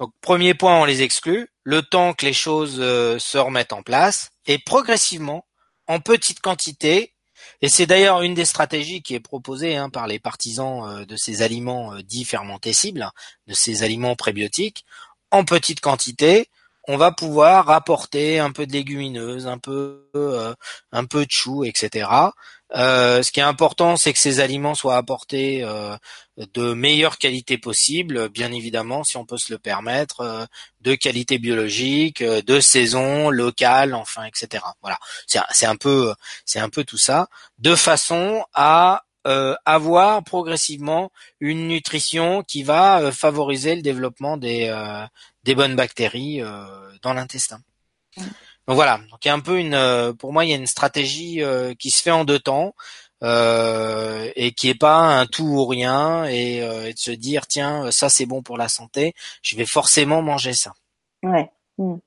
Donc 0.00 0.12
premier 0.20 0.54
point, 0.54 0.80
on 0.80 0.84
les 0.84 1.02
exclut. 1.02 1.48
Le 1.62 1.82
temps 1.82 2.12
que 2.12 2.26
les 2.26 2.32
choses 2.32 2.76
se 2.76 3.38
remettent 3.38 3.72
en 3.72 3.82
place 3.82 4.30
et 4.46 4.58
progressivement, 4.58 5.46
en 5.86 6.00
petite 6.00 6.40
quantité, 6.40 7.12
et 7.60 7.68
c'est 7.68 7.86
d'ailleurs 7.86 8.22
une 8.22 8.34
des 8.34 8.44
stratégies 8.44 9.02
qui 9.02 9.14
est 9.14 9.20
proposée 9.20 9.76
hein, 9.76 9.88
par 9.88 10.06
les 10.06 10.18
partisans 10.18 10.84
euh, 10.84 11.04
de 11.04 11.16
ces 11.16 11.42
aliments 11.42 11.94
euh, 11.94 12.02
dits 12.02 12.24
fermentescibles, 12.24 13.10
de 13.46 13.54
ces 13.54 13.82
aliments 13.82 14.16
prébiotiques, 14.16 14.84
en 15.30 15.44
petite 15.44 15.80
quantité, 15.80 16.48
on 16.88 16.96
va 16.96 17.12
pouvoir 17.12 17.70
apporter 17.70 18.38
un 18.38 18.50
peu 18.50 18.66
de 18.66 18.72
légumineuses, 18.72 19.46
un 19.46 19.58
peu, 19.58 20.08
euh, 20.16 20.54
un 20.90 21.04
peu 21.04 21.24
de 21.24 21.30
choux, 21.30 21.64
etc. 21.64 22.08
Euh, 22.74 23.22
ce 23.22 23.30
qui 23.30 23.40
est 23.40 23.44
important, 23.44 23.96
c'est 23.96 24.12
que 24.12 24.18
ces 24.18 24.40
aliments 24.40 24.74
soient 24.74 24.96
apportés 24.96 25.62
euh, 25.62 25.96
de 26.54 26.72
meilleure 26.72 27.18
qualité 27.18 27.58
possible, 27.58 28.30
bien 28.30 28.50
évidemment, 28.50 29.04
si 29.04 29.16
on 29.16 29.26
peut 29.26 29.36
se 29.36 29.52
le 29.52 29.58
permettre, 29.58 30.48
de 30.80 30.94
qualité 30.94 31.38
biologique, 31.38 32.22
de 32.22 32.60
saison, 32.60 33.30
locale, 33.30 33.94
enfin, 33.94 34.24
etc. 34.24 34.64
Voilà, 34.80 34.98
c'est 35.26 35.66
un 35.66 35.76
peu, 35.76 36.14
c'est 36.46 36.60
un 36.60 36.70
peu 36.70 36.84
tout 36.84 36.98
ça, 36.98 37.28
de 37.58 37.76
façon 37.76 38.44
à 38.54 39.04
avoir 39.66 40.24
progressivement 40.24 41.12
une 41.38 41.68
nutrition 41.68 42.42
qui 42.42 42.64
va 42.64 43.12
favoriser 43.12 43.76
le 43.76 43.82
développement 43.82 44.36
des 44.36 44.68
des 45.44 45.54
bonnes 45.54 45.76
bactéries 45.76 46.40
euh, 46.40 46.66
dans 47.02 47.14
l'intestin. 47.14 47.60
Donc 48.16 48.76
voilà, 48.76 48.98
donc 49.10 49.24
il 49.24 49.28
y 49.28 49.30
a 49.30 49.34
un 49.34 49.40
peu 49.40 49.58
une, 49.58 49.74
euh, 49.74 50.12
pour 50.12 50.32
moi, 50.32 50.44
il 50.44 50.50
y 50.50 50.54
a 50.54 50.56
une 50.56 50.66
stratégie 50.66 51.42
euh, 51.42 51.74
qui 51.74 51.90
se 51.90 52.02
fait 52.02 52.10
en 52.10 52.24
deux 52.24 52.38
temps 52.38 52.74
et 53.24 54.52
qui 54.56 54.68
est 54.68 54.78
pas 54.78 54.96
un 54.96 55.26
tout 55.26 55.44
ou 55.44 55.64
rien 55.64 56.24
et, 56.24 56.60
de 56.60 56.98
se 56.98 57.12
dire 57.12 57.46
tiens 57.46 57.92
ça 57.92 58.08
c'est 58.08 58.26
bon 58.26 58.42
pour 58.42 58.58
la 58.58 58.68
santé, 58.68 59.14
je 59.42 59.54
vais 59.54 59.64
forcément 59.64 60.22
manger 60.22 60.54
ça. 60.54 60.72
Ouais. 61.22 61.48
Mm. 61.78 61.98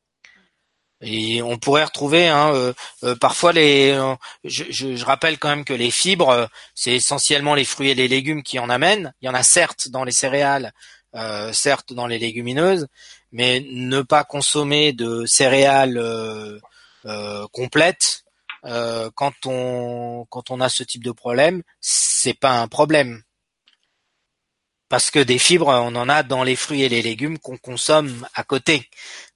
Et 0.99 1.41
on 1.41 1.57
pourrait 1.57 1.86
retrouver 1.86 2.28
hein, 2.28 2.74
parfois 3.22 3.53
les. 3.53 3.98
je, 4.44 4.66
je, 4.70 5.06
rappelle 5.06 5.40
quand 5.40 5.48
même 5.48 5.64
que 5.64 5.74
les 5.74 5.90
fibres, 5.90 6.49
c'est 6.74 6.91
essentiellement 6.91 7.56
les 7.56 7.64
fruits 7.64 7.91
et 7.91 7.95
les 7.95 8.10
légumes 8.10 8.44
qui 8.44 8.60
en 8.60 8.70
amènent. 8.70 9.14
Il 9.22 9.28
y 9.28 9.30
en 9.30 9.36
a 9.36 9.44
certes 9.44 9.88
dans 9.88 10.03
les 10.03 10.12
céréales, 10.12 10.74
certes 11.53 11.94
dans 11.94 12.07
les 12.07 12.20
légumineuses, 12.20 12.88
mais 13.36 13.66
ne 13.70 14.02
pas 14.02 14.24
consommer 14.24 14.94
de 14.94 15.26
céréales 15.26 15.98
euh, 15.98 16.57
euh, 17.06 17.45
complètes 17.52 18.24
euh, 18.64 19.10
quand 19.14 19.34
on 19.45 20.26
quand 20.30 20.52
on 20.52 20.62
a 20.62 20.70
ce 20.70 20.84
type 20.84 21.03
de 21.03 21.12
problème, 21.12 21.62
c'est 21.82 22.34
pas 22.34 22.53
un 22.62 22.70
problème. 22.70 23.24
Parce 24.88 25.12
que 25.12 25.20
des 25.20 25.38
fibres, 25.38 25.68
on 25.68 25.95
en 25.95 26.07
a 26.07 26.24
dans 26.24 26.44
les 26.44 26.56
fruits 26.56 26.84
et 26.84 26.90
les 26.90 27.02
légumes 27.02 27.38
qu'on 27.38 27.57
consomme 27.57 28.26
à 28.34 28.45
côté. 28.45 28.90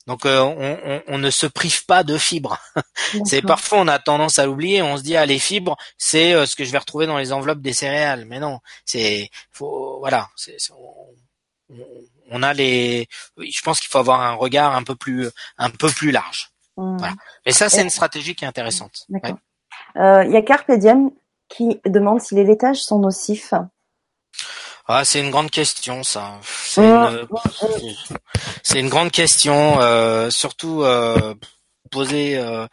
Donc 0.07 0.21
on, 0.23 1.17
ne 1.17 1.29
se 1.29 1.45
prive 1.45 1.85
pas 1.85 2.03
de 2.03 2.17
fibres. 2.17 2.57
c'est 3.25 3.41
parfois 3.41 3.79
on 3.79 3.87
a 3.89 3.99
tendance 3.99 4.39
à 4.39 4.45
l'oublier. 4.45 4.81
On 4.81 4.95
se 4.95 5.03
dit 5.03 5.17
ah 5.17 5.25
les 5.25 5.39
fibres 5.39 5.75
c'est 5.97 6.45
ce 6.45 6.55
que 6.55 6.63
je 6.63 6.71
vais 6.71 6.77
retrouver 6.77 7.05
dans 7.05 7.17
les 7.17 7.33
enveloppes 7.33 7.61
des 7.61 7.73
céréales. 7.73 8.23
Mais 8.25 8.39
non, 8.39 8.59
c'est 8.85 9.29
faut 9.51 9.99
voilà. 9.99 10.29
C'est, 10.37 10.55
on 10.71 11.09
a 12.43 12.53
les, 12.53 13.07
je 13.37 13.61
pense 13.61 13.79
qu'il 13.79 13.89
faut 13.89 13.97
avoir 13.97 14.21
un 14.21 14.33
regard 14.33 14.75
un 14.75 14.83
peu 14.83 14.95
plus, 14.95 15.29
un 15.57 15.69
peu 15.69 15.89
plus 15.89 16.11
large. 16.11 16.49
Mmh. 16.77 16.97
Voilà. 16.97 17.13
Et 17.45 17.51
ça, 17.51 17.69
c'est 17.69 17.81
une 17.81 17.89
stratégie 17.89 18.35
qui 18.35 18.45
est 18.45 18.47
intéressante. 18.47 19.05
Euh, 19.97 20.23
il 20.25 20.31
y 20.31 20.37
a 20.37 20.41
Carpe 20.41 20.71
qui 21.49 21.79
demande 21.85 22.21
si 22.21 22.35
les 22.35 22.43
laitages 22.43 22.81
sont 22.81 22.99
nocifs. 22.99 23.53
Ah, 24.87 25.05
c'est 25.05 25.19
une 25.19 25.29
grande 25.29 25.51
question, 25.51 26.03
ça. 26.03 26.39
C'est 26.43 26.81
mmh. 26.81 27.27
une, 28.71 28.79
une, 28.79 28.89
grande 28.89 29.11
question, 29.11 29.79
euh, 29.81 30.29
surtout. 30.29 30.83
Euh, 30.83 31.35
poser 31.89 32.37
euh, 32.37 32.67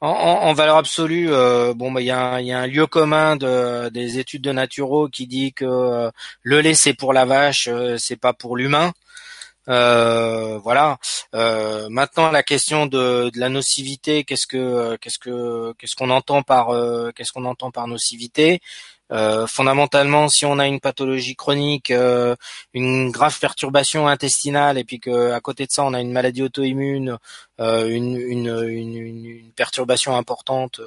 en, 0.00 0.52
valeur 0.52 0.76
absolue. 0.76 1.28
Euh, 1.30 1.74
bon, 1.74 1.90
bah 1.92 2.00
il 2.00 2.06
y 2.06 2.10
a, 2.10 2.34
un 2.34 2.66
lieu 2.66 2.86
commun 2.86 3.36
de, 3.36 3.88
des 3.90 4.18
études 4.18 4.42
de 4.42 4.52
naturaux 4.52 5.08
qui 5.08 5.26
dit 5.26 5.52
que 5.52 5.64
euh, 5.64 6.10
le 6.42 6.60
lait 6.60 6.74
c'est 6.74 6.94
pour 6.94 7.12
la 7.12 7.24
vache, 7.24 7.68
c'est 7.98 8.16
pas 8.16 8.32
pour 8.32 8.56
l'humain. 8.56 8.92
voilà. 9.66 10.98
maintenant, 11.90 12.30
la 12.30 12.42
question 12.42 12.86
de, 12.86 13.30
de 13.30 13.40
la 13.40 13.48
nocivité, 13.48 14.24
qu'est-ce 14.24 14.46
que 14.46 14.96
qu'est-ce 14.96 15.18
que 15.18 15.74
qu'est-ce 15.78 15.96
qu'on 15.96 16.10
entend 16.10 16.42
par 16.42 16.68
qu'est-ce 17.14 17.32
qu'on 17.32 17.44
entend 17.44 17.70
par 17.70 17.86
nocivité? 17.88 18.60
Euh, 19.10 19.46
fondamentalement, 19.46 20.28
si 20.28 20.44
on 20.44 20.58
a 20.58 20.66
une 20.66 20.80
pathologie 20.80 21.34
chronique, 21.34 21.90
euh, 21.90 22.36
une 22.74 23.10
grave 23.10 23.38
perturbation 23.38 24.06
intestinale, 24.06 24.78
et 24.78 24.84
puis 24.84 25.00
que 25.00 25.32
à 25.32 25.40
côté 25.40 25.66
de 25.66 25.72
ça, 25.72 25.84
on 25.84 25.94
a 25.94 26.00
une 26.00 26.12
maladie 26.12 26.42
auto-immune, 26.42 27.18
euh, 27.60 27.88
une, 27.88 29.52
perturbation 29.56 30.16
importante, 30.16 30.80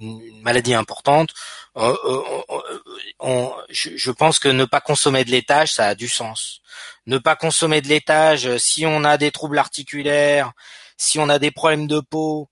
une 0.00 0.42
maladie 0.42 0.74
importante, 0.74 1.30
je, 3.70 4.10
pense 4.10 4.38
que 4.38 4.48
ne 4.48 4.64
pas 4.64 4.80
consommer 4.80 5.24
de 5.24 5.30
laitage, 5.30 5.72
ça 5.72 5.88
a 5.88 5.94
du 5.94 6.08
sens. 6.08 6.60
Ne 7.06 7.18
pas 7.18 7.36
consommer 7.36 7.80
de 7.80 7.88
laitage, 7.88 8.56
si 8.58 8.86
on 8.86 9.04
a 9.04 9.16
des 9.18 9.30
troubles 9.30 9.58
articulaires, 9.58 10.52
si 10.96 11.18
on 11.18 11.28
a 11.28 11.38
des 11.38 11.50
problèmes 11.50 11.86
de 11.86 12.00
peau, 12.00 12.48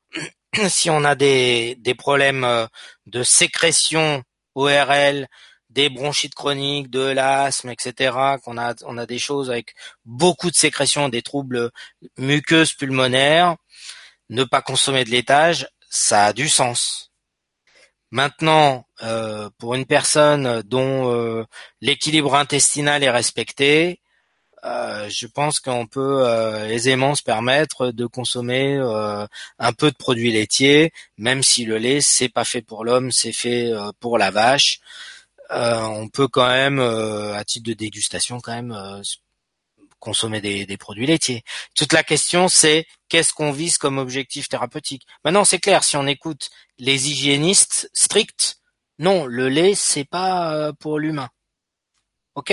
si 0.68 0.90
on 0.90 1.04
a 1.04 1.14
des, 1.14 1.76
des 1.76 1.94
problèmes 1.94 2.44
euh, 2.44 2.66
de 3.06 3.22
sécrétion 3.22 4.22
ORL, 4.54 5.28
des 5.70 5.88
bronchites 5.88 6.34
chroniques, 6.34 6.90
de 6.90 7.00
l'asthme, 7.00 7.70
etc., 7.70 8.38
qu'on 8.42 8.58
a, 8.58 8.74
on 8.84 8.98
a 8.98 9.06
des 9.06 9.18
choses 9.18 9.50
avec 9.50 9.74
beaucoup 10.04 10.50
de 10.50 10.56
sécrétion, 10.56 11.08
des 11.08 11.22
troubles 11.22 11.70
muqueuses 12.18 12.72
pulmonaires, 12.72 13.56
ne 14.28 14.44
pas 14.44 14.62
consommer 14.62 15.04
de 15.04 15.10
laitage, 15.10 15.68
ça 15.88 16.26
a 16.26 16.32
du 16.32 16.48
sens. 16.48 17.10
Maintenant, 18.10 18.86
euh, 19.02 19.50
pour 19.58 19.74
une 19.74 19.86
personne 19.86 20.62
dont 20.62 21.12
euh, 21.12 21.44
l'équilibre 21.80 22.34
intestinal 22.34 23.04
est 23.04 23.10
respecté, 23.10 24.00
euh, 24.64 25.08
je 25.08 25.26
pense 25.26 25.58
qu'on 25.58 25.86
peut 25.86 26.26
euh, 26.26 26.68
aisément 26.68 27.14
se 27.14 27.22
permettre 27.22 27.92
de 27.92 28.06
consommer 28.06 28.76
euh, 28.76 29.26
un 29.58 29.72
peu 29.72 29.90
de 29.90 29.96
produits 29.96 30.32
laitiers, 30.32 30.92
même 31.16 31.42
si 31.42 31.64
le 31.64 31.78
lait 31.78 32.00
c'est 32.00 32.28
pas 32.28 32.44
fait 32.44 32.62
pour 32.62 32.84
l'homme, 32.84 33.10
c'est 33.10 33.32
fait 33.32 33.72
pour 34.00 34.18
la 34.18 34.30
vache. 34.30 34.80
on 35.50 36.08
peut 36.08 36.28
quand 36.28 36.48
même, 36.48 36.80
à 36.80 37.44
titre 37.44 37.66
de 37.68 37.74
dégustation, 37.74 38.40
quand 38.40 38.54
même 38.54 39.02
consommer 39.98 40.40
des, 40.40 40.66
des, 40.66 40.76
produits 40.78 41.06
laitiers. 41.06 41.42
Toute 41.74 41.92
la 41.92 42.02
question 42.02 42.48
c'est 42.48 42.86
qu'est-ce 43.08 43.32
qu'on 43.34 43.52
vise 43.52 43.78
comme 43.78 43.98
objectif 43.98 44.48
thérapeutique? 44.48 45.06
Maintenant 45.24 45.44
c'est 45.44 45.58
clair, 45.58 45.84
si 45.84 45.96
on 45.96 46.06
écoute 46.06 46.50
les 46.78 47.10
hygiénistes 47.10 47.90
stricts, 47.94 48.58
non, 48.98 49.26
le 49.26 49.48
lait 49.48 49.74
c'est 49.74 50.04
pas 50.04 50.72
pour 50.80 50.98
l'humain. 50.98 51.30
Ok? 52.34 52.52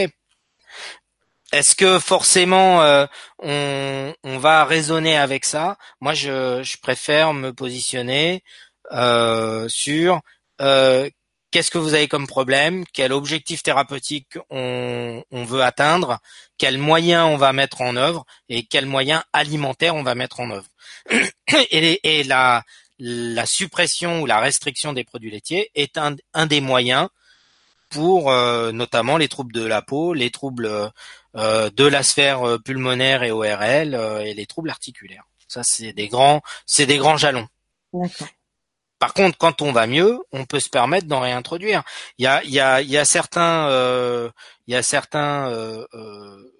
Est-ce 1.53 1.75
que 1.75 1.97
forcément 1.99 2.81
euh, 2.81 3.05
on, 3.39 4.37
va 4.37 4.65
raisonner 4.65 5.15
avec 5.15 5.45
ça? 5.45 5.77
Moi, 6.01 6.13
je, 6.13 6.77
préfère 6.81 7.33
me 7.33 7.53
positionner 7.53 8.43
euh, 8.91 9.69
sur 9.69 10.21
euh, 10.61 11.09
qu'est-ce 11.51 11.71
que 11.71 11.77
vous 11.77 11.93
avez 11.93 12.09
comme 12.09 12.27
problème, 12.27 12.83
quel 12.93 13.13
objectif 13.13 13.63
thérapeutique 13.63 14.37
on, 14.49 15.23
veut 15.31 15.61
atteindre, 15.61 16.19
quels 16.57 16.77
moyens 16.77 17.27
on 17.31 17.37
va 17.37 17.53
mettre 17.53 17.81
en 17.81 17.95
œuvre 17.95 18.25
et 18.49 18.63
quels 18.63 18.85
moyens 18.85 19.23
alimentaires 19.31 19.95
on 19.95 20.03
va 20.03 20.15
mettre 20.15 20.41
en 20.41 20.51
œuvre. 20.51 20.67
Et, 21.71 22.23
la 22.99 23.45
suppression 23.45 24.21
ou 24.21 24.25
la 24.25 24.39
restriction 24.39 24.91
des 24.91 25.03
produits 25.03 25.31
laitiers 25.31 25.71
est 25.75 25.97
un, 25.97 26.45
des 26.45 26.61
moyens 26.61 27.07
pour 27.89 28.31
euh, 28.31 28.71
notamment 28.71 29.17
les 29.17 29.27
troubles 29.27 29.53
de 29.53 29.65
la 29.65 29.81
peau, 29.81 30.13
les 30.13 30.31
troubles 30.31 30.91
euh, 31.35 31.69
de 31.69 31.85
la 31.85 32.03
sphère 32.03 32.47
euh, 32.47 32.57
pulmonaire 32.57 33.23
et 33.23 33.31
ORL 33.31 33.95
et 34.25 34.33
les 34.33 34.45
troubles 34.45 34.69
articulaires. 34.69 35.25
Ça, 35.47 35.61
c'est 35.63 35.93
des 35.93 36.07
grands, 36.07 36.41
c'est 36.65 36.85
des 36.85 36.97
grands 36.97 37.17
jalons. 37.17 37.47
Par 38.99 39.13
contre, 39.13 39.37
quand 39.37 39.61
on 39.61 39.71
va 39.71 39.85
mieux, 39.87 40.19
on 40.31 40.45
peut 40.45 40.59
se 40.59 40.69
permettre 40.69 41.07
d'en 41.07 41.19
réintroduire. 41.19 41.83
Il 42.17 42.23
y 42.23 42.27
a, 42.27 42.43
il 42.43 42.49
y 42.49 42.59
a, 42.59 42.81
il 42.81 42.89
y 42.89 42.97
a 42.97 43.05
certains, 43.05 43.69
euh, 43.69 44.29
il 44.65 44.73
y 44.73 44.77
a 44.77 44.81
certains 44.81 45.51
euh, 45.51 45.85
euh, 45.93 46.51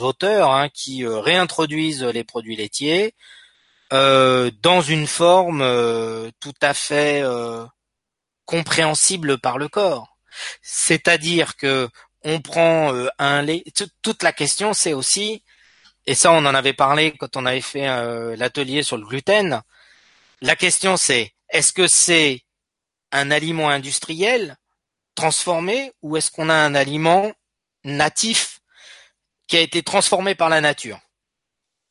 auteurs 0.00 0.52
hein, 0.52 0.68
qui 0.70 1.06
réintroduisent 1.06 2.04
les 2.04 2.24
produits 2.24 2.56
laitiers 2.56 3.14
dans 3.90 4.82
une 4.82 5.06
forme 5.06 5.60
tout 6.40 6.54
à 6.60 6.74
fait 6.74 7.22
compréhensible 8.44 9.38
par 9.38 9.58
le 9.58 9.68
corps. 9.68 10.15
C'est-à-dire 10.62 11.56
que 11.56 11.88
on 12.24 12.40
prend 12.40 12.92
un 13.18 13.42
lait. 13.42 13.62
Toute 14.02 14.22
la 14.22 14.32
question, 14.32 14.72
c'est 14.74 14.94
aussi, 14.94 15.44
et 16.06 16.14
ça, 16.14 16.32
on 16.32 16.44
en 16.44 16.54
avait 16.54 16.72
parlé 16.72 17.12
quand 17.12 17.36
on 17.36 17.46
avait 17.46 17.60
fait 17.60 17.86
l'atelier 18.36 18.82
sur 18.82 18.96
le 18.96 19.06
gluten. 19.06 19.62
La 20.40 20.56
question, 20.56 20.96
c'est 20.96 21.34
est-ce 21.50 21.72
que 21.72 21.86
c'est 21.86 22.42
un 23.12 23.30
aliment 23.30 23.70
industriel 23.70 24.56
transformé 25.14 25.92
ou 26.02 26.16
est-ce 26.16 26.30
qu'on 26.30 26.48
a 26.48 26.54
un 26.54 26.74
aliment 26.74 27.32
natif 27.84 28.60
qui 29.46 29.56
a 29.56 29.60
été 29.60 29.82
transformé 29.82 30.34
par 30.34 30.48
la 30.48 30.60
nature? 30.60 31.00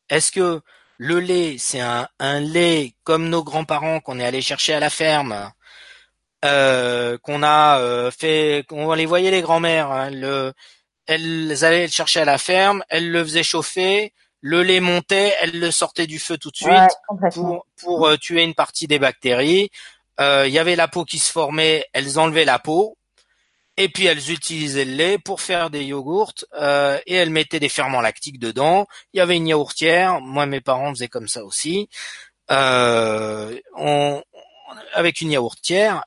Est-ce 0.09 0.31
que 0.31 0.61
le 0.97 1.19
lait, 1.19 1.57
c'est 1.57 1.81
un, 1.81 2.07
lait 2.39 2.93
comme 3.03 3.29
nos 3.29 3.43
grands-parents 3.43 3.99
qu'on 3.99 4.19
est 4.19 4.25
allé 4.25 4.41
chercher 4.41 4.73
à 4.73 4.79
la 4.79 4.89
ferme, 4.89 5.51
euh, 6.45 7.17
qu'on 7.17 7.43
a 7.43 7.79
euh, 7.79 8.11
fait, 8.11 8.65
on 8.71 8.93
les 8.93 9.05
voyait 9.05 9.31
les 9.31 9.41
grands-mères, 9.41 9.91
hein, 9.91 10.09
elles 11.07 11.65
allaient 11.65 11.85
le 11.85 11.91
chercher 11.91 12.21
à 12.21 12.25
la 12.25 12.37
ferme, 12.37 12.83
elles 12.89 13.11
le 13.11 13.23
faisaient 13.23 13.43
chauffer, 13.43 14.13
le 14.45 14.61
lait 14.61 14.79
montait, 14.79 15.33
elle 15.41 15.59
le 15.59 15.71
sortait 15.71 16.05
du 16.05 16.19
feu 16.19 16.37
tout 16.37 16.51
de 16.51 16.55
suite 16.55 16.91
pour, 17.33 17.65
pour 17.77 18.07
euh, 18.07 18.15
tuer 18.15 18.43
une 18.43 18.53
partie 18.53 18.85
des 18.85 18.99
bactéries. 18.99 19.71
Euh, 20.19 20.45
il 20.47 20.53
y 20.53 20.59
avait 20.59 20.75
la 20.75 20.87
peau 20.87 21.03
qui 21.03 21.17
se 21.17 21.31
formait, 21.31 21.83
elles 21.93 22.19
enlevaient 22.19 22.45
la 22.45 22.59
peau 22.59 22.95
et 23.75 23.89
puis 23.89 24.05
elles 24.05 24.29
utilisaient 24.31 24.85
le 24.85 24.93
lait 24.93 25.17
pour 25.17 25.41
faire 25.41 25.71
des 25.71 25.83
yogourts 25.83 26.33
euh, 26.61 26.99
et 27.07 27.15
elles 27.15 27.31
mettaient 27.31 27.59
des 27.59 27.69
ferments 27.69 28.01
lactiques 28.01 28.37
dedans. 28.37 28.85
Il 29.13 29.17
y 29.17 29.21
avait 29.21 29.35
une 29.35 29.47
yaourtière, 29.47 30.21
moi 30.21 30.45
mes 30.45 30.61
parents 30.61 30.93
faisaient 30.93 31.07
comme 31.07 31.27
ça 31.27 31.43
aussi. 31.43 31.89
on, 32.47 34.21
avec 34.93 35.21
une 35.21 35.31
yaourtière 35.31 36.03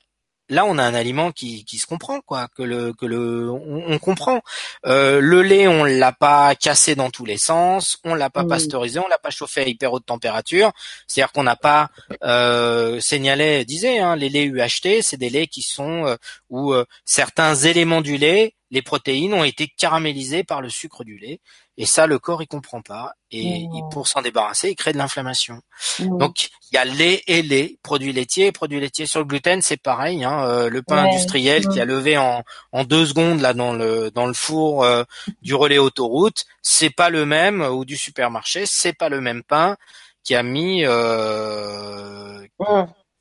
là 0.49 0.65
on 0.65 0.77
a 0.77 0.83
un 0.83 0.93
aliment 0.93 1.31
qui, 1.31 1.63
qui 1.63 1.77
se 1.77 1.87
comprend 1.87 2.21
quoi 2.21 2.47
que 2.47 2.63
le 2.63 2.93
que 2.93 3.05
le 3.05 3.49
on, 3.49 3.97
comprend. 3.99 4.41
Euh, 4.85 5.19
le 5.21 5.41
lait 5.41 5.67
on 5.67 5.83
l'a 5.83 6.11
pas 6.11 6.55
cassé 6.55 6.95
dans 6.95 7.09
tous 7.09 7.25
les 7.25 7.37
sens 7.37 7.97
on 8.03 8.15
l'a 8.15 8.29
pas 8.29 8.43
pasteurisé 8.43 8.99
on 8.99 9.07
l'a 9.07 9.17
pas 9.17 9.29
chauffé 9.29 9.61
à 9.61 9.67
hyper 9.67 9.93
haute 9.93 10.05
température. 10.05 10.71
C'est 11.07 11.21
à 11.21 11.25
dire 11.25 11.31
qu'on 11.31 11.43
n'a 11.43 11.55
pas 11.55 11.89
euh, 12.23 12.99
signalé 12.99 13.65
disait 13.65 13.99
hein, 13.99 14.15
les 14.15 14.29
laits 14.29 14.47
UHT 14.47 15.01
c'est 15.01 15.17
des 15.17 15.29
laits 15.29 15.49
qui 15.49 15.61
sont 15.61 16.05
euh, 16.05 16.15
où 16.49 16.73
euh, 16.73 16.85
certains 17.05 17.55
éléments 17.55 18.01
du 18.01 18.17
lait 18.17 18.55
les 18.71 18.81
protéines 18.81 19.33
ont 19.33 19.43
été 19.43 19.67
caramélisées 19.67 20.43
par 20.43 20.61
le 20.61 20.69
sucre 20.69 21.03
du 21.03 21.17
lait 21.17 21.39
et 21.81 21.85
ça, 21.85 22.07
le 22.07 22.19
corps, 22.19 22.43
il 22.43 22.47
comprend 22.47 22.81
pas. 22.81 23.13
Et 23.31 23.65
mmh. 23.65 23.89
pour 23.89 24.09
s'en 24.09 24.21
débarrasser, 24.21 24.71
il 24.71 24.75
crée 24.75 24.91
de 24.91 24.97
l'inflammation. 24.97 25.61
Mmh. 25.99 26.17
Donc, 26.17 26.49
il 26.69 26.75
y 26.75 26.77
a 26.77 26.83
lait 26.83 27.23
et 27.25 27.41
lait, 27.41 27.79
produits 27.83 28.11
laitiers, 28.11 28.51
produits 28.51 28.81
laitiers 28.81 29.05
sur 29.05 29.21
le 29.21 29.25
gluten, 29.25 29.61
c'est 29.61 29.81
pareil. 29.81 30.25
Hein, 30.25 30.43
euh, 30.43 30.69
le 30.69 30.81
pain 30.81 31.05
industriel 31.05 31.65
qui 31.69 31.79
a 31.79 31.85
levé 31.85 32.17
en, 32.17 32.43
en 32.73 32.83
deux 32.83 33.05
secondes 33.05 33.39
là 33.39 33.53
dans 33.53 33.71
le 33.71 34.11
dans 34.11 34.25
le 34.25 34.33
four 34.33 34.83
euh, 34.83 35.03
du 35.41 35.55
relais 35.55 35.77
autoroute, 35.77 36.43
c'est 36.61 36.89
pas 36.89 37.09
le 37.09 37.25
même 37.25 37.61
ou 37.61 37.85
du 37.85 37.95
supermarché, 37.95 38.65
c'est 38.65 38.93
pas 38.93 39.07
le 39.07 39.21
même 39.21 39.41
pain 39.41 39.77
qui 40.25 40.35
a 40.35 40.43
mis 40.43 40.83
euh, 40.83 42.45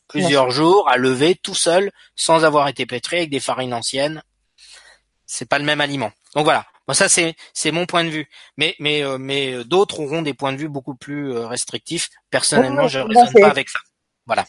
plusieurs 0.08 0.50
jours 0.50 0.88
à 0.90 0.96
lever 0.96 1.36
tout 1.36 1.54
seul 1.54 1.92
sans 2.16 2.44
avoir 2.44 2.66
été 2.66 2.86
pétré 2.86 3.18
avec 3.18 3.30
des 3.30 3.40
farines 3.40 3.72
anciennes. 3.72 4.20
C'est 5.26 5.48
pas 5.48 5.60
le 5.60 5.64
même 5.64 5.80
aliment. 5.80 6.10
Donc 6.34 6.44
voilà, 6.44 6.66
Bon, 6.88 6.94
ça 6.94 7.10
c'est 7.10 7.36
c'est 7.52 7.70
mon 7.70 7.84
point 7.84 8.02
de 8.02 8.08
vue, 8.08 8.30
mais 8.56 8.74
mais 8.78 9.04
euh, 9.04 9.18
mais 9.18 9.52
euh, 9.52 9.62
d'autres 9.62 10.00
auront 10.00 10.22
des 10.22 10.32
points 10.32 10.54
de 10.54 10.56
vue 10.56 10.70
beaucoup 10.70 10.94
plus 10.94 11.34
euh, 11.34 11.46
restrictifs. 11.46 12.08
Personnellement, 12.30 12.88
je 12.88 13.00
ne 13.00 13.04
raisonne 13.04 13.32
pas 13.34 13.50
avec 13.50 13.68
ça. 13.68 13.78
Voilà. 14.24 14.46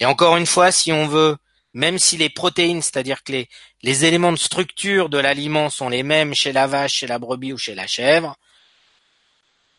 Et 0.00 0.04
encore 0.04 0.36
une 0.36 0.46
fois, 0.46 0.72
si 0.72 0.90
on 0.90 1.06
veut, 1.06 1.36
même 1.74 2.00
si 2.00 2.16
les 2.16 2.28
protéines, 2.28 2.82
c'est-à-dire 2.82 3.22
que 3.22 3.30
les 3.30 3.48
les 3.82 4.04
éléments 4.04 4.32
de 4.32 4.36
structure 4.36 5.08
de 5.08 5.18
l'aliment 5.18 5.70
sont 5.70 5.88
les 5.88 6.02
mêmes 6.02 6.34
chez 6.34 6.52
la 6.52 6.66
vache, 6.66 6.94
chez 6.94 7.06
la 7.06 7.20
brebis 7.20 7.52
ou 7.52 7.58
chez 7.58 7.76
la 7.76 7.86
chèvre, 7.86 8.34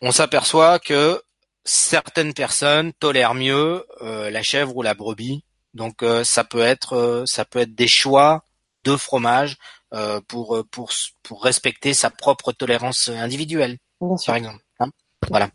on 0.00 0.10
s'aperçoit 0.10 0.78
que 0.78 1.22
certaines 1.66 2.32
personnes 2.32 2.94
tolèrent 2.94 3.34
mieux 3.34 3.84
la 4.00 4.42
chèvre 4.42 4.74
ou 4.74 4.82
la 4.82 4.94
brebis. 4.94 5.44
Donc 5.74 6.02
ça 6.24 6.44
peut 6.44 6.62
être 6.62 7.24
ça 7.26 7.44
peut 7.44 7.58
être 7.58 7.74
des 7.74 7.88
choix 7.88 8.44
de 8.84 8.96
fromage 8.96 9.56
euh, 9.94 10.20
pour 10.28 10.56
euh, 10.56 10.64
pour 10.64 10.92
pour 11.22 11.42
respecter 11.42 11.94
sa 11.94 12.10
propre 12.10 12.52
tolérance 12.52 13.08
individuelle, 13.08 13.78
par 14.26 14.36
exemple. 14.36 14.62
Hein 14.80 14.90
voilà. 15.28 15.50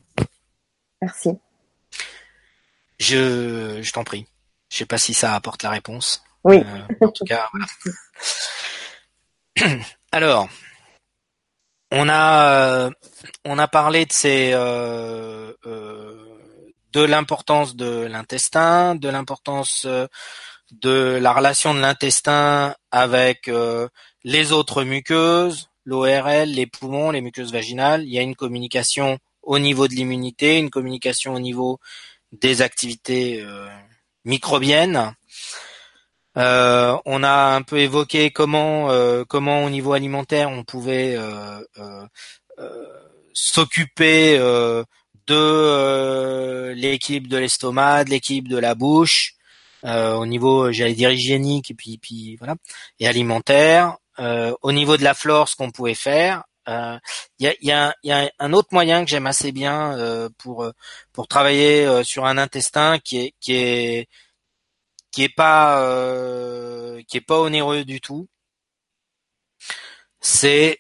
Merci. 1.01 1.37
Je 2.99 3.79
je 3.81 3.91
t'en 3.91 4.03
prie. 4.03 4.27
Je 4.69 4.77
sais 4.77 4.85
pas 4.85 4.97
si 4.97 5.13
ça 5.13 5.35
apporte 5.35 5.61
la 5.63 5.69
réponse. 5.69 6.23
Oui. 6.43 6.63
Euh, 6.65 7.05
en 7.05 7.11
tout 7.11 7.25
cas, 7.25 7.47
voilà. 7.53 7.67
Alors, 10.11 10.49
on 11.91 12.09
a 12.09 12.89
on 13.45 13.59
a 13.59 13.67
parlé 13.67 14.05
de 14.05 14.11
ces 14.11 14.51
euh, 14.53 15.53
de 15.63 17.01
l'importance 17.01 17.75
de 17.75 18.05
l'intestin, 18.05 18.95
de 18.95 19.09
l'importance 19.09 19.87
de 20.81 21.17
la 21.21 21.33
relation 21.33 21.73
de 21.73 21.79
l'intestin 21.79 22.75
avec 22.91 23.49
les 24.23 24.51
autres 24.51 24.83
muqueuses, 24.83 25.69
l'ORL, 25.85 26.49
les 26.49 26.67
poumons, 26.67 27.11
les 27.11 27.21
muqueuses 27.21 27.51
vaginales. 27.51 28.03
Il 28.03 28.13
y 28.13 28.19
a 28.19 28.21
une 28.21 28.35
communication 28.35 29.19
au 29.41 29.59
niveau 29.59 29.87
de 29.87 29.93
l'immunité, 29.93 30.57
une 30.57 30.69
communication 30.69 31.33
au 31.35 31.39
niveau 31.39 31.79
des 32.31 32.61
activités 32.61 33.41
euh, 33.41 33.67
microbiennes. 34.25 35.13
Euh, 36.37 36.97
on 37.05 37.21
a 37.23 37.55
un 37.55 37.61
peu 37.61 37.77
évoqué 37.79 38.31
comment, 38.31 38.89
euh, 38.89 39.23
comment 39.27 39.63
au 39.65 39.69
niveau 39.69 39.93
alimentaire 39.93 40.49
on 40.49 40.63
pouvait 40.63 41.15
s'occuper 43.33 44.37
de 45.27 46.73
l'équilibre 46.75 47.27
de 47.27 47.37
l'estomac, 47.37 48.05
de 48.05 48.09
l'équilibre 48.11 48.49
de 48.49 48.57
la 48.57 48.73
bouche, 48.75 49.35
au 49.83 50.25
niveau, 50.25 50.71
j'allais 50.71 50.93
dire 50.93 51.11
hygiénique 51.11 51.71
et 51.71 51.73
puis, 51.73 51.97
puis 51.97 52.35
voilà, 52.37 52.55
et 52.99 53.07
alimentaire. 53.07 53.97
Euh, 54.19 54.53
au 54.61 54.71
niveau 54.71 54.97
de 54.97 55.03
la 55.03 55.13
flore, 55.13 55.49
ce 55.49 55.55
qu'on 55.55 55.71
pouvait 55.71 55.95
faire. 55.95 56.43
Il 56.67 56.73
euh, 56.73 56.97
y, 57.39 57.47
a, 57.47 57.53
y, 57.61 57.71
a, 57.71 57.95
y, 58.03 58.11
a, 58.11 58.31
un 58.39 58.53
autre 58.53 58.69
moyen 58.71 59.03
que 59.03 59.09
j'aime 59.09 59.27
assez 59.27 59.51
bien 59.51 59.97
euh, 59.97 60.29
pour 60.37 60.71
pour 61.11 61.27
travailler 61.27 62.03
sur 62.03 62.25
un 62.25 62.37
intestin 62.37 62.99
qui 62.99 63.17
est 63.19 63.33
qui 63.41 63.53
est 63.55 64.07
qui 65.11 65.23
est 65.23 65.29
pas 65.29 65.77
qui 67.07 67.17
est 67.17 67.21
pas 67.21 67.39
onéreux 67.39 67.85
du 67.85 68.01
tout. 68.01 68.27
C'est 70.21 70.79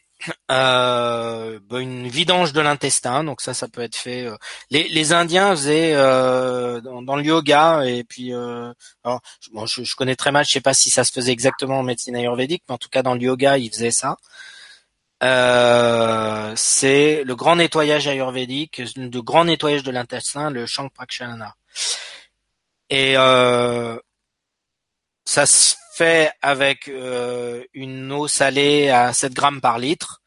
euh, 0.51 1.59
bah, 1.69 1.79
une 1.79 2.07
vidange 2.07 2.53
de 2.53 2.61
l'intestin, 2.61 3.23
donc 3.23 3.41
ça, 3.41 3.53
ça 3.53 3.67
peut 3.67 3.81
être 3.81 3.95
fait. 3.95 4.25
Euh. 4.25 4.35
Les, 4.69 4.87
les 4.89 5.13
Indiens 5.13 5.51
faisaient 5.51 5.93
euh, 5.95 6.81
dans, 6.81 7.15
le 7.15 7.23
yoga 7.23 7.83
et 7.85 8.03
puis, 8.03 8.33
euh, 8.33 8.71
alors, 9.03 9.21
je, 9.65 9.83
je, 9.83 9.95
connais 9.95 10.15
très 10.15 10.31
mal, 10.31 10.45
je 10.45 10.53
sais 10.53 10.61
pas 10.61 10.73
si 10.73 10.89
ça 10.89 11.03
se 11.03 11.11
faisait 11.11 11.31
exactement 11.31 11.79
en 11.79 11.83
médecine 11.83 12.15
ayurvédique, 12.15 12.63
mais 12.67 12.75
en 12.75 12.77
tout 12.77 12.89
cas 12.89 13.03
dans 13.03 13.13
le 13.13 13.21
yoga, 13.21 13.57
ils 13.57 13.69
faisaient 13.69 13.91
ça. 13.91 14.17
c'est 16.55 17.23
le 17.23 17.35
grand 17.35 17.55
nettoyage 17.55 18.07
ayurvédique, 18.07 18.81
le 18.95 19.21
grand 19.21 19.45
nettoyage 19.45 19.83
de 19.83 19.91
l'intestin, 19.91 20.49
le 20.49 20.65
Prakshalana. 20.93 21.55
Et 22.89 23.15
ça 25.25 25.45
se 25.45 25.75
fait 25.93 26.31
avec 26.41 26.87
euh, 26.87 27.63
une 27.73 28.11
eau 28.11 28.27
salée 28.27 28.89
à 28.89 29.13
7 29.13 29.33
grammes 29.33 29.61
par 29.61 29.77
litre. 29.77 30.21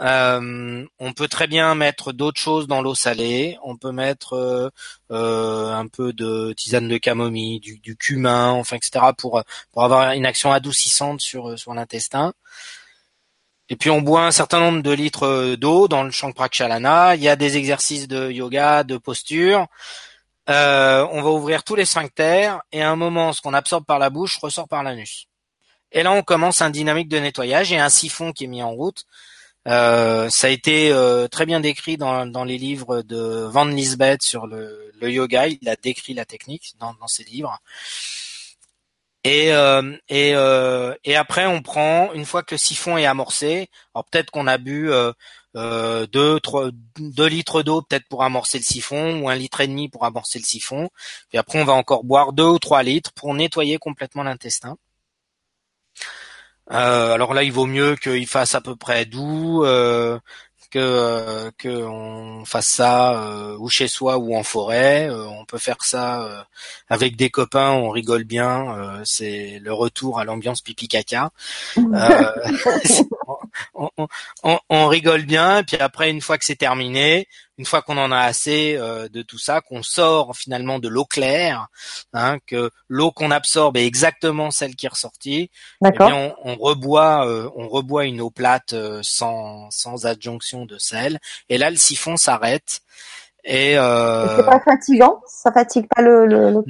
Euh, 0.00 0.84
on 0.98 1.12
peut 1.12 1.28
très 1.28 1.46
bien 1.46 1.74
mettre 1.74 2.12
d'autres 2.12 2.40
choses 2.40 2.66
dans 2.66 2.82
l'eau 2.82 2.94
salée. 2.94 3.58
On 3.62 3.76
peut 3.76 3.92
mettre 3.92 4.72
euh, 5.10 5.72
un 5.72 5.86
peu 5.86 6.12
de 6.12 6.52
tisane 6.56 6.88
de 6.88 6.98
camomille, 6.98 7.60
du, 7.60 7.96
cumin, 7.96 8.50
enfin 8.50 8.76
etc. 8.76 9.06
pour 9.16 9.42
pour 9.72 9.84
avoir 9.84 10.12
une 10.12 10.26
action 10.26 10.52
adoucissante 10.52 11.20
sur 11.20 11.58
sur 11.58 11.74
l'intestin. 11.74 12.32
Et 13.68 13.76
puis 13.76 13.90
on 13.90 14.02
boit 14.02 14.26
un 14.26 14.30
certain 14.30 14.60
nombre 14.60 14.82
de 14.82 14.90
litres 14.90 15.56
d'eau 15.56 15.88
dans 15.88 16.02
le 16.04 16.32
Prakshalana. 16.32 17.16
Il 17.16 17.22
y 17.22 17.28
a 17.28 17.36
des 17.36 17.56
exercices 17.56 18.08
de 18.08 18.30
yoga, 18.30 18.84
de 18.84 18.96
posture. 18.98 19.68
Euh, 20.50 21.06
on 21.10 21.22
va 21.22 21.30
ouvrir 21.30 21.64
tous 21.64 21.74
les 21.74 21.86
sphincters 21.86 22.60
et 22.70 22.82
à 22.82 22.90
un 22.90 22.96
moment, 22.96 23.32
ce 23.32 23.40
qu'on 23.40 23.54
absorbe 23.54 23.84
par 23.84 23.98
la 23.98 24.10
bouche 24.10 24.38
ressort 24.38 24.68
par 24.68 24.82
l'anus. 24.82 25.26
Et 25.92 26.02
là, 26.02 26.12
on 26.12 26.22
commence 26.22 26.60
un 26.60 26.70
dynamique 26.70 27.08
de 27.08 27.18
nettoyage 27.18 27.72
et 27.72 27.78
un 27.78 27.88
siphon 27.88 28.32
qui 28.32 28.44
est 28.44 28.48
mis 28.48 28.62
en 28.62 28.72
route. 28.72 29.04
Euh, 29.66 30.28
ça 30.28 30.48
a 30.48 30.50
été 30.50 30.92
euh, 30.92 31.28
très 31.28 31.46
bien 31.46 31.60
décrit 31.60 31.96
dans, 31.96 32.44
les 32.44 32.58
livres 32.58 33.00
de 33.02 33.46
Van 33.50 33.64
Lisbeth 33.64 34.22
sur 34.22 34.46
le, 34.46 34.92
yoga. 35.02 35.46
Il 35.46 35.68
a 35.68 35.76
décrit 35.76 36.14
la 36.14 36.24
technique 36.24 36.74
dans, 36.78 36.94
ses 37.06 37.24
livres. 37.24 37.58
Et, 39.22 39.48
et 40.08 41.16
après, 41.16 41.46
on 41.46 41.62
prend, 41.62 42.12
une 42.12 42.26
fois 42.26 42.42
que 42.42 42.54
le 42.54 42.58
siphon 42.58 42.98
est 42.98 43.06
amorcé, 43.06 43.70
alors 43.94 44.04
peut-être 44.04 44.30
qu'on 44.30 44.46
a 44.46 44.58
bu 44.58 44.90
euh, 45.56 46.02
euh, 46.02 46.06
deux, 46.06 46.40
trois, 46.40 46.70
deux 46.98 47.26
litres 47.26 47.62
d'eau 47.62 47.82
peut-être 47.82 48.06
pour 48.08 48.22
amorcer 48.24 48.58
le 48.58 48.64
siphon, 48.64 49.20
ou 49.20 49.28
un 49.28 49.34
litre 49.34 49.60
et 49.60 49.66
demi 49.66 49.88
pour 49.88 50.04
amorcer 50.04 50.38
le 50.38 50.44
siphon. 50.44 50.88
Puis 51.28 51.38
après, 51.38 51.60
on 51.60 51.64
va 51.64 51.74
encore 51.74 52.04
boire 52.04 52.32
deux 52.32 52.44
ou 52.46 52.58
trois 52.58 52.82
litres 52.82 53.12
pour 53.12 53.34
nettoyer 53.34 53.78
complètement 53.78 54.22
l'intestin. 54.22 54.76
Euh, 56.72 57.12
alors 57.12 57.34
là, 57.34 57.42
il 57.42 57.52
vaut 57.52 57.66
mieux 57.66 57.96
qu'il 57.96 58.26
fasse 58.26 58.54
à 58.54 58.60
peu 58.60 58.74
près 58.74 59.04
doux, 59.04 59.64
euh, 59.64 60.18
que 60.74 60.78
euh, 60.80 61.50
que 61.56 61.68
on 61.68 62.44
fasse 62.44 62.66
ça 62.66 63.22
euh, 63.22 63.56
ou 63.58 63.68
chez 63.70 63.86
soi 63.86 64.18
ou 64.18 64.34
en 64.36 64.42
forêt. 64.42 65.08
Euh, 65.08 65.24
on 65.26 65.44
peut 65.44 65.58
faire 65.58 65.76
ça 65.82 66.46
avec 66.88 67.16
des 67.16 67.30
copains, 67.30 67.70
on 67.70 67.90
rigole 67.90 68.24
bien. 68.24 69.02
c'est 69.04 69.60
le 69.62 69.72
retour 69.72 70.18
à 70.18 70.24
l'ambiance 70.24 70.62
pipi 70.62 70.88
caca. 70.88 71.30
on, 73.74 73.88
on, 74.42 74.58
on, 74.68 74.86
rigole 74.86 75.22
bien, 75.22 75.58
et 75.58 75.64
puis 75.64 75.76
après, 75.76 76.10
une 76.10 76.20
fois 76.20 76.38
que 76.38 76.44
c'est 76.44 76.56
terminé, 76.56 77.26
une 77.58 77.64
fois 77.64 77.82
qu'on 77.82 77.98
en 77.98 78.10
a 78.10 78.18
assez 78.18 78.76
euh, 78.76 79.08
de 79.08 79.22
tout 79.22 79.38
ça, 79.38 79.60
qu'on 79.60 79.82
sort 79.82 80.36
finalement 80.36 80.78
de 80.78 80.88
l'eau 80.88 81.04
claire, 81.04 81.68
hein, 82.12 82.38
que 82.46 82.70
l'eau 82.88 83.10
qu'on 83.12 83.30
absorbe 83.30 83.76
est 83.76 83.86
exactement 83.86 84.50
celle 84.50 84.74
qui 84.74 84.86
est 84.86 84.90
ressortie, 84.90 85.50
eh 85.84 85.90
on, 86.00 86.34
on, 86.44 86.56
reboit, 86.56 87.26
euh, 87.26 87.48
on 87.56 87.68
reboit 87.68 88.04
une 88.04 88.20
eau 88.20 88.30
plate 88.30 88.72
euh, 88.72 89.00
sans, 89.02 89.70
sans 89.70 90.06
adjonction 90.06 90.66
de 90.66 90.78
sel, 90.78 91.18
et 91.48 91.58
là 91.58 91.70
le 91.70 91.76
siphon 91.76 92.16
s'arrête. 92.16 92.80
Et 93.44 93.76
euh... 93.76 94.36
c'est 94.36 94.46
pas 94.46 94.60
fatigant, 94.60 95.20
ça 95.26 95.52
fatigue 95.52 95.86
pas 95.94 96.02
le, 96.02 96.26
le... 96.26 96.64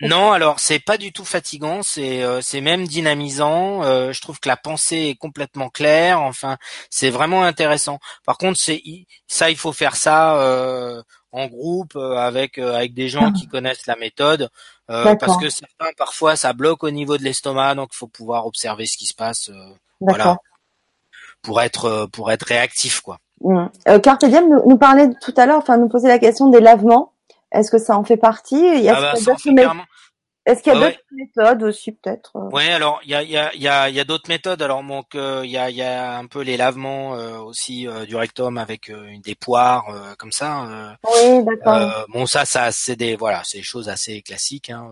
Non, 0.00 0.30
alors 0.30 0.60
c'est 0.60 0.78
pas 0.78 0.96
du 0.96 1.12
tout 1.12 1.24
fatigant, 1.24 1.82
c'est 1.82 2.22
euh, 2.22 2.40
c'est 2.40 2.60
même 2.60 2.86
dynamisant. 2.86 3.82
Euh, 3.82 4.12
je 4.12 4.20
trouve 4.20 4.38
que 4.38 4.48
la 4.48 4.56
pensée 4.56 5.08
est 5.10 5.14
complètement 5.16 5.70
claire. 5.70 6.20
Enfin, 6.20 6.56
c'est 6.88 7.10
vraiment 7.10 7.42
intéressant. 7.42 7.98
Par 8.24 8.38
contre, 8.38 8.58
c'est 8.60 8.80
ça, 9.26 9.50
il 9.50 9.56
faut 9.56 9.72
faire 9.72 9.96
ça 9.96 10.40
euh, 10.40 11.02
en 11.32 11.46
groupe 11.46 11.96
avec 11.96 12.58
avec 12.58 12.94
des 12.94 13.08
gens 13.08 13.32
qui 13.32 13.48
connaissent 13.48 13.86
la 13.86 13.96
méthode, 13.96 14.50
parce 14.86 15.36
que 15.36 15.50
certains 15.50 15.90
parfois 15.96 16.36
ça 16.36 16.52
bloque 16.52 16.84
au 16.84 16.90
niveau 16.90 17.18
de 17.18 17.24
l'estomac, 17.24 17.74
donc 17.74 17.90
il 17.92 17.96
faut 17.96 18.06
pouvoir 18.06 18.46
observer 18.46 18.86
ce 18.86 18.96
qui 18.96 19.06
se 19.06 19.14
passe. 19.14 19.50
voilà, 20.00 20.36
pour 21.42 21.60
être 21.60 22.06
pour 22.12 22.30
être 22.30 22.44
réactif 22.44 23.00
quoi. 23.00 23.18
Mmh. 23.40 23.66
Carpe 24.02 24.22
nous, 24.22 24.68
nous 24.68 24.78
parlait 24.78 25.10
tout 25.20 25.34
à 25.36 25.46
l'heure, 25.46 25.58
enfin 25.58 25.76
nous 25.76 25.88
posait 25.88 26.08
la 26.08 26.20
question 26.20 26.50
des 26.50 26.60
lavements. 26.60 27.12
Est-ce 27.52 27.70
que 27.70 27.78
ça 27.78 27.96
en 27.96 28.04
fait 28.04 28.16
partie? 28.16 28.64
Est-ce 28.64 28.88
ah 28.88 29.00
bah, 29.00 29.12
qu'il 30.62 30.72
y 30.72 30.76
a 30.76 30.80
d'autres 30.80 30.98
méthodes 31.12 31.62
aussi 31.62 31.92
peut-être 31.92 32.36
euh? 32.36 32.48
Oui, 32.52 32.66
alors 32.68 33.00
il 33.04 33.10
y 33.10 33.14
a 33.14 33.22
y 33.22 33.36
a 33.36 33.54
y 33.54 33.68
a, 33.68 33.90
y 33.90 34.00
a 34.00 34.04
d'autres 34.04 34.28
méthodes. 34.28 34.62
Alors 34.62 34.82
donc 34.82 35.14
euh, 35.14 35.42
il 35.44 35.50
y 35.50 35.58
a 35.58 35.68
y 35.68 35.82
a 35.82 36.16
un 36.16 36.26
peu 36.26 36.40
les 36.40 36.56
lavements 36.56 37.14
euh, 37.14 37.38
aussi 37.38 37.86
du 38.06 38.16
rectum 38.16 38.56
avec 38.56 38.88
une 38.88 39.20
des 39.20 39.34
poires 39.34 39.86
comme 40.18 40.32
ça. 40.32 40.96
oui, 41.04 41.44
d'accord. 41.44 42.06
bon 42.08 42.26
ça 42.26 42.44
ça 42.44 42.70
c'est 42.72 42.96
des 42.96 43.16
voilà 43.16 43.42
c'est 43.44 43.58
des 43.58 43.64
choses 43.64 43.88
assez 43.88 44.22
classiques. 44.22 44.70
Hein, 44.70 44.90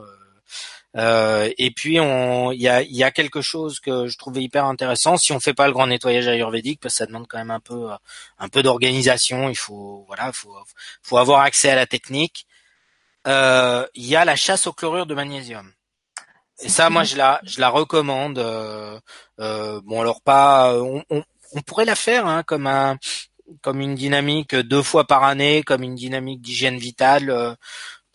euh, 0.96 1.50
et 1.58 1.70
puis 1.70 2.00
on, 2.00 2.52
il 2.52 2.60
y 2.60 2.68
a, 2.68 2.82
y 2.82 3.04
a 3.04 3.10
quelque 3.10 3.42
chose 3.42 3.80
que 3.80 4.06
je 4.06 4.16
trouvais 4.16 4.42
hyper 4.42 4.64
intéressant. 4.64 5.16
Si 5.16 5.32
on 5.32 5.40
fait 5.40 5.54
pas 5.54 5.66
le 5.66 5.72
grand 5.72 5.86
nettoyage 5.86 6.26
ayurvédique, 6.28 6.80
parce 6.80 6.94
que 6.94 6.98
ça 6.98 7.06
demande 7.06 7.26
quand 7.28 7.38
même 7.38 7.50
un 7.50 7.60
peu, 7.60 7.88
un 8.38 8.48
peu 8.48 8.62
d'organisation. 8.62 9.48
Il 9.50 9.56
faut, 9.56 10.04
voilà, 10.06 10.32
faut, 10.32 10.54
faut 11.02 11.18
avoir 11.18 11.40
accès 11.40 11.70
à 11.70 11.74
la 11.74 11.86
technique. 11.86 12.46
Euh, 13.26 13.86
il 13.94 14.06
y 14.06 14.16
a 14.16 14.24
la 14.24 14.36
chasse 14.36 14.66
au 14.66 14.72
chlorure 14.72 15.06
de 15.06 15.14
magnésium. 15.14 15.72
Et 16.60 16.68
ça, 16.70 16.88
moi, 16.88 17.04
je 17.04 17.16
la, 17.16 17.40
je 17.44 17.60
la 17.60 17.68
recommande. 17.68 18.38
Euh, 18.38 18.98
euh 19.40 19.80
bon, 19.84 20.00
alors 20.00 20.22
pas, 20.22 20.74
on, 20.74 21.04
on, 21.10 21.22
on, 21.52 21.60
pourrait 21.60 21.84
la 21.84 21.96
faire 21.96 22.26
hein, 22.26 22.42
comme 22.44 22.66
un, 22.66 22.96
comme 23.60 23.80
une 23.80 23.94
dynamique 23.94 24.54
deux 24.54 24.82
fois 24.82 25.06
par 25.06 25.24
année, 25.24 25.62
comme 25.62 25.82
une 25.82 25.94
dynamique 25.94 26.40
d'hygiène 26.40 26.78
vitale. 26.78 27.56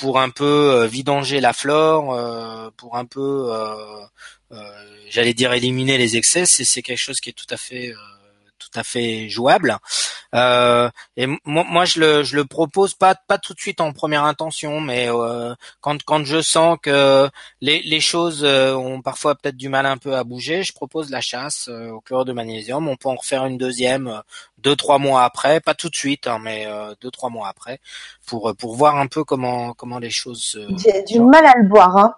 Pour 0.01 0.19
un 0.19 0.31
peu 0.31 0.81
euh, 0.81 0.87
vidanger 0.87 1.39
la 1.39 1.53
flore, 1.53 2.13
euh, 2.13 2.69
pour 2.75 2.97
un 2.97 3.05
peu, 3.05 3.51
euh, 3.51 4.65
j'allais 5.09 5.35
dire 5.35 5.53
éliminer 5.53 5.99
les 5.99 6.17
excès, 6.17 6.45
c'est 6.47 6.81
quelque 6.81 6.97
chose 6.97 7.21
qui 7.21 7.29
est 7.29 7.33
tout 7.33 7.45
à 7.51 7.57
fait 7.57 7.93
tout 8.61 8.79
à 8.79 8.83
fait 8.83 9.27
jouable. 9.29 9.77
Euh, 10.35 10.89
et 11.17 11.27
moi, 11.27 11.65
moi, 11.67 11.85
je 11.85 11.99
le, 11.99 12.23
je 12.23 12.35
le 12.35 12.45
propose 12.45 12.93
pas, 12.93 13.15
pas 13.15 13.37
tout 13.37 13.53
de 13.53 13.59
suite 13.59 13.81
en 13.81 13.91
première 13.91 14.23
intention, 14.23 14.79
mais 14.79 15.09
euh, 15.09 15.53
quand, 15.81 16.01
quand 16.03 16.23
je 16.23 16.41
sens 16.41 16.77
que 16.81 17.29
les, 17.59 17.81
les 17.81 17.99
choses 17.99 18.43
ont 18.45 19.01
parfois 19.01 19.35
peut-être 19.35 19.57
du 19.57 19.69
mal 19.69 19.85
un 19.85 19.97
peu 19.97 20.15
à 20.15 20.23
bouger, 20.23 20.63
je 20.63 20.73
propose 20.73 21.09
la 21.09 21.21
chasse 21.21 21.67
au 21.67 21.99
chlorure 22.01 22.25
de 22.25 22.33
magnésium. 22.33 22.87
On 22.87 22.95
peut 22.95 23.09
en 23.09 23.15
refaire 23.15 23.45
une 23.45 23.57
deuxième 23.57 24.21
deux 24.59 24.75
trois 24.75 24.99
mois 24.99 25.23
après, 25.23 25.59
pas 25.59 25.73
tout 25.73 25.89
de 25.89 25.95
suite, 25.95 26.27
hein, 26.27 26.39
mais 26.39 26.67
deux 27.01 27.09
trois 27.09 27.29
mois 27.29 27.47
après, 27.47 27.79
pour 28.27 28.55
pour 28.55 28.75
voir 28.75 28.97
un 28.97 29.07
peu 29.07 29.23
comment 29.23 29.73
comment 29.73 29.97
les 29.99 30.11
choses. 30.11 30.59
J'ai 30.77 31.03
du 31.03 31.19
mal 31.19 31.45
à 31.45 31.53
le 31.57 31.67
boire. 31.67 31.97
Hein. 31.97 32.13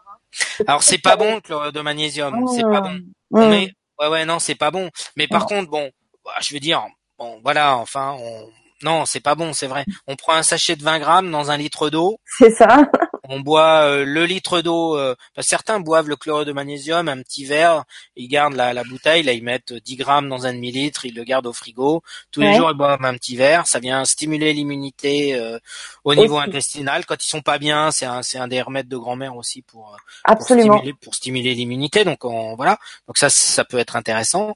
Alors 0.67 0.83
c'est 0.83 0.97
pas 0.97 1.15
bon 1.15 1.35
le 1.35 1.41
chlorure 1.41 1.71
de 1.71 1.81
magnésium, 1.81 2.45
c'est 2.53 2.63
pas 2.63 2.81
bon. 2.81 2.99
Mmh. 3.31 3.49
Mais 3.49 3.71
ouais 3.99 4.07
ouais 4.07 4.25
non 4.25 4.39
c'est 4.39 4.55
pas 4.55 4.71
bon. 4.71 4.89
Mais 5.15 5.27
par 5.27 5.45
contre 5.45 5.69
bon, 5.69 5.89
bah, 6.25 6.31
je 6.41 6.53
veux 6.53 6.59
dire 6.59 6.85
bon 7.17 7.39
voilà 7.43 7.77
enfin 7.77 8.15
on 8.19 8.49
non, 8.83 9.05
c'est 9.05 9.21
pas 9.21 9.35
bon, 9.35 9.53
c'est 9.53 9.67
vrai. 9.67 9.85
On 10.07 10.15
prend 10.15 10.33
un 10.33 10.43
sachet 10.43 10.75
de 10.75 10.83
20 10.83 10.99
grammes 10.99 11.31
dans 11.31 11.51
un 11.51 11.57
litre 11.57 11.89
d'eau. 11.89 12.17
C'est 12.25 12.51
ça. 12.51 12.85
On 13.29 13.39
boit 13.39 13.85
euh, 13.85 14.03
le 14.03 14.25
litre 14.25 14.61
d'eau. 14.61 14.97
Euh, 14.97 15.15
certains 15.39 15.79
boivent 15.79 16.09
le 16.09 16.17
chlorure 16.17 16.43
de 16.43 16.51
magnésium, 16.51 17.07
un 17.07 17.21
petit 17.21 17.45
verre. 17.45 17.85
Ils 18.17 18.27
gardent 18.27 18.55
la, 18.55 18.73
la, 18.73 18.83
bouteille. 18.83 19.23
Là, 19.23 19.31
ils 19.31 19.43
mettent 19.43 19.71
10 19.71 19.95
grammes 19.95 20.27
dans 20.27 20.45
un 20.45 20.53
demi-litre. 20.53 21.05
Ils 21.05 21.15
le 21.15 21.23
gardent 21.23 21.47
au 21.47 21.53
frigo. 21.53 22.01
Tous 22.31 22.41
les 22.41 22.53
jours, 22.55 22.69
ils 22.69 22.77
boivent 22.77 23.03
un 23.05 23.13
petit 23.13 23.37
verre. 23.37 23.65
Ça 23.65 23.79
vient 23.79 24.03
stimuler 24.03 24.51
l'immunité 24.51 25.35
euh, 25.35 25.57
au 26.03 26.13
niveau 26.13 26.37
intestinal. 26.37 27.05
Quand 27.05 27.23
ils 27.23 27.29
sont 27.29 27.41
pas 27.41 27.59
bien, 27.59 27.91
c'est 27.91 28.05
un, 28.05 28.23
c'est 28.23 28.37
un 28.37 28.49
des 28.49 28.61
remèdes 28.61 28.89
de 28.89 28.97
grand-mère 28.97 29.37
aussi 29.37 29.61
pour, 29.61 29.95
Absolument. 30.25 30.83
pour 31.01 31.15
stimuler, 31.15 31.55
l'immunité. 31.55 32.03
Donc 32.03 32.25
on, 32.25 32.55
voilà. 32.55 32.77
Donc 33.07 33.17
ça, 33.17 33.29
ça 33.29 33.63
peut 33.63 33.79
être 33.79 33.95
intéressant. 33.95 34.53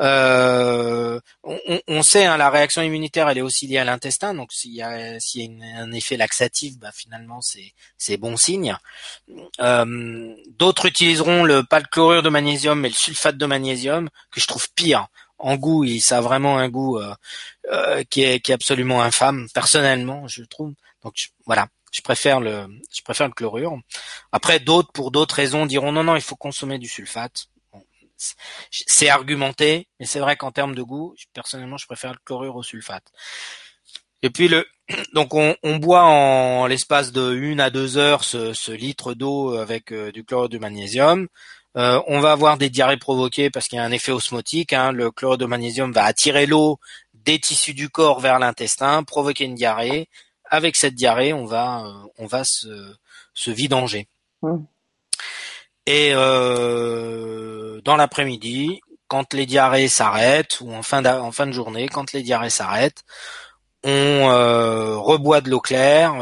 Euh, 0.00 1.20
on, 1.44 2.02
sait, 2.02 2.24
hein, 2.24 2.38
la 2.38 2.48
réaction 2.48 2.80
immunitaire, 2.82 3.28
elle 3.28 3.38
est 3.38 3.42
aussi 3.42 3.66
liée 3.66 3.78
à 3.78 3.84
l'intestin. 3.84 4.34
Donc 4.34 4.52
s'il 4.52 4.72
y 4.72 4.82
a, 4.82 5.18
y 5.18 5.62
a 5.76 5.80
un 5.80 5.92
effet 5.92 6.16
laxatif, 6.16 6.78
bah, 6.78 6.90
finalement 6.92 7.40
c'est 7.98 8.16
bon 8.16 8.36
signe. 8.36 8.76
Euh, 9.60 10.34
d'autres 10.58 10.86
utiliseront 10.86 11.44
le 11.44 11.62
pas 11.64 11.80
le 11.80 11.86
chlorure 11.90 12.22
de 12.22 12.30
magnésium, 12.30 12.80
mais 12.80 12.88
le 12.88 12.94
sulfate 12.94 13.36
de 13.36 13.46
magnésium, 13.46 14.08
que 14.30 14.40
je 14.40 14.46
trouve 14.46 14.68
pire 14.74 15.08
en 15.38 15.56
goût. 15.56 15.84
Il, 15.84 16.00
ça 16.00 16.18
a 16.18 16.20
vraiment 16.20 16.58
un 16.58 16.68
goût 16.68 16.98
euh, 16.98 18.04
qui 18.08 18.22
est 18.22 18.40
qui 18.40 18.52
est 18.52 18.54
absolument 18.54 19.02
infâme. 19.02 19.48
Personnellement, 19.52 20.26
je 20.28 20.42
trouve. 20.44 20.72
Donc 21.02 21.14
voilà. 21.46 21.68
Je 21.92 22.02
préfère 22.02 22.38
le, 22.40 22.68
je 22.94 23.02
préfère 23.02 23.26
le 23.26 23.32
chlorure. 23.32 23.76
Après, 24.30 24.60
d'autres, 24.60 24.92
pour 24.92 25.10
d'autres 25.10 25.34
raisons, 25.34 25.66
diront 25.66 25.90
non, 25.90 26.04
non, 26.04 26.14
il 26.14 26.22
faut 26.22 26.36
consommer 26.36 26.78
du 26.78 26.86
sulfate 26.86 27.49
c'est 28.70 29.08
argumenté, 29.08 29.88
mais 29.98 30.06
c'est 30.06 30.20
vrai 30.20 30.36
qu'en 30.36 30.50
termes 30.50 30.74
de 30.74 30.82
goût, 30.82 31.14
personnellement, 31.32 31.78
je 31.78 31.86
préfère 31.86 32.12
le 32.12 32.18
chlorure 32.24 32.56
au 32.56 32.62
sulfate. 32.62 33.10
Et 34.22 34.30
puis 34.30 34.48
le, 34.48 34.66
donc 35.14 35.34
on, 35.34 35.76
boit 35.76 36.04
en 36.04 36.66
l'espace 36.66 37.12
de 37.12 37.34
une 37.34 37.60
à 37.60 37.70
deux 37.70 37.96
heures 37.96 38.24
ce, 38.24 38.72
litre 38.72 39.14
d'eau 39.14 39.56
avec 39.56 39.92
euh, 39.92 40.12
du 40.12 40.24
chlorure 40.24 40.48
de 40.48 40.58
magnésium. 40.58 41.28
Euh, 41.76 42.02
on 42.08 42.20
va 42.20 42.32
avoir 42.32 42.58
des 42.58 42.68
diarrhées 42.68 42.96
provoquées 42.96 43.48
parce 43.48 43.68
qu'il 43.68 43.76
y 43.76 43.80
a 43.80 43.84
un 43.84 43.92
effet 43.92 44.12
osmotique. 44.12 44.72
Hein. 44.72 44.92
le 44.92 45.10
chlorure 45.10 45.38
de 45.38 45.46
magnésium 45.46 45.92
va 45.92 46.04
attirer 46.04 46.46
l'eau 46.46 46.78
des 47.14 47.38
tissus 47.38 47.74
du 47.74 47.88
corps 47.90 48.20
vers 48.20 48.38
l'intestin, 48.38 49.02
provoquer 49.04 49.44
une 49.44 49.54
diarrhée. 49.54 50.08
Avec 50.44 50.74
cette 50.74 50.94
diarrhée, 50.94 51.32
on 51.32 51.44
va, 51.44 51.84
euh, 51.86 51.92
on 52.18 52.26
va 52.26 52.42
se, 52.44 52.94
se 53.34 53.50
vidanger. 53.52 54.08
Mmh. 54.42 54.56
Et 55.86 56.10
euh, 56.12 57.69
dans 57.84 57.96
l'après-midi, 57.96 58.80
quand 59.08 59.34
les 59.34 59.46
diarrhées 59.46 59.88
s'arrêtent 59.88 60.60
ou 60.60 60.72
en 60.72 60.82
fin, 60.82 61.02
de 61.02 61.52
journée, 61.52 61.88
quand 61.88 62.12
les 62.12 62.22
diarrhées 62.22 62.50
s'arrêtent, 62.50 63.04
on 63.82 64.26
reboit 65.00 65.40
de 65.40 65.50
l'eau 65.50 65.60
claire 65.60 66.14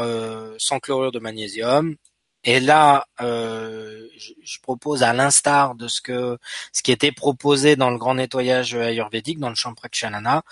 sans 0.57 0.79
chlorure 0.79 1.11
de 1.11 1.19
magnésium 1.19 1.95
et 2.43 2.59
là, 2.59 3.05
euh, 3.19 4.07
je, 4.17 4.59
propose 4.61 5.03
à 5.03 5.13
l'instar 5.13 5.75
de 5.75 5.87
ce 5.87 6.01
que 6.01 6.37
ce 6.71 6.81
qui 6.81 6.91
était 6.91 7.11
proposé 7.11 7.75
dans 7.75 7.89
le 7.89 7.97
grand 7.97 8.15
nettoyage 8.15 8.75
ayurvédique, 8.75 9.39
dans 9.39 9.49
le 9.49 9.55
Champrakshanana, 9.55 10.43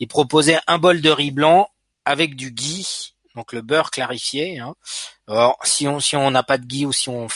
il 0.00 0.08
proposait 0.08 0.58
un 0.66 0.78
bol 0.78 1.00
de 1.00 1.10
riz 1.10 1.30
blanc 1.30 1.68
avec 2.04 2.34
du 2.34 2.50
ghee, 2.50 3.14
donc 3.36 3.52
le 3.52 3.62
beurre 3.62 3.92
clarifié. 3.92 4.58
Hein. 4.58 4.74
Alors, 5.28 5.58
si 5.62 5.86
on 5.86 6.00
si 6.00 6.16
on 6.16 6.30
n'a 6.32 6.42
pas 6.42 6.58
de 6.58 6.66
ghee 6.66 6.86
ou 6.86 6.92
si 6.92 7.08
on 7.08 7.28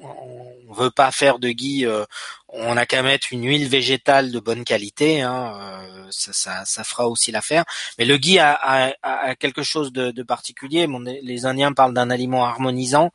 on 0.00 0.72
veut 0.72 0.90
pas 0.90 1.10
faire 1.10 1.38
de 1.38 1.48
ghee, 1.48 1.86
euh, 1.86 2.04
on 2.48 2.76
a 2.76 2.86
qu'à 2.86 3.02
mettre 3.02 3.28
une 3.32 3.44
huile 3.44 3.68
végétale 3.68 4.30
de 4.32 4.40
bonne 4.40 4.64
qualité, 4.64 5.22
hein, 5.22 5.54
euh, 5.60 6.06
ça, 6.10 6.32
ça, 6.32 6.64
ça, 6.64 6.84
fera 6.84 7.08
aussi 7.08 7.32
l'affaire. 7.32 7.64
Mais 7.98 8.04
le 8.04 8.16
ghee 8.16 8.38
a, 8.38 8.52
a, 8.52 8.92
a 9.02 9.34
quelque 9.34 9.62
chose 9.62 9.92
de, 9.92 10.10
de 10.10 10.22
particulier. 10.22 10.86
Les 11.22 11.46
Indiens 11.46 11.72
parlent 11.72 11.94
d'un 11.94 12.10
aliment 12.10 12.44
harmonisant, 12.44 13.10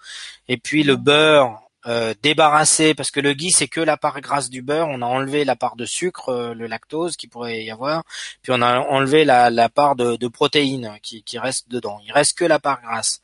et 0.47 0.57
puis 0.57 0.83
le 0.83 0.95
beurre 0.95 1.59
euh, 1.85 2.13
débarrassé, 2.21 2.93
parce 2.93 3.11
que 3.11 3.19
le 3.19 3.33
ghee 3.33 3.51
c'est 3.51 3.67
que 3.67 3.81
la 3.81 3.97
part 3.97 4.21
grasse 4.21 4.49
du 4.49 4.61
beurre, 4.61 4.87
on 4.89 5.01
a 5.01 5.05
enlevé 5.05 5.43
la 5.43 5.55
part 5.55 5.75
de 5.75 5.85
sucre, 5.85 6.29
euh, 6.29 6.53
le 6.53 6.67
lactose 6.67 7.17
qui 7.17 7.27
pourrait 7.27 7.63
y 7.63 7.71
avoir, 7.71 8.03
puis 8.41 8.53
on 8.55 8.61
a 8.61 8.79
enlevé 8.79 9.25
la, 9.25 9.49
la 9.49 9.67
part 9.67 9.95
de, 9.95 10.15
de 10.15 10.27
protéines 10.27 10.97
qui, 11.01 11.23
qui 11.23 11.37
reste 11.37 11.69
dedans. 11.69 11.99
Il 12.05 12.13
reste 12.13 12.37
que 12.37 12.45
la 12.45 12.59
part 12.59 12.81
grasse. 12.81 13.21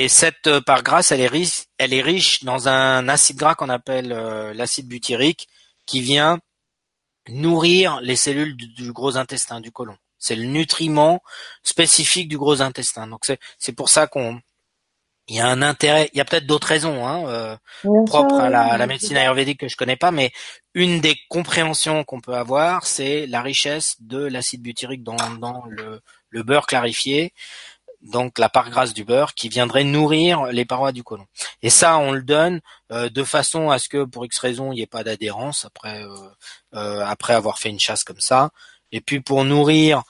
Et 0.00 0.06
cette 0.06 0.46
euh, 0.46 0.60
part 0.60 0.84
grasse, 0.84 1.10
elle 1.10 1.20
est 1.20 1.26
riche, 1.26 1.64
elle 1.76 1.92
est 1.92 2.02
riche 2.02 2.44
dans 2.44 2.68
un 2.68 3.08
acide 3.08 3.36
gras 3.36 3.56
qu'on 3.56 3.68
appelle 3.68 4.12
euh, 4.12 4.54
l'acide 4.54 4.86
butyrique, 4.86 5.48
qui 5.86 6.02
vient 6.02 6.38
nourrir 7.28 8.00
les 8.00 8.14
cellules 8.14 8.56
du, 8.56 8.92
gros 8.92 9.16
intestin, 9.16 9.60
du 9.60 9.72
côlon. 9.72 9.96
C'est 10.16 10.36
le 10.36 10.44
nutriment 10.44 11.20
spécifique 11.64 12.28
du 12.28 12.38
gros 12.38 12.62
intestin. 12.62 13.08
Donc 13.08 13.24
c'est 13.58 13.72
pour 13.72 13.88
ça 13.88 14.06
qu'on 14.06 14.40
il 15.26 15.36
y 15.36 15.40
a 15.40 15.48
un 15.48 15.62
intérêt. 15.62 16.08
Il 16.12 16.18
y 16.18 16.20
a 16.20 16.24
peut-être 16.24 16.46
d'autres 16.46 16.68
raisons 16.68 17.04
hein, 17.04 17.26
euh, 17.26 17.56
propres 18.06 18.38
à 18.38 18.48
la, 18.48 18.86
médecine 18.86 19.16
ayurvédique 19.16 19.58
que 19.58 19.68
je 19.68 19.76
connais 19.76 19.96
pas, 19.96 20.12
mais 20.12 20.30
une 20.74 21.00
des 21.00 21.16
compréhensions 21.28 22.04
qu'on 22.04 22.20
peut 22.20 22.34
avoir, 22.34 22.86
c'est 22.86 23.26
la 23.26 23.42
richesse 23.42 23.96
de 23.98 24.24
l'acide 24.24 24.62
butyrique 24.62 25.02
dans, 25.02 25.16
dans 25.40 25.64
le, 25.68 26.00
le 26.30 26.42
beurre 26.44 26.66
clarifié 26.66 27.32
donc 28.00 28.38
la 28.38 28.48
part 28.48 28.70
grasse 28.70 28.94
du 28.94 29.04
beurre, 29.04 29.34
qui 29.34 29.48
viendrait 29.48 29.84
nourrir 29.84 30.46
les 30.46 30.64
parois 30.64 30.92
du 30.92 31.02
côlon. 31.02 31.26
Et 31.62 31.70
ça, 31.70 31.98
on 31.98 32.12
le 32.12 32.22
donne 32.22 32.60
euh, 32.92 33.08
de 33.08 33.24
façon 33.24 33.70
à 33.70 33.78
ce 33.78 33.88
que, 33.88 34.04
pour 34.04 34.24
X 34.24 34.38
raison, 34.38 34.72
il 34.72 34.76
n'y 34.76 34.82
ait 34.82 34.86
pas 34.86 35.04
d'adhérence 35.04 35.64
après 35.64 36.02
euh, 36.02 36.16
euh, 36.74 37.04
après 37.04 37.34
avoir 37.34 37.58
fait 37.58 37.70
une 37.70 37.80
chasse 37.80 38.04
comme 38.04 38.20
ça. 38.20 38.50
Et 38.92 39.00
puis 39.00 39.20
pour 39.20 39.44
nourrir, 39.44 40.02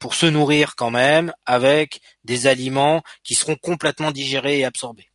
pour 0.00 0.14
se 0.14 0.26
nourrir 0.26 0.76
quand 0.76 0.90
même 0.90 1.32
avec 1.46 2.02
des 2.24 2.46
aliments 2.46 3.02
qui 3.24 3.34
seront 3.34 3.56
complètement 3.56 4.10
digérés 4.10 4.58
et 4.58 4.64
absorbés. 4.66 5.10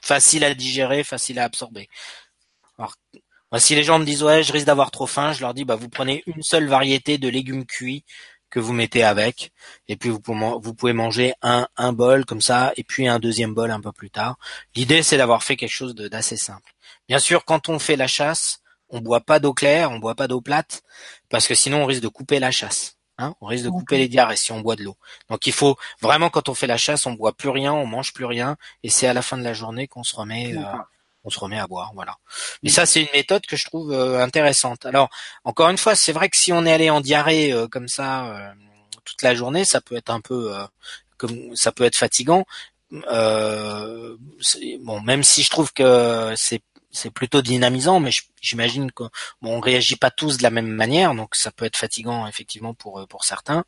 Facile 0.00 0.42
à 0.42 0.54
digérer, 0.54 1.04
facile 1.04 1.38
à 1.38 1.44
absorber. 1.44 1.88
Alors, 2.78 2.94
si 3.58 3.74
les 3.74 3.84
gens 3.84 3.98
me 3.98 4.06
disent 4.06 4.22
ouais, 4.22 4.42
je 4.42 4.52
risque 4.54 4.66
d'avoir 4.66 4.90
trop 4.90 5.06
faim, 5.06 5.34
je 5.34 5.42
leur 5.42 5.52
dis 5.52 5.66
bah 5.66 5.76
vous 5.76 5.90
prenez 5.90 6.22
une 6.26 6.42
seule 6.42 6.66
variété 6.66 7.18
de 7.18 7.28
légumes 7.28 7.66
cuits 7.66 8.04
que 8.50 8.58
vous 8.60 8.72
mettez 8.72 9.04
avec, 9.04 9.52
et 9.88 9.96
puis 9.96 10.10
vous 10.10 10.20
pouvez, 10.20 10.92
manger 10.92 11.32
un, 11.42 11.68
un 11.76 11.92
bol 11.92 12.24
comme 12.24 12.40
ça, 12.40 12.72
et 12.76 12.84
puis 12.84 13.08
un 13.08 13.18
deuxième 13.18 13.54
bol 13.54 13.70
un 13.70 13.80
peu 13.80 13.92
plus 13.92 14.10
tard. 14.10 14.36
L'idée, 14.74 15.02
c'est 15.02 15.16
d'avoir 15.16 15.42
fait 15.42 15.56
quelque 15.56 15.70
chose 15.70 15.94
d'assez 15.94 16.36
simple. 16.36 16.72
Bien 17.08 17.18
sûr, 17.18 17.44
quand 17.44 17.68
on 17.68 17.78
fait 17.78 17.96
la 17.96 18.06
chasse, 18.06 18.60
on 18.88 19.00
boit 19.00 19.20
pas 19.20 19.38
d'eau 19.38 19.54
claire, 19.54 19.90
on 19.92 19.98
boit 19.98 20.14
pas 20.14 20.28
d'eau 20.28 20.40
plate, 20.40 20.82
parce 21.28 21.46
que 21.46 21.54
sinon 21.54 21.82
on 21.82 21.86
risque 21.86 22.02
de 22.02 22.08
couper 22.08 22.40
la 22.40 22.50
chasse. 22.50 22.96
Hein 23.18 23.34
on 23.40 23.46
risque 23.46 23.64
de 23.64 23.70
couper 23.70 23.98
les 23.98 24.08
diarrhées 24.08 24.36
si 24.36 24.50
on 24.50 24.60
boit 24.60 24.76
de 24.76 24.82
l'eau. 24.82 24.96
Donc 25.28 25.46
il 25.46 25.52
faut 25.52 25.76
vraiment 26.00 26.30
quand 26.30 26.48
on 26.48 26.54
fait 26.54 26.66
la 26.66 26.78
chasse, 26.78 27.06
on 27.06 27.12
boit 27.12 27.34
plus 27.34 27.50
rien, 27.50 27.72
on 27.72 27.86
mange 27.86 28.12
plus 28.12 28.24
rien, 28.24 28.56
et 28.82 28.90
c'est 28.90 29.06
à 29.06 29.12
la 29.14 29.22
fin 29.22 29.36
de 29.36 29.44
la 29.44 29.52
journée 29.52 29.88
qu'on 29.88 30.02
se 30.02 30.16
remet 30.16 30.56
euh, 30.56 30.62
on 31.24 31.30
se 31.30 31.38
remet 31.38 31.58
à 31.58 31.66
boire, 31.66 31.92
voilà. 31.94 32.16
Mais 32.62 32.70
ça, 32.70 32.86
c'est 32.86 33.02
une 33.02 33.08
méthode 33.12 33.44
que 33.46 33.56
je 33.56 33.64
trouve 33.64 33.92
euh, 33.92 34.22
intéressante. 34.22 34.86
Alors, 34.86 35.10
encore 35.44 35.68
une 35.68 35.78
fois, 35.78 35.94
c'est 35.94 36.12
vrai 36.12 36.28
que 36.28 36.36
si 36.36 36.52
on 36.52 36.64
est 36.64 36.72
allé 36.72 36.90
en 36.90 37.00
diarrhée 37.00 37.52
euh, 37.52 37.68
comme 37.68 37.88
ça 37.88 38.26
euh, 38.26 38.52
toute 39.04 39.22
la 39.22 39.34
journée, 39.34 39.64
ça 39.64 39.80
peut 39.80 39.96
être 39.96 40.10
un 40.10 40.20
peu, 40.20 40.52
comme 41.16 41.54
ça 41.56 41.72
peut 41.72 41.84
être 41.84 41.96
fatigant. 41.96 42.44
bon, 42.90 44.18
même 45.04 45.24
si 45.24 45.42
je 45.42 45.50
trouve 45.50 45.72
que 45.72 46.32
c'est 46.36 46.62
c'est 46.92 47.10
plutôt 47.10 47.42
dynamisant, 47.42 48.00
mais 48.00 48.10
j'imagine 48.40 48.90
qu'on 48.90 49.10
bon, 49.42 49.60
réagit 49.60 49.96
pas 49.96 50.10
tous 50.10 50.38
de 50.38 50.42
la 50.42 50.50
même 50.50 50.68
manière, 50.68 51.14
donc 51.14 51.34
ça 51.36 51.50
peut 51.50 51.64
être 51.64 51.76
fatigant 51.76 52.26
effectivement 52.26 52.74
pour 52.74 53.06
pour 53.08 53.24
certains. 53.24 53.64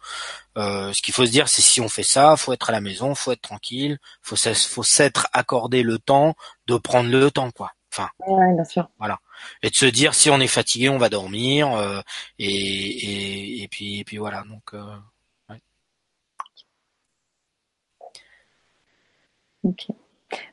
Euh, 0.59 0.93
ce 0.93 1.03
qu'il 1.03 1.15
faut 1.15 1.27
se 1.27 1.31
dire, 1.31 1.49
c'est 1.49 1.63
si 1.63 1.81
on 1.81 1.89
fait 1.89 2.03
ça, 2.03 2.37
faut 2.37 2.53
être 2.53 2.71
à 2.71 2.73
la 2.73 2.81
maison, 2.81 3.15
faut 3.15 3.33
être 3.33 3.43
tranquille, 3.43 3.99
faut 4.23 4.37
faut 4.37 4.83
s'être 4.83 5.29
accordé 5.33 5.83
le 5.83 5.99
temps 5.99 6.35
de 6.67 6.77
prendre 6.77 7.11
le 7.11 7.31
temps, 7.31 7.51
quoi. 7.51 7.73
Enfin, 7.93 8.09
ouais, 8.27 8.55
bien 8.55 8.65
sûr. 8.65 8.89
Voilà. 8.99 9.21
Et 9.63 9.71
de 9.71 9.75
se 9.75 9.87
dire 9.87 10.15
si 10.15 10.31
on 10.31 10.41
est 10.41 10.47
fatigué, 10.47 10.89
on 10.89 10.99
va 10.99 11.09
dormir, 11.09 11.73
euh, 11.75 12.01
et, 12.39 12.49
et, 12.49 13.63
et 13.63 13.69
puis 13.69 14.01
et 14.01 14.05
puis 14.05 14.19
voilà. 14.19 14.45
Donc. 14.49 14.75
Euh, 14.75 14.97
ouais. 15.51 15.61
Ok. 19.65 19.89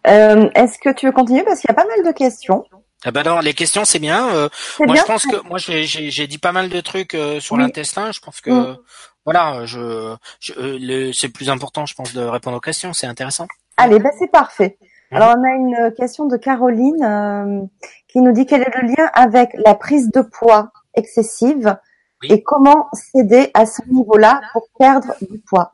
Euh, 0.07 0.49
Est-ce 0.55 0.77
que 0.79 0.93
tu 0.93 1.05
veux 1.05 1.11
continuer 1.11 1.43
parce 1.43 1.61
qu'il 1.61 1.69
y 1.69 1.71
a 1.71 1.75
pas 1.75 1.85
mal 1.85 2.03
de 2.05 2.11
questions. 2.11 2.65
Ah 3.05 3.11
ben 3.11 3.21
alors 3.21 3.41
les 3.41 3.53
questions 3.53 3.85
c'est 3.85 3.99
bien. 3.99 4.27
Euh, 4.35 4.49
moi 4.85 4.95
je 4.95 5.03
pense 5.03 5.25
que 5.25 5.41
moi 5.47 5.57
j'ai 5.57 6.27
dit 6.27 6.37
pas 6.37 6.51
mal 6.51 6.67
de 6.67 6.81
trucs 6.81 7.13
euh, 7.13 7.39
sur 7.39 7.55
l'intestin. 7.55 8.11
Je 8.11 8.19
pense 8.19 8.41
que 8.41 8.49
mm. 8.49 8.77
voilà, 9.23 9.65
je, 9.65 10.15
je 10.41 10.53
euh, 10.57 11.11
c'est 11.13 11.29
plus 11.29 11.49
important 11.49 11.85
je 11.85 11.95
pense 11.95 12.13
de 12.13 12.21
répondre 12.21 12.57
aux 12.57 12.61
questions. 12.61 12.91
C'est 12.91 13.07
intéressant. 13.07 13.47
Allez, 13.77 13.99
ben 13.99 14.11
c'est 14.19 14.29
parfait. 14.29 14.77
Mm. 15.11 15.15
Alors 15.15 15.35
on 15.37 15.43
a 15.43 15.55
une 15.55 15.93
question 15.95 16.25
de 16.25 16.35
Caroline 16.35 17.01
euh, 17.01 17.61
qui 18.09 18.19
nous 18.19 18.33
dit 18.33 18.45
quel 18.45 18.63
est 18.63 18.81
le 18.81 18.87
lien 18.89 19.09
avec 19.13 19.51
la 19.65 19.75
prise 19.75 20.11
de 20.11 20.21
poids 20.21 20.69
excessive 20.93 21.77
et 22.23 22.43
comment 22.43 22.89
s'aider 22.91 23.49
à 23.53 23.65
ce 23.65 23.81
niveau-là 23.89 24.41
pour 24.51 24.67
perdre 24.77 25.15
du 25.21 25.39
poids? 25.39 25.71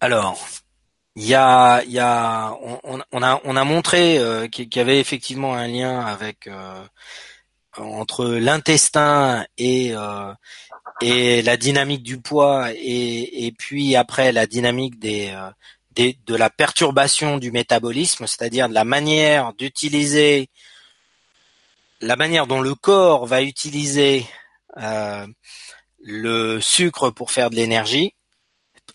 Alors, 0.00 0.38
il 1.16 1.26
y 1.26 1.34
a, 1.34 2.56
on, 2.84 3.22
a, 3.22 3.40
on 3.44 3.56
a 3.56 3.64
montré 3.64 4.18
euh, 4.18 4.48
qu'il 4.48 4.74
y 4.74 4.80
avait 4.80 4.98
effectivement 4.98 5.54
un 5.54 5.68
lien 5.68 6.00
avec 6.00 6.46
euh, 6.46 6.82
entre 7.76 8.26
l'intestin 8.26 9.46
et 9.58 9.94
euh, 9.94 10.32
et 11.02 11.42
la 11.42 11.56
dynamique 11.56 12.02
du 12.02 12.20
poids 12.20 12.70
et, 12.74 13.52
puis 13.58 13.96
après 13.96 14.32
la 14.32 14.46
dynamique 14.46 14.98
des, 14.98 15.34
des 15.92 16.16
de 16.26 16.36
la 16.36 16.48
perturbation 16.48 17.38
du 17.38 17.50
métabolisme, 17.50 18.26
c'est-à-dire 18.26 18.68
de 18.68 18.74
la 18.74 18.84
manière 18.84 19.52
d'utiliser 19.54 20.48
la 22.00 22.16
manière 22.16 22.46
dont 22.46 22.60
le 22.60 22.74
corps 22.74 23.26
va 23.26 23.42
utiliser 23.42 24.26
le 26.04 26.60
sucre 26.60 27.10
pour 27.10 27.30
faire 27.32 27.50
de 27.50 27.56
l'énergie 27.56 28.14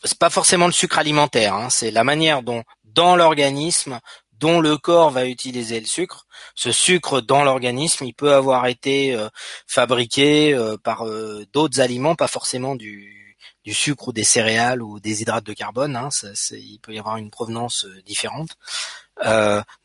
c'est 0.04 0.18
pas 0.18 0.30
forcément 0.30 0.68
le 0.68 0.74
sucre 0.74 1.00
alimentaire, 1.00 1.54
hein, 1.54 1.70
c'est 1.70 1.92
la 1.92 2.04
manière 2.04 2.44
dont 2.44 2.64
dans 2.84 3.16
l'organisme 3.16 4.00
dont 4.40 4.60
le 4.60 4.78
corps 4.78 5.10
va 5.10 5.26
utiliser 5.26 5.80
le 5.80 5.86
sucre. 5.86 6.28
Ce 6.56 6.72
sucre 6.72 7.22
dans 7.22 7.44
l'organisme, 7.44 8.06
il 8.06 8.14
peut 8.14 8.34
avoir 8.34 8.68
été 8.68 9.16
euh, 9.16 9.30
fabriqué 9.68 10.54
euh, 10.54 10.78
par 10.78 11.08
euh, 11.08 11.46
d'autres 11.54 11.80
aliments, 11.80 12.16
pas 12.16 12.28
forcément 12.28 12.76
du, 12.76 13.36
du, 13.64 13.74
sucre 13.74 14.10
ou 14.10 14.14
des 14.14 14.24
céréales 14.24 14.82
ou 14.82 15.00
des 15.00 15.22
hydrates 15.22 15.46
de 15.46 15.54
carbone. 15.54 15.96
Hein, 15.96 16.10
ça, 16.12 16.30
il 16.52 16.80
peut 16.82 16.94
y 16.94 17.00
avoir 17.00 17.18
une 17.18 17.32
provenance 17.32 17.86
différente. 18.06 18.58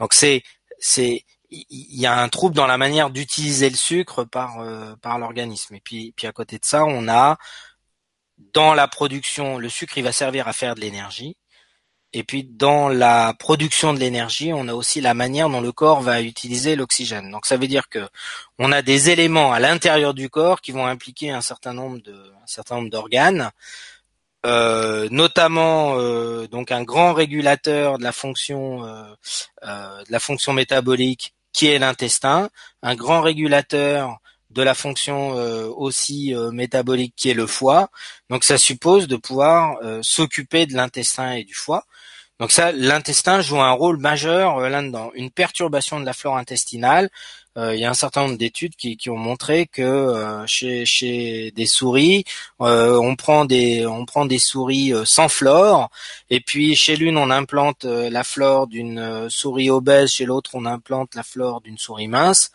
donc 0.00 0.12
c'est 0.12 0.42
c'est 0.78 1.24
il 1.50 2.00
y 2.00 2.06
a 2.06 2.18
un 2.18 2.28
trouble 2.30 2.56
dans 2.56 2.66
la 2.66 2.78
manière 2.78 3.10
d'utiliser 3.10 3.68
le 3.68 3.76
sucre 3.76 4.24
par 4.24 4.64
par 5.02 5.18
l'organisme. 5.18 5.74
Et 5.74 5.80
puis 5.80 6.12
puis 6.16 6.26
à 6.26 6.32
côté 6.32 6.58
de 6.58 6.64
ça, 6.64 6.84
on 6.84 7.08
a 7.08 7.38
dans 8.52 8.74
la 8.74 8.88
production, 8.88 9.58
le 9.58 9.68
sucre 9.68 9.98
il 9.98 10.04
va 10.04 10.12
servir 10.12 10.48
à 10.48 10.52
faire 10.52 10.74
de 10.74 10.80
l'énergie. 10.80 11.36
Et 12.14 12.24
puis 12.24 12.44
dans 12.44 12.88
la 12.88 13.34
production 13.38 13.94
de 13.94 13.98
l'énergie, 13.98 14.52
on 14.52 14.68
a 14.68 14.74
aussi 14.74 15.00
la 15.00 15.14
manière 15.14 15.48
dont 15.48 15.62
le 15.62 15.72
corps 15.72 16.02
va 16.02 16.20
utiliser 16.20 16.76
l'oxygène. 16.76 17.30
Donc 17.30 17.46
ça 17.46 17.56
veut 17.56 17.66
dire 17.66 17.88
que 17.88 18.06
on 18.58 18.70
a 18.70 18.82
des 18.82 19.08
éléments 19.08 19.52
à 19.52 19.60
l'intérieur 19.60 20.12
du 20.12 20.28
corps 20.28 20.60
qui 20.60 20.72
vont 20.72 20.86
impliquer 20.86 21.30
un 21.30 21.40
certain 21.40 21.72
nombre 21.72 22.02
de 22.02 22.12
un 22.12 22.46
certain 22.46 22.76
nombre 22.76 22.90
d'organes, 22.90 23.50
euh, 24.44 25.08
notamment 25.10 25.94
euh, 25.98 26.46
donc 26.48 26.70
un 26.70 26.82
grand 26.82 27.14
régulateur 27.14 27.98
de 27.98 28.04
la 28.04 28.12
fonction 28.12 28.84
euh, 28.84 29.04
de 29.62 30.12
la 30.12 30.20
fonction 30.20 30.52
métabolique 30.52 31.34
qui 31.52 31.68
est 31.68 31.78
l'intestin, 31.78 32.50
un 32.82 32.94
grand 32.94 33.22
régulateur 33.22 34.18
de 34.54 34.62
la 34.62 34.74
fonction 34.74 35.38
euh, 35.38 35.66
aussi 35.68 36.34
euh, 36.34 36.50
métabolique 36.50 37.14
qui 37.16 37.30
est 37.30 37.34
le 37.34 37.46
foie. 37.46 37.90
Donc 38.30 38.44
ça 38.44 38.58
suppose 38.58 39.08
de 39.08 39.16
pouvoir 39.16 39.78
euh, 39.82 40.00
s'occuper 40.02 40.66
de 40.66 40.74
l'intestin 40.74 41.32
et 41.32 41.44
du 41.44 41.54
foie. 41.54 41.84
Donc 42.38 42.50
ça, 42.50 42.72
l'intestin 42.72 43.40
joue 43.40 43.60
un 43.60 43.70
rôle 43.70 43.98
majeur 43.98 44.58
là-dedans. 44.60 45.12
Une 45.14 45.30
perturbation 45.30 46.00
de 46.00 46.06
la 46.06 46.12
flore 46.12 46.36
intestinale, 46.36 47.08
il 47.56 47.78
y 47.78 47.84
a 47.84 47.90
un 47.90 47.94
certain 47.94 48.22
nombre 48.22 48.38
d'études 48.38 48.74
qui, 48.76 48.96
qui, 48.96 49.10
ont 49.10 49.18
montré 49.18 49.66
que 49.66 50.42
chez, 50.46 50.84
chez, 50.86 51.52
des 51.52 51.66
souris, 51.66 52.24
on 52.58 53.14
prend 53.14 53.44
des 53.44 53.86
on 53.86 54.06
prend 54.06 54.24
des 54.24 54.38
souris 54.38 54.92
sans 55.04 55.28
flore, 55.28 55.90
et 56.30 56.40
puis 56.40 56.74
chez 56.74 56.96
l'une 56.96 57.18
on 57.18 57.30
implante 57.30 57.84
la 57.84 58.24
flore 58.24 58.66
d'une 58.66 59.28
souris 59.28 59.70
obèse, 59.70 60.12
chez 60.12 60.24
l'autre 60.24 60.52
on 60.54 60.64
implante 60.64 61.14
la 61.14 61.22
flore 61.22 61.60
d'une 61.60 61.78
souris 61.78 62.08
mince. 62.08 62.50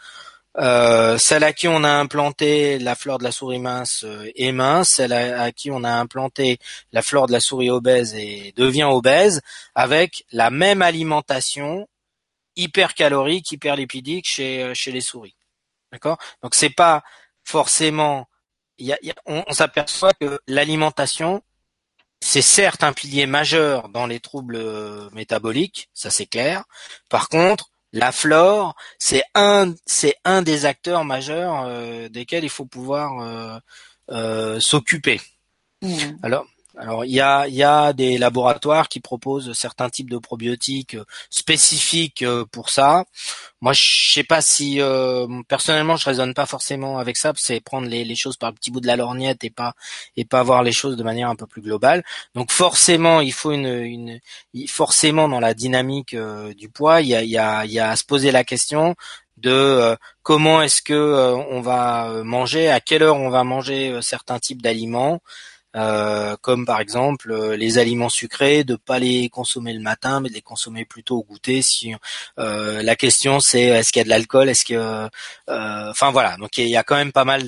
Euh, 0.59 1.19
celle 1.19 1.43
à 1.43 1.53
qui 1.53 1.67
on 1.67 1.83
a 1.83 1.89
implanté 1.89 2.79
la 2.79 2.95
flore 2.95 3.19
de 3.19 3.23
la 3.23 3.31
souris 3.31 3.59
mince 3.59 4.03
euh, 4.03 4.31
est 4.35 4.51
mince, 4.51 4.89
celle 4.89 5.13
à, 5.13 5.51
qui 5.51 5.69
on 5.69 5.83
a 5.83 5.91
implanté 5.91 6.57
la 6.91 7.03
flore 7.03 7.27
de 7.27 7.31
la 7.31 7.39
souris 7.39 7.69
obèse 7.69 8.15
et 8.15 8.53
devient 8.55 8.85
obèse, 8.85 9.41
avec 9.75 10.25
la 10.31 10.49
même 10.49 10.81
alimentation 10.81 11.87
hypercalorique, 12.55 13.51
hyperlipidique 13.51 14.25
chez 14.27 14.63
euh, 14.63 14.73
chez 14.73 14.91
les 14.91 15.01
souris. 15.01 15.35
D'accord? 15.91 16.17
Donc 16.41 16.55
c'est 16.55 16.71
pas 16.71 17.03
forcément, 17.43 18.27
on, 19.27 19.43
on 19.47 19.53
s'aperçoit 19.53 20.13
que 20.13 20.39
l'alimentation 20.47 21.43
c'est 22.19 22.41
certes 22.41 22.83
un 22.83 22.93
pilier 22.93 23.27
majeur 23.27 23.89
dans 23.89 24.07
les 24.07 24.19
troubles 24.19 24.59
métaboliques, 25.11 25.87
ça 25.93 26.09
c'est 26.09 26.25
clair. 26.25 26.63
Par 27.09 27.29
contre, 27.29 27.69
la 27.93 28.11
flore, 28.11 28.75
c'est 28.99 29.23
un, 29.33 29.73
c'est 29.85 30.15
un 30.25 30.41
des 30.41 30.65
acteurs 30.65 31.05
majeurs 31.05 31.63
euh, 31.65 32.09
desquels 32.09 32.43
il 32.43 32.49
faut 32.49 32.65
pouvoir 32.65 33.21
euh, 33.21 33.59
euh, 34.11 34.59
s'occuper. 34.59 35.21
Mmh. 35.81 35.97
Alors, 36.23 36.45
alors 36.77 37.05
il 37.05 37.11
y 37.11 37.21
a, 37.21 37.47
y 37.47 37.63
a 37.63 37.93
des 37.93 38.17
laboratoires 38.17 38.87
qui 38.87 38.99
proposent 38.99 39.53
certains 39.53 39.89
types 39.89 40.09
de 40.09 40.17
probiotiques 40.17 40.97
spécifiques 41.29 42.23
pour 42.51 42.69
ça. 42.69 43.05
Moi, 43.59 43.73
je 43.73 44.13
sais 44.13 44.23
pas 44.23 44.41
si 44.41 44.79
euh, 44.81 45.27
personnellement, 45.47 45.97
je 45.97 46.05
raisonne 46.05 46.35
pas 46.35 46.45
forcément 46.45 46.99
avec 46.99 47.17
ça. 47.17 47.33
C'est 47.35 47.59
prendre 47.59 47.87
les, 47.87 48.05
les, 48.05 48.15
choses 48.15 48.37
par 48.37 48.51
le 48.51 48.55
petit 48.55 48.69
bout 48.69 48.81
de 48.81 48.87
la 48.87 48.95
lorgnette 48.95 49.43
et 49.43 49.49
pas 49.49 49.73
et 50.15 50.25
pas 50.25 50.43
voir 50.43 50.61
les 50.61 50.71
choses 50.71 50.95
de 50.95 51.03
manière 51.03 51.29
un 51.29 51.35
peu 51.35 51.47
plus 51.47 51.61
globale. 51.61 52.03
Donc 52.35 52.51
forcément, 52.51 53.19
il 53.21 53.33
faut 53.33 53.51
une, 53.51 53.65
une 53.65 54.19
forcément 54.67 55.27
dans 55.27 55.39
la 55.39 55.53
dynamique 55.55 56.13
euh, 56.13 56.53
du 56.53 56.69
poids, 56.69 57.01
il 57.01 57.07
y 57.07 57.15
a, 57.15 57.23
y, 57.23 57.37
a, 57.37 57.65
y 57.65 57.79
a 57.79 57.89
à 57.89 57.95
se 57.95 58.03
poser 58.03 58.31
la 58.31 58.43
question 58.43 58.95
de 59.37 59.49
euh, 59.51 59.95
comment 60.23 60.61
est-ce 60.61 60.81
que 60.81 61.33
on 61.49 61.61
va 61.61 62.23
manger, 62.23 62.69
à 62.69 62.79
quelle 62.79 63.03
heure 63.03 63.17
on 63.17 63.29
va 63.29 63.43
manger 63.43 63.99
certains 64.01 64.39
types 64.39 64.61
d'aliments. 64.61 65.19
Euh, 65.77 66.35
comme 66.41 66.65
par 66.65 66.79
exemple 66.79 67.31
euh, 67.31 67.55
les 67.55 67.77
aliments 67.77 68.09
sucrés, 68.09 68.63
de 68.63 68.75
pas 68.75 68.97
les 68.97 69.29
consommer 69.29 69.73
le 69.73 69.79
matin, 69.79 70.19
mais 70.19 70.29
de 70.29 70.33
les 70.33 70.41
consommer 70.41 70.85
plutôt 70.85 71.17
au 71.17 71.23
goûter. 71.23 71.61
Si 71.61 71.93
euh, 72.39 72.81
la 72.81 72.95
question 72.95 73.39
c'est 73.39 73.61
est-ce 73.61 73.91
qu'il 73.91 73.99
y 73.99 74.01
a 74.01 74.05
de 74.05 74.09
l'alcool, 74.09 74.49
est-ce 74.49 74.65
que, 74.65 75.07
enfin 75.47 76.11
voilà, 76.11 76.35
donc 76.37 76.57
il 76.57 76.67
y 76.67 76.77
a 76.77 76.83
quand 76.83 76.95
même 76.95 77.11
pas 77.11 77.25
mal 77.25 77.43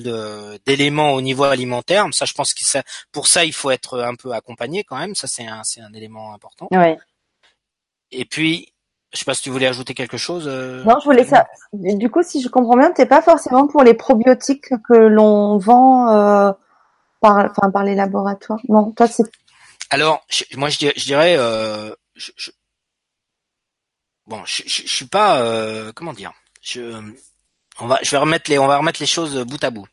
d'éléments 0.64 1.12
au 1.14 1.20
niveau 1.20 1.44
alimentaire. 1.44 2.06
Ça, 2.12 2.24
je 2.24 2.34
pense 2.34 2.54
que 2.54 2.64
ça, 2.64 2.82
pour 3.10 3.26
ça, 3.26 3.44
il 3.44 3.52
faut 3.52 3.70
être 3.70 4.00
un 4.00 4.14
peu 4.14 4.32
accompagné 4.32 4.84
quand 4.84 4.96
même. 4.96 5.14
Ça, 5.14 5.26
c'est 5.28 5.46
un, 5.46 5.62
c'est 5.64 5.80
un 5.80 5.92
élément 5.92 6.32
important. 6.32 6.68
Ouais. 6.70 6.98
Et 8.12 8.24
puis, 8.24 8.72
je 9.12 9.18
sais 9.18 9.24
pas 9.24 9.34
si 9.34 9.42
tu 9.42 9.50
voulais 9.50 9.66
ajouter 9.66 9.94
quelque 9.94 10.16
chose. 10.16 10.46
Non, 10.46 10.98
je 11.00 11.04
voulais 11.04 11.24
ça. 11.24 11.46
Du 11.72 12.10
coup, 12.10 12.22
si 12.22 12.40
je 12.40 12.48
comprends 12.48 12.76
bien, 12.76 12.92
t'es 12.92 13.06
pas 13.06 13.22
forcément 13.22 13.66
pour 13.66 13.82
les 13.82 13.94
probiotiques 13.94 14.70
que 14.88 14.94
l'on 14.94 15.58
vend 15.58 16.54
par, 17.20 17.36
enfin, 17.50 17.70
par 17.70 17.84
les 17.84 17.94
laboratoires 17.94 18.60
Non, 18.68 18.92
toi 18.92 19.06
c'est. 19.06 19.24
Alors, 19.90 20.24
moi 20.56 20.68
je, 20.68 21.04
dirais, 21.04 21.36
euh, 21.36 21.92
je, 22.14 22.50
bon, 24.26 24.44
je, 24.44 24.62
je, 24.66 24.86
suis 24.86 25.06
pas, 25.06 25.42
euh, 25.42 25.92
comment 25.92 26.12
dire, 26.12 26.32
je, 26.62 27.02
on 27.80 27.86
va, 27.86 27.98
je 28.02 28.10
vais 28.10 28.16
remettre 28.16 28.50
les, 28.50 28.58
on 28.58 28.68
va 28.68 28.78
remettre 28.78 29.00
les 29.00 29.06
choses 29.06 29.36
bout 29.44 29.62
à 29.64 29.70
bout. 29.70 29.86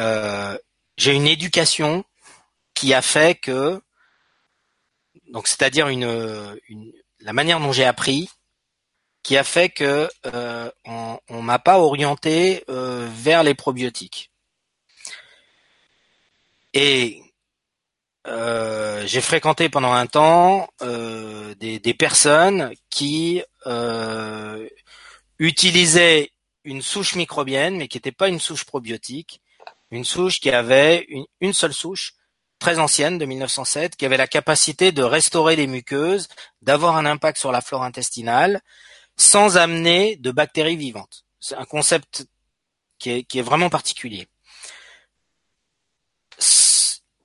Euh, 0.00 0.58
j'ai 0.96 1.14
une 1.14 1.28
éducation 1.28 2.04
qui 2.74 2.94
a 2.94 3.02
fait 3.02 3.36
que, 3.36 3.80
donc 5.32 5.46
c'est-à-dire 5.46 5.88
une, 5.88 6.58
une, 6.68 6.92
la 7.20 7.32
manière 7.32 7.60
dont 7.60 7.72
j'ai 7.72 7.84
appris, 7.84 8.28
qui 9.22 9.36
a 9.36 9.44
fait 9.44 9.68
que 9.68 10.08
euh, 10.26 10.68
on, 10.84 11.42
m'a 11.42 11.60
pas 11.60 11.78
orienté 11.78 12.64
vers 12.66 13.44
les 13.44 13.54
probiotiques. 13.54 14.31
Et 16.74 17.22
euh, 18.26 19.04
j'ai 19.06 19.20
fréquenté 19.20 19.68
pendant 19.68 19.92
un 19.92 20.06
temps 20.06 20.68
euh, 20.82 21.54
des, 21.56 21.80
des, 21.80 21.94
personnes 21.94 22.72
qui 22.88 23.42
euh, 23.66 24.68
utilisaient 25.38 26.30
une 26.64 26.82
souche 26.82 27.16
microbienne, 27.16 27.76
mais 27.76 27.88
qui 27.88 27.96
n'était 27.96 28.12
pas 28.12 28.28
une 28.28 28.38
souche 28.38 28.64
probiotique, 28.64 29.40
une 29.90 30.04
souche 30.04 30.38
qui 30.40 30.50
avait 30.50 31.04
une, 31.08 31.24
une, 31.40 31.52
seule 31.52 31.74
souche 31.74 32.14
très 32.60 32.78
ancienne 32.78 33.18
de 33.18 33.24
1907, 33.24 33.96
qui 33.96 34.06
avait 34.06 34.16
la 34.16 34.28
capacité 34.28 34.92
de 34.92 35.02
restaurer 35.02 35.56
les 35.56 35.66
muqueuses, 35.66 36.28
d'avoir 36.62 36.96
un 36.96 37.06
impact 37.06 37.38
sur 37.38 37.50
la 37.50 37.60
flore 37.60 37.82
intestinale, 37.82 38.60
sans 39.16 39.56
amener 39.56 40.14
de 40.16 40.30
bactéries 40.30 40.76
vivantes. 40.76 41.24
C'est 41.40 41.56
un 41.56 41.64
concept 41.64 42.26
qui 43.00 43.10
est, 43.10 43.24
qui 43.24 43.40
est 43.40 43.42
vraiment 43.42 43.68
particulier. 43.68 44.28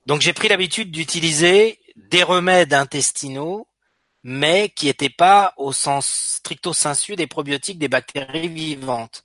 Donc 0.06 0.20
j'ai 0.20 0.32
pris 0.32 0.48
l'habitude 0.48 0.90
d'utiliser 0.90 1.78
des 1.96 2.22
remèdes 2.22 2.72
intestinaux, 2.72 3.68
mais 4.22 4.70
qui 4.70 4.86
n'étaient 4.86 5.10
pas 5.10 5.54
au 5.56 5.72
sens 5.72 6.06
stricto 6.36 6.72
sensu 6.72 7.16
des 7.16 7.26
probiotiques 7.26 7.78
des 7.78 7.88
bactéries 7.88 8.48
vivantes. 8.48 9.24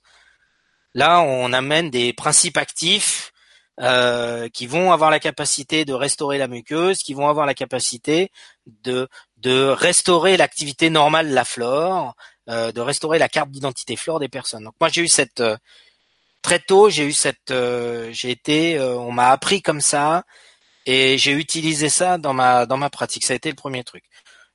Là, 0.94 1.20
on 1.22 1.52
amène 1.52 1.90
des 1.90 2.12
principes 2.12 2.56
actifs 2.56 3.32
euh, 3.80 4.48
qui 4.50 4.68
vont 4.68 4.92
avoir 4.92 5.10
la 5.10 5.18
capacité 5.18 5.84
de 5.84 5.92
restaurer 5.92 6.38
la 6.38 6.46
muqueuse, 6.46 6.98
qui 6.98 7.12
vont 7.12 7.28
avoir 7.28 7.44
la 7.44 7.54
capacité 7.54 8.30
de, 8.66 9.08
restaurer 9.44 10.36
l'activité 10.36 10.90
normale 10.90 11.28
de 11.28 11.34
la 11.34 11.44
flore, 11.44 12.14
euh, 12.48 12.70
de 12.70 12.80
restaurer 12.80 13.18
la 13.18 13.28
carte 13.28 13.50
d'identité 13.50 13.96
flore 13.96 14.20
des 14.20 14.28
personnes. 14.28 14.64
Donc 14.64 14.74
moi 14.80 14.88
j'ai 14.90 15.02
eu 15.02 15.08
cette 15.08 15.40
euh, 15.40 15.56
très 16.44 16.60
tôt, 16.60 16.90
j'ai 16.90 17.06
eu 17.06 17.12
cette, 17.12 17.52
j'ai 18.12 18.30
été, 18.30 18.78
on 18.80 19.10
m'a 19.10 19.30
appris 19.30 19.62
comme 19.62 19.80
ça, 19.80 20.24
et 20.86 21.18
j'ai 21.18 21.32
utilisé 21.32 21.88
ça 21.88 22.18
dans 22.18 22.34
ma 22.34 22.66
dans 22.66 22.76
ma 22.76 22.90
pratique. 22.90 23.24
Ça 23.24 23.32
a 23.32 23.36
été 23.36 23.48
le 23.48 23.56
premier 23.56 23.84
truc. 23.84 24.04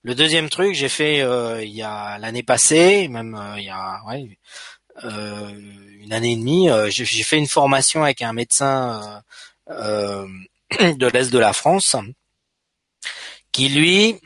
Le 0.03 0.15
deuxième 0.15 0.49
truc, 0.49 0.75
j'ai 0.75 0.89
fait 0.89 1.21
euh, 1.21 1.63
il 1.63 1.71
y 1.71 1.83
a 1.83 2.17
l'année 2.19 2.43
passée, 2.43 3.07
même 3.09 3.35
euh, 3.35 3.59
il 3.59 3.65
y 3.65 3.69
a 3.69 4.01
ouais, 4.07 4.37
euh, 5.03 5.51
une 5.99 6.13
année 6.13 6.33
et 6.33 6.35
demie, 6.37 6.69
j'ai 6.89 7.23
fait 7.23 7.37
une 7.37 7.47
formation 7.47 8.03
avec 8.03 8.21
un 8.21 8.33
médecin 8.33 9.21
de 9.69 11.07
l'est 11.07 11.31
de 11.31 11.39
la 11.39 11.53
France 11.53 11.95
qui 13.51 13.69
lui 13.69 14.21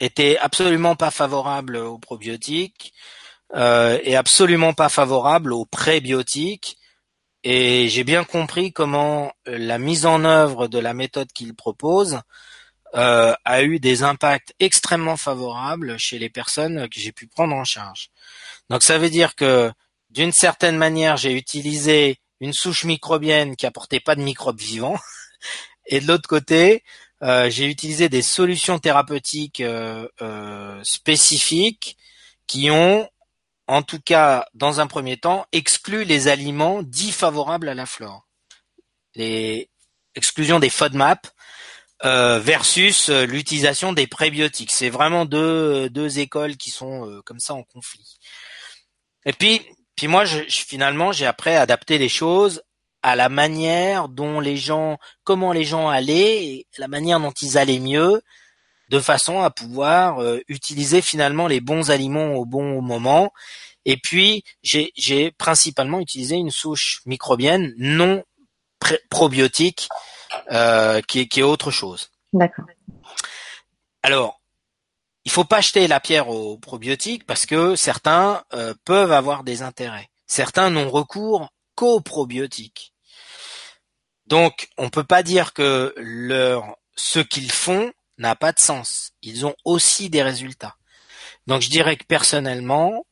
était 0.00 0.38
absolument 0.38 0.96
pas 0.96 1.10
favorable 1.10 1.76
aux 1.76 1.98
probiotiques 1.98 2.92
et 3.54 4.16
absolument 4.16 4.74
pas 4.74 4.88
favorable 4.88 5.52
aux 5.52 5.64
prébiotiques 5.64 6.78
et 7.44 7.88
j'ai 7.88 8.04
bien 8.04 8.24
compris 8.24 8.72
comment 8.72 9.32
euh, 9.46 9.58
la 9.58 9.78
mise 9.78 10.06
en 10.06 10.24
œuvre 10.24 10.66
de 10.66 10.78
la 10.78 10.94
méthode 10.94 11.32
qu'il 11.32 11.54
propose 11.54 12.20
euh, 12.94 13.34
a 13.44 13.62
eu 13.62 13.78
des 13.80 14.02
impacts 14.02 14.54
extrêmement 14.60 15.16
favorables 15.16 15.98
chez 15.98 16.18
les 16.18 16.30
personnes 16.30 16.88
que 16.88 16.98
j'ai 16.98 17.12
pu 17.12 17.26
prendre 17.26 17.54
en 17.54 17.64
charge. 17.64 18.10
Donc 18.70 18.82
ça 18.82 18.98
veut 18.98 19.10
dire 19.10 19.34
que 19.36 19.70
d'une 20.10 20.32
certaine 20.32 20.76
manière, 20.76 21.16
j'ai 21.16 21.32
utilisé 21.32 22.18
une 22.40 22.52
souche 22.52 22.84
microbienne 22.84 23.56
qui 23.56 23.66
apportait 23.66 24.00
pas 24.00 24.14
de 24.14 24.22
microbes 24.22 24.58
vivants, 24.58 24.98
et 25.86 26.00
de 26.00 26.06
l'autre 26.06 26.28
côté, 26.28 26.82
euh, 27.22 27.50
j'ai 27.50 27.66
utilisé 27.66 28.08
des 28.08 28.22
solutions 28.22 28.78
thérapeutiques 28.78 29.62
spécifiques 30.82 31.96
qui 32.46 32.70
ont 32.70 33.08
en 33.68 33.82
tout 33.82 34.00
cas 34.00 34.46
dans 34.54 34.80
un 34.80 34.86
premier 34.86 35.18
temps, 35.18 35.46
exclut 35.52 36.04
les 36.04 36.26
aliments 36.26 36.82
dits 36.82 37.12
favorables 37.12 37.68
à 37.68 37.74
la 37.74 37.86
flore. 37.86 38.26
Les 39.14 39.70
exclusions 40.14 40.58
des 40.58 40.70
FODMAP 40.70 41.28
euh, 42.04 42.38
versus 42.38 43.10
euh, 43.10 43.26
l'utilisation 43.26 43.92
des 43.92 44.06
prébiotiques. 44.06 44.72
C'est 44.72 44.88
vraiment 44.88 45.26
deux, 45.26 45.90
deux 45.90 46.18
écoles 46.18 46.56
qui 46.56 46.70
sont 46.70 47.06
euh, 47.06 47.22
comme 47.22 47.40
ça 47.40 47.54
en 47.54 47.62
conflit. 47.62 48.18
Et 49.26 49.32
puis, 49.32 49.60
puis 49.96 50.08
moi, 50.08 50.24
je, 50.24 50.40
finalement, 50.48 51.12
j'ai 51.12 51.26
après 51.26 51.56
adapté 51.56 51.98
les 51.98 52.08
choses 52.08 52.62
à 53.02 53.16
la 53.16 53.28
manière 53.28 54.08
dont 54.08 54.40
les 54.40 54.56
gens, 54.56 54.98
comment 55.24 55.52
les 55.52 55.64
gens 55.64 55.88
allaient, 55.88 56.44
et 56.44 56.66
la 56.78 56.88
manière 56.88 57.20
dont 57.20 57.32
ils 57.32 57.58
allaient 57.58 57.78
mieux, 57.80 58.22
de 58.88 59.00
façon 59.00 59.40
à 59.40 59.50
pouvoir 59.50 60.22
euh, 60.22 60.40
utiliser 60.48 61.02
finalement 61.02 61.46
les 61.46 61.60
bons 61.60 61.90
aliments 61.90 62.34
au 62.34 62.44
bon 62.44 62.80
moment. 62.82 63.32
Et 63.84 63.96
puis 63.96 64.44
j'ai 64.62 65.30
principalement 65.32 66.00
utilisé 66.00 66.36
une 66.36 66.50
souche 66.50 67.00
microbienne 67.06 67.74
non 67.78 68.22
probiotique 69.10 69.88
euh, 70.52 71.00
qui, 71.02 71.20
est, 71.20 71.26
qui 71.26 71.40
est 71.40 71.44
autre 71.44 71.70
chose. 71.70 72.10
D'accord. 72.32 72.66
Alors, 74.02 74.40
il 75.24 75.30
faut 75.30 75.44
pas 75.44 75.60
jeter 75.60 75.88
la 75.88 76.00
pierre 76.00 76.28
aux 76.28 76.58
probiotiques 76.58 77.26
parce 77.26 77.46
que 77.46 77.76
certains 77.76 78.44
euh, 78.54 78.74
peuvent 78.84 79.12
avoir 79.12 79.44
des 79.44 79.62
intérêts. 79.62 80.08
Certains 80.26 80.70
n'ont 80.70 80.90
recours 80.90 81.48
qu'aux 81.74 82.00
probiotiques. 82.00 82.92
Donc, 84.26 84.68
on 84.76 84.90
peut 84.90 85.04
pas 85.04 85.22
dire 85.22 85.54
que 85.54 85.94
leur 85.96 86.76
ce 86.96 87.20
qu'ils 87.20 87.52
font 87.52 87.92
n'a 88.18 88.36
pas 88.36 88.52
de 88.52 88.58
sens. 88.58 89.12
Ils 89.22 89.46
ont 89.46 89.54
aussi 89.64 90.10
des 90.10 90.22
résultats. 90.22 90.76
Donc, 91.46 91.62
je 91.62 91.70
dirais 91.70 91.96
que 91.96 92.04
personnellement, 92.04 93.06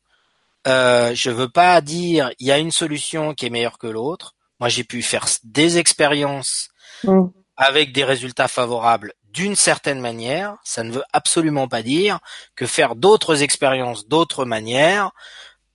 euh, 0.67 1.15
je 1.15 1.31
veux 1.31 1.49
pas 1.49 1.81
dire 1.81 2.31
il 2.39 2.47
y 2.47 2.53
a 2.53 2.59
une 2.59 2.73
solution 2.73 3.35
qui 3.35 3.47
est 3.47 3.51
meilleure 3.51 3.79
que 3.79 3.87
l'autre. 3.87 4.35
Moi, 4.61 4.69
j'ai 4.69 4.85
pu 4.85 5.03
faire 5.03 5.27
des 5.45 5.79
expériences 5.79 6.69
Mm. 7.05 7.27
avec 7.57 7.93
des 7.93 8.05
résultats 8.05 8.49
favorables 8.49 9.13
d'une 9.25 9.55
certaine 9.55 10.01
manière. 10.01 10.57
Ça 10.65 10.83
ne 10.83 10.91
veut 10.93 11.05
absolument 11.13 11.69
pas 11.69 11.83
dire 11.83 12.19
que 12.55 12.67
faire 12.67 12.97
d'autres 12.97 13.43
expériences 13.43 14.09
d'autres 14.09 14.47
manières 14.47 15.11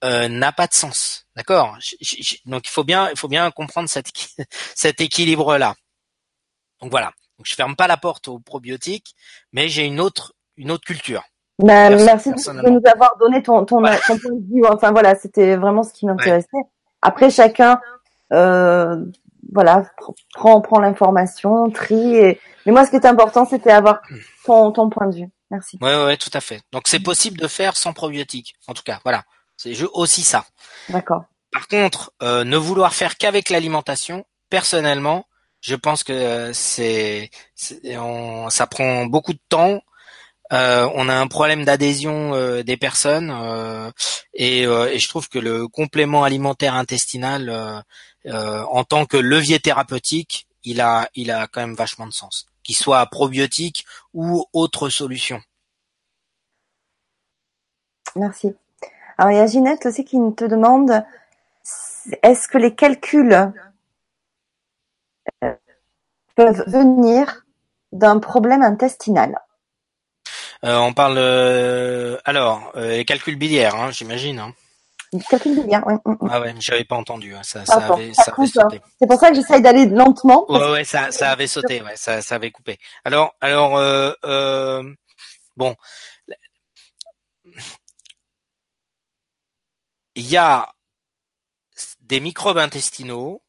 euh, 0.04 0.28
n'a 0.28 0.52
pas 0.52 0.66
de 0.66 0.74
sens. 0.74 1.28
D'accord? 1.36 1.78
Donc, 2.46 2.68
il 2.68 2.72
faut 2.72 2.84
bien, 2.84 3.10
il 3.12 3.18
faut 3.18 3.28
bien 3.28 3.50
comprendre 3.52 3.88
cet, 3.88 4.08
équi- 4.10 4.34
cet 4.76 5.00
équilibre-là. 5.00 5.76
Donc 6.82 6.90
voilà. 6.90 7.12
Donc, 7.42 7.48
je 7.48 7.56
ferme 7.56 7.76
pas 7.76 7.88
la 7.88 7.98
porte 7.98 8.28
aux 8.28 8.38
probiotiques, 8.38 9.16
mais 9.52 9.68
j'ai 9.68 9.84
une 9.84 10.00
autre, 10.00 10.36
une 10.58 10.70
autre 10.70 10.86
culture. 10.86 11.24
Perso- 11.58 12.06
merci 12.06 12.30
de 12.30 12.70
nous 12.70 12.82
avoir 12.86 13.18
donné 13.18 13.42
ton, 13.42 13.66
ton, 13.66 13.82
ton 13.82 14.18
point 14.20 14.32
de 14.32 14.54
vue. 14.54 14.64
Enfin 14.70 14.92
voilà, 14.92 15.16
c'était 15.16 15.56
vraiment 15.56 15.82
ce 15.82 15.92
qui 15.92 16.06
m'intéressait. 16.06 16.48
Après, 17.02 17.32
chacun, 17.32 17.82
euh, 18.32 19.04
voilà, 19.52 19.88
pr- 20.00 20.16
prend, 20.36 20.62
prend 20.62 20.80
l'information, 20.80 21.72
trie. 21.72 22.16
Et... 22.16 22.40
Mais 22.68 22.74
moi, 22.74 22.86
ce 22.86 22.92
qui 22.92 22.98
était 22.98 23.08
important, 23.08 23.48
c'était 23.48 23.72
avoir 23.72 24.02
ton, 24.46 24.72
ton 24.72 24.92
point 24.92 25.08
de 25.08 25.16
vue. 25.16 25.30
Merci. 25.50 25.80
Ouais, 25.82 25.96
ouais, 25.96 26.06
ouais, 26.06 26.18
tout 26.18 26.30
à 26.36 26.42
fait. 26.42 26.62
Donc, 26.72 26.84
c'est 26.86 27.00
possible 27.00 27.40
de 27.40 27.48
faire 27.48 27.76
sans 27.76 27.94
probiotiques. 27.94 28.54
En 28.68 28.76
tout 28.76 28.84
cas, 28.84 29.00
voilà. 29.04 29.24
C'est 29.58 29.74
aussi 29.94 30.22
ça. 30.22 30.46
D'accord. 30.90 31.24
Par 31.52 31.68
contre, 31.68 32.14
euh, 32.22 32.44
ne 32.44 32.56
vouloir 32.56 32.94
faire 32.94 33.18
qu'avec 33.18 33.50
l'alimentation, 33.50 34.26
personnellement, 34.52 35.26
je 35.62 35.76
pense 35.76 36.04
que 36.04 36.14
euh, 36.14 36.54
c'est, 36.54 37.30
ça 37.56 38.68
prend 38.68 39.06
beaucoup 39.06 39.34
de 39.34 39.40
temps. 39.50 39.82
Euh, 40.52 40.90
on 40.96 41.08
a 41.08 41.16
un 41.16 41.28
problème 41.28 41.64
d'adhésion 41.64 42.34
euh, 42.34 42.62
des 42.62 42.76
personnes 42.76 43.32
euh, 43.32 43.90
et, 44.34 44.66
euh, 44.66 44.92
et 44.92 45.00
je 45.00 45.08
trouve 45.08 45.30
que 45.30 45.40
le 45.40 45.70
complément 45.70 46.26
alimentaire 46.26 46.76
intestinal, 46.76 47.50
euh, 48.26 48.64
en 48.70 48.84
tant 48.84 49.06
que 49.06 49.16
levier 49.16 49.60
thérapeutique, 49.60 50.48
il 50.64 50.82
a, 50.82 51.10
il 51.16 51.32
a 51.32 51.48
quand 51.48 51.62
même 51.62 51.76
vachement 51.76 52.06
de 52.06 52.12
sens, 52.12 52.48
qu'il 52.64 52.76
soit 52.76 53.06
probiotique 53.06 53.86
ou 54.14 54.46
autre 54.52 54.90
solution. 54.90 55.42
Merci. 58.16 58.54
Alors, 59.18 59.32
il 59.32 59.38
y 59.38 59.40
a 59.40 59.48
Ginette 59.48 59.86
aussi 59.86 60.04
qui 60.04 60.18
te 60.36 60.44
demande 60.44 61.04
est-ce 62.24 62.48
que 62.48 62.58
les 62.58 62.76
calculs 62.76 63.54
peuvent 66.36 66.64
venir 66.68 67.44
d'un 67.92 68.20
problème 68.20 68.62
intestinal 68.64 69.38
Euh, 70.64 70.78
on 70.78 70.94
parle 70.94 71.18
euh, 71.18 72.18
alors 72.24 72.72
euh, 72.76 72.98
les 72.98 73.06
calculs 73.06 73.36
biliaires, 73.38 73.76
hein, 73.76 73.92
j'imagine. 73.92 74.40
Hein. 74.40 74.54
Calcul 75.30 75.56
biliaire, 75.56 75.84
oui. 75.88 75.96
mm, 76.06 76.12
mm. 76.22 76.30
Ah 76.30 76.40
ouais, 76.40 76.56
j'avais 76.60 76.86
pas 76.86 76.96
entendu. 76.96 77.36
hein, 77.36 77.42
Ça, 77.44 77.66
ça 77.66 77.78
avait, 77.88 78.14
ça 78.14 78.32
avait 78.32 78.44
hein. 78.44 78.46
sauté. 78.48 78.82
C'est 79.00 79.08
pour 79.08 79.20
ça 79.20 79.30
que 79.30 79.36
j'essaye 79.36 79.62
d'aller 79.62 79.86
lentement. 79.88 80.46
Ouais, 80.50 80.72
ouais, 80.72 80.84
ça, 80.86 81.12
ça 81.12 81.32
avait 81.32 81.48
sauté. 81.48 81.82
Ouais, 81.82 81.96
ça, 81.98 82.22
ça 82.22 82.36
avait 82.36 82.52
coupé. 82.52 82.78
Alors, 83.04 83.34
alors, 83.42 83.76
euh, 83.78 84.14
euh, 84.24 84.84
bon, 85.58 85.76
il 90.16 90.30
y 90.30 90.38
a 90.38 90.70
des 92.02 92.20
microbes 92.20 92.58
intestinaux, 92.58 93.42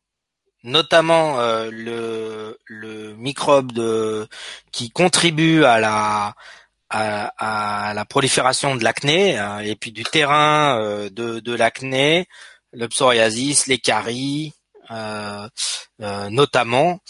notamment 0.65 1.41
euh, 1.41 1.71
le, 1.71 3.15
microbe 3.17 4.29
qui 4.73 4.91
contribue 4.91 5.65
à 5.65 5.79
la 7.95 8.05
prolifération 8.05 8.77
de 8.77 8.85
l'acné 8.85 9.39
euh, 9.39 9.59
et 9.61 9.77
puis 9.77 9.93
du 9.93 10.05
terrain 10.05 10.79
euh, 10.81 11.11
de, 11.11 11.55
l'acné, 11.55 12.27
le 12.73 12.89
psoriasis, 12.89 13.67
les 13.67 13.79
caries, 13.79 14.53
euh, 14.91 15.49
notamment. 16.31 17.01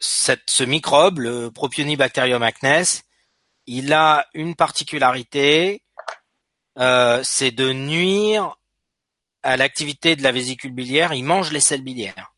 Cette, 0.00 0.48
ce 0.48 0.62
microbe, 0.62 1.18
le 1.18 1.50
Propionibacterium 1.50 2.42
acnes, 2.42 3.02
il 3.66 3.92
a 3.92 4.26
une 4.32 4.54
particularité, 4.54 5.82
c'est 6.76 7.50
de 7.50 7.72
nuire 7.72 8.56
à 9.48 9.56
l'activité 9.56 10.14
de 10.14 10.22
la 10.22 10.30
vésicule 10.30 10.72
biliaire. 10.72 11.14
Il 11.14 11.24
mange 11.24 11.52
les 11.52 11.60
selles 11.60 11.80
biliaires. 11.80 12.34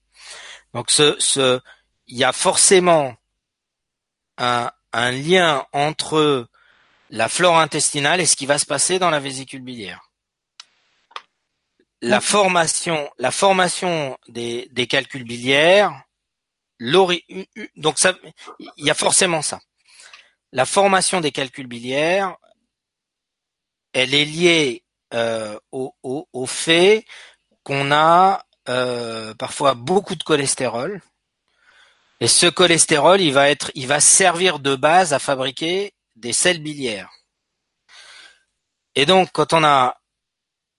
Donc, 0.74 0.92
il 0.96 1.60
y 2.06 2.22
a 2.22 2.32
forcément 2.32 3.16
un, 4.38 4.70
lien 4.92 5.66
entre 5.72 6.48
la 7.10 7.28
flore 7.28 7.58
intestinale 7.58 8.20
et 8.20 8.26
ce 8.26 8.36
qui 8.36 8.46
va 8.46 8.58
se 8.58 8.66
passer 8.66 9.00
dans 9.00 9.10
la 9.10 9.18
vésicule 9.18 9.62
biliaire. 9.62 10.00
La 12.00 12.20
formation, 12.20 13.10
la 13.18 13.32
formation 13.32 14.16
des, 14.28 14.68
des 14.70 14.86
calculs 14.86 15.24
biliaires, 15.24 16.04
donc 17.76 17.98
ça, 17.98 18.14
il 18.76 18.86
y 18.86 18.90
a 18.90 18.94
forcément 18.94 19.42
ça. 19.42 19.60
La 20.52 20.64
formation 20.64 21.20
des 21.20 21.32
calculs 21.32 21.66
biliaires, 21.66 22.36
elle 23.92 24.14
est 24.14 24.24
liée 24.24 24.84
euh, 25.14 25.58
au, 25.72 25.94
au, 26.02 26.28
au 26.32 26.46
fait 26.46 27.04
qu'on 27.62 27.90
a 27.92 28.44
euh, 28.68 29.34
parfois 29.34 29.74
beaucoup 29.74 30.14
de 30.14 30.22
cholestérol. 30.22 31.00
Et 32.20 32.28
ce 32.28 32.46
cholestérol, 32.46 33.20
il 33.20 33.32
va 33.32 33.50
être, 33.50 33.70
il 33.74 33.86
va 33.86 34.00
servir 34.00 34.58
de 34.58 34.76
base 34.76 35.12
à 35.12 35.18
fabriquer 35.18 35.94
des 36.16 36.32
selles 36.32 36.62
biliaires. 36.62 37.10
Et 38.94 39.06
donc, 39.06 39.30
quand 39.32 39.52
on 39.52 39.64
a 39.64 39.96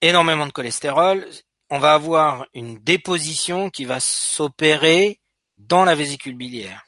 énormément 0.02 0.46
de 0.46 0.52
cholestérol, 0.52 1.28
on 1.70 1.80
va 1.80 1.94
avoir 1.94 2.46
une 2.54 2.78
déposition 2.78 3.70
qui 3.70 3.86
va 3.86 4.00
s'opérer 4.00 5.20
dans 5.58 5.86
la 5.86 5.96
vésicule 5.96 6.36
biliaire. 6.36 6.84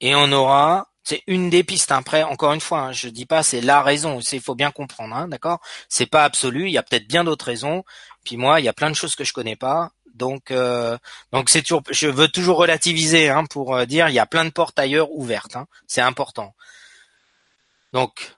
Et 0.00 0.14
on 0.14 0.30
aura, 0.32 0.91
c'est 1.04 1.22
une 1.26 1.50
des 1.50 1.64
pistes. 1.64 1.92
hein. 1.92 1.98
Après, 1.98 2.22
encore 2.22 2.52
une 2.52 2.60
fois, 2.60 2.80
hein, 2.80 2.92
je 2.92 3.08
dis 3.08 3.26
pas 3.26 3.42
c'est 3.42 3.60
la 3.60 3.82
raison. 3.82 4.20
Il 4.20 4.40
faut 4.40 4.54
bien 4.54 4.70
comprendre, 4.70 5.14
hein, 5.16 5.28
d'accord? 5.28 5.60
C'est 5.88 6.06
pas 6.06 6.24
absolu. 6.24 6.66
Il 6.68 6.72
y 6.72 6.78
a 6.78 6.82
peut-être 6.82 7.08
bien 7.08 7.24
d'autres 7.24 7.46
raisons. 7.46 7.84
Puis 8.24 8.36
moi, 8.36 8.60
il 8.60 8.64
y 8.64 8.68
a 8.68 8.72
plein 8.72 8.90
de 8.90 8.94
choses 8.96 9.16
que 9.16 9.24
je 9.24 9.32
connais 9.32 9.56
pas. 9.56 9.90
Donc, 10.14 10.50
euh, 10.50 10.96
donc 11.32 11.48
c'est 11.50 11.62
toujours. 11.62 11.82
Je 11.90 12.06
veux 12.06 12.28
toujours 12.28 12.58
relativiser 12.58 13.30
hein, 13.30 13.44
pour 13.46 13.74
euh, 13.74 13.86
dire 13.86 14.08
il 14.08 14.14
y 14.14 14.18
a 14.18 14.26
plein 14.26 14.44
de 14.44 14.50
portes 14.50 14.78
ailleurs 14.78 15.10
ouvertes. 15.12 15.56
Hein. 15.56 15.66
C'est 15.86 16.02
important. 16.02 16.54
Donc, 17.92 18.34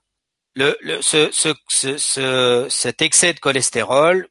le, 0.55 0.77
le 0.81 1.03
ce, 1.03 1.31
ce, 1.33 1.53
ce, 1.69 1.97
ce, 1.97 2.67
cet 2.71 3.03
excès 3.03 3.35
de 3.35 3.41
cholestérol 3.41 4.29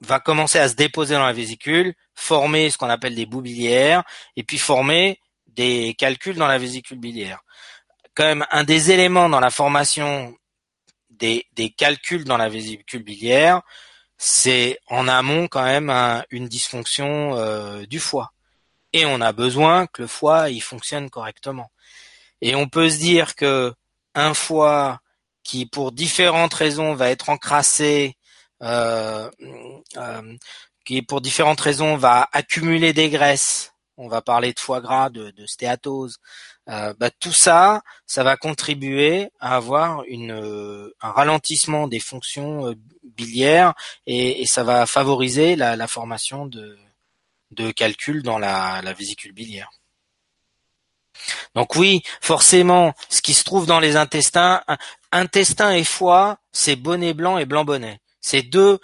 va 0.00 0.20
commencer 0.20 0.58
à 0.58 0.68
se 0.68 0.74
déposer 0.74 1.14
dans 1.14 1.26
la 1.26 1.32
vésicule, 1.32 1.94
former 2.14 2.70
ce 2.70 2.78
qu'on 2.78 2.88
appelle 2.88 3.14
des 3.14 3.26
boues 3.26 3.42
biliaires, 3.42 4.04
et 4.36 4.42
puis 4.42 4.58
former 4.58 5.20
des 5.58 5.94
calculs 5.94 6.36
dans 6.36 6.46
la 6.46 6.56
vésicule 6.56 7.00
biliaire. 7.00 7.40
Quand 8.14 8.24
même, 8.24 8.46
un 8.52 8.62
des 8.62 8.92
éléments 8.92 9.28
dans 9.28 9.40
la 9.40 9.50
formation 9.50 10.34
des, 11.10 11.44
calculs 11.76 12.24
dans 12.24 12.36
la 12.36 12.48
vésicule 12.48 13.02
biliaire, 13.02 13.62
c'est 14.16 14.78
en 14.86 15.08
amont 15.08 15.48
quand 15.48 15.64
même 15.64 15.90
un, 15.90 16.24
une 16.30 16.46
dysfonction 16.48 17.36
euh, 17.36 17.86
du 17.86 17.98
foie. 17.98 18.32
Et 18.92 19.04
on 19.04 19.20
a 19.20 19.32
besoin 19.32 19.86
que 19.88 20.02
le 20.02 20.08
foie 20.08 20.48
il 20.50 20.60
fonctionne 20.60 21.10
correctement. 21.10 21.70
Et 22.40 22.54
on 22.54 22.68
peut 22.68 22.88
se 22.88 22.98
dire 22.98 23.34
que 23.34 23.74
un 24.14 24.34
foie 24.34 25.00
qui, 25.42 25.66
pour 25.66 25.90
différentes 25.92 26.54
raisons, 26.54 26.94
va 26.94 27.10
être 27.10 27.30
encrassé, 27.30 28.16
euh, 28.62 29.30
euh, 29.96 30.36
qui 30.84 31.02
pour 31.02 31.20
différentes 31.20 31.60
raisons 31.60 31.96
va 31.96 32.28
accumuler 32.32 32.92
des 32.92 33.10
graisses. 33.10 33.72
On 33.98 34.08
va 34.08 34.22
parler 34.22 34.52
de 34.52 34.60
foie 34.60 34.80
gras, 34.80 35.10
de, 35.10 35.32
stéatose. 35.46 36.18
Euh, 36.68 36.94
bah, 36.98 37.10
tout 37.10 37.32
ça, 37.32 37.82
ça 38.06 38.22
va 38.22 38.36
contribuer 38.36 39.30
à 39.40 39.56
avoir 39.56 40.04
euh, 40.08 40.94
un 41.00 41.10
ralentissement 41.10 41.88
des 41.88 42.00
fonctions 42.00 42.68
euh, 42.68 42.74
biliaires 43.02 43.74
et, 44.06 44.46
ça 44.46 44.62
va 44.62 44.86
favoriser 44.86 45.56
la, 45.56 45.86
formation 45.88 46.46
de, 46.46 46.78
calculs 47.72 48.22
dans 48.22 48.38
la, 48.38 48.80
vésicule 48.96 49.32
biliaire. 49.32 49.70
Donc 51.56 51.74
oui, 51.74 52.02
forcément, 52.20 52.94
ce 53.08 53.20
qui 53.20 53.34
se 53.34 53.42
trouve 53.42 53.66
dans 53.66 53.80
les 53.80 53.96
intestins, 53.96 54.62
intestin 55.10 55.72
et 55.72 55.84
foie, 55.84 56.38
c'est 56.52 56.76
bonnet 56.76 57.14
blanc 57.14 57.38
et 57.38 57.46
blanc 57.46 57.64
bonnet. 57.64 58.00
C'est 58.20 58.42
deux, 58.42 58.78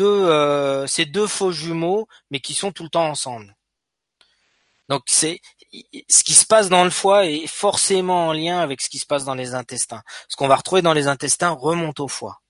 euh, 0.00 0.86
c'est 0.86 1.04
deux 1.04 1.26
faux 1.26 1.52
jumeaux, 1.52 2.08
mais 2.30 2.40
qui 2.40 2.54
sont 2.54 2.72
tout 2.72 2.84
le 2.84 2.88
temps 2.88 3.08
ensemble. 3.08 3.54
Donc 4.88 5.02
c'est, 5.06 5.40
ce 6.08 6.24
qui 6.24 6.34
se 6.34 6.46
passe 6.46 6.68
dans 6.68 6.84
le 6.84 6.90
foie 6.90 7.26
est 7.26 7.46
forcément 7.46 8.28
en 8.28 8.32
lien 8.32 8.58
avec 8.58 8.80
ce 8.80 8.88
qui 8.88 8.98
se 8.98 9.06
passe 9.06 9.24
dans 9.24 9.34
les 9.34 9.54
intestins. 9.54 10.02
Ce 10.28 10.36
qu'on 10.36 10.48
va 10.48 10.56
retrouver 10.56 10.82
dans 10.82 10.92
les 10.92 11.08
intestins 11.08 11.50
remonte 11.50 12.00
au 12.00 12.08
foie, 12.08 12.40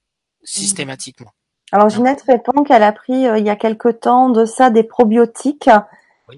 systématiquement. 0.45 1.33
Alors 1.73 1.89
Ginette 1.89 2.23
répond 2.23 2.65
qu'elle 2.65 2.83
a 2.83 2.93
pris 2.93 3.13
il 3.13 3.45
y 3.45 3.51
a 3.51 3.57
quelque 3.57 3.89
temps 3.89 4.31
de 4.31 4.45
ça 4.45 4.71
des 4.71 4.85
probiotiques 4.85 5.69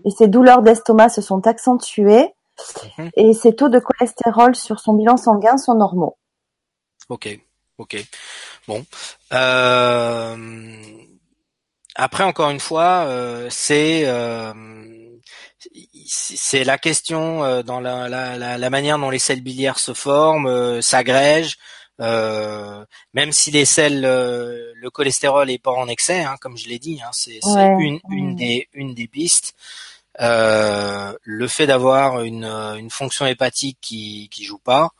et 0.05 0.11
ses 0.11 0.29
douleurs 0.29 0.63
d'estomac 0.63 1.09
se 1.09 1.21
sont 1.21 1.47
accentuées 1.47 2.35
mhm. 2.99 3.11
et 3.17 3.33
ses 3.33 3.55
taux 3.55 3.69
de 3.69 3.79
cholestérol 3.79 4.55
sur 4.55 4.81
son 4.81 4.95
bilan 4.95 5.17
sanguin 5.17 5.57
sont 5.57 5.75
normaux. 5.75 6.17
Ok, 7.09 7.29
ok. 7.79 7.97
Bon. 8.69 8.85
Euh, 9.33 10.37
après, 11.97 12.25
encore 12.25 12.51
une 12.51 12.61
fois, 12.61 13.05
euh, 13.07 13.49
c'est 13.51 14.03
euh, 14.07 14.53
c'est 16.07 16.65
la 16.65 16.79
question 16.79 17.63
dans 17.63 17.81
la, 17.81 18.09
la, 18.09 18.59
la, 18.59 18.71
manière 18.71 18.99
dont 18.99 19.11
les 19.11 19.19
selles 19.19 19.43
biliaires 19.43 19.79
se 19.79 19.95
forment, 19.95 20.81
s'agrègent. 20.81 21.59
même 21.99 23.33
si 23.33 23.51
les 23.51 23.65
selles, 23.65 24.03
le 24.03 24.89
cholestérol 24.91 25.51
est 25.51 25.59
pas 25.59 25.73
en 25.73 25.89
excès, 25.89 26.23
hein, 26.23 26.37
comme 26.41 26.57
je 26.57 26.69
l'ai 26.69 26.79
dit, 26.79 27.01
hein, 27.05 27.11
c'est 27.13 27.41
une, 27.45 28.01
une 28.11 28.37
des 28.37 28.69
une 28.73 28.95
des 28.95 29.09
pistes. 29.09 29.55
le 30.19 31.47
fait 31.49 31.67
d'avoir 31.67 32.23
une, 32.23 32.45
une 32.45 32.91
fonction 32.91 33.27
hépatique 33.27 33.79
qui 33.81 34.29
qui 34.31 34.45
joue 34.45 34.59
pas, 34.59 34.91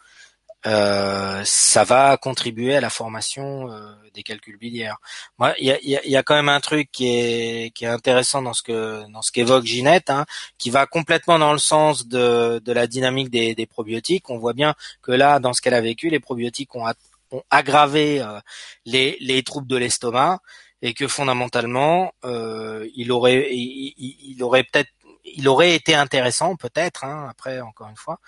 euh, 0.67 1.43
ça 1.45 1.85
va 1.85 2.17
contribuer 2.19 2.77
à 2.77 2.81
la 2.81 2.91
formation 2.91 3.71
euh, 3.71 3.95
des 4.13 4.23
calculs 4.23 4.59
biliaires. 4.59 4.99
Moi, 5.39 5.55
il 5.59 5.67
y 5.67 5.73
a, 5.73 6.07
y 6.07 6.17
a, 6.17 6.23
quand 6.23 6.35
même 6.35 6.51
un 6.51 6.61
truc 6.61 6.91
qui 6.93 7.09
est, 7.09 7.71
qui 7.75 7.85
est 7.85 7.89
intéressant 7.89 8.43
dans 8.43 8.53
ce 8.53 8.63
que 8.63 9.11
dans 9.11 9.23
ce 9.23 9.33
qu'évoque 9.33 9.65
Ginette, 9.65 10.11
hein, 10.11 10.27
qui 10.59 10.69
va 10.71 10.87
complètement 10.87 11.39
dans 11.39 11.53
le 11.53 11.59
sens 11.59 12.07
de, 12.07 12.61
de 12.63 12.73
la 12.73 12.87
dynamique 12.87 13.31
des, 13.31 13.55
des 13.55 13.67
probiotiques. 13.67 14.29
On 14.29 14.39
voit 14.39 14.53
bien 14.53 14.75
que 15.03 15.13
là, 15.13 15.39
dans 15.39 15.55
ce 15.55 15.63
qu'elle 15.63 15.75
a 15.75 15.81
vécu, 15.81 16.11
les 16.11 16.21
probiotiques 16.21 16.75
ont, 16.77 16.87
ont 17.31 17.43
aggravé 17.51 18.21
euh, 18.21 18.39
les, 18.85 19.17
les 19.21 19.43
troubles 19.43 19.69
de 19.69 19.77
l'estomac 19.77 20.41
et 20.83 20.95
que 20.95 21.09
fondamentalement, 21.09 22.13
il 22.25 23.13
aurait 23.13 23.49
il, 23.53 23.95
il 23.99 24.43
aurait 24.43 24.65
peut-être 24.65 24.91
il 25.25 25.49
aurait 25.49 25.75
été 25.75 25.95
intéressant 25.95 26.57
peut-être, 26.57 27.05
hein, 27.05 27.29
après 27.31 27.61
encore 27.61 27.89
une 27.89 27.97
fois, 27.97 28.19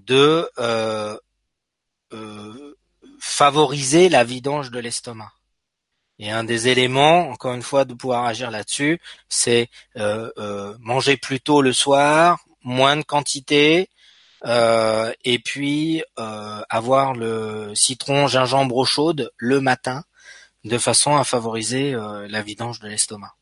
de 0.00 0.48
euh, 0.58 1.16
euh, 1.16 1.18
favoriser 3.20 4.08
la 4.08 4.24
vidange 4.24 4.70
de 4.70 4.78
l'estomac. 4.78 5.32
Et 6.18 6.30
un 6.30 6.44
des 6.44 6.68
éléments, 6.68 7.28
encore 7.28 7.52
une 7.52 7.62
fois, 7.62 7.84
de 7.84 7.92
pouvoir 7.92 8.24
agir 8.24 8.50
là-dessus, 8.50 9.00
c'est 9.28 9.68
euh, 9.96 10.30
euh, 10.38 10.74
manger 10.80 11.18
plus 11.18 11.40
tôt 11.40 11.60
le 11.60 11.74
soir, 11.74 12.38
moins 12.62 12.96
de 12.96 13.02
quantité, 13.02 13.90
et 15.24 15.38
puis 15.44 16.04
avoir 16.16 17.14
le 17.14 17.74
citron 17.74 18.28
gingembre 18.28 18.76
eau 18.76 18.84
chaude 18.84 19.32
le 19.38 19.60
matin, 19.60 20.04
de 20.62 20.78
façon 20.78 21.16
à 21.16 21.24
favoriser 21.24 21.92
la 21.92 22.42
vidange 22.42 22.78
de 22.78 22.86
l'estomac. 22.86 23.34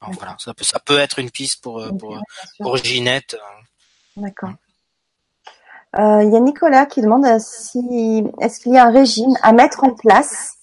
Voilà, 0.00 0.36
ça 0.40 0.52
peut, 0.52 0.64
ça 0.64 0.80
peut 0.80 0.98
être 0.98 1.20
une 1.20 1.30
piste 1.30 1.62
pour 1.62 1.86
pour, 1.98 2.20
pour 2.58 2.76
Ginette. 2.76 3.36
D'accord. 4.16 4.54
Euh, 5.98 6.22
il 6.22 6.32
y 6.32 6.36
a 6.36 6.40
Nicolas 6.40 6.84
qui 6.84 7.00
demande 7.00 7.24
euh, 7.24 7.38
si 7.38 8.24
est-ce 8.40 8.60
qu'il 8.60 8.72
y 8.72 8.78
a 8.78 8.84
un 8.84 8.90
régime 8.90 9.34
à 9.42 9.52
mettre 9.52 9.84
en 9.84 9.94
place 9.94 10.56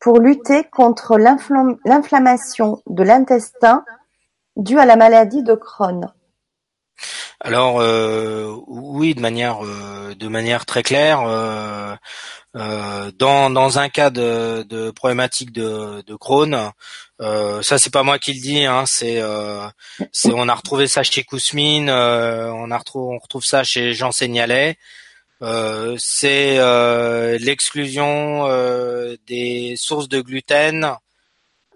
pour 0.00 0.18
lutter 0.18 0.64
contre 0.64 1.16
l'inflammation 1.16 2.82
de 2.86 3.02
l'intestin 3.04 3.84
due 4.56 4.78
à 4.78 4.84
la 4.84 4.96
maladie 4.96 5.44
de 5.44 5.54
Crohn? 5.54 6.12
Alors 7.38 7.80
euh, 7.80 8.54
oui, 8.66 9.14
de 9.14 9.20
manière 9.20 9.60
de 9.60 10.28
manière 10.28 10.66
très 10.66 10.82
claire. 10.82 11.22
Euh, 11.26 11.94
dans, 12.54 13.50
dans 13.50 13.78
un 13.78 13.88
cas 13.88 14.10
de, 14.10 14.64
de 14.68 14.90
problématique 14.90 15.52
de, 15.52 16.02
de 16.02 16.14
Crohn, 16.16 16.72
euh, 17.20 17.60
ça 17.62 17.78
c'est 17.78 17.92
pas 17.92 18.02
moi 18.02 18.18
qui 18.18 18.32
le 18.32 18.40
dis, 18.40 18.64
hein, 18.64 18.86
c'est, 18.86 19.20
euh, 19.20 19.68
on 20.32 20.48
a 20.48 20.54
retrouvé 20.54 20.86
ça 20.86 21.02
chez 21.02 21.22
Kousmine, 21.22 21.90
euh, 21.90 22.50
on 22.52 22.70
a 22.70 22.78
retrouvé, 22.78 23.14
on 23.14 23.18
retrouve 23.18 23.44
ça 23.44 23.62
chez 23.62 23.92
Jean 23.92 24.10
Seignalet. 24.10 24.78
Euh, 25.42 25.96
c'est 25.98 26.58
l'exclusion 27.38 28.48
des 29.26 29.74
sources 29.76 30.08
de 30.08 30.20
gluten 30.20 30.96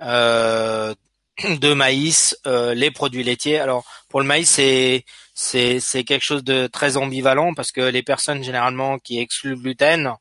de 0.01 1.74
maïs, 1.74 2.38
les 2.46 2.90
produits 2.90 3.24
laitiers. 3.24 3.59
Alors 3.59 3.84
pour 4.09 4.20
le 4.20 4.26
maïs, 4.26 4.48
c'est 4.48 5.05
c'est 5.34 5.80
c'est 5.80 6.05
quelque 6.05 6.24
chose 6.24 6.44
de 6.44 6.68
très 6.68 6.96
ambivalent 6.96 7.55
parce 7.55 7.72
que 7.72 7.80
les 7.80 8.02
personnes 8.02 8.42
généralement 8.44 8.98
qui 8.98 9.18
excluent 9.18 9.51
le 9.51 9.56
gluten 9.56 10.14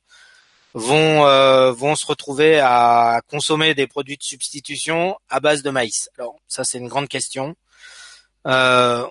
vont 0.73 1.25
euh, 1.25 1.71
vont 1.71 1.95
se 1.95 2.05
retrouver 2.05 2.59
à 2.59 3.21
consommer 3.29 3.75
des 3.75 3.87
produits 3.87 4.17
de 4.17 4.23
substitution 4.23 5.17
à 5.29 5.39
base 5.39 5.63
de 5.63 5.69
maïs. 5.69 6.09
Alors 6.17 6.35
ça 6.47 6.63
c'est 6.63 6.77
une 6.77 6.87
grande 6.87 7.07
question. 7.07 7.55
Euh, 8.47 9.05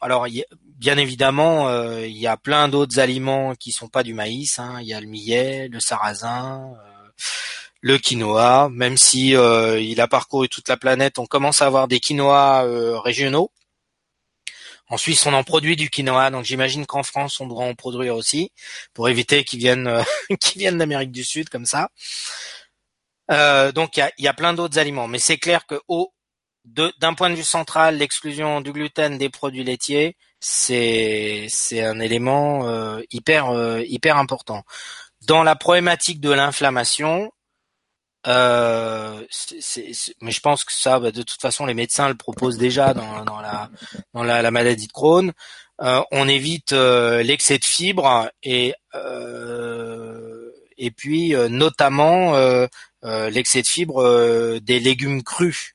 alors 0.00 0.26
bien 0.64 0.98
évidemment 0.98 1.68
euh, 1.68 2.06
il 2.06 2.18
y 2.18 2.26
a 2.26 2.36
plein 2.36 2.68
d'autres 2.68 2.98
aliments 2.98 3.54
qui 3.54 3.72
sont 3.72 3.88
pas 3.88 4.02
du 4.02 4.14
maïs. 4.14 4.58
Hein. 4.58 4.78
Il 4.80 4.88
y 4.88 4.94
a 4.94 5.00
le 5.00 5.06
millet, 5.06 5.68
le 5.68 5.80
sarrasin, 5.80 6.74
le 7.80 7.98
quinoa. 7.98 8.68
Même 8.70 8.96
si 8.96 9.28
il 9.30 10.00
a 10.00 10.08
parcouru 10.08 10.48
toute 10.48 10.68
la 10.68 10.76
planète, 10.76 11.18
on 11.18 11.26
commence 11.26 11.62
à 11.62 11.66
avoir 11.66 11.88
des 11.88 12.00
quinoas 12.00 12.62
régionaux. 13.00 13.50
En 14.88 14.96
Suisse, 14.96 15.26
on 15.26 15.32
en 15.32 15.42
produit 15.42 15.74
du 15.74 15.90
quinoa, 15.90 16.30
donc 16.30 16.44
j'imagine 16.44 16.86
qu'en 16.86 17.02
France, 17.02 17.40
on 17.40 17.46
devra 17.48 17.64
en 17.64 17.74
produire 17.74 18.14
aussi 18.14 18.52
pour 18.94 19.08
éviter 19.08 19.42
qu'ils 19.44 19.58
viennent, 19.58 19.88
euh, 19.88 20.02
viennent 20.56 20.78
d'Amérique 20.78 21.10
du 21.10 21.24
Sud 21.24 21.48
comme 21.48 21.66
ça. 21.66 21.90
Euh, 23.30 23.72
donc 23.72 23.96
il 23.96 24.08
y 24.18 24.28
a, 24.28 24.34
plein 24.34 24.54
d'autres 24.54 24.78
aliments, 24.78 25.08
mais 25.08 25.18
c'est 25.18 25.38
clair 25.38 25.66
que 25.66 25.80
au 25.88 26.12
d'un 26.64 27.14
point 27.14 27.30
de 27.30 27.36
vue 27.36 27.44
central, 27.44 27.98
l'exclusion 27.98 28.60
du 28.60 28.72
gluten 28.72 29.18
des 29.18 29.28
produits 29.28 29.62
laitiers, 29.64 30.16
c'est 30.40 31.46
c'est 31.48 31.84
un 31.84 32.00
élément 32.00 32.68
euh, 32.68 33.00
hyper 33.10 33.52
hyper 33.86 34.16
important. 34.16 34.64
Dans 35.26 35.42
la 35.44 35.56
problématique 35.56 36.20
de 36.20 36.30
l'inflammation, 36.30 37.30
euh, 38.26 39.20
mais 40.20 40.30
je 40.30 40.40
pense 40.40 40.64
que 40.64 40.72
ça, 40.72 40.98
bah, 40.98 41.12
de 41.12 41.22
toute 41.22 41.40
façon, 41.40 41.66
les 41.66 41.74
médecins 41.74 42.08
le 42.08 42.16
proposent 42.16 42.58
déjà 42.58 42.92
dans, 42.92 43.24
dans 43.24 43.40
la 43.40 43.70
dans 44.14 44.24
la, 44.24 44.42
la, 44.42 44.50
maladie 44.50 44.88
de 44.88 44.92
Crohn. 44.92 45.32
Euh, 45.82 46.02
on 46.10 46.26
évite 46.26 46.72
euh, 46.72 47.22
l'excès 47.22 47.58
de 47.58 47.64
fibres 47.64 48.30
et 48.42 48.74
euh, 48.94 50.50
et 50.78 50.90
puis 50.90 51.34
euh, 51.34 51.48
notamment 51.48 52.34
l'excès 53.02 53.62
de 53.62 53.66
fibres 53.66 54.58
des 54.60 54.80
légumes 54.80 55.22
crus. 55.22 55.74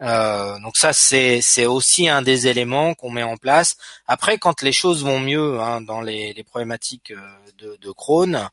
donc 0.00 0.76
ça, 0.76 0.92
c'est 0.94 1.40
c'est 1.42 1.66
aussi 1.66 2.08
un 2.08 2.22
des 2.22 2.46
éléments 2.48 2.94
qu'on 2.94 3.10
met 3.10 3.22
en 3.22 3.36
place. 3.36 3.76
Après, 4.06 4.38
quand 4.38 4.62
les 4.62 4.72
choses 4.72 5.04
vont 5.04 5.20
mieux 5.20 5.60
hein, 5.60 5.82
dans 5.82 6.00
les, 6.00 6.32
les 6.32 6.44
problématiques 6.44 7.12
de, 7.58 7.76
de 7.80 7.90
Crohn, 7.90 8.48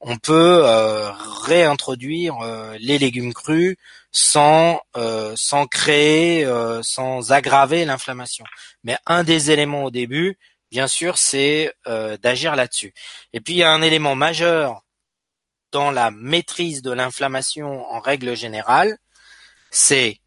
on 0.00 0.16
peut 0.18 0.62
euh, 0.64 1.10
réintroduire 1.12 2.38
euh, 2.40 2.76
les 2.78 2.98
légumes 2.98 3.32
crus 3.32 3.76
sans 4.12 4.80
euh, 4.96 5.34
sans 5.36 5.66
créer, 5.66 6.46
sans 6.82 7.32
aggraver 7.32 7.84
l'inflammation. 7.84 8.44
Mais 8.84 8.96
un 9.06 9.24
des 9.24 9.50
éléments 9.50 9.84
au 9.84 9.90
début, 9.90 10.38
bien 10.70 10.86
sûr, 10.86 11.18
c'est 11.18 11.74
d'agir 12.22 12.54
là-dessus. 12.54 12.94
Et 13.32 13.40
puis 13.40 13.54
il 13.54 13.58
y 13.58 13.62
a 13.64 13.70
un 13.70 13.82
élément 13.82 14.14
majeur 14.14 14.82
dans 15.72 15.90
la 15.90 16.12
maîtrise 16.12 16.82
de 16.82 16.92
l'inflammation 16.92 17.84
en 17.90 17.98
règle 17.98 18.36
générale, 18.36 18.96
c'est 19.72 20.20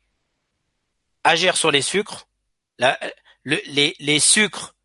agir 1.24 1.56
sur 1.56 1.72
les 1.72 1.82
sucres. 1.82 2.28
les, 3.46 3.96
les 3.98 4.20
sucres, 4.20 4.76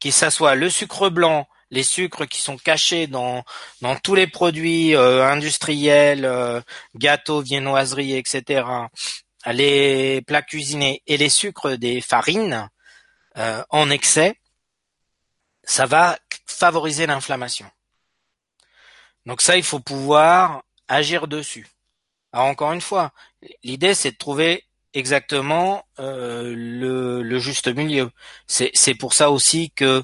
qui 0.00 0.12
s'assoient 0.12 0.56
le 0.56 0.68
sucre 0.70 1.10
blanc, 1.10 1.46
les 1.70 1.82
sucres 1.82 2.26
qui 2.26 2.40
sont 2.40 2.56
cachés 2.56 3.06
dans 3.06 3.44
dans 3.80 3.96
tous 3.96 4.14
les 4.14 4.26
produits 4.26 4.94
euh, 4.94 5.24
industriels, 5.24 6.24
euh, 6.24 6.60
gâteaux, 6.96 7.40
viennoiseries, 7.40 8.16
etc. 8.16 8.64
Les 9.46 10.22
plats 10.22 10.42
cuisinés 10.42 11.02
et 11.06 11.16
les 11.16 11.28
sucres 11.28 11.76
des 11.78 12.00
farines 12.00 12.68
euh, 13.38 13.62
en 13.70 13.90
excès, 13.90 14.36
ça 15.62 15.86
va 15.86 16.18
favoriser 16.46 17.06
l'inflammation. 17.06 17.70
Donc 19.26 19.40
ça, 19.40 19.56
il 19.56 19.62
faut 19.62 19.80
pouvoir 19.80 20.62
agir 20.88 21.28
dessus. 21.28 21.68
Alors 22.32 22.46
encore 22.46 22.72
une 22.72 22.80
fois, 22.80 23.12
l'idée 23.62 23.94
c'est 23.94 24.12
de 24.12 24.16
trouver 24.16 24.64
exactement 24.92 25.84
le, 25.98 27.22
le, 27.22 27.38
juste 27.38 27.68
milieu. 27.68 28.10
C'est 28.46 28.94
pour 28.94 29.14
ça 29.14 29.30
aussi 29.30 29.70
que 29.70 30.02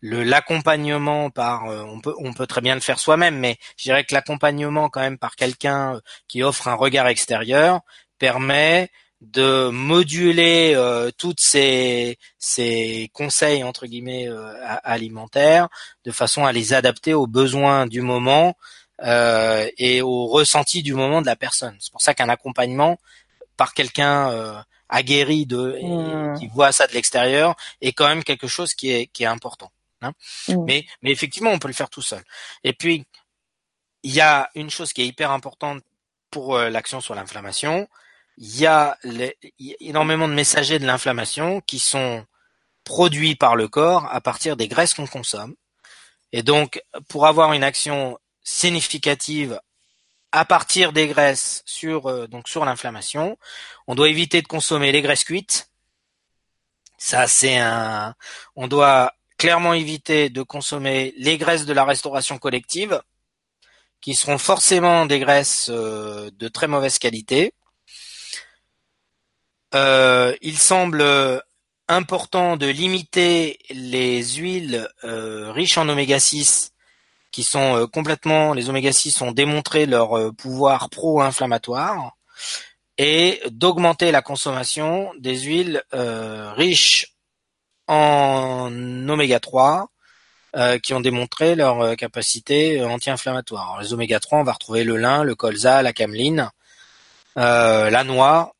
le 0.00 0.22
l'accompagnement 0.22 1.30
par 1.30 1.66
euh, 1.66 1.82
on 1.82 2.00
peut 2.00 2.14
on 2.18 2.32
peut 2.32 2.46
très 2.46 2.60
bien 2.60 2.74
le 2.74 2.80
faire 2.80 2.98
soi-même 2.98 3.38
mais 3.38 3.58
je 3.76 3.84
dirais 3.84 4.04
que 4.04 4.14
l'accompagnement 4.14 4.88
quand 4.88 5.00
même 5.00 5.18
par 5.18 5.34
quelqu'un 5.36 5.96
euh, 5.96 6.00
qui 6.28 6.42
offre 6.42 6.68
un 6.68 6.74
regard 6.74 7.08
extérieur 7.08 7.80
permet 8.18 8.90
de 9.20 9.68
moduler 9.70 10.74
euh, 10.76 11.10
toutes 11.16 11.40
ces, 11.40 12.18
ces 12.38 13.10
conseils 13.12 13.64
entre 13.64 13.86
guillemets 13.86 14.28
euh, 14.28 14.52
alimentaires 14.84 15.68
de 16.04 16.12
façon 16.12 16.44
à 16.44 16.52
les 16.52 16.72
adapter 16.72 17.14
aux 17.14 17.26
besoins 17.26 17.86
du 17.86 18.00
moment 18.00 18.56
euh, 19.02 19.68
et 19.76 20.02
au 20.02 20.26
ressenti 20.26 20.82
du 20.82 20.94
moment 20.94 21.20
de 21.20 21.26
la 21.26 21.36
personne. 21.36 21.76
C'est 21.80 21.92
pour 21.92 22.02
ça 22.02 22.14
qu'un 22.14 22.28
accompagnement 22.28 22.98
par 23.56 23.74
quelqu'un 23.74 24.64
aguerri 24.88 25.46
de 25.46 25.80
mmh. 25.82 26.38
qui 26.38 26.46
voit 26.46 26.70
ça 26.70 26.86
de 26.86 26.92
l'extérieur 26.92 27.56
est 27.80 27.92
quand 27.92 28.06
même 28.06 28.22
quelque 28.22 28.46
chose 28.46 28.72
qui 28.72 28.92
est 28.92 29.06
qui 29.08 29.24
est 29.24 29.26
important. 29.26 29.72
Hein. 30.02 30.12
Mmh. 30.48 30.64
Mais 30.64 30.86
mais 31.02 31.10
effectivement 31.10 31.50
on 31.50 31.58
peut 31.58 31.68
le 31.68 31.74
faire 31.74 31.90
tout 31.90 32.02
seul. 32.02 32.22
Et 32.64 32.72
puis 32.72 33.04
il 34.02 34.14
y 34.14 34.20
a 34.20 34.48
une 34.54 34.70
chose 34.70 34.92
qui 34.92 35.02
est 35.02 35.06
hyper 35.06 35.30
importante 35.30 35.82
pour 36.30 36.58
l'action 36.58 37.00
sur 37.00 37.14
l'inflammation, 37.14 37.88
il 38.36 38.56
y 38.60 38.66
a 38.66 38.96
énormément 39.80 40.28
de 40.28 40.34
messagers 40.34 40.78
de 40.78 40.86
l'inflammation 40.86 41.60
qui 41.62 41.80
sont 41.80 42.24
produits 42.84 43.34
par 43.34 43.56
le 43.56 43.66
corps 43.68 44.06
à 44.10 44.20
partir 44.20 44.56
des 44.56 44.68
graisses 44.68 44.94
qu'on 44.94 45.06
consomme. 45.06 45.54
Et 46.32 46.42
donc, 46.42 46.80
pour 47.08 47.26
avoir 47.26 47.52
une 47.52 47.64
action 47.64 48.18
significative 48.42 49.60
à 50.30 50.44
partir 50.44 50.92
des 50.92 51.08
graisses 51.08 51.62
sur 51.66 52.06
euh, 52.06 52.26
donc 52.28 52.48
sur 52.48 52.64
l'inflammation, 52.64 53.38
on 53.86 53.94
doit 53.94 54.08
éviter 54.08 54.42
de 54.42 54.46
consommer 54.46 54.92
les 54.92 55.02
graisses 55.02 55.24
cuites. 55.24 55.70
Ça, 56.98 57.26
c'est 57.26 57.56
un. 57.56 58.14
On 58.56 58.68
doit 58.68 59.12
clairement 59.38 59.72
éviter 59.72 60.28
de 60.28 60.42
consommer 60.42 61.14
les 61.16 61.38
graisses 61.38 61.64
de 61.64 61.72
la 61.72 61.84
restauration 61.84 62.38
collective, 62.38 63.00
qui 64.00 64.14
seront 64.14 64.38
forcément 64.38 65.06
des 65.06 65.18
graisses 65.20 65.70
euh, 65.70 66.30
de 66.38 66.48
très 66.48 66.68
mauvaise 66.68 66.98
qualité. 66.98 67.54
Euh, 69.74 70.34
il 70.40 70.58
semble 70.58 71.04
important 71.88 72.56
de 72.56 72.66
limiter 72.66 73.58
les 73.70 74.22
huiles 74.22 74.88
euh, 75.04 75.52
riches 75.52 75.76
en 75.78 75.88
oméga 75.88 76.18
6 76.18 76.72
qui 77.30 77.42
sont 77.42 77.76
euh, 77.76 77.86
complètement 77.86 78.54
les 78.54 78.70
oméga 78.70 78.92
6 78.92 79.20
ont 79.20 79.32
démontré 79.32 79.84
leur 79.84 80.34
pouvoir 80.36 80.88
pro-inflammatoire 80.88 82.16
et 82.96 83.42
d'augmenter 83.50 84.10
la 84.10 84.22
consommation 84.22 85.12
des 85.18 85.38
huiles 85.40 85.82
riches 85.92 87.17
en 87.88 88.70
oméga 89.08 89.40
3 89.40 89.88
qui 90.82 90.94
ont 90.94 91.00
démontré 91.00 91.54
leur 91.54 91.94
capacité 91.96 92.82
anti-inflammatoire. 92.82 93.80
Les 93.80 93.92
oméga 93.92 94.18
3, 94.18 94.40
on 94.40 94.42
va 94.44 94.52
retrouver 94.52 94.82
le 94.82 94.96
lin, 94.96 95.22
le 95.22 95.34
colza, 95.34 95.82
la 95.82 95.92
cameline, 95.92 96.50
la 97.36 98.04
noix 98.04 98.54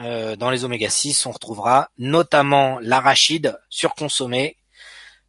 euh, 0.00 0.36
dans 0.36 0.50
les 0.50 0.64
oméga 0.64 0.88
6, 0.88 1.26
on 1.26 1.32
retrouvera 1.32 1.90
notamment 1.98 2.78
l'arachide 2.80 3.58
surconsommé, 3.68 4.56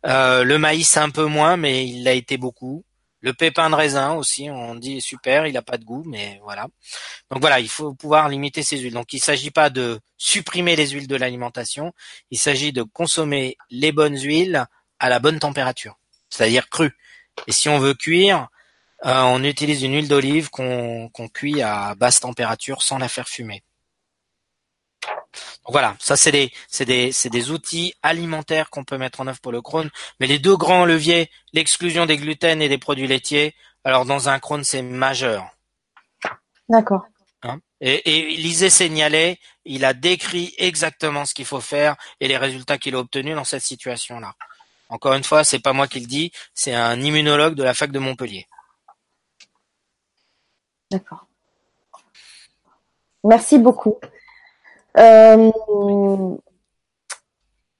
euh, 0.05 0.43
le 0.43 0.57
maïs 0.57 0.95
un 0.95 1.09
peu 1.09 1.25
moins, 1.25 1.57
mais 1.57 1.85
il 1.87 2.03
l'a 2.03 2.13
été 2.13 2.37
beaucoup. 2.37 2.85
Le 3.23 3.33
pépin 3.33 3.69
de 3.69 3.75
raisin 3.75 4.15
aussi, 4.15 4.49
on 4.49 4.75
dit 4.75 4.99
super, 4.99 5.47
il 5.47 5.53
n'a 5.53 5.61
pas 5.61 5.77
de 5.77 5.85
goût, 5.85 6.03
mais 6.05 6.41
voilà. 6.43 6.67
Donc 7.31 7.39
voilà, 7.39 7.61
il 7.61 7.69
faut 7.69 7.93
pouvoir 7.93 8.27
limiter 8.27 8.63
ces 8.63 8.77
huiles. 8.77 8.93
Donc 8.93 9.13
il 9.13 9.17
ne 9.17 9.21
s'agit 9.21 9.49
pas 9.49 9.69
de 9.69 10.01
supprimer 10.17 10.75
les 10.75 10.89
huiles 10.89 11.07
de 11.07 11.15
l'alimentation, 11.15 11.93
il 12.31 12.37
s'agit 12.37 12.73
de 12.73 12.83
consommer 12.83 13.55
les 13.69 13.93
bonnes 13.93 14.19
huiles 14.19 14.65
à 14.99 15.07
la 15.07 15.19
bonne 15.19 15.39
température, 15.39 15.97
c'est-à-dire 16.29 16.69
crues. 16.69 16.97
Et 17.47 17.53
si 17.53 17.69
on 17.69 17.79
veut 17.79 17.93
cuire, 17.93 18.49
euh, 19.05 19.21
on 19.21 19.41
utilise 19.45 19.83
une 19.83 19.93
huile 19.93 20.09
d'olive 20.09 20.49
qu'on 20.49 21.09
cuit 21.33 21.61
à 21.61 21.95
basse 21.95 22.19
température 22.19 22.81
sans 22.81 22.97
la 22.97 23.07
faire 23.07 23.29
fumer 23.29 23.63
voilà, 25.67 25.95
ça 25.99 26.15
c'est 26.15 26.31
des, 26.31 26.51
c'est 26.67 26.85
des, 26.85 27.11
c'est 27.11 27.29
des 27.29 27.51
outils 27.51 27.93
alimentaires 28.03 28.69
qu'on 28.69 28.83
peut 28.83 28.97
mettre 28.97 29.21
en 29.21 29.27
œuvre 29.27 29.39
pour 29.39 29.51
le 29.51 29.61
Crohn. 29.61 29.89
Mais 30.19 30.27
les 30.27 30.39
deux 30.39 30.57
grands 30.57 30.85
leviers, 30.85 31.29
l'exclusion 31.53 32.05
des 32.05 32.17
gluten 32.17 32.61
et 32.61 32.69
des 32.69 32.77
produits 32.77 33.07
laitiers, 33.07 33.55
alors 33.83 34.05
dans 34.05 34.29
un 34.29 34.39
Crohn 34.39 34.63
c'est 34.63 34.81
majeur. 34.81 35.49
D'accord. 36.69 37.05
Hein? 37.43 37.59
Et, 37.81 38.29
et 38.31 38.37
Lisée 38.37 38.69
Seignalet, 38.69 39.39
il 39.65 39.83
a 39.85 39.93
décrit 39.93 40.53
exactement 40.57 41.25
ce 41.25 41.33
qu'il 41.33 41.45
faut 41.45 41.61
faire 41.61 41.95
et 42.19 42.27
les 42.27 42.37
résultats 42.37 42.77
qu'il 42.77 42.95
a 42.95 42.99
obtenus 42.99 43.35
dans 43.35 43.43
cette 43.43 43.63
situation-là. 43.63 44.33
Encore 44.89 45.13
une 45.13 45.23
fois, 45.23 45.43
c'est 45.43 45.59
pas 45.59 45.73
moi 45.73 45.87
qui 45.87 45.99
le 45.99 46.05
dis, 46.05 46.31
c'est 46.53 46.73
un 46.73 47.01
immunologue 47.01 47.55
de 47.55 47.63
la 47.63 47.73
fac 47.73 47.91
de 47.91 47.99
Montpellier. 47.99 48.47
D'accord. 50.91 51.25
Merci 53.23 53.57
beaucoup. 53.57 53.99
Euh, 54.97 55.51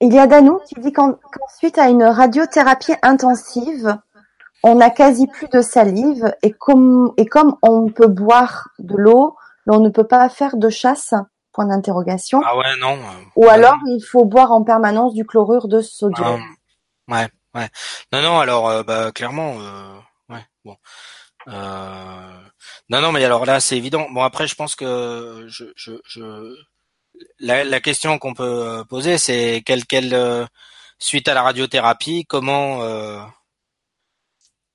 il 0.02 0.14
y 0.14 0.20
a 0.20 0.28
Danou 0.28 0.60
qui 0.68 0.76
dit 0.80 0.92
qu'ensuite 0.92 1.78
à 1.78 1.90
une 1.90 2.04
radiothérapie 2.04 2.96
intensive, 3.02 3.98
on 4.64 4.76
n'a 4.76 4.90
quasi 4.90 5.28
plus 5.28 5.48
de 5.48 5.62
salive 5.62 6.34
et 6.42 6.52
comme, 6.52 7.14
et 7.18 7.26
comme 7.26 7.56
on 7.62 7.90
peut 7.90 8.08
boire 8.08 8.70
de 8.80 8.96
l'eau, 8.96 9.36
on 9.68 9.80
ne 9.80 9.90
peut 9.90 10.08
pas 10.08 10.28
faire 10.30 10.58
de 10.58 10.70
chasse 10.70 11.14
Point 11.54 11.68
d'interrogation. 11.68 12.42
Ah 12.44 12.58
ouais, 12.58 12.76
non. 12.80 12.98
Ou 13.36 13.48
alors 13.48 13.78
il 13.86 14.02
faut 14.02 14.26
boire 14.26 14.52
en 14.52 14.64
permanence 14.64 15.14
du 15.14 15.24
chlorure 15.24 15.68
de 15.68 15.82
sodium. 15.82 16.42
Ah, 17.08 17.14
ouais, 17.14 17.28
ouais. 17.54 17.70
Non, 18.12 18.24
non, 18.24 18.40
alors 18.40 18.68
euh, 18.68 18.82
bah 18.82 19.12
clairement, 19.12 19.60
euh, 19.60 20.00
ouais, 20.30 20.44
bon. 20.66 20.76
Euh, 21.48 22.40
non, 22.90 23.02
non, 23.02 23.12
mais 23.12 23.24
alors 23.24 23.46
là, 23.46 23.60
c'est 23.60 23.78
évident. 23.78 24.08
Bon, 24.10 24.24
après, 24.24 24.48
je 24.48 24.56
pense 24.56 24.76
que 24.76 25.46
je, 25.48 25.66
je, 25.76 25.92
je, 26.08 26.56
la, 27.40 27.80
question 27.82 28.18
qu'on 28.18 28.34
peut 28.34 28.44
euh, 28.44 28.84
poser, 28.84 29.18
c'est 29.18 29.62
quelle, 29.66 29.86
quelle 29.86 30.14
euh, 30.14 30.46
suite 31.00 31.28
à 31.28 31.34
la 31.34 31.44
radiothérapie, 31.44 32.26
comment, 32.26 32.82
euh, 32.84 33.20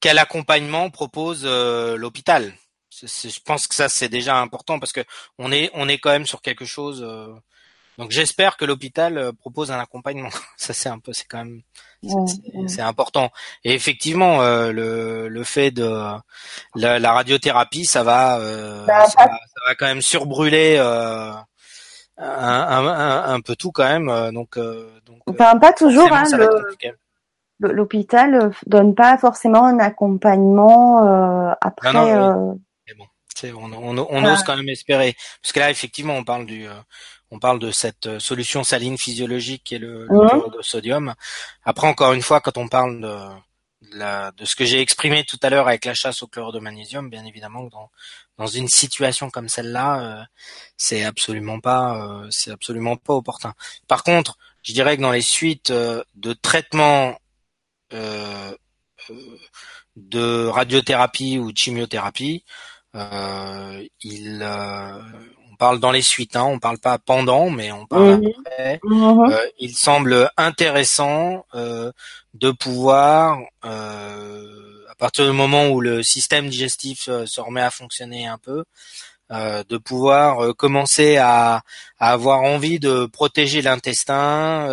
quel 0.00 0.18
accompagnement 0.18 0.90
propose 0.90 1.44
l'hôpital? 1.44 2.52
Je 2.90 3.40
pense 3.44 3.66
que 3.66 3.74
ça 3.74 3.88
c'est 3.88 4.08
déjà 4.08 4.40
important 4.40 4.80
parce 4.80 4.92
que 4.92 5.04
on 5.38 5.52
est, 5.52 5.70
on 5.74 5.88
est 5.88 5.98
quand 5.98 6.10
même 6.10 6.26
sur 6.26 6.42
quelque 6.42 6.64
chose. 6.64 7.00
donc 7.96 8.10
j'espère 8.10 8.56
que 8.56 8.64
l'hôpital 8.64 9.32
propose 9.38 9.70
un 9.70 9.78
accompagnement. 9.78 10.30
Ça 10.56 10.72
c'est 10.72 10.88
un 10.88 10.98
peu, 10.98 11.12
c'est 11.12 11.26
quand 11.26 11.44
même, 11.44 11.62
c'est 12.66 12.80
important. 12.80 13.30
Et 13.62 13.72
effectivement, 13.72 14.40
le, 14.40 15.28
le 15.28 15.44
fait 15.44 15.70
de 15.70 15.88
la, 16.74 17.12
radiothérapie, 17.12 17.84
ça 17.84 18.02
va, 18.02 18.38
bah, 18.84 19.06
ça, 19.06 19.26
va 19.66 19.74
quand 19.76 19.86
même 19.86 20.02
surbrûler. 20.02 20.78
Euh, 22.20 22.24
un, 22.24 23.34
un, 23.34 23.40
peu 23.40 23.54
tout 23.54 23.70
quand 23.70 23.86
même. 23.86 24.08
Euh, 24.08 24.32
donc, 24.32 24.56
euh, 24.56 24.90
donc 25.06 25.20
enfin, 25.26 25.56
pas 25.58 25.72
toujours. 25.72 26.12
Hein, 26.12 26.24
L'hôpital 27.60 28.52
donne 28.66 28.94
pas 28.94 29.18
forcément 29.18 29.64
un 29.64 29.78
accompagnement 29.78 31.06
euh, 31.06 31.52
après. 31.60 31.92
bon, 31.92 32.58
on, 33.42 33.72
on, 33.72 34.06
on 34.10 34.24
ose 34.24 34.42
quand 34.44 34.56
même 34.56 34.68
espérer, 34.68 35.16
parce 35.42 35.52
que 35.52 35.60
là 35.60 35.70
effectivement 35.70 36.14
on 36.14 36.24
parle 36.24 36.46
du, 36.46 36.66
on 37.30 37.38
parle 37.38 37.58
de 37.58 37.72
cette 37.72 38.18
solution 38.20 38.62
saline 38.62 38.96
physiologique 38.96 39.62
qui 39.64 39.74
est 39.74 39.80
le, 39.80 40.06
mmh. 40.08 40.56
de 40.56 40.62
sodium. 40.62 41.14
Après 41.64 41.86
encore 41.86 42.12
une 42.12 42.22
fois, 42.22 42.40
quand 42.40 42.58
on 42.58 42.68
parle 42.68 43.00
de 43.00 43.16
de 43.82 44.44
ce 44.44 44.56
que 44.56 44.64
j'ai 44.64 44.80
exprimé 44.80 45.24
tout 45.24 45.38
à 45.42 45.50
l'heure 45.50 45.68
avec 45.68 45.84
la 45.84 45.94
chasse 45.94 46.22
au 46.22 46.26
chlorure 46.26 46.52
de 46.52 46.58
magnésium, 46.58 47.08
bien 47.08 47.24
évidemment, 47.24 47.64
dans, 47.64 47.90
dans 48.38 48.46
une 48.46 48.68
situation 48.68 49.30
comme 49.30 49.48
celle-là, 49.48 50.00
euh, 50.00 50.22
c'est 50.76 51.04
absolument 51.04 51.60
pas, 51.60 51.96
euh, 51.96 52.28
c'est 52.30 52.52
absolument 52.52 52.96
pas 52.96 53.14
opportun. 53.14 53.54
Par 53.88 54.04
contre, 54.04 54.38
je 54.62 54.72
dirais 54.72 54.96
que 54.96 55.02
dans 55.02 55.10
les 55.10 55.22
suites 55.22 55.70
euh, 55.70 56.02
de 56.14 56.32
traitement 56.32 57.18
de 59.96 60.46
radiothérapie 60.46 61.38
ou 61.38 61.52
de 61.52 61.56
chimiothérapie, 61.56 62.44
il, 62.94 64.46
on 65.50 65.56
parle 65.58 65.80
dans 65.80 65.90
les 65.90 66.02
suites, 66.02 66.36
hein, 66.36 66.44
on 66.44 66.58
parle 66.58 66.78
pas 66.78 66.98
pendant, 66.98 67.48
mais 67.48 67.72
on 67.72 67.86
parle 67.86 68.20
mmh. 68.20 68.32
après. 68.40 68.80
Mmh. 68.84 69.36
il 69.58 69.74
semble 69.74 70.30
intéressant 70.36 71.46
de 72.38 72.50
pouvoir, 72.50 73.40
euh, 73.64 74.67
partir 74.98 75.26
du 75.26 75.32
moment 75.32 75.68
où 75.68 75.80
le 75.80 76.02
système 76.02 76.48
digestif 76.48 77.08
euh, 77.08 77.26
se 77.26 77.40
remet 77.40 77.62
à 77.62 77.70
fonctionner 77.70 78.26
un 78.26 78.38
peu, 78.38 78.64
euh, 79.30 79.62
de 79.68 79.76
pouvoir 79.78 80.54
commencer 80.56 81.16
à, 81.18 81.62
avoir 81.98 82.42
envie 82.42 82.78
de 82.78 83.06
protéger 83.06 83.62
l'intestin, 83.62 84.68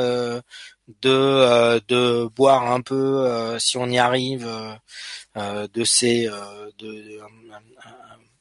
de, 1.02 2.28
boire 2.36 2.72
un 2.72 2.82
peu, 2.82 3.58
si 3.60 3.78
on 3.78 3.88
y 3.88 3.98
arrive, 3.98 4.48
de 5.36 5.84
ces, 5.84 6.30
de, 6.78 7.20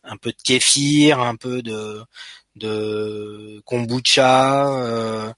un, 0.05 0.17
peu 0.17 0.31
de 0.31 0.43
kéfir, 0.43 1.21
un 1.21 1.37
peu 1.37 1.63
de, 1.63 3.61
kombucha, 3.65 5.35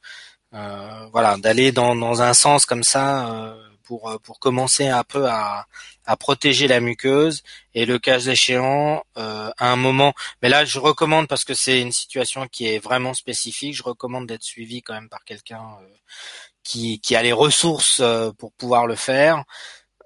voilà, 1.12 1.36
d'aller 1.38 1.72
dans, 1.72 2.22
un 2.22 2.34
sens 2.34 2.66
comme 2.66 2.82
ça 2.82 3.56
euh, 3.92 4.18
pour 4.18 4.38
commencer 4.40 4.88
un 4.88 5.04
peu 5.04 5.26
à 5.28 5.66
à 6.06 6.16
protéger 6.16 6.68
la 6.68 6.80
muqueuse 6.80 7.42
et 7.74 7.84
le 7.86 7.98
cas 7.98 8.20
échéant 8.20 9.02
à 9.14 9.52
un 9.58 9.76
moment. 9.76 10.14
Mais 10.42 10.48
là, 10.48 10.64
je 10.64 10.78
recommande 10.78 11.28
parce 11.28 11.44
que 11.44 11.54
c'est 11.54 11.80
une 11.80 11.92
situation 11.92 12.46
qui 12.48 12.66
est 12.66 12.78
vraiment 12.78 13.14
spécifique. 13.14 13.74
Je 13.74 13.82
recommande 13.82 14.26
d'être 14.26 14.42
suivi 14.42 14.82
quand 14.82 14.94
même 14.94 15.08
par 15.08 15.24
quelqu'un 15.24 15.62
qui 16.62 17.00
qui 17.00 17.16
a 17.16 17.22
les 17.22 17.32
ressources 17.32 18.02
pour 18.38 18.52
pouvoir 18.52 18.86
le 18.86 18.96
faire. 18.96 19.44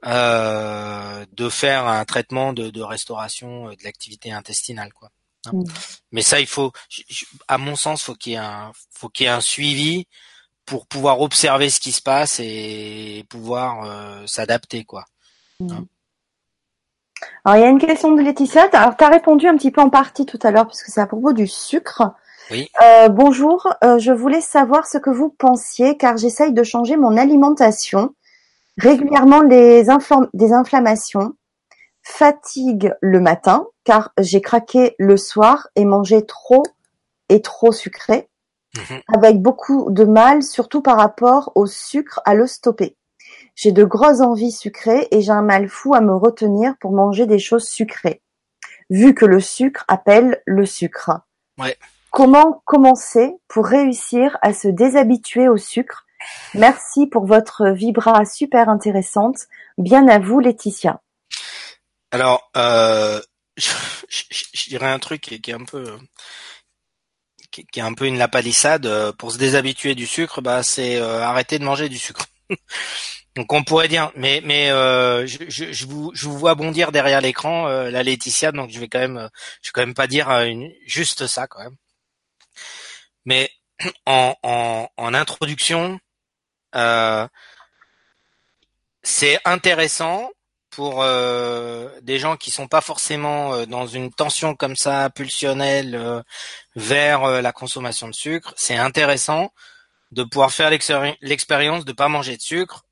de 0.04 1.48
faire 1.50 1.86
un 1.86 2.04
traitement 2.04 2.52
de, 2.52 2.70
de 2.70 2.82
restauration 2.82 3.68
de 3.70 3.84
l'activité 3.84 4.32
intestinale 4.32 4.92
quoi. 4.92 5.10
Hein. 5.46 5.52
Mm. 5.54 5.64
Mais 6.12 6.22
ça, 6.22 6.40
il 6.40 6.46
faut, 6.46 6.72
à 7.48 7.58
mon 7.58 7.76
sens, 7.76 8.02
faut 8.02 8.14
qu'il 8.14 8.32
y 8.32 8.34
ait 8.34 8.38
un, 8.38 8.72
faut 8.90 9.08
qu'il 9.08 9.24
y 9.24 9.26
ait 9.26 9.32
un 9.32 9.40
suivi 9.40 10.06
pour 10.64 10.86
pouvoir 10.86 11.20
observer 11.20 11.70
ce 11.70 11.80
qui 11.80 11.92
se 11.92 12.02
passe 12.02 12.40
et 12.40 13.24
pouvoir 13.28 13.84
euh, 13.84 14.26
s'adapter, 14.26 14.84
quoi. 14.84 15.04
Hein. 15.60 15.84
Alors 17.44 17.58
il 17.58 17.60
y 17.60 17.64
a 17.64 17.70
une 17.70 17.78
question 17.78 18.12
de 18.12 18.22
Laetitia. 18.22 18.68
Alors 18.72 18.96
tu 18.96 19.04
as 19.04 19.08
répondu 19.08 19.46
un 19.46 19.56
petit 19.56 19.70
peu 19.70 19.80
en 19.80 19.90
partie 19.90 20.26
tout 20.26 20.38
à 20.42 20.50
l'heure 20.50 20.66
puisque 20.66 20.86
c'est 20.86 21.00
à 21.00 21.06
propos 21.06 21.32
du 21.32 21.46
sucre. 21.46 22.12
Oui. 22.50 22.68
Euh, 22.82 23.08
bonjour, 23.08 23.72
euh, 23.84 23.98
je 23.98 24.12
voulais 24.12 24.40
savoir 24.40 24.86
ce 24.86 24.98
que 24.98 25.10
vous 25.10 25.30
pensiez 25.30 25.96
car 25.96 26.16
j'essaye 26.16 26.52
de 26.52 26.62
changer 26.62 26.96
mon 26.96 27.16
alimentation 27.16 28.14
régulièrement 28.78 29.42
les 29.42 29.84
des 30.34 30.52
inflammations 30.52 31.34
fatigue 32.02 32.94
le 33.00 33.20
matin 33.20 33.66
car 33.84 34.12
j'ai 34.18 34.40
craqué 34.40 34.94
le 34.98 35.16
soir 35.16 35.68
et 35.76 35.84
mangé 35.84 36.24
trop 36.26 36.62
et 37.28 37.40
trop 37.42 37.72
sucré, 37.72 38.28
mhm. 38.76 39.00
avec 39.14 39.40
beaucoup 39.40 39.90
de 39.90 40.04
mal, 40.04 40.42
surtout 40.42 40.82
par 40.82 40.96
rapport 40.96 41.52
au 41.54 41.66
sucre, 41.66 42.20
à 42.24 42.34
le 42.34 42.46
stopper. 42.46 42.96
J'ai 43.62 43.72
de 43.72 43.84
grosses 43.84 44.22
envies 44.22 44.52
sucrées 44.52 45.06
et 45.10 45.20
j'ai 45.20 45.32
un 45.32 45.42
mal 45.42 45.68
fou 45.68 45.94
à 45.94 46.00
me 46.00 46.14
retenir 46.14 46.72
pour 46.80 46.92
manger 46.92 47.26
des 47.26 47.38
choses 47.38 47.68
sucrées, 47.68 48.22
vu 48.88 49.14
que 49.14 49.26
le 49.26 49.38
sucre 49.38 49.84
appelle 49.86 50.40
le 50.46 50.64
sucre. 50.64 51.10
Comment 52.10 52.62
commencer 52.64 53.34
pour 53.48 53.66
réussir 53.66 54.38
à 54.40 54.54
se 54.54 54.66
déshabituer 54.66 55.46
au 55.50 55.58
sucre? 55.58 56.06
Merci 56.54 57.06
pour 57.06 57.26
votre 57.26 57.68
vibra 57.68 58.24
super 58.24 58.70
intéressante. 58.70 59.40
Bien 59.76 60.08
à 60.08 60.18
vous, 60.18 60.40
Laetitia. 60.40 61.02
Alors, 62.12 62.50
euh, 62.56 63.20
je, 63.58 64.70
dirais 64.70 64.88
un 64.88 64.98
truc 64.98 65.20
qui, 65.20 65.50
est 65.50 65.52
un 65.52 65.66
peu 65.66 65.98
qui, 67.50 67.66
est 67.76 67.82
un 67.82 67.92
peu 67.92 68.06
une 68.06 68.16
lapalissade 68.16 68.86
euh, 68.86 69.12
pour 69.12 69.32
se 69.32 69.36
déshabituer 69.36 69.94
du 69.94 70.06
sucre, 70.06 70.40
bah 70.40 70.62
c'est 70.62 70.98
euh, 70.98 71.20
arrêter 71.20 71.58
de 71.58 71.64
manger 71.64 71.90
du 71.90 71.98
sucre. 71.98 72.24
Donc 73.36 73.52
on 73.52 73.62
pourrait 73.62 73.88
dire, 73.88 74.10
mais 74.16 74.40
mais 74.44 74.70
euh, 74.70 75.26
je, 75.26 75.38
je, 75.48 75.86
vous, 75.86 76.10
je 76.14 76.26
vous 76.26 76.36
vois 76.38 76.54
bondir 76.54 76.92
derrière 76.92 77.20
l'écran, 77.20 77.68
la 77.68 78.02
Laetitia, 78.02 78.52
donc 78.52 78.70
je 78.70 78.80
vais 78.80 78.88
quand 78.88 78.98
même, 78.98 79.28
je 79.62 79.68
vais 79.68 79.72
quand 79.72 79.82
même 79.82 79.94
pas 79.94 80.06
dire 80.06 80.28
une, 80.30 80.70
juste 80.86 81.26
ça 81.26 81.46
quand 81.46 81.62
même. 81.62 81.76
Mais 83.24 83.50
en, 84.06 84.34
en, 84.42 84.88
en 84.96 85.14
introduction, 85.14 86.00
c'est 89.02 89.38
intéressant 89.44 90.30
pour 90.70 91.02
euh, 91.02 91.88
des 92.02 92.18
gens 92.18 92.36
qui 92.36 92.50
sont 92.50 92.68
pas 92.68 92.80
forcément 92.80 93.52
euh, 93.52 93.66
dans 93.66 93.86
une 93.86 94.12
tension 94.12 94.54
comme 94.54 94.76
ça 94.76 95.10
pulsionnelle 95.10 95.94
euh, 95.96 96.22
vers 96.76 97.42
la 97.42 97.52
consommation 97.52 98.08
de 98.08 98.14
sucre, 98.14 98.54
c'est 98.56 98.76
intéressant 98.76 99.52
de 100.12 100.22
pouvoir 100.24 100.52
faire 100.52 100.70
l'expérience 100.70 101.84
de 101.84 101.92
pas 101.92 102.08
manger 102.08 102.36
de 102.36 102.42
sucre 102.42 102.84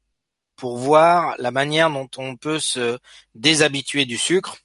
pour 0.58 0.76
voir 0.76 1.34
la 1.38 1.50
manière 1.50 1.88
dont 1.88 2.10
on 2.18 2.36
peut 2.36 2.58
se 2.58 2.98
déshabituer 3.34 4.04
du 4.04 4.18
sucre 4.18 4.58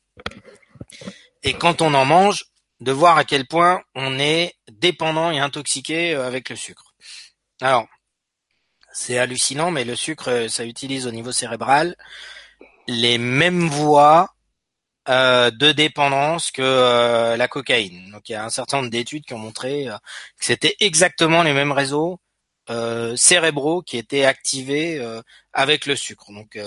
et 1.44 1.54
quand 1.54 1.82
on 1.82 1.94
en 1.94 2.06
mange, 2.06 2.46
de 2.80 2.92
voir 2.92 3.18
à 3.18 3.24
quel 3.24 3.48
point 3.48 3.82
on 3.96 4.20
est 4.20 4.56
dépendant 4.70 5.32
et 5.32 5.40
intoxiqué 5.40 6.16
avec 6.16 6.50
le 6.50 6.58
sucre. 6.58 6.94
Alors, 7.62 7.88
c'est 8.92 9.18
hallucinant, 9.18 9.72
mais 9.72 9.86
le 9.86 9.96
sucre, 9.96 10.48
ça 10.50 10.66
utilise 10.66 11.08
au 11.08 11.12
niveau 11.12 11.32
cérébral 11.32 11.96
les 12.88 13.18
mêmes 13.18 13.68
voies 13.68 14.34
euh, 15.10 15.52
de 15.52 15.72
dépendance 15.72 16.52
que 16.52 16.62
euh, 16.62 17.36
la 17.36 17.48
cocaïne. 17.48 18.12
Donc 18.12 18.30
il 18.30 18.34
y 18.34 18.36
a 18.36 18.46
un 18.46 18.50
certain 18.50 18.78
nombre 18.78 18.90
d'études 18.90 19.26
qui 19.26 19.34
ont 19.34 19.40
montré 19.40 19.90
euh, 19.90 19.98
que 20.38 20.46
c'était 20.46 20.76
exactement 20.80 21.44
les 21.44 21.54
mêmes 21.54 21.72
réseaux 21.72 22.20
cérébraux 23.16 23.82
qui 23.82 23.98
étaient 23.98 24.26
activés 24.26 25.02
avec 25.52 25.86
le 25.86 25.96
sucre. 25.96 26.32
Donc 26.32 26.58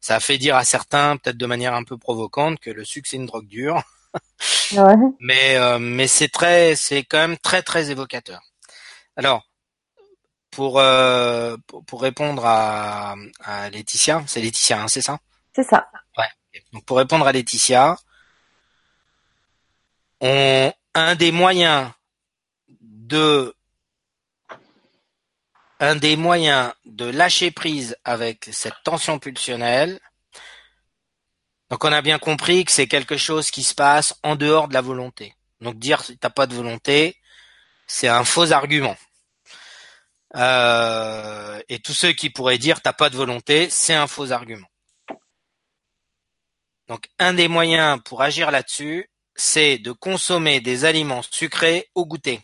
ça 0.00 0.16
a 0.16 0.20
fait 0.20 0.38
dire 0.38 0.56
à 0.56 0.64
certains, 0.64 1.16
peut-être 1.16 1.36
de 1.36 1.46
manière 1.46 1.74
un 1.74 1.84
peu 1.84 1.96
provocante, 1.96 2.58
que 2.60 2.70
le 2.70 2.84
sucre 2.84 3.08
c'est 3.08 3.16
une 3.16 3.26
drogue 3.26 3.46
dure. 3.46 3.82
mais 5.20 5.78
mais 5.78 6.06
c'est 6.08 6.28
très, 6.28 6.74
c'est 6.76 7.04
quand 7.04 7.18
même 7.18 7.38
très 7.38 7.62
très 7.62 7.90
évocateur. 7.90 8.40
Alors 9.16 9.46
pour 10.50 10.82
pour, 11.86 12.02
répondre 12.02 12.44
à, 12.44 13.14
à 13.44 13.70
Laetitia, 13.70 14.24
c'est 14.26 14.40
Laetitia, 14.40 14.82
hein, 14.82 14.88
c'est 14.88 15.02
ça? 15.02 15.18
C'est 15.54 15.64
ça. 15.64 15.88
Ouais. 16.16 16.60
Donc 16.72 16.84
pour 16.84 16.98
répondre 16.98 17.26
à 17.26 17.32
Laetitia, 17.32 17.96
on, 20.20 20.72
un 20.94 21.14
des 21.14 21.32
moyens 21.32 21.90
de 22.80 23.54
un 25.80 25.96
des 25.96 26.16
moyens 26.16 26.72
de 26.84 27.04
lâcher 27.04 27.50
prise 27.50 27.96
avec 28.04 28.48
cette 28.52 28.82
tension 28.84 29.18
pulsionnelle. 29.18 30.00
Donc 31.70 31.84
on 31.84 31.92
a 31.92 32.02
bien 32.02 32.18
compris 32.18 32.64
que 32.64 32.72
c'est 32.72 32.88
quelque 32.88 33.16
chose 33.16 33.50
qui 33.50 33.62
se 33.62 33.74
passe 33.74 34.14
en 34.22 34.36
dehors 34.36 34.68
de 34.68 34.74
la 34.74 34.80
volonté. 34.80 35.34
Donc 35.60 35.78
dire 35.78 36.02
t'as 36.20 36.30
pas 36.30 36.46
de 36.46 36.54
volonté, 36.54 37.16
c'est 37.86 38.08
un 38.08 38.24
faux 38.24 38.52
argument. 38.52 38.96
Euh, 40.36 41.60
et 41.68 41.78
tous 41.78 41.94
ceux 41.94 42.12
qui 42.12 42.30
pourraient 42.30 42.58
dire 42.58 42.80
t'as 42.80 42.92
pas 42.92 43.10
de 43.10 43.16
volonté, 43.16 43.70
c'est 43.70 43.94
un 43.94 44.06
faux 44.06 44.32
argument. 44.32 44.68
Donc 46.88 47.08
un 47.18 47.34
des 47.34 47.48
moyens 47.48 48.00
pour 48.04 48.22
agir 48.22 48.50
là-dessus, 48.50 49.10
c'est 49.36 49.78
de 49.78 49.92
consommer 49.92 50.60
des 50.60 50.84
aliments 50.84 51.22
sucrés 51.22 51.90
au 51.94 52.06
goûter. 52.06 52.40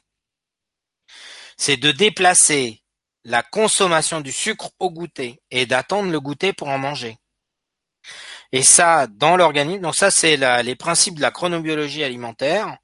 C'est 1.56 1.77
de 1.77 1.93
déplacer 1.93 2.84
la 3.24 3.42
consommation 3.42 4.20
du 4.20 4.32
sucre 4.32 4.70
au 4.78 4.90
goûter 4.90 5.40
et 5.51 5.66
d'attendre 5.66 6.10
le 6.10 6.20
goûter 6.20 6.52
pour 6.52 6.68
en 6.68 6.78
manger. 6.78 7.16
Et 8.52 8.62
ça, 8.62 9.06
dans 9.06 9.36
l'organisme, 9.36 9.80
donc 9.80 9.94
ça 9.94 10.10
c'est 10.10 10.36
les 10.62 10.76
principes 10.76 11.16
de 11.16 11.22
la 11.22 11.30
chronobiologie 11.30 12.05
alimentaire. 12.05 12.76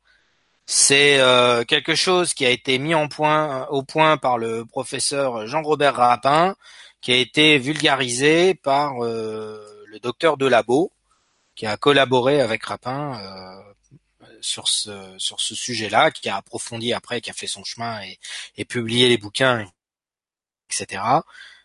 C'est 0.66 1.18
euh, 1.18 1.64
quelque 1.64 1.94
chose 1.94 2.32
qui 2.32 2.46
a 2.46 2.50
été 2.50 2.78
mis 2.78 2.94
point, 3.08 3.66
au 3.68 3.82
point 3.82 4.16
par 4.16 4.38
le 4.38 4.64
professeur 4.64 5.46
Jean-Robert 5.46 5.96
Rapin, 5.96 6.54
qui 7.00 7.12
a 7.12 7.16
été 7.16 7.58
vulgarisé 7.58 8.54
par 8.54 9.04
euh, 9.04 9.84
le 9.86 9.98
docteur 10.00 10.36
Delabo 10.36 10.92
qui 11.56 11.66
a 11.66 11.76
collaboré 11.76 12.40
avec 12.40 12.64
Rapin 12.64 13.20
euh, 13.20 14.38
sur 14.40 14.68
ce 14.68 15.54
sujet-là, 15.54 16.10
qui 16.10 16.28
a 16.28 16.36
approfondi 16.36 16.92
après, 16.94 17.20
qui 17.20 17.30
a 17.30 17.34
fait 17.34 17.46
son 17.46 17.64
chemin 17.64 18.00
et 18.56 18.64
publié 18.64 19.08
les 19.08 19.18
bouquins, 19.18 19.66
etc. 20.70 21.02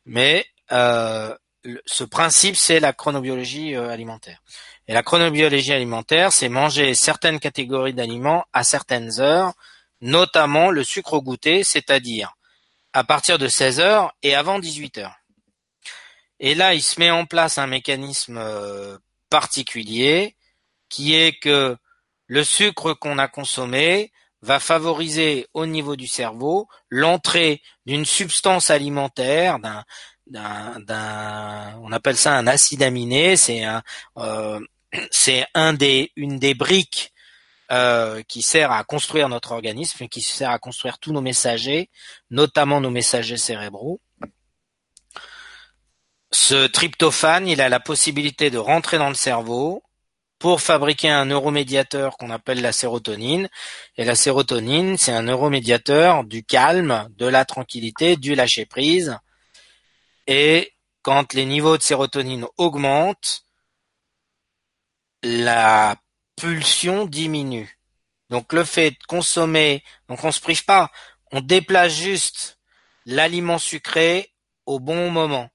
Mais 0.06 0.46
euh, 0.72 1.36
ce 1.86 2.04
principe, 2.04 2.56
c'est 2.56 2.80
la 2.80 2.94
chronobiologie 2.94 3.76
euh, 3.76 3.90
alimentaire. 3.90 4.42
Et 4.88 4.94
la 4.94 5.04
chronobiologie 5.04 5.74
alimentaire, 5.74 6.32
c'est 6.32 6.50
manger 6.50 6.94
certaines 6.94 7.40
catégories 7.40 7.94
d'aliments 7.94 8.46
à 8.54 8.64
certaines 8.64 9.20
heures, 9.20 9.54
notamment 10.02 10.70
le 10.70 10.84
sucre 10.84 11.14
au 11.14 11.22
goûter, 11.22 11.64
c'est-à-dire 11.64 12.36
à 12.94 13.04
partir 13.04 13.38
de 13.38 13.48
16 13.48 13.80
heures 13.80 14.14
et 14.22 14.36
avant 14.36 14.60
18 14.60 15.00
heures. 15.00 15.16
Et 16.40 16.54
là, 16.54 16.74
il 16.74 16.84
se 16.84 17.00
met 17.00 17.10
en 17.10 17.26
place 17.26 17.58
un 17.58 17.68
mécanisme 17.68 18.40
particulier 19.30 20.36
qui 20.90 21.16
est 21.16 21.40
que 21.40 21.78
le 22.28 22.44
sucre 22.44 22.94
qu'on 22.94 23.18
a 23.18 23.28
consommé 23.28 24.12
va 24.42 24.60
favoriser 24.60 25.48
au 25.54 25.66
niveau 25.66 25.96
du 25.96 26.08
cerveau 26.08 26.68
l'entrée 26.90 27.62
d'une 27.86 28.06
substance 28.06 28.70
alimentaire, 28.70 29.60
d'un, 29.60 29.84
d'un, 30.28 31.80
on 31.82 31.92
appelle 31.92 32.18
ça 32.18 32.34
un 32.34 32.48
acide 32.48 32.84
aminé, 32.84 33.36
c'est 33.36 33.64
un, 33.64 33.82
euh, 34.18 34.60
c'est 35.12 35.46
un 35.54 35.74
des, 35.74 36.12
une 36.16 36.40
des 36.40 36.54
briques 36.54 37.14
euh, 37.72 38.22
qui 38.28 38.44
sert 38.44 38.72
à 38.72 38.84
construire 38.84 39.28
notre 39.28 39.52
organisme 39.52 40.08
qui 40.08 40.22
sert 40.22 40.52
à 40.52 40.60
construire 40.60 41.00
tous 41.00 41.12
nos 41.12 41.22
messagers, 41.22 41.90
notamment 42.30 42.80
nos 42.80 42.92
messagers 42.92 43.38
cérébraux. 43.38 44.00
Ce 46.32 46.68
tryptophane, 46.68 47.48
il 47.48 47.62
a 47.62 47.70
la 47.70 47.80
possibilité 47.80 48.52
de 48.52 48.58
rentrer 48.58 48.98
dans 48.98 49.10
le 49.10 49.16
cerveau 49.16 49.82
pour 50.46 50.62
fabriquer 50.62 51.10
un 51.10 51.26
neuromédiateur 51.26 52.18
qu'on 52.18 52.30
appelle 52.30 52.62
la 52.62 52.72
sérotonine. 52.72 53.50
Et 53.98 54.06
la 54.06 54.14
sérotonine, 54.14 54.96
c'est 54.96 55.12
un 55.12 55.24
neuromédiateur 55.24 56.24
du 56.24 56.44
calme, 56.44 57.08
de 57.18 57.26
la 57.26 57.46
tranquillité, 57.46 58.16
du 58.16 58.36
lâcher 58.36 58.68
prise. 58.68 59.18
Et 60.28 60.72
quand 61.02 61.34
les 61.34 61.46
niveaux 61.46 61.78
de 61.78 61.82
sérotonine 61.82 62.46
augmentent, 62.58 63.44
la 65.24 65.96
pulsion 66.36 67.06
diminue. 67.06 67.80
Donc 68.30 68.54
le 68.54 68.64
fait 68.64 68.92
de 68.92 69.04
consommer, 69.08 69.84
donc 70.10 70.24
on 70.24 70.32
se 70.32 70.42
prive 70.42 70.64
pas, 70.64 70.92
on 71.32 71.42
déplace 71.42 71.92
juste 71.92 72.60
l'aliment 73.08 73.58
sucré 73.58 74.32
au 74.68 74.80
bon 74.80 75.10
moment. 75.10 75.50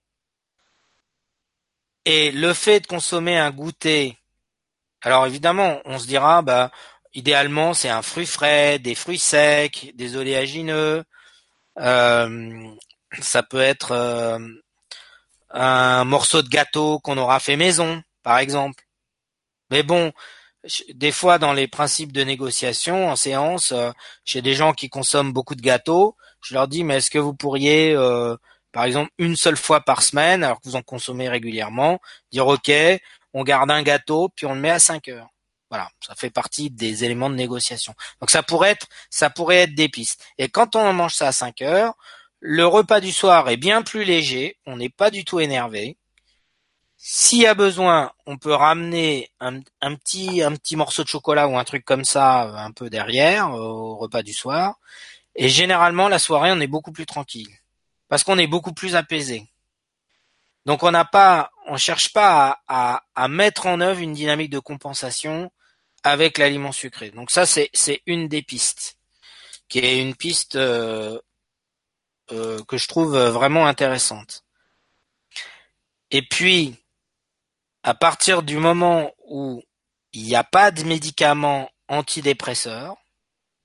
Et 2.06 2.32
le 2.32 2.52
fait 2.54 2.80
de 2.80 2.88
consommer 2.88 3.38
un 3.38 3.52
goûter, 3.52 4.19
alors 5.02 5.26
évidemment, 5.26 5.80
on 5.84 5.98
se 5.98 6.06
dira, 6.06 6.42
bah, 6.42 6.70
idéalement, 7.14 7.74
c'est 7.74 7.88
un 7.88 8.02
fruit 8.02 8.26
frais, 8.26 8.78
des 8.78 8.94
fruits 8.94 9.18
secs, 9.18 9.92
des 9.94 10.16
oléagineux. 10.16 11.04
Euh, 11.78 12.74
ça 13.20 13.42
peut 13.42 13.60
être 13.60 13.92
euh, 13.92 14.38
un 15.50 16.04
morceau 16.04 16.42
de 16.42 16.48
gâteau 16.48 17.00
qu'on 17.00 17.18
aura 17.18 17.40
fait 17.40 17.56
maison, 17.56 18.02
par 18.22 18.38
exemple. 18.38 18.84
Mais 19.70 19.82
bon, 19.82 20.12
des 20.94 21.12
fois 21.12 21.38
dans 21.38 21.52
les 21.52 21.68
principes 21.68 22.12
de 22.12 22.22
négociation 22.24 23.08
en 23.08 23.16
séance, 23.16 23.72
euh, 23.72 23.90
chez 24.24 24.42
des 24.42 24.54
gens 24.54 24.72
qui 24.74 24.88
consomment 24.90 25.32
beaucoup 25.32 25.54
de 25.54 25.62
gâteaux, 25.62 26.16
je 26.42 26.54
leur 26.54 26.68
dis 26.68 26.84
mais 26.84 26.96
est-ce 26.98 27.10
que 27.10 27.18
vous 27.18 27.34
pourriez 27.34 27.94
par 28.72 28.84
exemple 28.84 29.10
une 29.18 29.36
seule 29.36 29.56
fois 29.56 29.80
par 29.80 30.02
semaine, 30.02 30.44
alors 30.44 30.60
que 30.60 30.68
vous 30.68 30.76
en 30.76 30.82
consommez 30.82 31.28
régulièrement, 31.28 32.00
dire 32.32 32.46
ok, 32.46 32.70
on 33.34 33.44
garde 33.44 33.70
un 33.70 33.82
gâteau 33.82 34.28
puis 34.34 34.46
on 34.46 34.54
le 34.54 34.60
met 34.60 34.70
à 34.70 34.78
5 34.78 35.08
heures. 35.08 35.28
Voilà, 35.70 35.88
ça 36.04 36.14
fait 36.16 36.30
partie 36.30 36.70
des 36.70 37.04
éléments 37.04 37.30
de 37.30 37.36
négociation. 37.36 37.94
Donc 38.20 38.30
ça 38.30 38.42
pourrait 38.42 38.70
être, 38.70 38.88
ça 39.08 39.30
pourrait 39.30 39.58
être 39.58 39.74
des 39.74 39.88
pistes. 39.88 40.24
Et 40.36 40.48
quand 40.48 40.74
on 40.74 40.92
mange 40.92 41.14
ça 41.14 41.28
à 41.28 41.32
5 41.32 41.62
heures, 41.62 41.94
le 42.40 42.66
repas 42.66 43.00
du 43.00 43.12
soir 43.12 43.48
est 43.48 43.56
bien 43.56 43.82
plus 43.82 44.04
léger, 44.04 44.56
on 44.66 44.76
n'est 44.76 44.88
pas 44.88 45.10
du 45.10 45.24
tout 45.24 45.38
énervé. 45.38 45.96
S'il 46.96 47.40
y 47.40 47.46
a 47.46 47.54
besoin, 47.54 48.12
on 48.26 48.36
peut 48.36 48.52
ramener 48.52 49.30
un, 49.40 49.60
petit 49.94 50.42
un 50.42 50.54
petit 50.54 50.76
morceau 50.76 51.02
de 51.02 51.08
chocolat 51.08 51.48
ou 51.48 51.56
un 51.56 51.64
truc 51.64 51.84
comme 51.84 52.04
ça 52.04 52.44
euh, 52.48 52.56
un 52.56 52.72
peu 52.72 52.90
derrière 52.90 53.50
au 53.52 53.96
repas 53.96 54.22
du 54.22 54.32
soir. 54.32 54.76
Et 55.36 55.48
généralement 55.48 56.08
la 56.08 56.18
soirée 56.18 56.50
on 56.52 56.60
est 56.60 56.66
beaucoup 56.66 56.92
plus 56.92 57.06
tranquille 57.06 57.48
parce 58.08 58.24
qu'on 58.24 58.38
est 58.38 58.46
beaucoup 58.48 58.74
plus 58.74 58.96
apaisé. 58.96 59.48
Donc 60.70 60.84
on 60.84 60.92
n'a 60.92 61.04
pas, 61.04 61.50
on 61.66 61.76
cherche 61.76 62.12
pas 62.12 62.62
à, 62.68 63.26
mettre 63.26 63.66
en 63.66 63.80
œuvre 63.80 63.98
une 63.98 64.12
dynamique 64.12 64.50
de 64.50 64.60
compensation 64.60 65.50
avec 66.04 66.38
l'aliment 66.38 66.70
sucré. 66.70 67.10
Donc 67.10 67.32
ça 67.32 67.44
c'est 67.44 68.02
une 68.06 68.28
des 68.28 68.42
pistes 68.42 68.96
qui 69.68 69.80
est 69.80 70.00
une 70.00 70.14
piste 70.14 70.54
euh, 70.54 71.20
euh, 72.30 72.62
que 72.68 72.76
je 72.76 72.86
trouve 72.86 73.18
vraiment 73.18 73.66
intéressante. 73.66 74.44
Et 76.12 76.22
puis 76.22 76.76
à 77.82 77.94
partir 77.94 78.44
du 78.44 78.56
moment 78.56 79.12
où 79.26 79.64
il 80.12 80.22
n'y 80.22 80.36
a 80.36 80.44
pas 80.44 80.70
de 80.70 80.84
médicaments 80.84 81.68
antidépresseurs, 81.88 82.94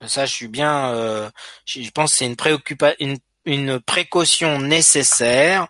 ça 0.08 0.26
je 0.26 0.34
suis 0.34 0.48
bien, 0.48 0.92
euh, 0.96 1.30
je 1.66 1.88
pense 1.92 2.16
c'est 2.16 2.26
une, 2.26 2.36
préoccupation, 2.36 2.98
une, 3.00 3.20
une 3.46 3.80
précaution 3.80 4.58
nécessaire. 4.58 5.68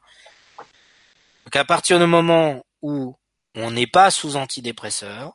Donc 1.45 1.55
à 1.55 1.65
partir 1.65 1.99
du 1.99 2.05
moment 2.05 2.65
où 2.81 3.15
on 3.55 3.71
n'est 3.71 3.87
pas 3.87 4.11
sous 4.11 4.35
antidépresseurs, 4.35 5.33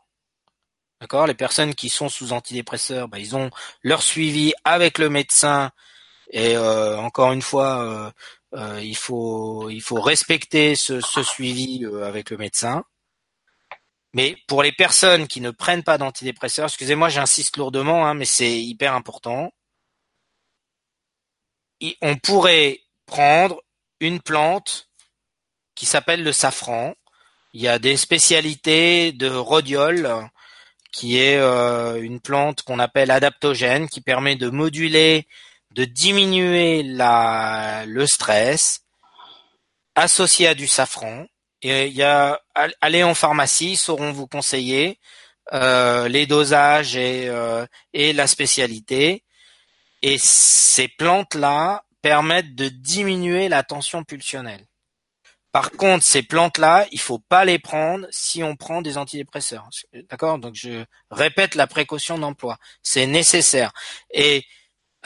d'accord, 1.00 1.26
les 1.26 1.34
personnes 1.34 1.74
qui 1.74 1.88
sont 1.88 2.08
sous 2.08 2.32
antidépresseurs, 2.32 3.08
bah, 3.08 3.18
ils 3.18 3.36
ont 3.36 3.50
leur 3.82 4.02
suivi 4.02 4.52
avec 4.64 4.98
le 4.98 5.08
médecin 5.08 5.70
et 6.30 6.56
euh, 6.56 6.96
encore 6.98 7.32
une 7.32 7.42
fois, 7.42 7.82
euh, 7.84 8.10
euh, 8.54 8.80
il 8.82 8.96
faut 8.96 9.68
il 9.70 9.80
faut 9.80 10.00
respecter 10.00 10.76
ce, 10.76 11.00
ce 11.00 11.22
suivi 11.22 11.84
euh, 11.84 12.04
avec 12.04 12.30
le 12.30 12.36
médecin. 12.36 12.84
Mais 14.12 14.36
pour 14.48 14.62
les 14.62 14.72
personnes 14.72 15.28
qui 15.28 15.40
ne 15.40 15.50
prennent 15.50 15.84
pas 15.84 15.98
d'antidépresseurs, 15.98 16.66
excusez-moi, 16.66 17.08
j'insiste 17.08 17.56
lourdement, 17.56 18.06
hein, 18.06 18.14
mais 18.14 18.24
c'est 18.24 18.60
hyper 18.60 18.94
important. 18.94 19.52
On 22.02 22.16
pourrait 22.16 22.80
prendre 23.06 23.62
une 24.00 24.20
plante 24.20 24.89
qui 25.80 25.86
s'appelle 25.86 26.22
le 26.22 26.32
safran. 26.32 26.92
Il 27.54 27.62
y 27.62 27.66
a 27.66 27.78
des 27.78 27.96
spécialités 27.96 29.12
de 29.12 29.30
rhodiol, 29.30 30.28
qui 30.92 31.16
est 31.16 31.38
euh, 31.38 32.02
une 32.02 32.20
plante 32.20 32.60
qu'on 32.60 32.78
appelle 32.78 33.10
adaptogène, 33.10 33.88
qui 33.88 34.02
permet 34.02 34.36
de 34.36 34.50
moduler, 34.50 35.26
de 35.70 35.86
diminuer 35.86 36.82
la, 36.82 37.84
le 37.86 38.06
stress, 38.06 38.80
associé 39.94 40.48
à 40.48 40.54
du 40.54 40.66
safran. 40.66 41.24
Il 41.62 41.94
y 41.94 42.02
a 42.02 42.38
allez 42.82 43.02
en 43.02 43.14
pharmacie, 43.14 43.76
sauront 43.76 44.12
vous 44.12 44.26
conseiller 44.26 44.98
euh, 45.54 46.08
les 46.08 46.26
dosages 46.26 46.94
et, 46.94 47.26
euh, 47.30 47.64
et 47.94 48.12
la 48.12 48.26
spécialité. 48.26 49.24
Et 50.02 50.18
ces 50.18 50.88
plantes-là 50.88 51.84
permettent 52.02 52.54
de 52.54 52.68
diminuer 52.68 53.48
la 53.48 53.62
tension 53.62 54.04
pulsionnelle. 54.04 54.66
Par 55.52 55.72
contre, 55.72 56.04
ces 56.04 56.22
plantes-là, 56.22 56.86
il 56.92 57.00
faut 57.00 57.18
pas 57.18 57.44
les 57.44 57.58
prendre 57.58 58.06
si 58.10 58.42
on 58.42 58.54
prend 58.56 58.82
des 58.82 58.98
antidépresseurs. 58.98 59.68
D'accord? 60.08 60.38
Donc 60.38 60.54
je 60.54 60.84
répète 61.10 61.54
la 61.56 61.66
précaution 61.66 62.18
d'emploi. 62.18 62.58
C'est 62.82 63.06
nécessaire. 63.06 63.72
Et 64.12 64.44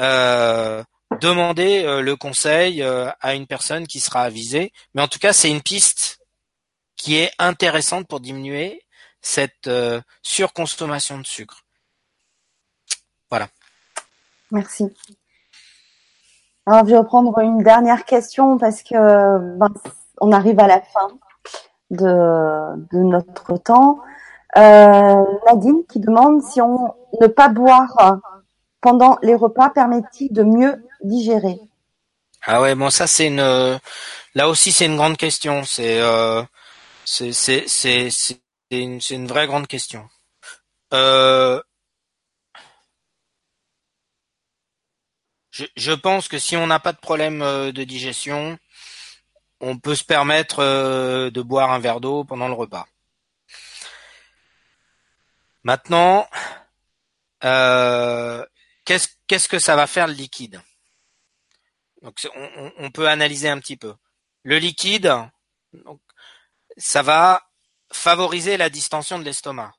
euh, 0.01 0.83
demander 1.21 1.85
euh, 1.85 2.01
le 2.01 2.17
conseil 2.17 2.83
euh, 2.83 3.11
à 3.21 3.35
une 3.35 3.47
personne 3.47 3.87
qui 3.87 4.01
sera 4.01 4.23
avisée. 4.23 4.73
Mais 4.95 5.03
en 5.03 5.09
tout 5.09 5.19
cas, 5.19 5.33
c'est 5.33 5.51
une 5.51 5.63
piste 5.63 6.19
qui 6.97 7.17
est 7.17 7.33
intéressante 7.39 8.07
pour 8.07 8.21
diminuer 8.21 8.83
cette 9.21 9.67
euh, 9.67 10.01
surconsommation 10.23 11.19
de 11.19 11.27
sucre. 11.27 11.65
Voilà. 13.31 13.49
Merci. 14.51 14.95
Alors, 16.67 16.85
je 16.85 16.91
vais 16.91 16.99
reprendre 16.99 17.39
une 17.41 17.63
dernière 17.63 18.05
question 18.05 18.59
parce 18.59 18.83
que 18.83 19.57
ben, 19.59 19.73
on 20.21 20.33
arrive 20.33 20.61
à 20.61 20.67
la 20.67 20.81
fin 20.81 21.09
de, 21.91 22.05
de 22.93 23.03
notre 23.03 23.57
temps. 23.59 24.01
Euh, 24.57 25.25
Nadine 25.47 25.85
qui 25.89 26.01
demande 26.01 26.43
si 26.43 26.61
on 26.61 26.95
ne 27.21 27.27
pas 27.27 27.49
boire 27.49 28.21
pendant 28.81 29.19
les 29.23 29.35
repas 29.35 29.71
permet-il 29.71 30.33
de 30.33 30.43
mieux 30.43 30.85
digérer? 31.03 31.59
Ah 32.47 32.61
ouais, 32.61 32.75
bon 32.75 32.91
ça 32.91 33.07
c'est 33.07 33.27
une 33.27 33.41
là 34.35 34.49
aussi 34.49 34.71
c'est 34.71 34.87
une 34.87 34.97
grande 34.97 35.17
question. 35.17 35.65
C'est 35.65 36.01
euh, 36.01 36.43
c'est 37.05 37.33
c'est 37.33 37.65
c'est 37.67 38.41
une, 38.71 39.01
une 39.11 39.27
vraie 39.27 39.47
grande 39.47 39.67
question. 39.67 40.09
Euh, 40.93 41.61
je, 45.51 45.65
je 45.77 45.93
pense 45.93 46.29
que 46.29 46.39
si 46.39 46.57
on 46.57 46.67
n'a 46.67 46.79
pas 46.79 46.93
de 46.93 46.99
problème 46.99 47.43
euh, 47.43 47.73
de 47.73 47.85
digestion, 47.85 48.59
on 49.65 49.79
peut 49.79 49.95
se 49.95 50.05
permettre 50.05 50.61
euh, 50.61 51.31
de 51.31 51.43
boire 51.43 51.73
un 51.73 51.79
verre 51.79 52.01
d'eau 52.01 52.25
pendant 52.25 52.49
le 52.49 52.55
repas. 52.55 52.87
Maintenant, 55.63 56.29
euh, 57.45 58.45
qu'est-ce 58.85 59.49
que 59.49 59.59
ça 59.59 59.77
va 59.77 59.87
faire 59.87 60.07
le 60.07 60.13
liquide? 60.13 60.61
Donc 62.03 62.19
on, 62.79 62.91
peut 62.91 63.09
analyser 63.09 63.49
un 63.49 63.59
petit 63.59 63.79
peu. 63.79 63.95
Le 64.43 64.59
liquide, 64.59 65.11
ça 66.77 67.01
va 67.01 67.43
favoriser 67.91 68.59
la 68.59 68.69
distension 68.69 69.19
de 69.19 69.25
l'estomac. 69.25 69.73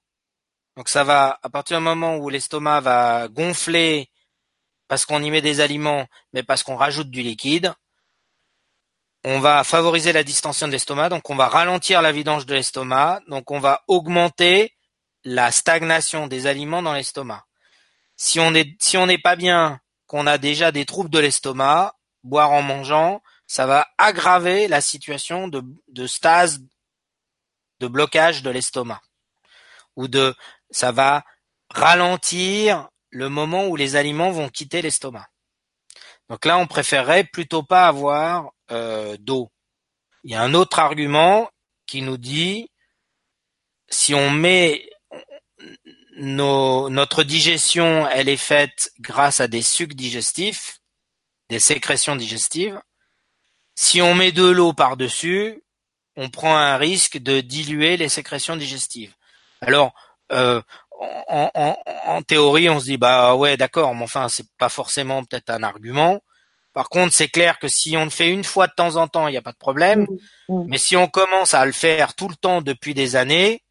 Donc 0.76 0.90
ça 0.90 1.04
va, 1.04 1.40
à 1.44 1.50
partir 1.50 1.78
du 1.78 1.84
moment 1.84 2.18
où 2.18 2.30
l'estomac 2.30 2.82
va 2.82 3.28
gonfler 3.28 4.10
parce 4.88 5.06
qu'on 5.06 5.22
y 5.22 5.30
met 5.30 5.42
des 5.42 5.60
aliments, 5.60 6.08
mais 6.34 6.42
parce 6.42 6.64
qu'on 6.64 6.76
rajoute 6.76 7.12
du 7.12 7.22
liquide, 7.22 7.74
on 9.28 9.40
va 9.40 9.64
favoriser 9.64 10.14
la 10.14 10.24
distension 10.24 10.68
de 10.68 10.72
l'estomac, 10.72 11.10
donc 11.10 11.32
on 11.32 11.36
va 11.36 11.48
ralentir 11.48 12.04
la 12.04 12.12
vidange 12.12 12.46
de 12.46 12.54
l'estomac, 12.54 13.22
donc 13.28 13.50
on 13.50 13.60
va 13.60 13.84
augmenter 13.88 14.76
la 15.24 15.52
stagnation 15.52 16.28
des 16.28 16.46
aliments 16.46 16.84
dans 16.84 16.94
l'estomac. 16.94 17.44
Si 18.16 18.40
on 18.40 18.54
est, 18.54 18.80
si 18.80 18.98
on 18.98 19.08
n'est 19.08 19.18
pas 19.18 19.36
bien, 19.36 19.80
qu'on 20.06 20.28
a 20.28 20.38
déjà 20.38 20.72
des 20.72 20.86
troubles 20.86 21.10
de 21.10 21.18
l'estomac, 21.18 21.96
boire 22.24 22.52
en 22.52 22.62
mangeant, 22.62 23.24
ça 23.48 23.66
va 23.66 23.88
aggraver 23.98 24.68
la 24.68 24.80
situation 24.80 25.48
de, 25.48 25.64
de 25.88 26.06
stase 26.06 26.60
de 27.80 27.88
blocage 27.88 28.44
de 28.44 28.52
l'estomac 28.52 29.02
ou 29.96 30.08
de 30.08 30.36
ça 30.70 30.92
va 30.92 31.24
ralentir 31.72 32.90
le 33.10 33.30
moment 33.30 33.66
où 33.66 33.76
les 33.76 33.96
aliments 33.96 34.30
vont 34.30 34.50
quitter 34.50 34.84
l'estomac. 34.84 35.28
Donc 36.30 36.46
là, 36.46 36.60
on 36.60 36.68
préférerait 36.68 37.24
plutôt 37.24 37.64
pas 37.64 37.88
avoir 37.88 38.52
euh, 38.72 39.18
d'eau. 39.20 39.52
Il 40.24 40.32
y 40.32 40.36
a 40.36 40.42
un 40.42 40.54
autre 40.54 40.80
argument 40.80 41.50
qui 41.86 42.02
nous 42.02 42.18
dit 42.18 42.70
si 43.90 44.14
on 44.14 44.32
met 44.32 44.90
notre 46.18 47.24
digestion, 47.24 48.08
elle 48.10 48.30
est 48.30 48.38
faite 48.38 48.92
grâce 49.00 49.42
à 49.42 49.48
des 49.48 49.62
sucs 49.62 49.94
digestifs, 49.94 50.80
des 51.50 51.60
sécrétions 51.60 52.16
digestives. 52.16 52.82
Si 53.76 54.02
on 54.02 54.16
met 54.16 54.32
de 54.32 54.46
l'eau 54.46 54.74
par-dessus, 54.74 55.62
on 56.16 56.30
prend 56.30 56.56
un 56.56 56.78
risque 56.78 57.18
de 57.18 57.42
diluer 57.42 57.98
les 57.98 58.10
sécrétions 58.10 58.56
digestives. 58.56 59.14
Alors, 59.62 59.94
euh, 60.32 60.62
en, 61.28 62.22
théorie, 62.24 62.70
on 62.70 62.80
se 62.80 62.86
dit 62.86 62.98
bah 62.98 63.36
ouais, 63.36 63.58
d'accord, 63.58 63.94
mais 63.94 64.04
enfin, 64.04 64.30
c'est 64.30 64.48
pas 64.58 64.70
forcément 64.70 65.24
peut-être 65.26 65.50
un 65.50 65.64
argument. 65.64 66.22
Par 66.76 66.90
contre, 66.90 67.14
c'est 67.14 67.30
clair 67.30 67.58
que 67.58 67.70
si 67.70 67.96
on 67.96 68.04
le 68.04 68.10
fait 68.10 68.30
une 68.30 68.44
fois 68.44 68.68
de 68.68 68.74
temps 68.74 68.98
en 68.98 69.08
temps, 69.08 69.30
il 69.30 69.32
n'y 69.32 69.38
a 69.38 69.42
pas 69.42 69.54
de 69.54 69.58
problème. 69.58 70.06
Mmh. 70.50 70.66
Mais 70.68 70.78
si 70.78 70.98
on 70.98 71.08
commence 71.08 71.54
à 71.54 71.66
le 71.66 71.72
faire 71.72 72.16
tout 72.16 72.28
le 72.28 72.36
temps 72.36 72.62
depuis 72.62 72.94
des 72.94 73.16
années, 73.16 73.64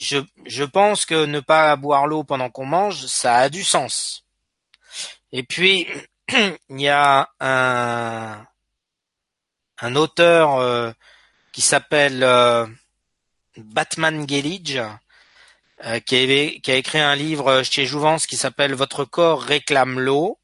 je, 0.00 0.16
je 0.46 0.64
pense 0.64 1.04
que 1.04 1.26
ne 1.26 1.40
pas 1.40 1.76
boire 1.76 2.06
l'eau 2.06 2.24
pendant 2.24 2.48
qu'on 2.48 2.64
mange, 2.64 3.04
ça 3.04 3.36
a 3.36 3.50
du 3.50 3.62
sens. 3.62 4.24
Et 5.32 5.42
puis, 5.42 5.86
il 6.70 6.80
y 6.80 6.88
a 6.88 7.28
un, 7.40 8.42
un 9.82 9.96
auteur 9.96 10.56
euh, 10.56 10.92
qui 11.52 11.60
s'appelle 11.60 12.24
euh, 12.24 12.66
Batman 13.58 14.26
Gelidge, 14.26 14.80
euh, 15.84 16.00
qui, 16.00 16.16
a, 16.16 16.60
qui, 16.60 16.72
a, 16.72 16.76
écrit 16.76 17.00
un 17.00 17.14
livre 17.14 17.62
chez 17.64 17.84
Jouvence 17.84 18.26
qui 18.26 18.38
s'appelle 18.38 18.74
Votre 18.74 19.04
corps 19.04 19.42
réclame 19.42 20.00
l'eau. 20.00 20.38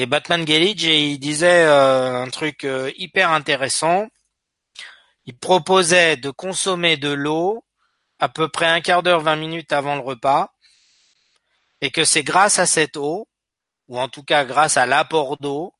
Et 0.00 0.06
Batman 0.06 0.46
Gelidge, 0.46 0.84
il 0.84 1.18
disait 1.18 1.64
un 1.64 2.30
truc 2.30 2.64
hyper 2.98 3.32
intéressant. 3.32 4.06
Il 5.24 5.36
proposait 5.36 6.16
de 6.16 6.30
consommer 6.30 6.96
de 6.96 7.08
l'eau 7.08 7.64
à 8.20 8.28
peu 8.28 8.48
près 8.48 8.66
un 8.66 8.80
quart 8.80 9.02
d'heure, 9.02 9.22
vingt 9.22 9.34
minutes 9.34 9.72
avant 9.72 9.96
le 9.96 10.00
repas, 10.00 10.54
et 11.80 11.90
que 11.90 12.04
c'est 12.04 12.22
grâce 12.22 12.60
à 12.60 12.66
cette 12.66 12.96
eau, 12.96 13.26
ou 13.88 13.98
en 13.98 14.08
tout 14.08 14.22
cas 14.22 14.44
grâce 14.44 14.76
à 14.76 14.86
l'apport 14.86 15.36
d'eau, 15.38 15.74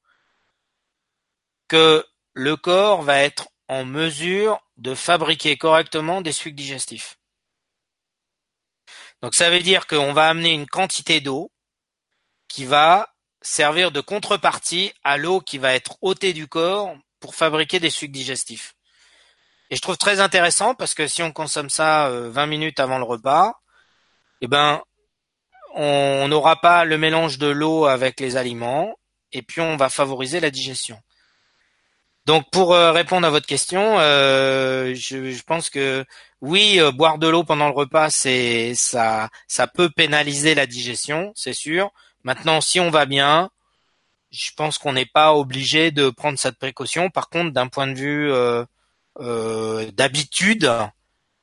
que 1.69 2.05
le 2.33 2.57
corps 2.57 3.03
va 3.03 3.21
être 3.21 3.49
en 3.69 3.85
mesure 3.85 4.61
de 4.79 4.97
fabriquer 4.97 5.57
correctement 5.57 6.23
des 6.23 6.33
sucs 6.33 6.57
digestifs. 6.57 7.21
Donc 9.23 9.37
ça 9.37 9.49
veut 9.49 9.63
dire 9.63 9.87
qu'on 9.87 10.13
va 10.13 10.29
amener 10.29 10.51
une 10.51 10.67
quantité 10.67 11.21
d'eau 11.21 11.53
qui 12.49 12.65
va 12.65 13.15
servir 13.43 13.91
de 13.93 14.01
contrepartie 14.01 14.93
à 15.05 15.17
l'eau 15.17 15.41
qui 15.41 15.59
va 15.59 15.75
être 15.75 15.97
ôtée 16.03 16.33
du 16.33 16.47
corps 16.47 16.95
pour 17.21 17.35
fabriquer 17.35 17.81
des 17.81 17.91
sucs 17.91 18.13
digestifs. 18.13 18.75
Et 19.71 19.77
je 19.77 19.83
trouve 19.83 19.99
très 19.99 20.21
intéressant 20.21 20.75
parce 20.75 20.95
que 20.95 21.07
si 21.07 21.23
on 21.23 21.33
consomme 21.33 21.71
ça 21.71 22.09
20 22.11 22.43
euh, 22.43 22.47
minutes 22.47 22.81
avant 22.81 22.99
le 22.99 23.05
repas, 23.05 23.55
eh 24.41 24.47
ben, 24.47 24.81
on 25.75 26.27
n'aura 26.29 26.61
pas 26.61 26.85
le 26.85 26.97
mélange 26.97 27.39
de 27.39 27.49
l'eau 27.49 27.85
avec 27.85 28.19
les 28.21 28.37
aliments 28.37 28.95
et 29.33 29.43
puis 29.43 29.61
on 29.61 29.77
va 29.77 29.91
favoriser 29.91 30.41
la 30.41 30.51
digestion. 30.51 30.99
Donc 32.25 32.51
pour 32.51 32.75
euh, 32.75 32.93
répondre 32.93 33.27
à 33.27 33.31
votre 33.31 33.47
question, 33.47 33.99
euh, 33.99 34.95
je, 34.95 35.43
pense 35.43 35.71
que 35.71 36.05
oui, 36.41 36.81
boire 36.95 37.19
de 37.19 37.29
l'eau 37.29 37.45
pendant 37.45 37.69
le 37.69 37.75
repas, 37.75 38.11
c'est 38.11 38.75
ça, 38.75 39.29
ça 39.49 39.67
peut 39.67 39.91
pénaliser 39.91 40.55
la 40.55 40.67
digestion, 40.67 41.33
c'est 41.35 41.53
sûr. 41.53 41.91
Maintenant, 42.25 42.61
si 42.61 42.81
on 42.81 42.91
va 42.91 43.07
bien, 43.07 43.51
je 44.31 44.51
pense 44.57 44.79
qu'on 44.79 44.93
n'est 44.93 45.07
pas 45.07 45.35
obligé 45.35 45.91
de 45.91 46.11
prendre 46.11 46.39
cette 46.39 46.59
précaution. 46.59 47.11
Par 47.11 47.29
contre, 47.29 47.53
d'un 47.53 47.69
point 47.69 47.87
de 47.87 47.95
vue 47.95 48.31
euh, 49.21 49.91
d'habitude, 49.97 50.71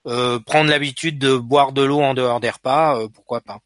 euh, 0.07 0.39
prendre 0.39 0.69
l'habitude 0.69 1.19
de 1.19 1.35
boire 1.35 1.73
de 1.73 1.81
l'eau 1.81 2.01
en 2.01 2.13
dehors 2.13 2.39
des 2.39 2.49
repas, 2.49 2.97
euh, 2.97 3.07
pourquoi 3.13 3.41
pas. 3.41 3.59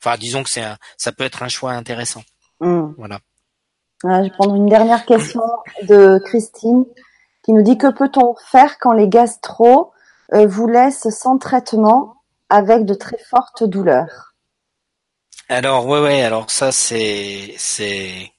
Enfin, 0.00 0.16
disons 0.16 0.42
que 0.42 0.48
c'est 0.48 0.64
ça 0.96 1.12
peut 1.12 1.24
être 1.24 1.42
un 1.42 1.48
choix 1.48 1.72
intéressant. 1.72 2.22
Hmm. 2.60 2.92
Voilà. 2.96 3.18
je 4.04 4.22
vais 4.22 4.30
prendre 4.30 4.54
une 4.54 4.68
dernière 4.68 5.04
question 5.04 5.42
de 5.82 6.18
Christine 6.24 6.86
qui 7.42 7.52
nous 7.52 7.62
dit 7.62 7.76
que 7.76 7.92
peut-on 7.92 8.34
faire 8.50 8.78
quand 8.78 8.92
les 8.92 9.08
gastro 9.08 9.92
vous 10.32 10.66
laissent 10.66 11.08
sans 11.10 11.36
traitement 11.36 12.16
avec 12.48 12.86
de 12.86 12.94
très 12.94 13.18
fortes 13.18 13.64
douleurs? 13.64 14.33
Alors 15.48 15.86
ouais 15.86 16.00
ouais 16.00 16.22
alors 16.22 16.50
ça 16.50 16.72
c'est 16.72 17.54
c'est 17.58 18.32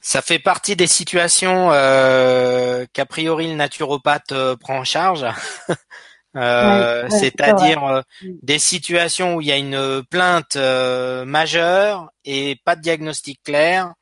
ça 0.00 0.22
fait 0.22 0.38
partie 0.38 0.74
des 0.74 0.86
situations 0.86 1.70
euh, 1.72 2.86
qu'a 2.92 3.06
priori 3.06 3.48
le 3.48 3.54
naturopathe 3.54 4.32
euh, 4.32 4.56
prend 4.56 4.78
en 4.78 4.84
charge. 4.84 5.26
euh, 6.36 7.06
C'est-à-dire 7.10 7.84
euh, 7.84 8.02
des 8.22 8.58
situations 8.58 9.36
où 9.36 9.42
il 9.42 9.48
y 9.48 9.52
a 9.52 9.58
une 9.58 10.02
plainte 10.10 10.56
euh, 10.56 11.26
majeure 11.26 12.10
et 12.24 12.56
pas 12.64 12.74
de 12.74 12.80
diagnostic 12.80 13.42
clair, 13.42 13.92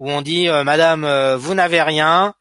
où 0.00 0.10
on 0.10 0.22
dit 0.22 0.48
Madame, 0.64 1.34
vous 1.36 1.54
n'avez 1.54 1.82
rien, 1.82 2.34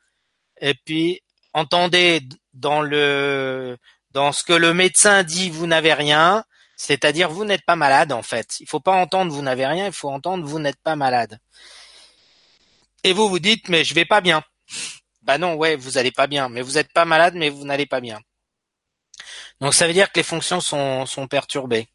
et 0.60 0.74
puis 0.74 1.22
entendez 1.54 2.22
dans 2.54 2.82
le 2.82 3.78
dans 4.12 4.32
ce 4.32 4.44
que 4.44 4.54
le 4.54 4.74
médecin 4.74 5.24
dit, 5.24 5.50
vous 5.50 5.68
n'avez 5.68 5.94
rien, 5.94 6.44
c'est-à-dire 6.78 7.30
vous 7.30 7.44
n'êtes 7.44 7.66
pas 7.66 7.76
malade 7.76 8.14
en 8.14 8.24
fait. 8.24 8.60
Il 8.62 8.70
faut 8.70 8.80
pas 8.80 8.94
entendre 8.94 9.34
vous 9.34 9.42
n'avez 9.42 9.66
rien, 9.66 9.88
il 9.88 9.92
faut 9.92 10.10
entendre 10.10 10.46
vous 10.48 10.60
n'êtes 10.60 10.80
pas 10.82 10.96
malade. 10.96 11.40
Et 13.04 13.14
vous 13.14 13.28
vous 13.28 13.40
dites 13.40 13.68
mais 13.68 13.84
je 13.84 13.94
vais 13.94 14.06
pas 14.06 14.22
bien. 14.22 14.44
Bah 15.24 15.38
non, 15.38 15.56
ouais, 15.56 15.76
vous 15.76 15.98
allez 15.98 16.12
pas 16.12 16.28
bien, 16.28 16.48
mais 16.50 16.62
vous 16.62 16.78
êtes 16.78 16.94
pas 16.94 17.04
malade, 17.04 17.34
mais 17.36 17.50
vous 17.50 17.66
n'allez 17.66 17.86
pas 17.86 18.00
bien. 18.00 18.22
Donc 19.60 19.74
ça 19.74 19.88
veut 19.88 19.94
dire 19.94 20.12
que 20.12 20.20
les 20.20 20.24
fonctions 20.24 20.62
sont, 20.62 21.06
sont 21.06 21.28
perturbées. 21.28 21.90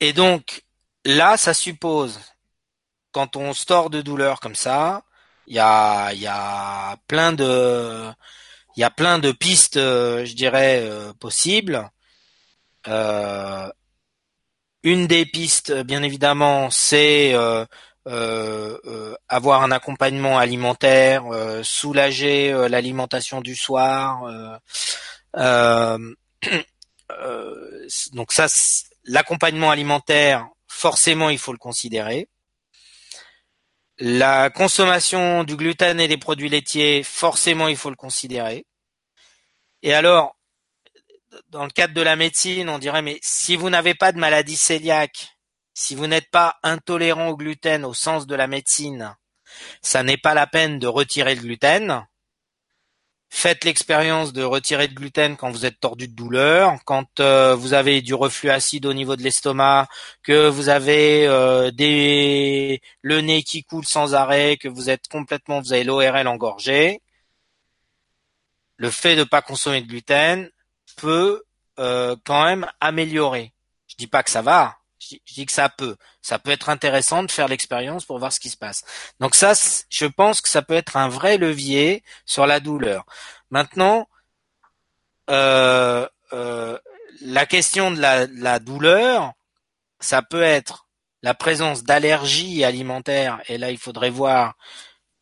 Et 0.00 0.12
donc 0.12 0.64
là, 1.04 1.36
ça 1.36 1.54
suppose, 1.54 2.20
quand 3.12 3.36
on 3.36 3.52
store 3.52 3.90
de 3.90 4.00
douleur 4.02 4.40
comme 4.40 4.54
ça, 4.54 5.04
il 5.46 5.54
y 5.56 5.58
a, 5.58 6.12
y 6.14 6.26
a 6.26 6.96
plein 7.06 7.32
de, 7.32 8.10
il 8.76 8.80
y 8.80 8.84
a 8.84 8.90
plein 8.90 9.18
de 9.18 9.32
pistes, 9.32 9.78
je 9.78 10.34
dirais, 10.34 10.80
euh, 10.82 11.12
possibles. 11.14 11.90
Euh, 12.88 13.70
une 14.82 15.06
des 15.06 15.26
pistes, 15.26 15.72
bien 15.82 16.02
évidemment, 16.02 16.70
c'est 16.70 17.34
euh, 17.34 17.64
euh, 18.06 18.78
euh, 18.84 19.16
avoir 19.28 19.64
un 19.64 19.72
accompagnement 19.72 20.38
alimentaire, 20.38 21.26
euh, 21.32 21.64
soulager 21.64 22.52
l'alimentation 22.68 23.40
du 23.40 23.56
soir. 23.56 24.22
donc 28.12 28.32
ça, 28.32 28.46
l'accompagnement 29.04 29.70
alimentaire, 29.70 30.46
forcément, 30.68 31.30
il 31.30 31.38
faut 31.38 31.52
le 31.52 31.58
considérer. 31.58 32.28
La 33.98 34.50
consommation 34.50 35.42
du 35.42 35.56
gluten 35.56 35.98
et 35.98 36.06
des 36.06 36.18
produits 36.18 36.48
laitiers, 36.48 37.02
forcément, 37.02 37.66
il 37.66 37.76
faut 37.76 37.90
le 37.90 37.96
considérer. 37.96 38.66
Et 39.82 39.94
alors, 39.94 40.35
dans 41.50 41.64
le 41.64 41.70
cadre 41.70 41.94
de 41.94 42.02
la 42.02 42.16
médecine, 42.16 42.68
on 42.68 42.78
dirait, 42.78 43.02
mais 43.02 43.18
si 43.22 43.56
vous 43.56 43.70
n'avez 43.70 43.94
pas 43.94 44.12
de 44.12 44.18
maladie 44.18 44.58
cœliaque, 44.58 45.36
si 45.74 45.94
vous 45.94 46.06
n'êtes 46.06 46.30
pas 46.30 46.56
intolérant 46.62 47.28
au 47.28 47.36
gluten 47.36 47.84
au 47.84 47.94
sens 47.94 48.26
de 48.26 48.34
la 48.34 48.46
médecine, 48.46 49.14
ça 49.82 50.02
n'est 50.02 50.16
pas 50.16 50.34
la 50.34 50.46
peine 50.46 50.78
de 50.78 50.86
retirer 50.86 51.34
le 51.34 51.42
gluten. 51.42 52.06
Faites 53.28 53.64
l'expérience 53.64 54.32
de 54.32 54.42
retirer 54.42 54.86
le 54.86 54.94
gluten 54.94 55.36
quand 55.36 55.50
vous 55.50 55.66
êtes 55.66 55.80
tordu 55.80 56.08
de 56.08 56.14
douleur, 56.14 56.78
quand 56.84 57.20
euh, 57.20 57.54
vous 57.54 57.74
avez 57.74 58.00
du 58.00 58.14
reflux 58.14 58.50
acide 58.50 58.86
au 58.86 58.94
niveau 58.94 59.16
de 59.16 59.22
l'estomac, 59.22 59.88
que 60.22 60.48
vous 60.48 60.68
avez 60.68 61.26
euh, 61.26 61.70
le 61.76 63.20
nez 63.20 63.42
qui 63.42 63.64
coule 63.64 63.84
sans 63.84 64.14
arrêt, 64.14 64.56
que 64.56 64.68
vous 64.68 64.88
êtes 64.90 65.08
complètement, 65.08 65.60
vous 65.60 65.72
avez 65.72 65.84
l'ORL 65.84 66.28
engorgé. 66.28 67.00
Le 68.78 68.90
fait 68.90 69.16
de 69.16 69.20
ne 69.20 69.24
pas 69.24 69.42
consommer 69.42 69.82
de 69.82 69.86
gluten 69.86 70.50
peut 70.96 71.42
euh, 71.78 72.16
quand 72.24 72.44
même 72.44 72.66
améliorer. 72.80 73.52
Je 73.86 73.96
dis 73.96 74.06
pas 74.06 74.22
que 74.22 74.30
ça 74.30 74.42
va, 74.42 74.78
je 74.98 75.34
dis 75.34 75.46
que 75.46 75.52
ça 75.52 75.68
peut. 75.68 75.96
Ça 76.22 76.38
peut 76.38 76.50
être 76.50 76.68
intéressant 76.68 77.22
de 77.22 77.30
faire 77.30 77.48
l'expérience 77.48 78.04
pour 78.04 78.18
voir 78.18 78.32
ce 78.32 78.40
qui 78.40 78.50
se 78.50 78.56
passe. 78.56 78.84
Donc 79.20 79.34
ça, 79.34 79.52
je 79.90 80.06
pense 80.06 80.40
que 80.40 80.48
ça 80.48 80.62
peut 80.62 80.74
être 80.74 80.96
un 80.96 81.08
vrai 81.08 81.38
levier 81.38 82.02
sur 82.24 82.46
la 82.46 82.60
douleur. 82.60 83.04
Maintenant, 83.50 84.08
euh, 85.30 86.08
euh, 86.32 86.78
la 87.20 87.46
question 87.46 87.90
de 87.90 88.00
la, 88.00 88.26
la, 88.26 88.58
douleur, 88.58 89.32
ça 90.00 90.22
peut 90.22 90.42
être 90.42 90.86
la 91.22 91.34
présence 91.34 91.84
d'allergies 91.84 92.64
alimentaires. 92.64 93.40
Et 93.48 93.58
là, 93.58 93.70
il 93.70 93.78
faudrait 93.78 94.10
voir 94.10 94.56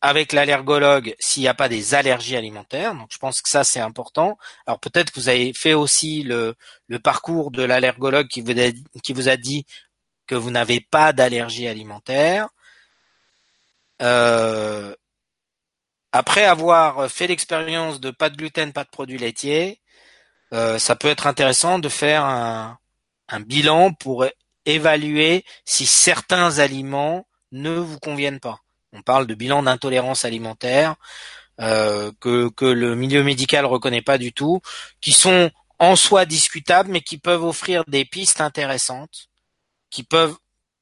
avec 0.05 0.33
l'allergologue 0.33 1.15
s'il 1.19 1.41
n'y 1.41 1.47
a 1.47 1.55
pas 1.55 1.67
des 1.67 1.95
allergies 1.95 2.35
alimentaires. 2.35 2.93
Donc 2.93 3.07
je 3.11 3.17
pense 3.17 3.41
que 3.41 3.49
ça 3.49 3.63
c'est 3.63 3.79
important. 3.79 4.37
Alors 4.67 4.79
peut-être 4.79 5.11
que 5.11 5.19
vous 5.19 5.29
avez 5.29 5.51
fait 5.51 5.73
aussi 5.73 6.21
le, 6.21 6.53
le 6.87 6.99
parcours 6.99 7.49
de 7.49 7.63
l'allergologue 7.63 8.27
qui 8.27 8.41
vous 8.41 8.51
a, 8.51 8.71
qui 9.01 9.13
vous 9.13 9.29
a 9.29 9.35
dit 9.35 9.65
que 10.27 10.35
vous 10.35 10.51
n'avez 10.51 10.79
pas 10.79 11.11
d'allergie 11.11 11.67
alimentaire. 11.67 12.49
Euh, 14.03 14.93
après 16.11 16.45
avoir 16.45 17.09
fait 17.09 17.25
l'expérience 17.25 17.99
de 17.99 18.11
pas 18.11 18.29
de 18.29 18.37
gluten, 18.37 18.73
pas 18.73 18.83
de 18.83 18.89
produits 18.89 19.17
laitiers, 19.17 19.81
euh, 20.53 20.77
ça 20.77 20.95
peut 20.95 21.07
être 21.07 21.25
intéressant 21.25 21.79
de 21.79 21.89
faire 21.89 22.23
un, 22.23 22.77
un 23.27 23.39
bilan 23.39 23.91
pour 23.93 24.25
évaluer 24.67 25.45
si 25.65 25.87
certains 25.87 26.59
aliments 26.59 27.25
ne 27.51 27.71
vous 27.71 27.99
conviennent 27.99 28.39
pas. 28.39 28.64
On 28.95 29.01
parle 29.01 29.27
de 29.27 29.35
bilan 29.35 29.63
d'intolérance 29.63 30.25
alimentaire 30.25 30.95
euh, 31.61 32.11
que, 32.19 32.49
que 32.49 32.65
le 32.65 32.95
milieu 32.95 33.23
médical 33.23 33.65
reconnaît 33.65 34.01
pas 34.01 34.17
du 34.17 34.33
tout, 34.33 34.61
qui 35.01 35.11
sont 35.11 35.51
en 35.79 35.95
soi 35.95 36.25
discutables, 36.25 36.89
mais 36.89 37.01
qui 37.01 37.17
peuvent 37.17 37.43
offrir 37.43 37.83
des 37.87 38.05
pistes 38.05 38.41
intéressantes, 38.41 39.29
qui 39.89 40.03
peuvent 40.03 40.35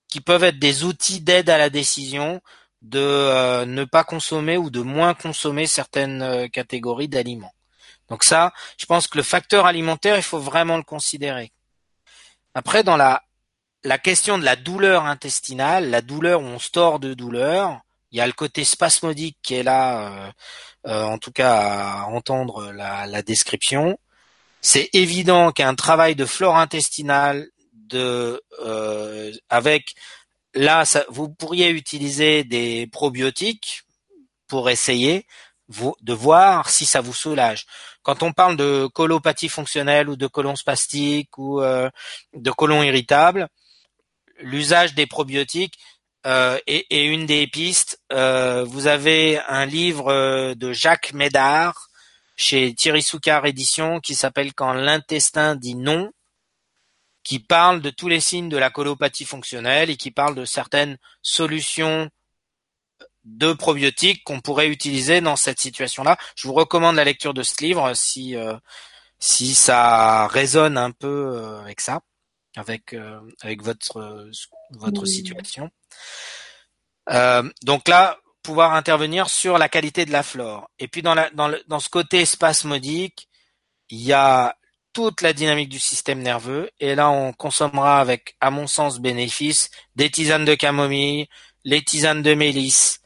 qui 0.08 0.22
peuvent 0.22 0.44
être 0.44 0.60
des 0.60 0.84
outils 0.84 1.22
d'aide 1.22 1.50
à 1.50 1.58
la 1.58 1.72
décision 1.72 2.40
de 2.84 3.00
euh, 3.00 3.66
ne 3.66 3.84
pas 3.84 4.04
consommer 4.04 4.58
ou 4.58 4.70
de 4.70 4.82
moins 4.82 5.16
consommer 5.16 5.66
certaines 5.66 6.22
euh, 6.22 6.48
catégories 6.48 7.08
d'aliments. 7.08 7.54
Donc 8.10 8.24
ça, 8.24 8.54
je 8.78 8.86
pense 8.86 9.08
que 9.08 9.18
le 9.18 9.24
facteur 9.24 9.66
alimentaire, 9.66 10.18
il 10.18 10.24
faut 10.24 10.40
vraiment 10.40 10.78
le 10.78 10.84
considérer. 10.84 11.52
Après, 12.54 12.84
dans 12.84 12.98
la 12.98 13.24
la 13.84 13.98
question 13.98 14.38
de 14.38 14.46
la 14.46 14.56
douleur 14.56 15.06
intestinale, 15.06 15.90
la 15.90 16.02
douleur 16.02 16.42
où 16.42 16.46
on 16.46 16.60
store 16.60 17.00
de 17.00 17.14
douleur, 17.14 17.82
il 18.14 18.18
y 18.18 18.22
a 18.22 18.28
le 18.28 18.34
côté 18.34 18.64
spasmodique 18.64 19.38
qui 19.42 19.56
est 19.56 19.64
là, 19.64 20.08
euh, 20.08 20.32
euh, 20.88 21.04
en 21.04 21.18
tout 21.18 21.32
cas 21.32 21.56
à 21.56 22.06
entendre 22.06 22.72
la, 22.72 23.08
la 23.08 23.22
description. 23.24 23.98
C'est 24.62 24.90
évident 24.94 25.52
qu'un 25.52 25.76
travail 25.76 26.16
de 26.16 26.26
flore 26.26 26.58
intestinale, 26.58 27.50
de 27.74 28.42
euh, 28.64 29.34
avec 29.50 29.96
là, 30.54 30.86
ça, 30.86 31.06
vous 31.10 31.28
pourriez 31.28 31.70
utiliser 31.70 32.44
des 32.44 32.88
probiotiques 32.88 33.84
pour 34.48 34.70
essayer 34.70 35.26
de 36.02 36.14
voir 36.14 36.70
si 36.70 36.86
ça 36.86 37.02
vous 37.02 37.14
soulage. 37.14 37.66
Quand 38.04 38.22
on 38.22 38.32
parle 38.32 38.58
de 38.58 38.88
colopathie 38.94 39.50
fonctionnelle 39.50 40.10
ou 40.10 40.16
de 40.16 40.28
colon 40.28 40.56
spastique 40.56 41.38
ou 41.38 41.62
euh, 41.62 41.90
de 42.34 42.52
colon 42.52 42.84
irritable, 42.84 43.48
l'usage 44.40 44.94
des 44.94 45.08
probiotiques 45.08 45.80
euh, 46.26 46.58
est, 46.68 46.86
est, 46.90 47.06
une 47.06 47.26
des 47.26 47.48
pistes. 47.48 48.00
Euh, 48.12 48.64
vous 48.64 48.88
avez 48.88 49.40
un 49.48 49.66
livre 49.66 50.08
euh, 50.12 50.56
de 50.56 50.72
Jacques 50.72 51.14
Médard 51.14 51.90
chez 52.36 52.74
Thierry 52.74 53.04
Soucard 53.04 53.46
Édition 53.46 54.00
qui 54.00 54.16
s'appelle 54.16 54.54
Quand 54.54 54.74
l'intestin 54.74 55.56
dit 55.56 55.76
non, 55.76 56.12
qui 57.24 57.40
parle 57.40 57.82
de 57.82 57.90
tous 57.90 58.08
les 58.08 58.20
signes 58.20 58.50
de 58.50 58.58
la 58.58 58.70
colopathie 58.70 59.26
fonctionnelle 59.26 59.90
et 59.90 59.98
qui 59.98 60.12
parle 60.12 60.36
de 60.36 60.46
certaines 60.46 60.98
solutions 61.22 62.10
de 63.24 63.54
probiotiques 63.54 64.24
qu'on 64.24 64.42
pourrait 64.42 64.68
utiliser 64.68 65.22
dans 65.22 65.38
cette 65.38 65.60
situation-là. 65.60 66.18
Je 66.36 66.48
vous 66.48 66.54
recommande 66.54 66.98
la 66.98 67.06
lecture 67.06 67.34
de 67.34 67.44
ce 67.44 67.64
livre 67.64 67.94
si 67.94 68.36
euh, 68.36 68.56
si 69.20 69.56
ça 69.56 70.28
résonne 70.28 70.78
un 70.78 70.92
peu 70.92 71.38
euh, 71.38 71.62
avec 71.62 71.80
ça, 71.80 72.02
avec 72.56 72.94
euh, 72.94 73.20
avec 73.42 73.62
votre 73.64 74.30
votre 74.72 75.06
situation. 75.06 75.70
donc 77.64 77.88
là, 77.88 78.18
pouvoir 78.42 78.74
intervenir 78.74 79.30
sur 79.30 79.58
la 79.58 79.70
qualité 79.70 80.06
de 80.06 80.12
la 80.12 80.24
flore. 80.24 80.70
Et 80.80 80.88
puis 80.88 81.02
dans 81.02 81.16
la 81.16 81.30
dans 81.32 81.48
le, 81.48 81.62
dans 81.68 81.80
ce 81.80 81.90
côté 81.90 82.26
spasmodique, 82.26 83.28
il 83.90 84.02
y 84.02 84.14
a 84.14 84.56
toute 84.94 85.22
la 85.22 85.34
dynamique 85.34 85.70
du 85.70 85.80
système 85.80 86.22
nerveux. 86.22 86.70
Et 86.80 86.96
là, 86.96 87.10
on 87.10 87.34
consommera 87.34 88.00
avec, 88.00 88.36
à 88.40 88.52
mon 88.52 88.68
sens, 88.68 89.00
bénéfice 89.00 89.70
des 89.96 90.10
tisanes 90.10 90.46
de 90.46 90.56
camomille, 90.56 91.28
les 91.66 91.84
tisanes 91.84 92.22
de 92.22 92.34
mélisse, 92.36 93.02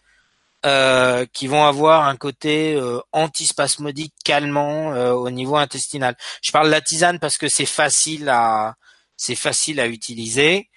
euh, 0.66 1.26
qui 1.34 1.48
vont 1.48 1.66
avoir 1.66 2.08
un 2.08 2.18
côté 2.18 2.76
euh, 2.76 3.00
antispasmodique 3.14 4.14
calmant 4.26 4.92
euh, 4.94 5.14
au 5.14 5.30
niveau 5.30 5.56
intestinal. 5.56 6.16
Je 6.42 6.52
parle 6.52 6.68
de 6.68 6.72
la 6.72 6.82
tisane 6.82 7.20
parce 7.20 7.38
que 7.38 7.48
c'est 7.48 7.66
facile 7.66 8.28
à 8.30 8.76
c'est 9.18 9.36
facile 9.36 9.80
à 9.80 9.88
utiliser. 9.88 10.70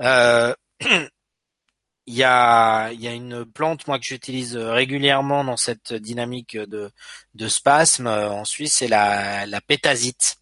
Euh, 0.00 0.54
il 2.06 2.14
y 2.14 2.24
a 2.24 2.90
une 2.90 3.44
plante 3.44 3.86
moi 3.86 3.98
que 3.98 4.04
j'utilise 4.04 4.56
régulièrement 4.56 5.44
dans 5.44 5.56
cette 5.56 5.94
dynamique 5.94 6.56
de 6.56 7.48
spasme 7.48 8.08
en 8.08 8.44
Suisse, 8.44 8.74
c'est 8.74 8.88
la 8.88 9.46
la 9.46 9.60
pétasite 9.60 10.36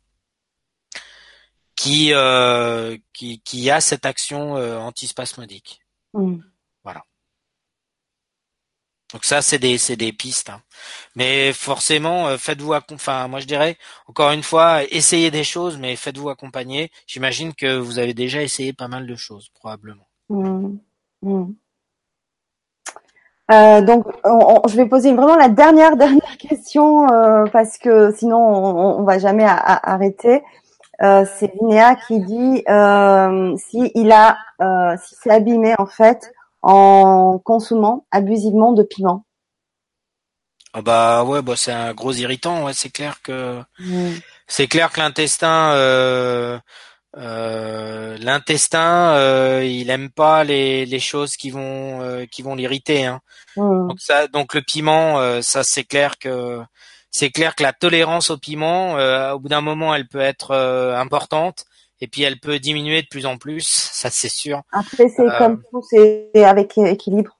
qui 1.76 2.12
euh, 2.12 2.96
a 3.70 3.80
cette 3.80 4.06
action 4.06 4.52
antispasmodique. 4.54 5.80
Mm. 6.14 6.38
Donc 9.12 9.24
ça, 9.24 9.42
c'est 9.42 9.58
des, 9.58 9.78
c'est 9.78 9.96
des 9.96 10.12
pistes. 10.12 10.50
Hein. 10.50 10.60
Mais 11.16 11.52
forcément, 11.52 12.28
euh, 12.28 12.36
faites-vous, 12.36 12.74
enfin, 12.92 13.28
moi 13.28 13.40
je 13.40 13.46
dirais, 13.46 13.76
encore 14.06 14.30
une 14.30 14.42
fois, 14.42 14.82
essayez 14.90 15.30
des 15.30 15.44
choses, 15.44 15.78
mais 15.78 15.96
faites-vous 15.96 16.28
accompagner. 16.28 16.90
J'imagine 17.06 17.54
que 17.54 17.76
vous 17.78 17.98
avez 17.98 18.14
déjà 18.14 18.42
essayé 18.42 18.72
pas 18.72 18.88
mal 18.88 19.06
de 19.06 19.16
choses, 19.16 19.50
probablement. 19.54 20.06
Mmh. 20.28 20.76
Mmh. 21.22 21.52
Euh, 23.50 23.80
donc, 23.80 24.06
on, 24.24 24.62
je 24.68 24.76
vais 24.76 24.86
poser 24.86 25.12
vraiment 25.12 25.36
la 25.36 25.48
dernière 25.48 25.96
dernière 26.04 26.36
question 26.38 27.10
euh, 27.12 27.44
parce 27.52 27.78
que 27.78 28.12
sinon 28.12 28.38
on, 28.38 29.02
va 29.02 29.18
jamais 29.18 29.46
arrêter. 29.46 30.42
Euh, 31.02 31.24
c'est 31.38 31.52
Linéa 31.60 31.96
qui 32.06 32.20
dit 32.20 32.62
euh, 32.68 33.56
si 33.56 33.90
il 33.94 34.12
a, 34.12 34.36
si 34.98 35.16
c'est 35.20 35.30
abîmé 35.30 35.74
en 35.78 35.86
fait 35.86 36.32
en 36.62 37.38
consommant 37.38 38.06
abusivement 38.10 38.72
de 38.72 38.82
piment. 38.82 39.24
Ah 40.72 40.82
bah 40.82 41.24
ouais, 41.24 41.42
bah 41.42 41.56
c'est 41.56 41.72
un 41.72 41.92
gros 41.94 42.12
irritant. 42.12 42.64
Ouais, 42.64 42.72
c'est 42.74 42.90
clair 42.90 43.22
que 43.22 43.60
mm. 43.80 44.12
c'est 44.46 44.68
clair 44.68 44.92
que 44.92 45.00
l'intestin, 45.00 45.72
euh, 45.72 46.58
euh, 47.16 48.16
l'intestin, 48.18 49.14
euh, 49.16 49.64
il 49.64 49.90
aime 49.90 50.10
pas 50.10 50.44
les, 50.44 50.86
les 50.86 51.00
choses 51.00 51.36
qui 51.36 51.50
vont 51.50 52.02
euh, 52.02 52.24
qui 52.26 52.42
vont 52.42 52.54
l'irriter. 52.54 53.04
Hein. 53.04 53.20
Mm. 53.56 53.88
Donc 53.88 54.00
ça, 54.00 54.28
donc 54.28 54.54
le 54.54 54.62
piment, 54.62 55.18
euh, 55.18 55.42
ça 55.42 55.64
c'est 55.64 55.84
clair 55.84 56.18
que 56.18 56.60
c'est 57.10 57.30
clair 57.30 57.56
que 57.56 57.64
la 57.64 57.72
tolérance 57.72 58.30
au 58.30 58.38
piment, 58.38 58.94
au 59.32 59.38
bout 59.40 59.48
d'un 59.48 59.60
moment, 59.60 59.92
elle 59.92 60.06
peut 60.06 60.20
être 60.20 60.54
importante 60.96 61.64
et 62.00 62.08
puis 62.08 62.22
elle 62.22 62.40
peut 62.40 62.58
diminuer 62.58 63.02
de 63.02 63.08
plus 63.08 63.26
en 63.26 63.38
plus, 63.38 63.66
ça 63.66 64.10
c'est 64.10 64.28
sûr. 64.28 64.62
Après 64.72 65.08
c'est 65.08 65.22
euh, 65.22 65.38
comme 65.38 65.62
tout, 65.70 65.82
c'est 65.88 66.30
avec 66.34 66.76
équilibre. 66.78 67.38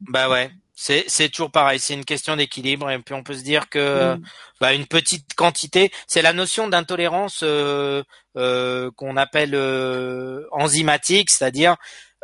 Bah 0.00 0.28
ouais, 0.28 0.50
c'est 0.74 1.04
c'est 1.08 1.28
toujours 1.28 1.50
pareil, 1.50 1.80
c'est 1.80 1.94
une 1.94 2.04
question 2.04 2.36
d'équilibre 2.36 2.88
et 2.90 2.98
puis 3.00 3.14
on 3.14 3.24
peut 3.24 3.34
se 3.34 3.42
dire 3.42 3.68
que 3.68 4.14
mm. 4.14 4.22
bah, 4.60 4.74
une 4.74 4.86
petite 4.86 5.34
quantité, 5.34 5.90
c'est 6.06 6.22
la 6.22 6.32
notion 6.32 6.68
d'intolérance 6.68 7.40
euh, 7.42 8.02
euh, 8.36 8.92
qu'on 8.94 9.16
appelle 9.16 9.56
euh, 9.56 10.46
enzymatique, 10.52 11.30
c'est-à-dire 11.30 11.76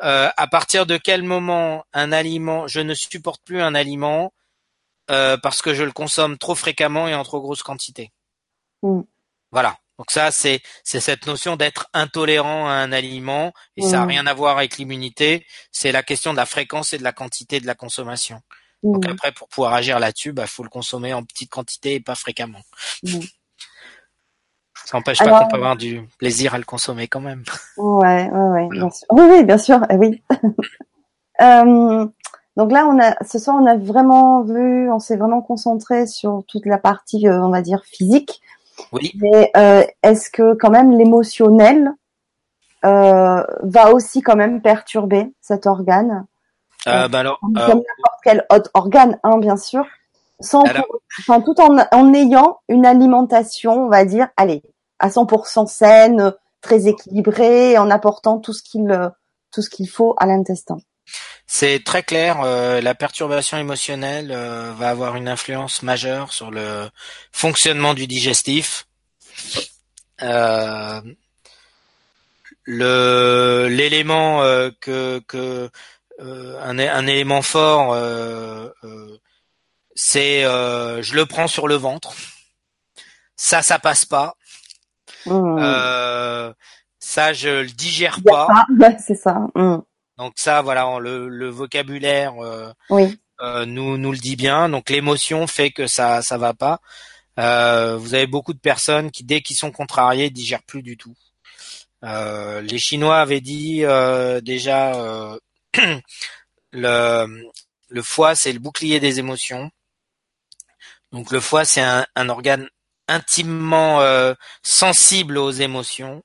euh, 0.05 0.29
à 0.37 0.47
partir 0.47 0.87
de 0.87 0.97
quel 0.97 1.25
moment 1.25 1.85
un 1.93 2.13
aliment, 2.13 2.69
je 2.69 2.79
ne 2.79 2.95
supporte 2.95 3.43
plus 3.45 3.61
un 3.61 3.75
aliment 3.75 4.33
parce 5.09 5.61
que 5.61 5.75
je 5.75 5.83
le 5.83 5.91
consomme 5.91 6.39
trop 6.39 6.55
fréquemment 6.55 7.09
et 7.09 7.15
en 7.15 7.25
trop 7.25 7.41
grosse 7.41 7.65
quantité. 7.65 8.13
Mm. 8.83 9.01
Voilà. 9.51 9.77
Donc 9.99 10.11
ça, 10.11 10.31
c'est 10.33 10.61
c'est 10.83 11.01
cette 11.01 11.27
notion 11.27 11.57
d'être 11.57 11.89
intolérant 11.93 12.67
à 12.69 12.73
un 12.73 12.93
aliment 12.93 13.53
et 13.77 13.83
ça 13.83 13.99
n'a 13.99 14.05
mmh. 14.05 14.09
rien 14.09 14.27
à 14.27 14.35
voir 14.35 14.59
avec 14.59 14.77
l'immunité. 14.77 15.47
C'est 15.71 15.93
la 15.93 16.03
question 16.03 16.33
de 16.33 16.37
la 16.37 16.47
fréquence 16.47 16.93
et 16.93 16.99
de 16.99 17.05
la 17.05 17.13
quantité 17.13 17.61
de 17.61 17.67
la 17.67 17.75
consommation. 17.75 18.41
Donc 18.83 19.07
mmh. 19.07 19.11
après, 19.11 19.33
pour 19.33 19.49
pouvoir 19.49 19.75
agir 19.75 19.99
là-dessus, 19.99 20.33
bah 20.33 20.47
faut 20.47 20.65
le 20.65 20.69
consommer 20.69 21.15
en 21.15 21.23
petite 21.23 21.51
quantité 21.51 21.95
et 21.95 22.01
pas 22.01 22.15
fréquemment. 22.15 22.61
Mmh. 23.03 23.21
Ça 24.85 24.99
n'empêche 24.99 25.19
pas 25.19 25.41
qu'on 25.41 25.49
peut 25.49 25.57
avoir 25.57 25.77
du 25.77 26.03
plaisir 26.19 26.55
à 26.55 26.59
le 26.59 26.65
consommer 26.65 27.09
quand 27.09 27.21
même. 27.21 27.43
Ouais, 27.79 28.29
ouais, 28.29 28.49
ouais. 28.49 28.69
Bien 28.71 28.91
sûr. 28.91 29.07
Oui, 29.11 29.23
oui, 29.31 29.45
bien 29.45 29.57
sûr. 29.57 29.81
Eh 29.89 29.97
oui. 29.97 30.23
euh, 31.41 32.07
donc 32.57 32.71
là, 32.71 32.87
on 32.87 33.01
a 33.01 33.17
ce 33.25 33.39
soir, 33.39 33.57
on 33.59 33.67
a 33.67 33.77
vraiment 33.77 34.43
vu, 34.43 34.91
on 34.91 34.99
s'est 34.99 35.17
vraiment 35.17 35.41
concentré 35.41 36.07
sur 36.07 36.43
toute 36.47 36.67
la 36.67 36.77
partie, 36.77 37.27
euh, 37.27 37.43
on 37.43 37.51
va 37.51 37.63
dire 37.63 37.83
physique. 37.85 38.43
Oui. 38.93 39.13
Mais 39.17 39.51
euh, 39.57 39.85
est-ce 40.03 40.31
que 40.31 40.55
quand 40.55 40.71
même 40.71 40.93
l'émotionnel 40.93 41.93
euh, 42.85 43.43
va 43.63 43.93
aussi 43.93 44.23
quand 44.23 44.37
même 44.37 44.63
perturber 44.63 45.33
cet 45.41 45.67
organe? 45.67 46.27
Euh, 46.87 47.09
bah 47.09 47.21
alors, 47.21 47.41
comme 47.41 47.53
n'importe 47.55 48.21
quel 48.23 48.47
autre 48.51 48.71
organe, 48.75 49.19
hein, 49.23 49.39
bien 49.39 49.57
sûr, 49.57 49.87
sans 50.41 50.65
enfin, 51.19 51.41
tout 51.41 51.59
en, 51.61 51.79
en 51.93 52.15
ayant 52.15 52.59
une 52.69 52.85
alimentation, 52.85 53.87
on 53.87 53.89
va 53.89 54.05
dire, 54.05 54.29
allez, 54.37 54.63
à 54.99 55.09
100% 55.09 55.67
saine, 55.67 56.35
très 56.61 56.87
équilibrée, 56.87 57.79
en 57.79 57.91
apportant 57.91 58.39
tout 58.39 58.53
ce 58.53 58.63
qu'il 58.63 59.13
tout 59.51 59.63
ce 59.63 59.71
qu'il 59.71 59.89
faut 59.89 60.15
à 60.19 60.27
l'intestin. 60.27 60.79
C'est 61.47 61.85
très 61.85 62.03
clair, 62.03 62.41
euh, 62.41 62.81
la 62.81 62.95
perturbation 62.95 63.59
émotionnelle 63.59 64.33
euh, 64.33 64.73
va 64.73 64.89
avoir 64.89 65.17
une 65.17 65.29
influence 65.29 65.83
majeure 65.83 66.33
sur 66.33 66.51
le 66.51 66.89
fonctionnement 67.33 67.95
du 67.95 68.07
digestif. 68.07 68.87
Euh, 70.23 71.01
le 72.65 73.69
l'élément 73.71 74.41
que, 74.81 75.21
que 75.29 75.71
un, 76.19 76.79
un, 76.79 77.07
élément 77.07 77.43
fort, 77.43 77.95
c'est 79.95 80.43
je 80.43 81.15
le 81.15 81.27
prends 81.27 81.47
sur 81.47 81.69
le 81.69 81.75
ventre. 81.75 82.15
Ça, 83.37 83.63
ça 83.63 83.79
passe 83.79 84.07
pas. 84.07 84.35
Mmh. 85.27 86.53
ça, 86.99 87.33
je 87.33 87.63
le 87.63 87.71
digère 87.71 88.21
pas. 88.25 88.49
c'est 89.07 89.15
ça. 89.15 89.41
Mmh. 89.55 89.79
Donc 90.19 90.35
ça, 90.37 90.63
voilà, 90.63 90.99
le, 91.01 91.29
le 91.29 91.49
vocabulaire 91.49 92.35
oui. 92.91 93.19
nous 93.41 93.99
nous 93.99 94.13
le 94.13 94.19
dit 94.19 94.37
bien. 94.37 94.69
Donc 94.69 94.91
l'émotion 94.91 95.47
fait 95.47 95.71
que 95.71 95.87
ça 95.87 96.23
ça 96.23 96.39
va 96.39 96.55
pas. 96.55 96.81
vous 97.37 98.15
avez 98.15 98.27
beaucoup 98.27 98.55
de 98.55 98.61
personnes 98.61 99.11
qui, 99.11 99.25
dès 99.25 99.41
qu'ils 99.41 99.57
sont 99.57 99.73
contrariés, 99.73 100.31
digèrent 100.31 100.63
plus 100.63 100.83
du 100.83 100.97
tout. 100.97 101.15
les 102.03 102.79
Chinois 102.79 103.19
avaient 103.19 103.41
dit 103.41 103.85
déjà 104.43 105.37
le 106.73 107.27
le 107.95 108.03
foie, 108.03 108.35
c'est 108.35 108.53
le 108.53 108.59
bouclier 108.59 109.01
des 109.01 109.21
émotions. 109.21 109.71
Donc 111.13 111.31
le 111.31 111.41
foie, 111.41 111.65
c'est 111.65 111.81
un, 111.81 112.29
organe 112.29 112.69
intimement 113.07 114.01
euh, 114.01 114.35
sensible 114.63 115.39
aux 115.39 115.53
émotions. 115.53 116.25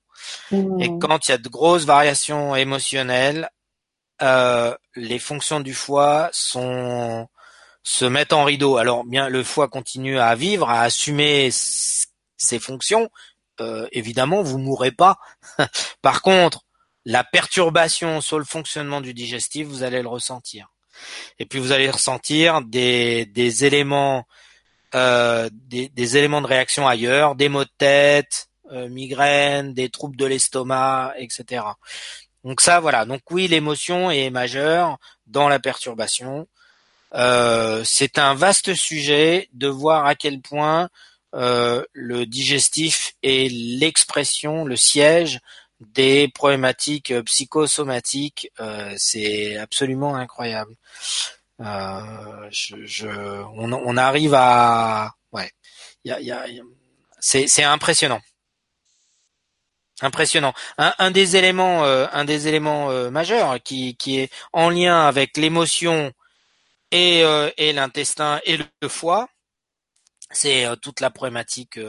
Mmh. 0.51 0.81
Et 0.81 0.89
quand 0.99 1.27
il 1.27 1.31
y 1.31 1.33
a 1.35 1.37
de 1.37 1.47
grosses 1.47 1.85
variations 1.85 2.55
émotionnelles, 2.55 3.49
euh, 4.21 4.75
les 4.95 5.19
fonctions 5.19 5.59
du 5.59 5.73
foie 5.73 6.29
sont 6.31 7.27
se 7.83 8.05
mettent 8.05 8.33
en 8.33 8.43
rideau. 8.43 8.77
Alors 8.77 9.03
bien, 9.05 9.29
le 9.29 9.43
foie 9.43 9.67
continue 9.67 10.19
à 10.19 10.35
vivre, 10.35 10.69
à 10.69 10.81
assumer 10.81 11.49
ses 11.51 12.59
fonctions. 12.59 13.09
Euh, 13.61 13.87
évidemment, 13.91 14.41
vous 14.41 14.57
mourrez 14.57 14.91
pas. 14.91 15.17
Par 16.01 16.21
contre, 16.21 16.65
la 17.05 17.23
perturbation 17.23 18.21
sur 18.21 18.37
le 18.39 18.45
fonctionnement 18.45 19.01
du 19.01 19.13
digestif, 19.13 19.67
vous 19.67 19.83
allez 19.83 20.01
le 20.01 20.07
ressentir. 20.07 20.71
Et 21.39 21.45
puis 21.45 21.59
vous 21.59 21.71
allez 21.71 21.89
ressentir 21.89 22.61
des, 22.61 23.25
éléments 23.63 24.25
euh, 24.95 25.49
des, 25.51 25.89
des, 25.89 26.17
éléments 26.17 26.41
de 26.41 26.47
réaction 26.47 26.87
ailleurs, 26.87 27.35
des 27.35 27.47
maux 27.47 27.63
de 27.63 27.69
tête, 27.77 28.49
euh, 28.71 28.89
migraines, 28.89 29.73
des 29.73 29.89
troubles 29.89 30.17
de 30.17 30.25
l'estomac, 30.25 31.13
etc. 31.17 31.63
Donc 32.43 32.61
ça, 32.61 32.79
voilà. 32.79 33.05
Donc 33.05 33.21
oui, 33.31 33.47
l'émotion 33.47 34.11
est 34.11 34.29
majeure 34.29 34.97
dans 35.27 35.49
la 35.49 35.59
perturbation. 35.59 36.47
Euh, 37.15 37.83
c'est 37.85 38.17
un 38.17 38.35
vaste 38.35 38.75
sujet 38.75 39.49
de 39.53 39.67
voir 39.67 40.05
à 40.05 40.15
quel 40.15 40.41
point 40.41 40.89
euh, 41.35 41.83
le 41.93 42.25
digestif 42.25 43.13
est 43.23 43.51
l'expression, 43.51 44.65
le 44.65 44.75
siège 44.75 45.39
des 45.79 46.27
problématiques 46.27 47.11
euh, 47.11 47.23
psychosomatiques, 47.23 48.51
euh, 48.59 48.93
c'est 48.97 49.57
absolument 49.57 50.15
incroyable. 50.15 50.75
Euh, 51.61 52.47
je, 52.51 52.75
je, 52.85 53.07
on, 53.07 53.71
on, 53.71 53.97
arrive 53.97 54.33
à, 54.33 55.13
ouais, 55.31 55.51
y 56.05 56.11
a, 56.11 56.19
y 56.21 56.31
a, 56.31 56.45
c'est, 57.19 57.47
c'est 57.47 57.63
impressionnant, 57.63 58.21
impressionnant. 60.01 60.53
Un, 60.77 61.11
des 61.11 61.35
éléments, 61.35 61.85
euh, 61.85 62.07
euh, 62.13 63.11
majeurs 63.11 63.61
qui, 63.63 63.95
est 64.07 64.31
en 64.53 64.69
lien 64.69 65.01
avec 65.07 65.37
l'émotion 65.37 66.11
et, 66.91 67.21
et 67.57 67.73
l'intestin 67.73 68.39
et 68.45 68.57
le 68.57 68.87
foie, 68.87 69.29
c'est 70.31 70.65
toute 70.81 71.01
la 71.01 71.09
problématique 71.09 71.79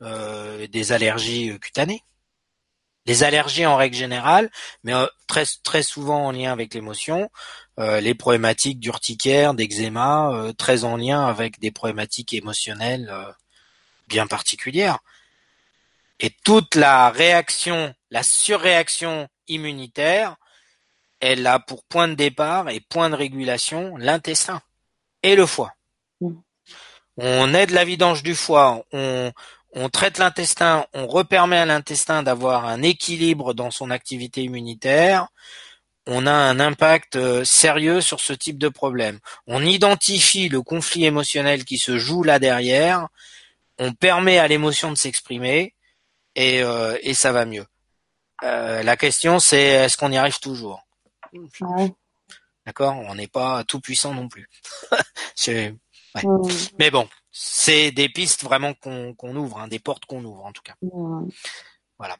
des 0.00 0.92
allergies 0.92 1.58
cutanées 1.60 2.02
les 3.08 3.24
allergies 3.24 3.64
en 3.64 3.76
règle 3.76 3.96
générale, 3.96 4.50
mais 4.84 4.92
euh, 4.92 5.06
très 5.26 5.44
très 5.64 5.82
souvent 5.82 6.26
en 6.26 6.30
lien 6.30 6.52
avec 6.52 6.74
l'émotion, 6.74 7.30
euh, 7.80 8.00
les 8.00 8.14
problématiques 8.14 8.78
d'urticaire, 8.78 9.54
d'eczéma, 9.54 10.30
euh, 10.34 10.52
très 10.52 10.84
en 10.84 10.96
lien 10.98 11.24
avec 11.24 11.58
des 11.58 11.70
problématiques 11.70 12.34
émotionnelles 12.34 13.10
bien 14.08 14.26
particulières. 14.26 14.98
Et 16.20 16.30
toute 16.44 16.74
la 16.74 17.10
réaction, 17.10 17.94
la 18.10 18.22
surréaction 18.22 19.28
immunitaire, 19.46 20.36
elle 21.20 21.46
a 21.46 21.58
pour 21.58 21.84
point 21.84 22.08
de 22.08 22.14
départ 22.14 22.68
et 22.68 22.80
point 22.80 23.10
de 23.10 23.14
régulation 23.14 23.96
l'intestin 23.96 24.60
et 25.22 25.36
le 25.36 25.46
foie. 25.46 25.72
Mmh. 26.20 26.34
On 27.16 27.54
aide 27.54 27.70
la 27.70 27.84
vidange 27.84 28.22
du 28.22 28.34
foie, 28.34 28.84
on, 28.92 29.32
on 29.72 29.88
traite 29.88 30.18
l'intestin, 30.18 30.86
on 30.92 31.06
repermet 31.06 31.58
à 31.58 31.66
l'intestin 31.66 32.22
d'avoir 32.22 32.66
un 32.66 32.82
équilibre 32.82 33.54
dans 33.54 33.70
son 33.70 33.90
activité 33.90 34.42
immunitaire, 34.42 35.28
on 36.06 36.26
a 36.26 36.32
un 36.32 36.58
impact 36.58 37.16
euh, 37.16 37.44
sérieux 37.44 38.00
sur 38.00 38.20
ce 38.20 38.32
type 38.32 38.56
de 38.56 38.68
problème. 38.68 39.18
On 39.46 39.62
identifie 39.62 40.48
le 40.48 40.62
conflit 40.62 41.04
émotionnel 41.04 41.64
qui 41.64 41.76
se 41.76 41.98
joue 41.98 42.22
là 42.22 42.38
derrière, 42.38 43.08
on 43.78 43.92
permet 43.92 44.38
à 44.38 44.48
l'émotion 44.48 44.90
de 44.90 44.96
s'exprimer 44.96 45.74
et, 46.38 46.62
euh, 46.62 46.96
ça 47.14 47.32
va 47.32 47.44
mieux. 47.44 47.66
Euh, 48.44 48.82
la 48.82 48.96
question 48.96 49.38
c'est 49.38 49.62
est-ce 49.62 49.96
qu'on 49.96 50.12
y 50.12 50.16
arrive 50.16 50.38
toujours? 50.38 50.86
D'accord? 52.64 52.94
On 52.96 53.14
n'est 53.14 53.28
pas 53.28 53.64
tout 53.64 53.80
puissant 53.80 54.14
non 54.14 54.28
plus. 54.28 54.48
Mais 56.78 56.90
bon, 56.90 57.08
c'est 57.32 57.90
des 57.92 58.08
pistes 58.08 58.44
vraiment 58.44 58.74
qu'on 58.74 59.36
ouvre, 59.36 59.60
hein, 59.60 59.68
des 59.68 59.78
portes 59.78 60.04
qu'on 60.06 60.24
ouvre 60.24 60.44
en 60.44 60.52
tout 60.52 60.62
cas. 60.62 60.74
Voilà. 61.98 62.16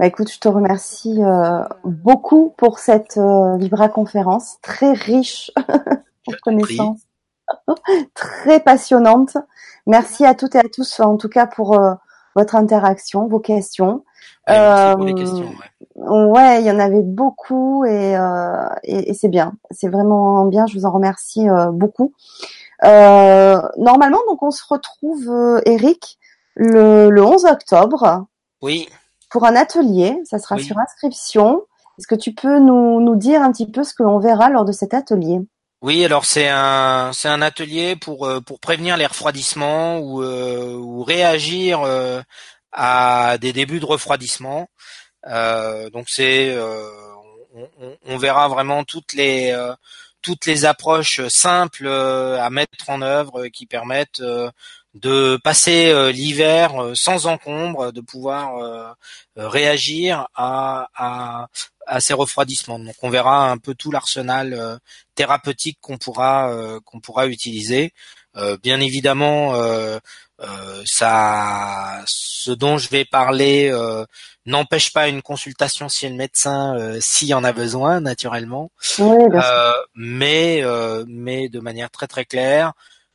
Bah 0.00 0.06
écoute, 0.06 0.32
je 0.32 0.38
te 0.38 0.48
remercie 0.48 1.22
euh, 1.22 1.62
beaucoup 1.84 2.54
pour 2.56 2.78
cette 2.78 3.18
euh, 3.18 3.58
Vibra 3.58 3.90
conférence, 3.90 4.56
très 4.62 4.92
riche 4.92 5.50
en 6.26 6.32
connaissances, 6.42 7.02
très 8.14 8.60
passionnante. 8.60 9.36
Merci 9.86 10.24
à 10.24 10.34
toutes 10.34 10.54
et 10.54 10.58
à 10.60 10.68
tous, 10.72 11.00
en 11.00 11.18
tout 11.18 11.28
cas 11.28 11.46
pour 11.46 11.78
euh, 11.78 11.92
votre 12.36 12.56
interaction, 12.56 13.26
vos 13.26 13.40
questions. 13.40 14.04
merci 14.48 14.96
pour 14.96 15.04
les 15.04 15.14
questions. 15.14 15.50
Ouais. 15.96 16.24
ouais. 16.30 16.60
il 16.60 16.66
y 16.66 16.70
en 16.70 16.78
avait 16.78 17.02
beaucoup 17.02 17.84
et, 17.84 18.14
et, 18.84 19.10
et 19.10 19.14
c'est 19.14 19.28
bien, 19.28 19.54
c'est 19.70 19.88
vraiment 19.88 20.44
bien. 20.44 20.66
Je 20.66 20.78
vous 20.78 20.84
en 20.84 20.90
remercie 20.90 21.46
beaucoup. 21.72 22.12
Euh, 22.84 23.60
normalement, 23.76 24.20
donc 24.28 24.42
on 24.42 24.50
se 24.50 24.62
retrouve, 24.68 25.28
euh, 25.28 25.60
Eric, 25.66 26.18
le, 26.54 27.10
le 27.10 27.22
11 27.24 27.44
octobre. 27.46 28.26
Oui. 28.62 28.88
Pour 29.30 29.44
un 29.44 29.54
atelier, 29.54 30.20
ça 30.24 30.38
sera 30.38 30.58
sur 30.58 30.78
inscription. 30.78 31.62
Est-ce 31.98 32.06
que 32.06 32.14
tu 32.14 32.34
peux 32.34 32.58
nous, 32.58 33.00
nous 33.00 33.16
dire 33.16 33.42
un 33.42 33.52
petit 33.52 33.70
peu 33.70 33.84
ce 33.84 33.94
que 33.94 34.02
l'on 34.02 34.18
verra 34.18 34.50
lors 34.50 34.64
de 34.64 34.72
cet 34.72 34.94
atelier? 34.94 35.40
Oui, 35.82 36.04
alors 36.04 36.24
c'est 36.24 36.48
un 36.48 37.12
c'est 37.12 37.28
un 37.28 37.42
atelier 37.42 37.96
pour 37.96 38.26
euh, 38.26 38.40
pour 38.40 38.60
prévenir 38.60 38.96
les 38.96 39.06
refroidissements 39.06 39.98
ou 39.98 40.22
ou 40.22 41.02
réagir 41.04 41.82
à 42.72 43.38
des 43.38 43.52
débuts 43.52 43.80
de 43.80 43.86
refroidissement. 43.86 44.68
donc 45.92 46.08
c'est 46.08 46.56
on, 47.54 47.68
on, 47.80 47.98
on, 48.06 48.16
verra 48.18 48.48
vraiment 48.48 48.84
toutes 48.84 49.12
les 49.12 49.52
toutes 50.22 50.46
les 50.46 50.64
approches 50.64 51.26
simples 51.28 51.86
euh, 51.86 52.40
à 52.40 52.50
mettre 52.50 52.88
en 52.88 53.02
œuvre 53.02 53.48
qui 53.48 53.66
permettent 53.66 54.20
euh, 54.20 54.50
de 54.94 55.38
passer 55.42 55.90
euh, 55.90 56.10
l'hiver 56.10 56.72
sans 56.94 57.26
encombre, 57.26 57.92
de 57.92 58.00
pouvoir 58.00 58.96
réagir 59.36 60.26
à, 60.34 60.88
à, 60.94 61.48
à, 61.86 62.00
ces 62.00 62.14
refroidissements. 62.14 62.78
Donc 62.78 62.96
on 63.02 63.10
verra 63.10 63.50
un 63.50 63.58
peu 63.58 63.74
tout 63.74 63.90
l'arsenal 63.90 64.80
thérapeutique 65.14 65.78
qu'on 65.80 65.98
pourra 65.98 66.52
qu'on 66.84 67.00
pourra 67.00 67.26
utiliser. 67.26 67.92
bien 68.62 68.80
évidemment, 68.80 69.54
ça, 70.84 72.02
ce 72.06 72.50
dont 72.50 72.78
je 72.78 72.88
vais 72.88 73.04
parler 73.04 73.72
n'empêche 74.46 74.92
pas 74.92 75.08
une 75.08 75.22
consultation 75.22 75.88
chez 75.88 76.08
le 76.08 76.16
médecin 76.16 76.76
euh, 76.76 76.98
s'il 77.00 77.28
y 77.28 77.34
en 77.34 77.44
a 77.44 77.52
besoin, 77.52 78.00
naturellement. 78.00 78.70
Euh, 79.00 79.72
mais 79.94 80.60
euh, 80.62 81.04
mais 81.08 81.48
de 81.48 81.60
manière 81.60 81.90
très 81.90 82.06
très 82.06 82.24
claire, 82.24 82.72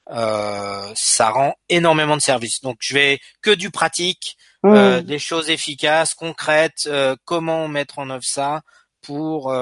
ça 0.07 1.29
rend 1.29 1.55
énormément 1.69 2.15
de 2.15 2.21
services. 2.21 2.61
Donc 2.61 2.77
je 2.79 2.93
vais 2.93 3.19
que 3.41 3.51
du 3.51 3.71
pratique, 3.71 4.37
des 4.63 5.19
choses 5.19 5.49
efficaces, 5.49 6.13
concrètes, 6.13 6.89
comment 7.25 7.67
mettre 7.67 7.99
en 7.99 8.09
œuvre 8.09 8.23
ça 8.23 8.61
pour 9.01 9.55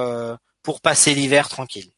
pour 0.63 0.81
passer 0.81 1.13
l'hiver 1.13 1.49
tranquille. 1.49 1.91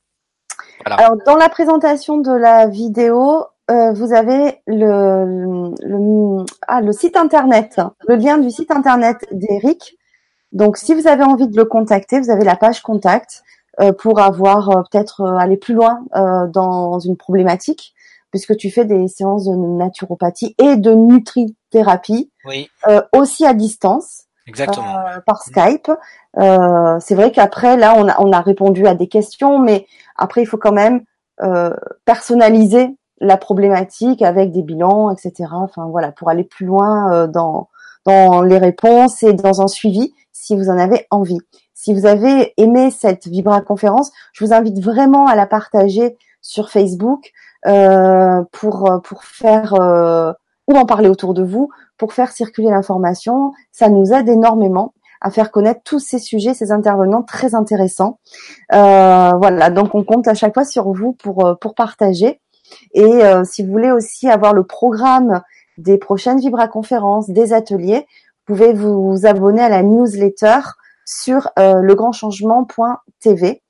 Voilà. 0.85 1.03
Alors 1.03 1.17
dans 1.25 1.35
la 1.35 1.49
présentation 1.49 2.17
de 2.17 2.31
la 2.31 2.67
vidéo, 2.67 3.45
euh, 3.71 3.93
vous 3.93 4.13
avez 4.13 4.61
le, 4.67 5.73
le, 5.81 6.45
ah, 6.67 6.81
le 6.81 6.91
site 6.91 7.17
internet, 7.17 7.81
le 8.07 8.15
lien 8.15 8.37
du 8.37 8.51
site 8.51 8.69
internet 8.69 9.17
d'Eric. 9.31 9.97
Donc, 10.51 10.77
si 10.77 10.93
vous 10.93 11.07
avez 11.07 11.23
envie 11.23 11.47
de 11.47 11.57
le 11.57 11.65
contacter, 11.65 12.19
vous 12.19 12.29
avez 12.29 12.43
la 12.45 12.55
page 12.55 12.81
contact 12.81 13.41
euh, 13.79 13.91
pour 13.91 14.19
avoir 14.19 14.69
euh, 14.69 14.81
peut-être 14.89 15.25
aller 15.39 15.57
plus 15.57 15.73
loin 15.73 16.05
dans 16.13 16.99
une 16.99 17.17
problématique, 17.17 17.94
puisque 18.35 18.57
tu 18.57 18.69
fais 18.69 18.83
des 18.83 19.07
séances 19.07 19.45
de 19.45 19.55
naturopathie 19.55 20.55
et 20.57 20.75
de 20.75 20.91
nutrithérapie, 20.91 22.31
oui. 22.45 22.69
aussi 23.13 23.45
à 23.45 23.53
distance. 23.53 24.23
Exactement. 24.47 24.99
par 25.25 25.41
Skype. 25.41 25.89
c'est 26.35 27.15
vrai 27.15 27.31
qu'après, 27.31 27.77
là, 27.77 27.95
on 27.97 28.07
a, 28.07 28.21
on 28.21 28.31
a 28.31 28.41
répondu 28.41 28.85
à 28.85 28.93
des 28.93 29.07
questions, 29.07 29.57
mais 29.57 29.87
après, 30.17 30.41
il 30.41 30.45
faut 30.45 30.57
quand 30.57 30.73
même 30.73 31.03
personnaliser 32.03 32.95
la 33.19 33.37
problématique 33.37 34.21
avec 34.21 34.51
des 34.51 34.61
bilans, 34.61 35.11
etc. 35.11 35.49
Enfin 35.53 35.87
voilà, 35.87 36.11
pour 36.11 36.29
aller 36.29 36.43
plus 36.43 36.65
loin 36.65 37.11
euh, 37.13 37.27
dans 37.27 37.69
dans 38.05 38.43
les 38.43 38.59
réponses 38.59 39.23
et 39.23 39.33
dans 39.33 39.61
un 39.61 39.67
suivi 39.67 40.13
si 40.31 40.55
vous 40.55 40.69
en 40.69 40.77
avez 40.77 41.07
envie. 41.09 41.39
Si 41.73 41.93
vous 41.93 42.05
avez 42.05 42.53
aimé 42.57 42.91
cette 42.91 43.27
Vibra 43.27 43.61
conférence, 43.61 44.11
je 44.31 44.45
vous 44.45 44.53
invite 44.53 44.79
vraiment 44.79 45.27
à 45.27 45.35
la 45.35 45.47
partager 45.47 46.15
sur 46.41 46.69
Facebook 46.69 47.31
euh, 47.31 47.31
pour 48.51 49.01
pour 49.03 49.23
faire 49.23 49.73
euh, 49.75 50.31
ou 50.67 50.75
en 50.75 50.85
parler 50.85 51.09
autour 51.09 51.33
de 51.33 51.43
vous 51.43 51.69
pour 51.97 52.13
faire 52.13 52.31
circuler 52.31 52.69
l'information. 52.69 53.53
Ça 53.71 53.89
nous 53.89 54.13
aide 54.13 54.29
énormément 54.29 54.93
à 55.21 55.31
faire 55.31 55.51
connaître 55.51 55.81
tous 55.83 55.99
ces 55.99 56.19
sujets, 56.19 56.53
ces 56.53 56.71
intervenants 56.71 57.23
très 57.23 57.55
intéressants. 57.55 58.19
Euh, 58.73 59.31
voilà, 59.37 59.69
donc 59.69 59.95
on 59.95 60.03
compte 60.03 60.27
à 60.27 60.33
chaque 60.33 60.53
fois 60.53 60.65
sur 60.65 60.91
vous 60.91 61.13
pour 61.13 61.45
euh, 61.45 61.55
pour 61.55 61.73
partager. 61.75 62.41
Et 62.93 63.03
euh, 63.03 63.43
si 63.43 63.63
vous 63.63 63.71
voulez 63.71 63.91
aussi 63.91 64.29
avoir 64.29 64.53
le 64.53 64.63
programme 64.63 65.41
des 65.77 65.97
prochaines 65.97 66.39
Vibra 66.39 66.67
conférences, 66.67 67.29
des 67.29 67.53
ateliers, 67.53 68.07
vous 68.47 68.55
pouvez 68.55 68.73
vous 68.73 69.25
abonner 69.25 69.61
à 69.61 69.69
la 69.69 69.83
newsletter 69.83 70.59
sur 71.05 71.49
euh, 71.59 71.81
legrandchangement.tv. 71.81 73.61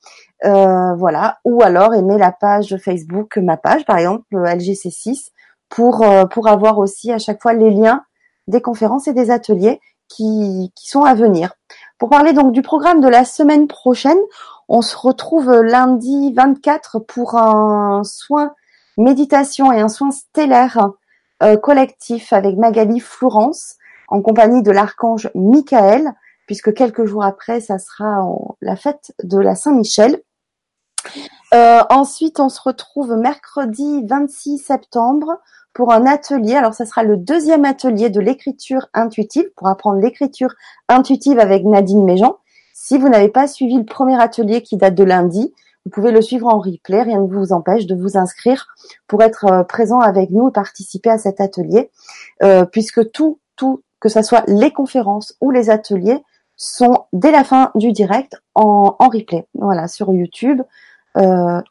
Euh, 0.46 0.94
voilà, 0.96 1.40
ou 1.44 1.64
alors 1.64 1.96
aimer 1.96 2.18
la 2.18 2.32
page 2.32 2.78
Facebook, 2.78 3.38
ma 3.38 3.58
page 3.58 3.84
par 3.86 3.98
exemple, 3.98 4.26
LGC6, 4.32 5.32
pour 5.70 6.04
euh, 6.04 6.26
pour 6.26 6.48
avoir 6.48 6.78
aussi 6.78 7.12
à 7.12 7.18
chaque 7.18 7.42
fois 7.42 7.54
les 7.54 7.72
liens 7.72 8.04
des 8.48 8.62
conférences 8.62 9.08
et 9.08 9.14
des 9.14 9.32
ateliers 9.32 9.80
qui, 10.08 10.72
qui 10.76 10.90
sont 10.90 11.04
à 11.04 11.16
venir. 11.16 11.54
Pour 11.98 12.10
parler 12.10 12.34
donc 12.34 12.52
du 12.52 12.62
programme 12.62 13.02
de 13.02 13.08
la 13.08 13.26
semaine 13.26 13.68
prochaine, 13.68 14.20
on 14.70 14.82
se 14.82 14.96
retrouve 14.96 15.52
lundi 15.52 16.32
24 16.34 17.00
pour 17.00 17.36
un 17.36 18.04
soin 18.04 18.54
méditation 18.98 19.72
et 19.72 19.82
un 19.82 19.90
soin 19.90 20.12
stellaire 20.12 20.92
euh, 21.44 21.58
collectif 21.58 22.34
avec 22.34 22.56
Magali 22.56 23.00
Florence 23.00 23.78
en 24.08 24.22
compagnie 24.22 24.62
de 24.62 24.72
l'archange 24.72 25.30
Michael, 25.34 26.14
puisque 26.46 26.74
quelques 26.74 27.06
jours 27.06 27.24
après, 27.24 27.60
ça 27.60 27.80
sera 27.80 28.24
la 28.62 28.76
fête 28.76 29.14
de 29.24 29.40
la 29.40 29.56
Saint-Michel. 29.56 30.22
Euh, 31.54 31.82
ensuite, 31.90 32.40
on 32.40 32.50
se 32.50 32.60
retrouve 32.62 33.16
mercredi 33.16 34.06
26 34.06 34.58
septembre 34.58 35.40
pour 35.74 35.92
un 35.92 36.06
atelier. 36.06 36.56
Alors, 36.56 36.74
ça 36.74 36.86
sera 36.86 37.04
le 37.04 37.18
deuxième 37.18 37.66
atelier 37.66 38.10
de 38.10 38.20
l'écriture 38.20 38.88
intuitive 38.94 39.50
pour 39.56 39.68
apprendre 39.68 40.00
l'écriture 40.02 40.54
intuitive 40.90 41.40
avec 41.40 41.64
Nadine 41.64 42.04
Méjean. 42.04 42.38
Si 42.74 42.98
vous 42.98 43.10
n'avez 43.10 43.30
pas 43.30 43.48
suivi 43.48 43.78
le 43.78 43.86
premier 43.86 44.22
atelier 44.22 44.62
qui 44.62 44.78
date 44.78 44.96
de 44.96 45.04
lundi, 45.04 45.54
vous 45.86 45.92
pouvez 45.92 46.12
le 46.12 46.22
suivre 46.22 46.48
en 46.48 46.60
replay. 46.60 47.04
Rien 47.04 47.22
ne 47.22 47.28
vous 47.28 47.54
empêche 47.54 47.86
de 47.86 47.96
vous 47.96 48.18
inscrire 48.18 48.68
pour 49.08 49.22
être 49.22 49.46
euh, 49.46 49.64
présent 49.64 50.00
avec 50.00 50.32
nous 50.32 50.50
et 50.50 50.52
participer 50.52 51.10
à 51.10 51.18
cet 51.18 51.40
atelier, 51.40 51.92
euh, 52.44 52.66
puisque 52.66 53.12
tout, 53.12 53.40
tout, 53.56 53.82
que 54.00 54.10
ce 54.10 54.22
soit 54.22 54.44
les 54.48 54.72
conférences 54.72 55.38
ou 55.42 55.52
les 55.52 55.70
ateliers, 55.70 56.24
sont 56.58 57.06
dès 57.14 57.32
la 57.32 57.44
fin 57.44 57.72
du 57.76 57.92
direct 57.92 58.42
en, 58.56 58.96
en 58.98 59.10
replay. 59.10 59.46
Voilà, 59.54 59.88
sur 59.88 60.12
YouTube 60.14 60.62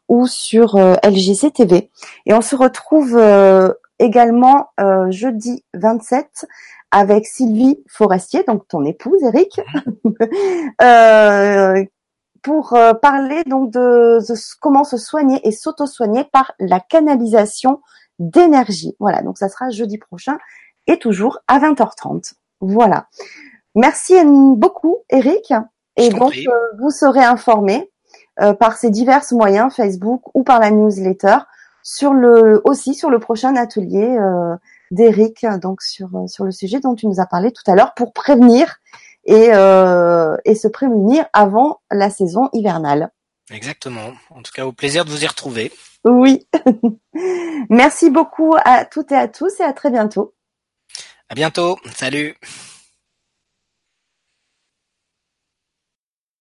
ou 0.07 0.27
sur 0.27 0.75
euh, 0.75 0.95
LGC 1.03 1.51
TV. 1.51 1.91
Et 2.25 2.33
on 2.33 2.41
se 2.41 2.55
retrouve 2.55 3.17
euh, 3.17 3.71
également 3.99 4.69
euh, 4.79 5.09
jeudi 5.11 5.63
27 5.73 6.45
avec 6.91 7.25
Sylvie 7.25 7.83
Forestier, 7.87 8.43
donc 8.47 8.67
ton 8.67 8.85
épouse, 8.85 9.21
Eric, 9.23 9.59
euh, 10.81 11.83
pour 12.41 12.73
euh, 12.73 12.93
parler 12.93 13.43
donc 13.45 13.71
de, 13.71 14.19
de, 14.19 14.59
comment 14.61 14.83
se 14.83 14.97
soigner 14.97 15.45
et 15.47 15.51
s'auto-soigner 15.51 16.23
par 16.31 16.53
la 16.59 16.79
canalisation 16.79 17.81
d'énergie. 18.19 18.95
Voilà, 18.99 19.21
donc 19.21 19.37
ça 19.37 19.49
sera 19.49 19.69
jeudi 19.69 19.97
prochain 19.97 20.37
et 20.87 20.97
toujours 20.99 21.39
à 21.47 21.59
20h30. 21.59 22.33
Voilà. 22.61 23.07
Merci 23.75 24.13
beaucoup, 24.55 24.99
Eric. 25.09 25.53
Et 25.97 26.09
donc, 26.09 26.37
euh, 26.47 26.51
vous 26.79 26.91
serez 26.91 27.23
informé 27.23 27.75
euh, 27.75 27.94
par 28.59 28.77
ces 28.77 28.89
divers 28.89 29.23
moyens, 29.31 29.73
Facebook 29.73 30.21
ou 30.33 30.43
par 30.43 30.59
la 30.59 30.71
newsletter, 30.71 31.37
sur 31.85 32.13
le 32.13 32.61
aussi 32.65 32.95
sur 32.95 33.09
le 33.09 33.19
prochain 33.19 33.55
atelier 33.55 34.17
euh, 34.19 34.55
d'Eric, 34.91 35.45
donc 35.61 35.81
sur 35.81 36.09
sur 36.27 36.43
le 36.43 36.51
sujet 36.51 36.79
dont 36.79 36.95
tu 36.95 37.07
nous 37.07 37.21
as 37.21 37.27
parlé 37.27 37.51
tout 37.51 37.63
à 37.67 37.75
l'heure, 37.75 37.93
pour 37.93 38.11
prévenir 38.11 38.77
et 39.23 39.49
euh, 39.53 40.35
et 40.45 40.55
se 40.55 40.67
prémunir 40.67 41.25
avant 41.31 41.81
la 41.91 42.09
saison 42.09 42.49
hivernale. 42.51 43.11
Exactement. 43.51 44.13
En 44.31 44.41
tout 44.41 44.51
cas, 44.51 44.65
au 44.65 44.71
plaisir 44.71 45.05
de 45.05 45.11
vous 45.11 45.23
y 45.23 45.27
retrouver. 45.27 45.71
Oui. 46.03 46.47
Merci 47.69 48.09
beaucoup 48.09 48.55
à 48.65 48.85
toutes 48.85 49.11
et 49.11 49.17
à 49.17 49.27
tous 49.27 49.59
et 49.59 49.63
à 49.63 49.73
très 49.73 49.91
bientôt. 49.91 50.33
À 51.29 51.35
bientôt. 51.35 51.77
Salut. 51.95 52.35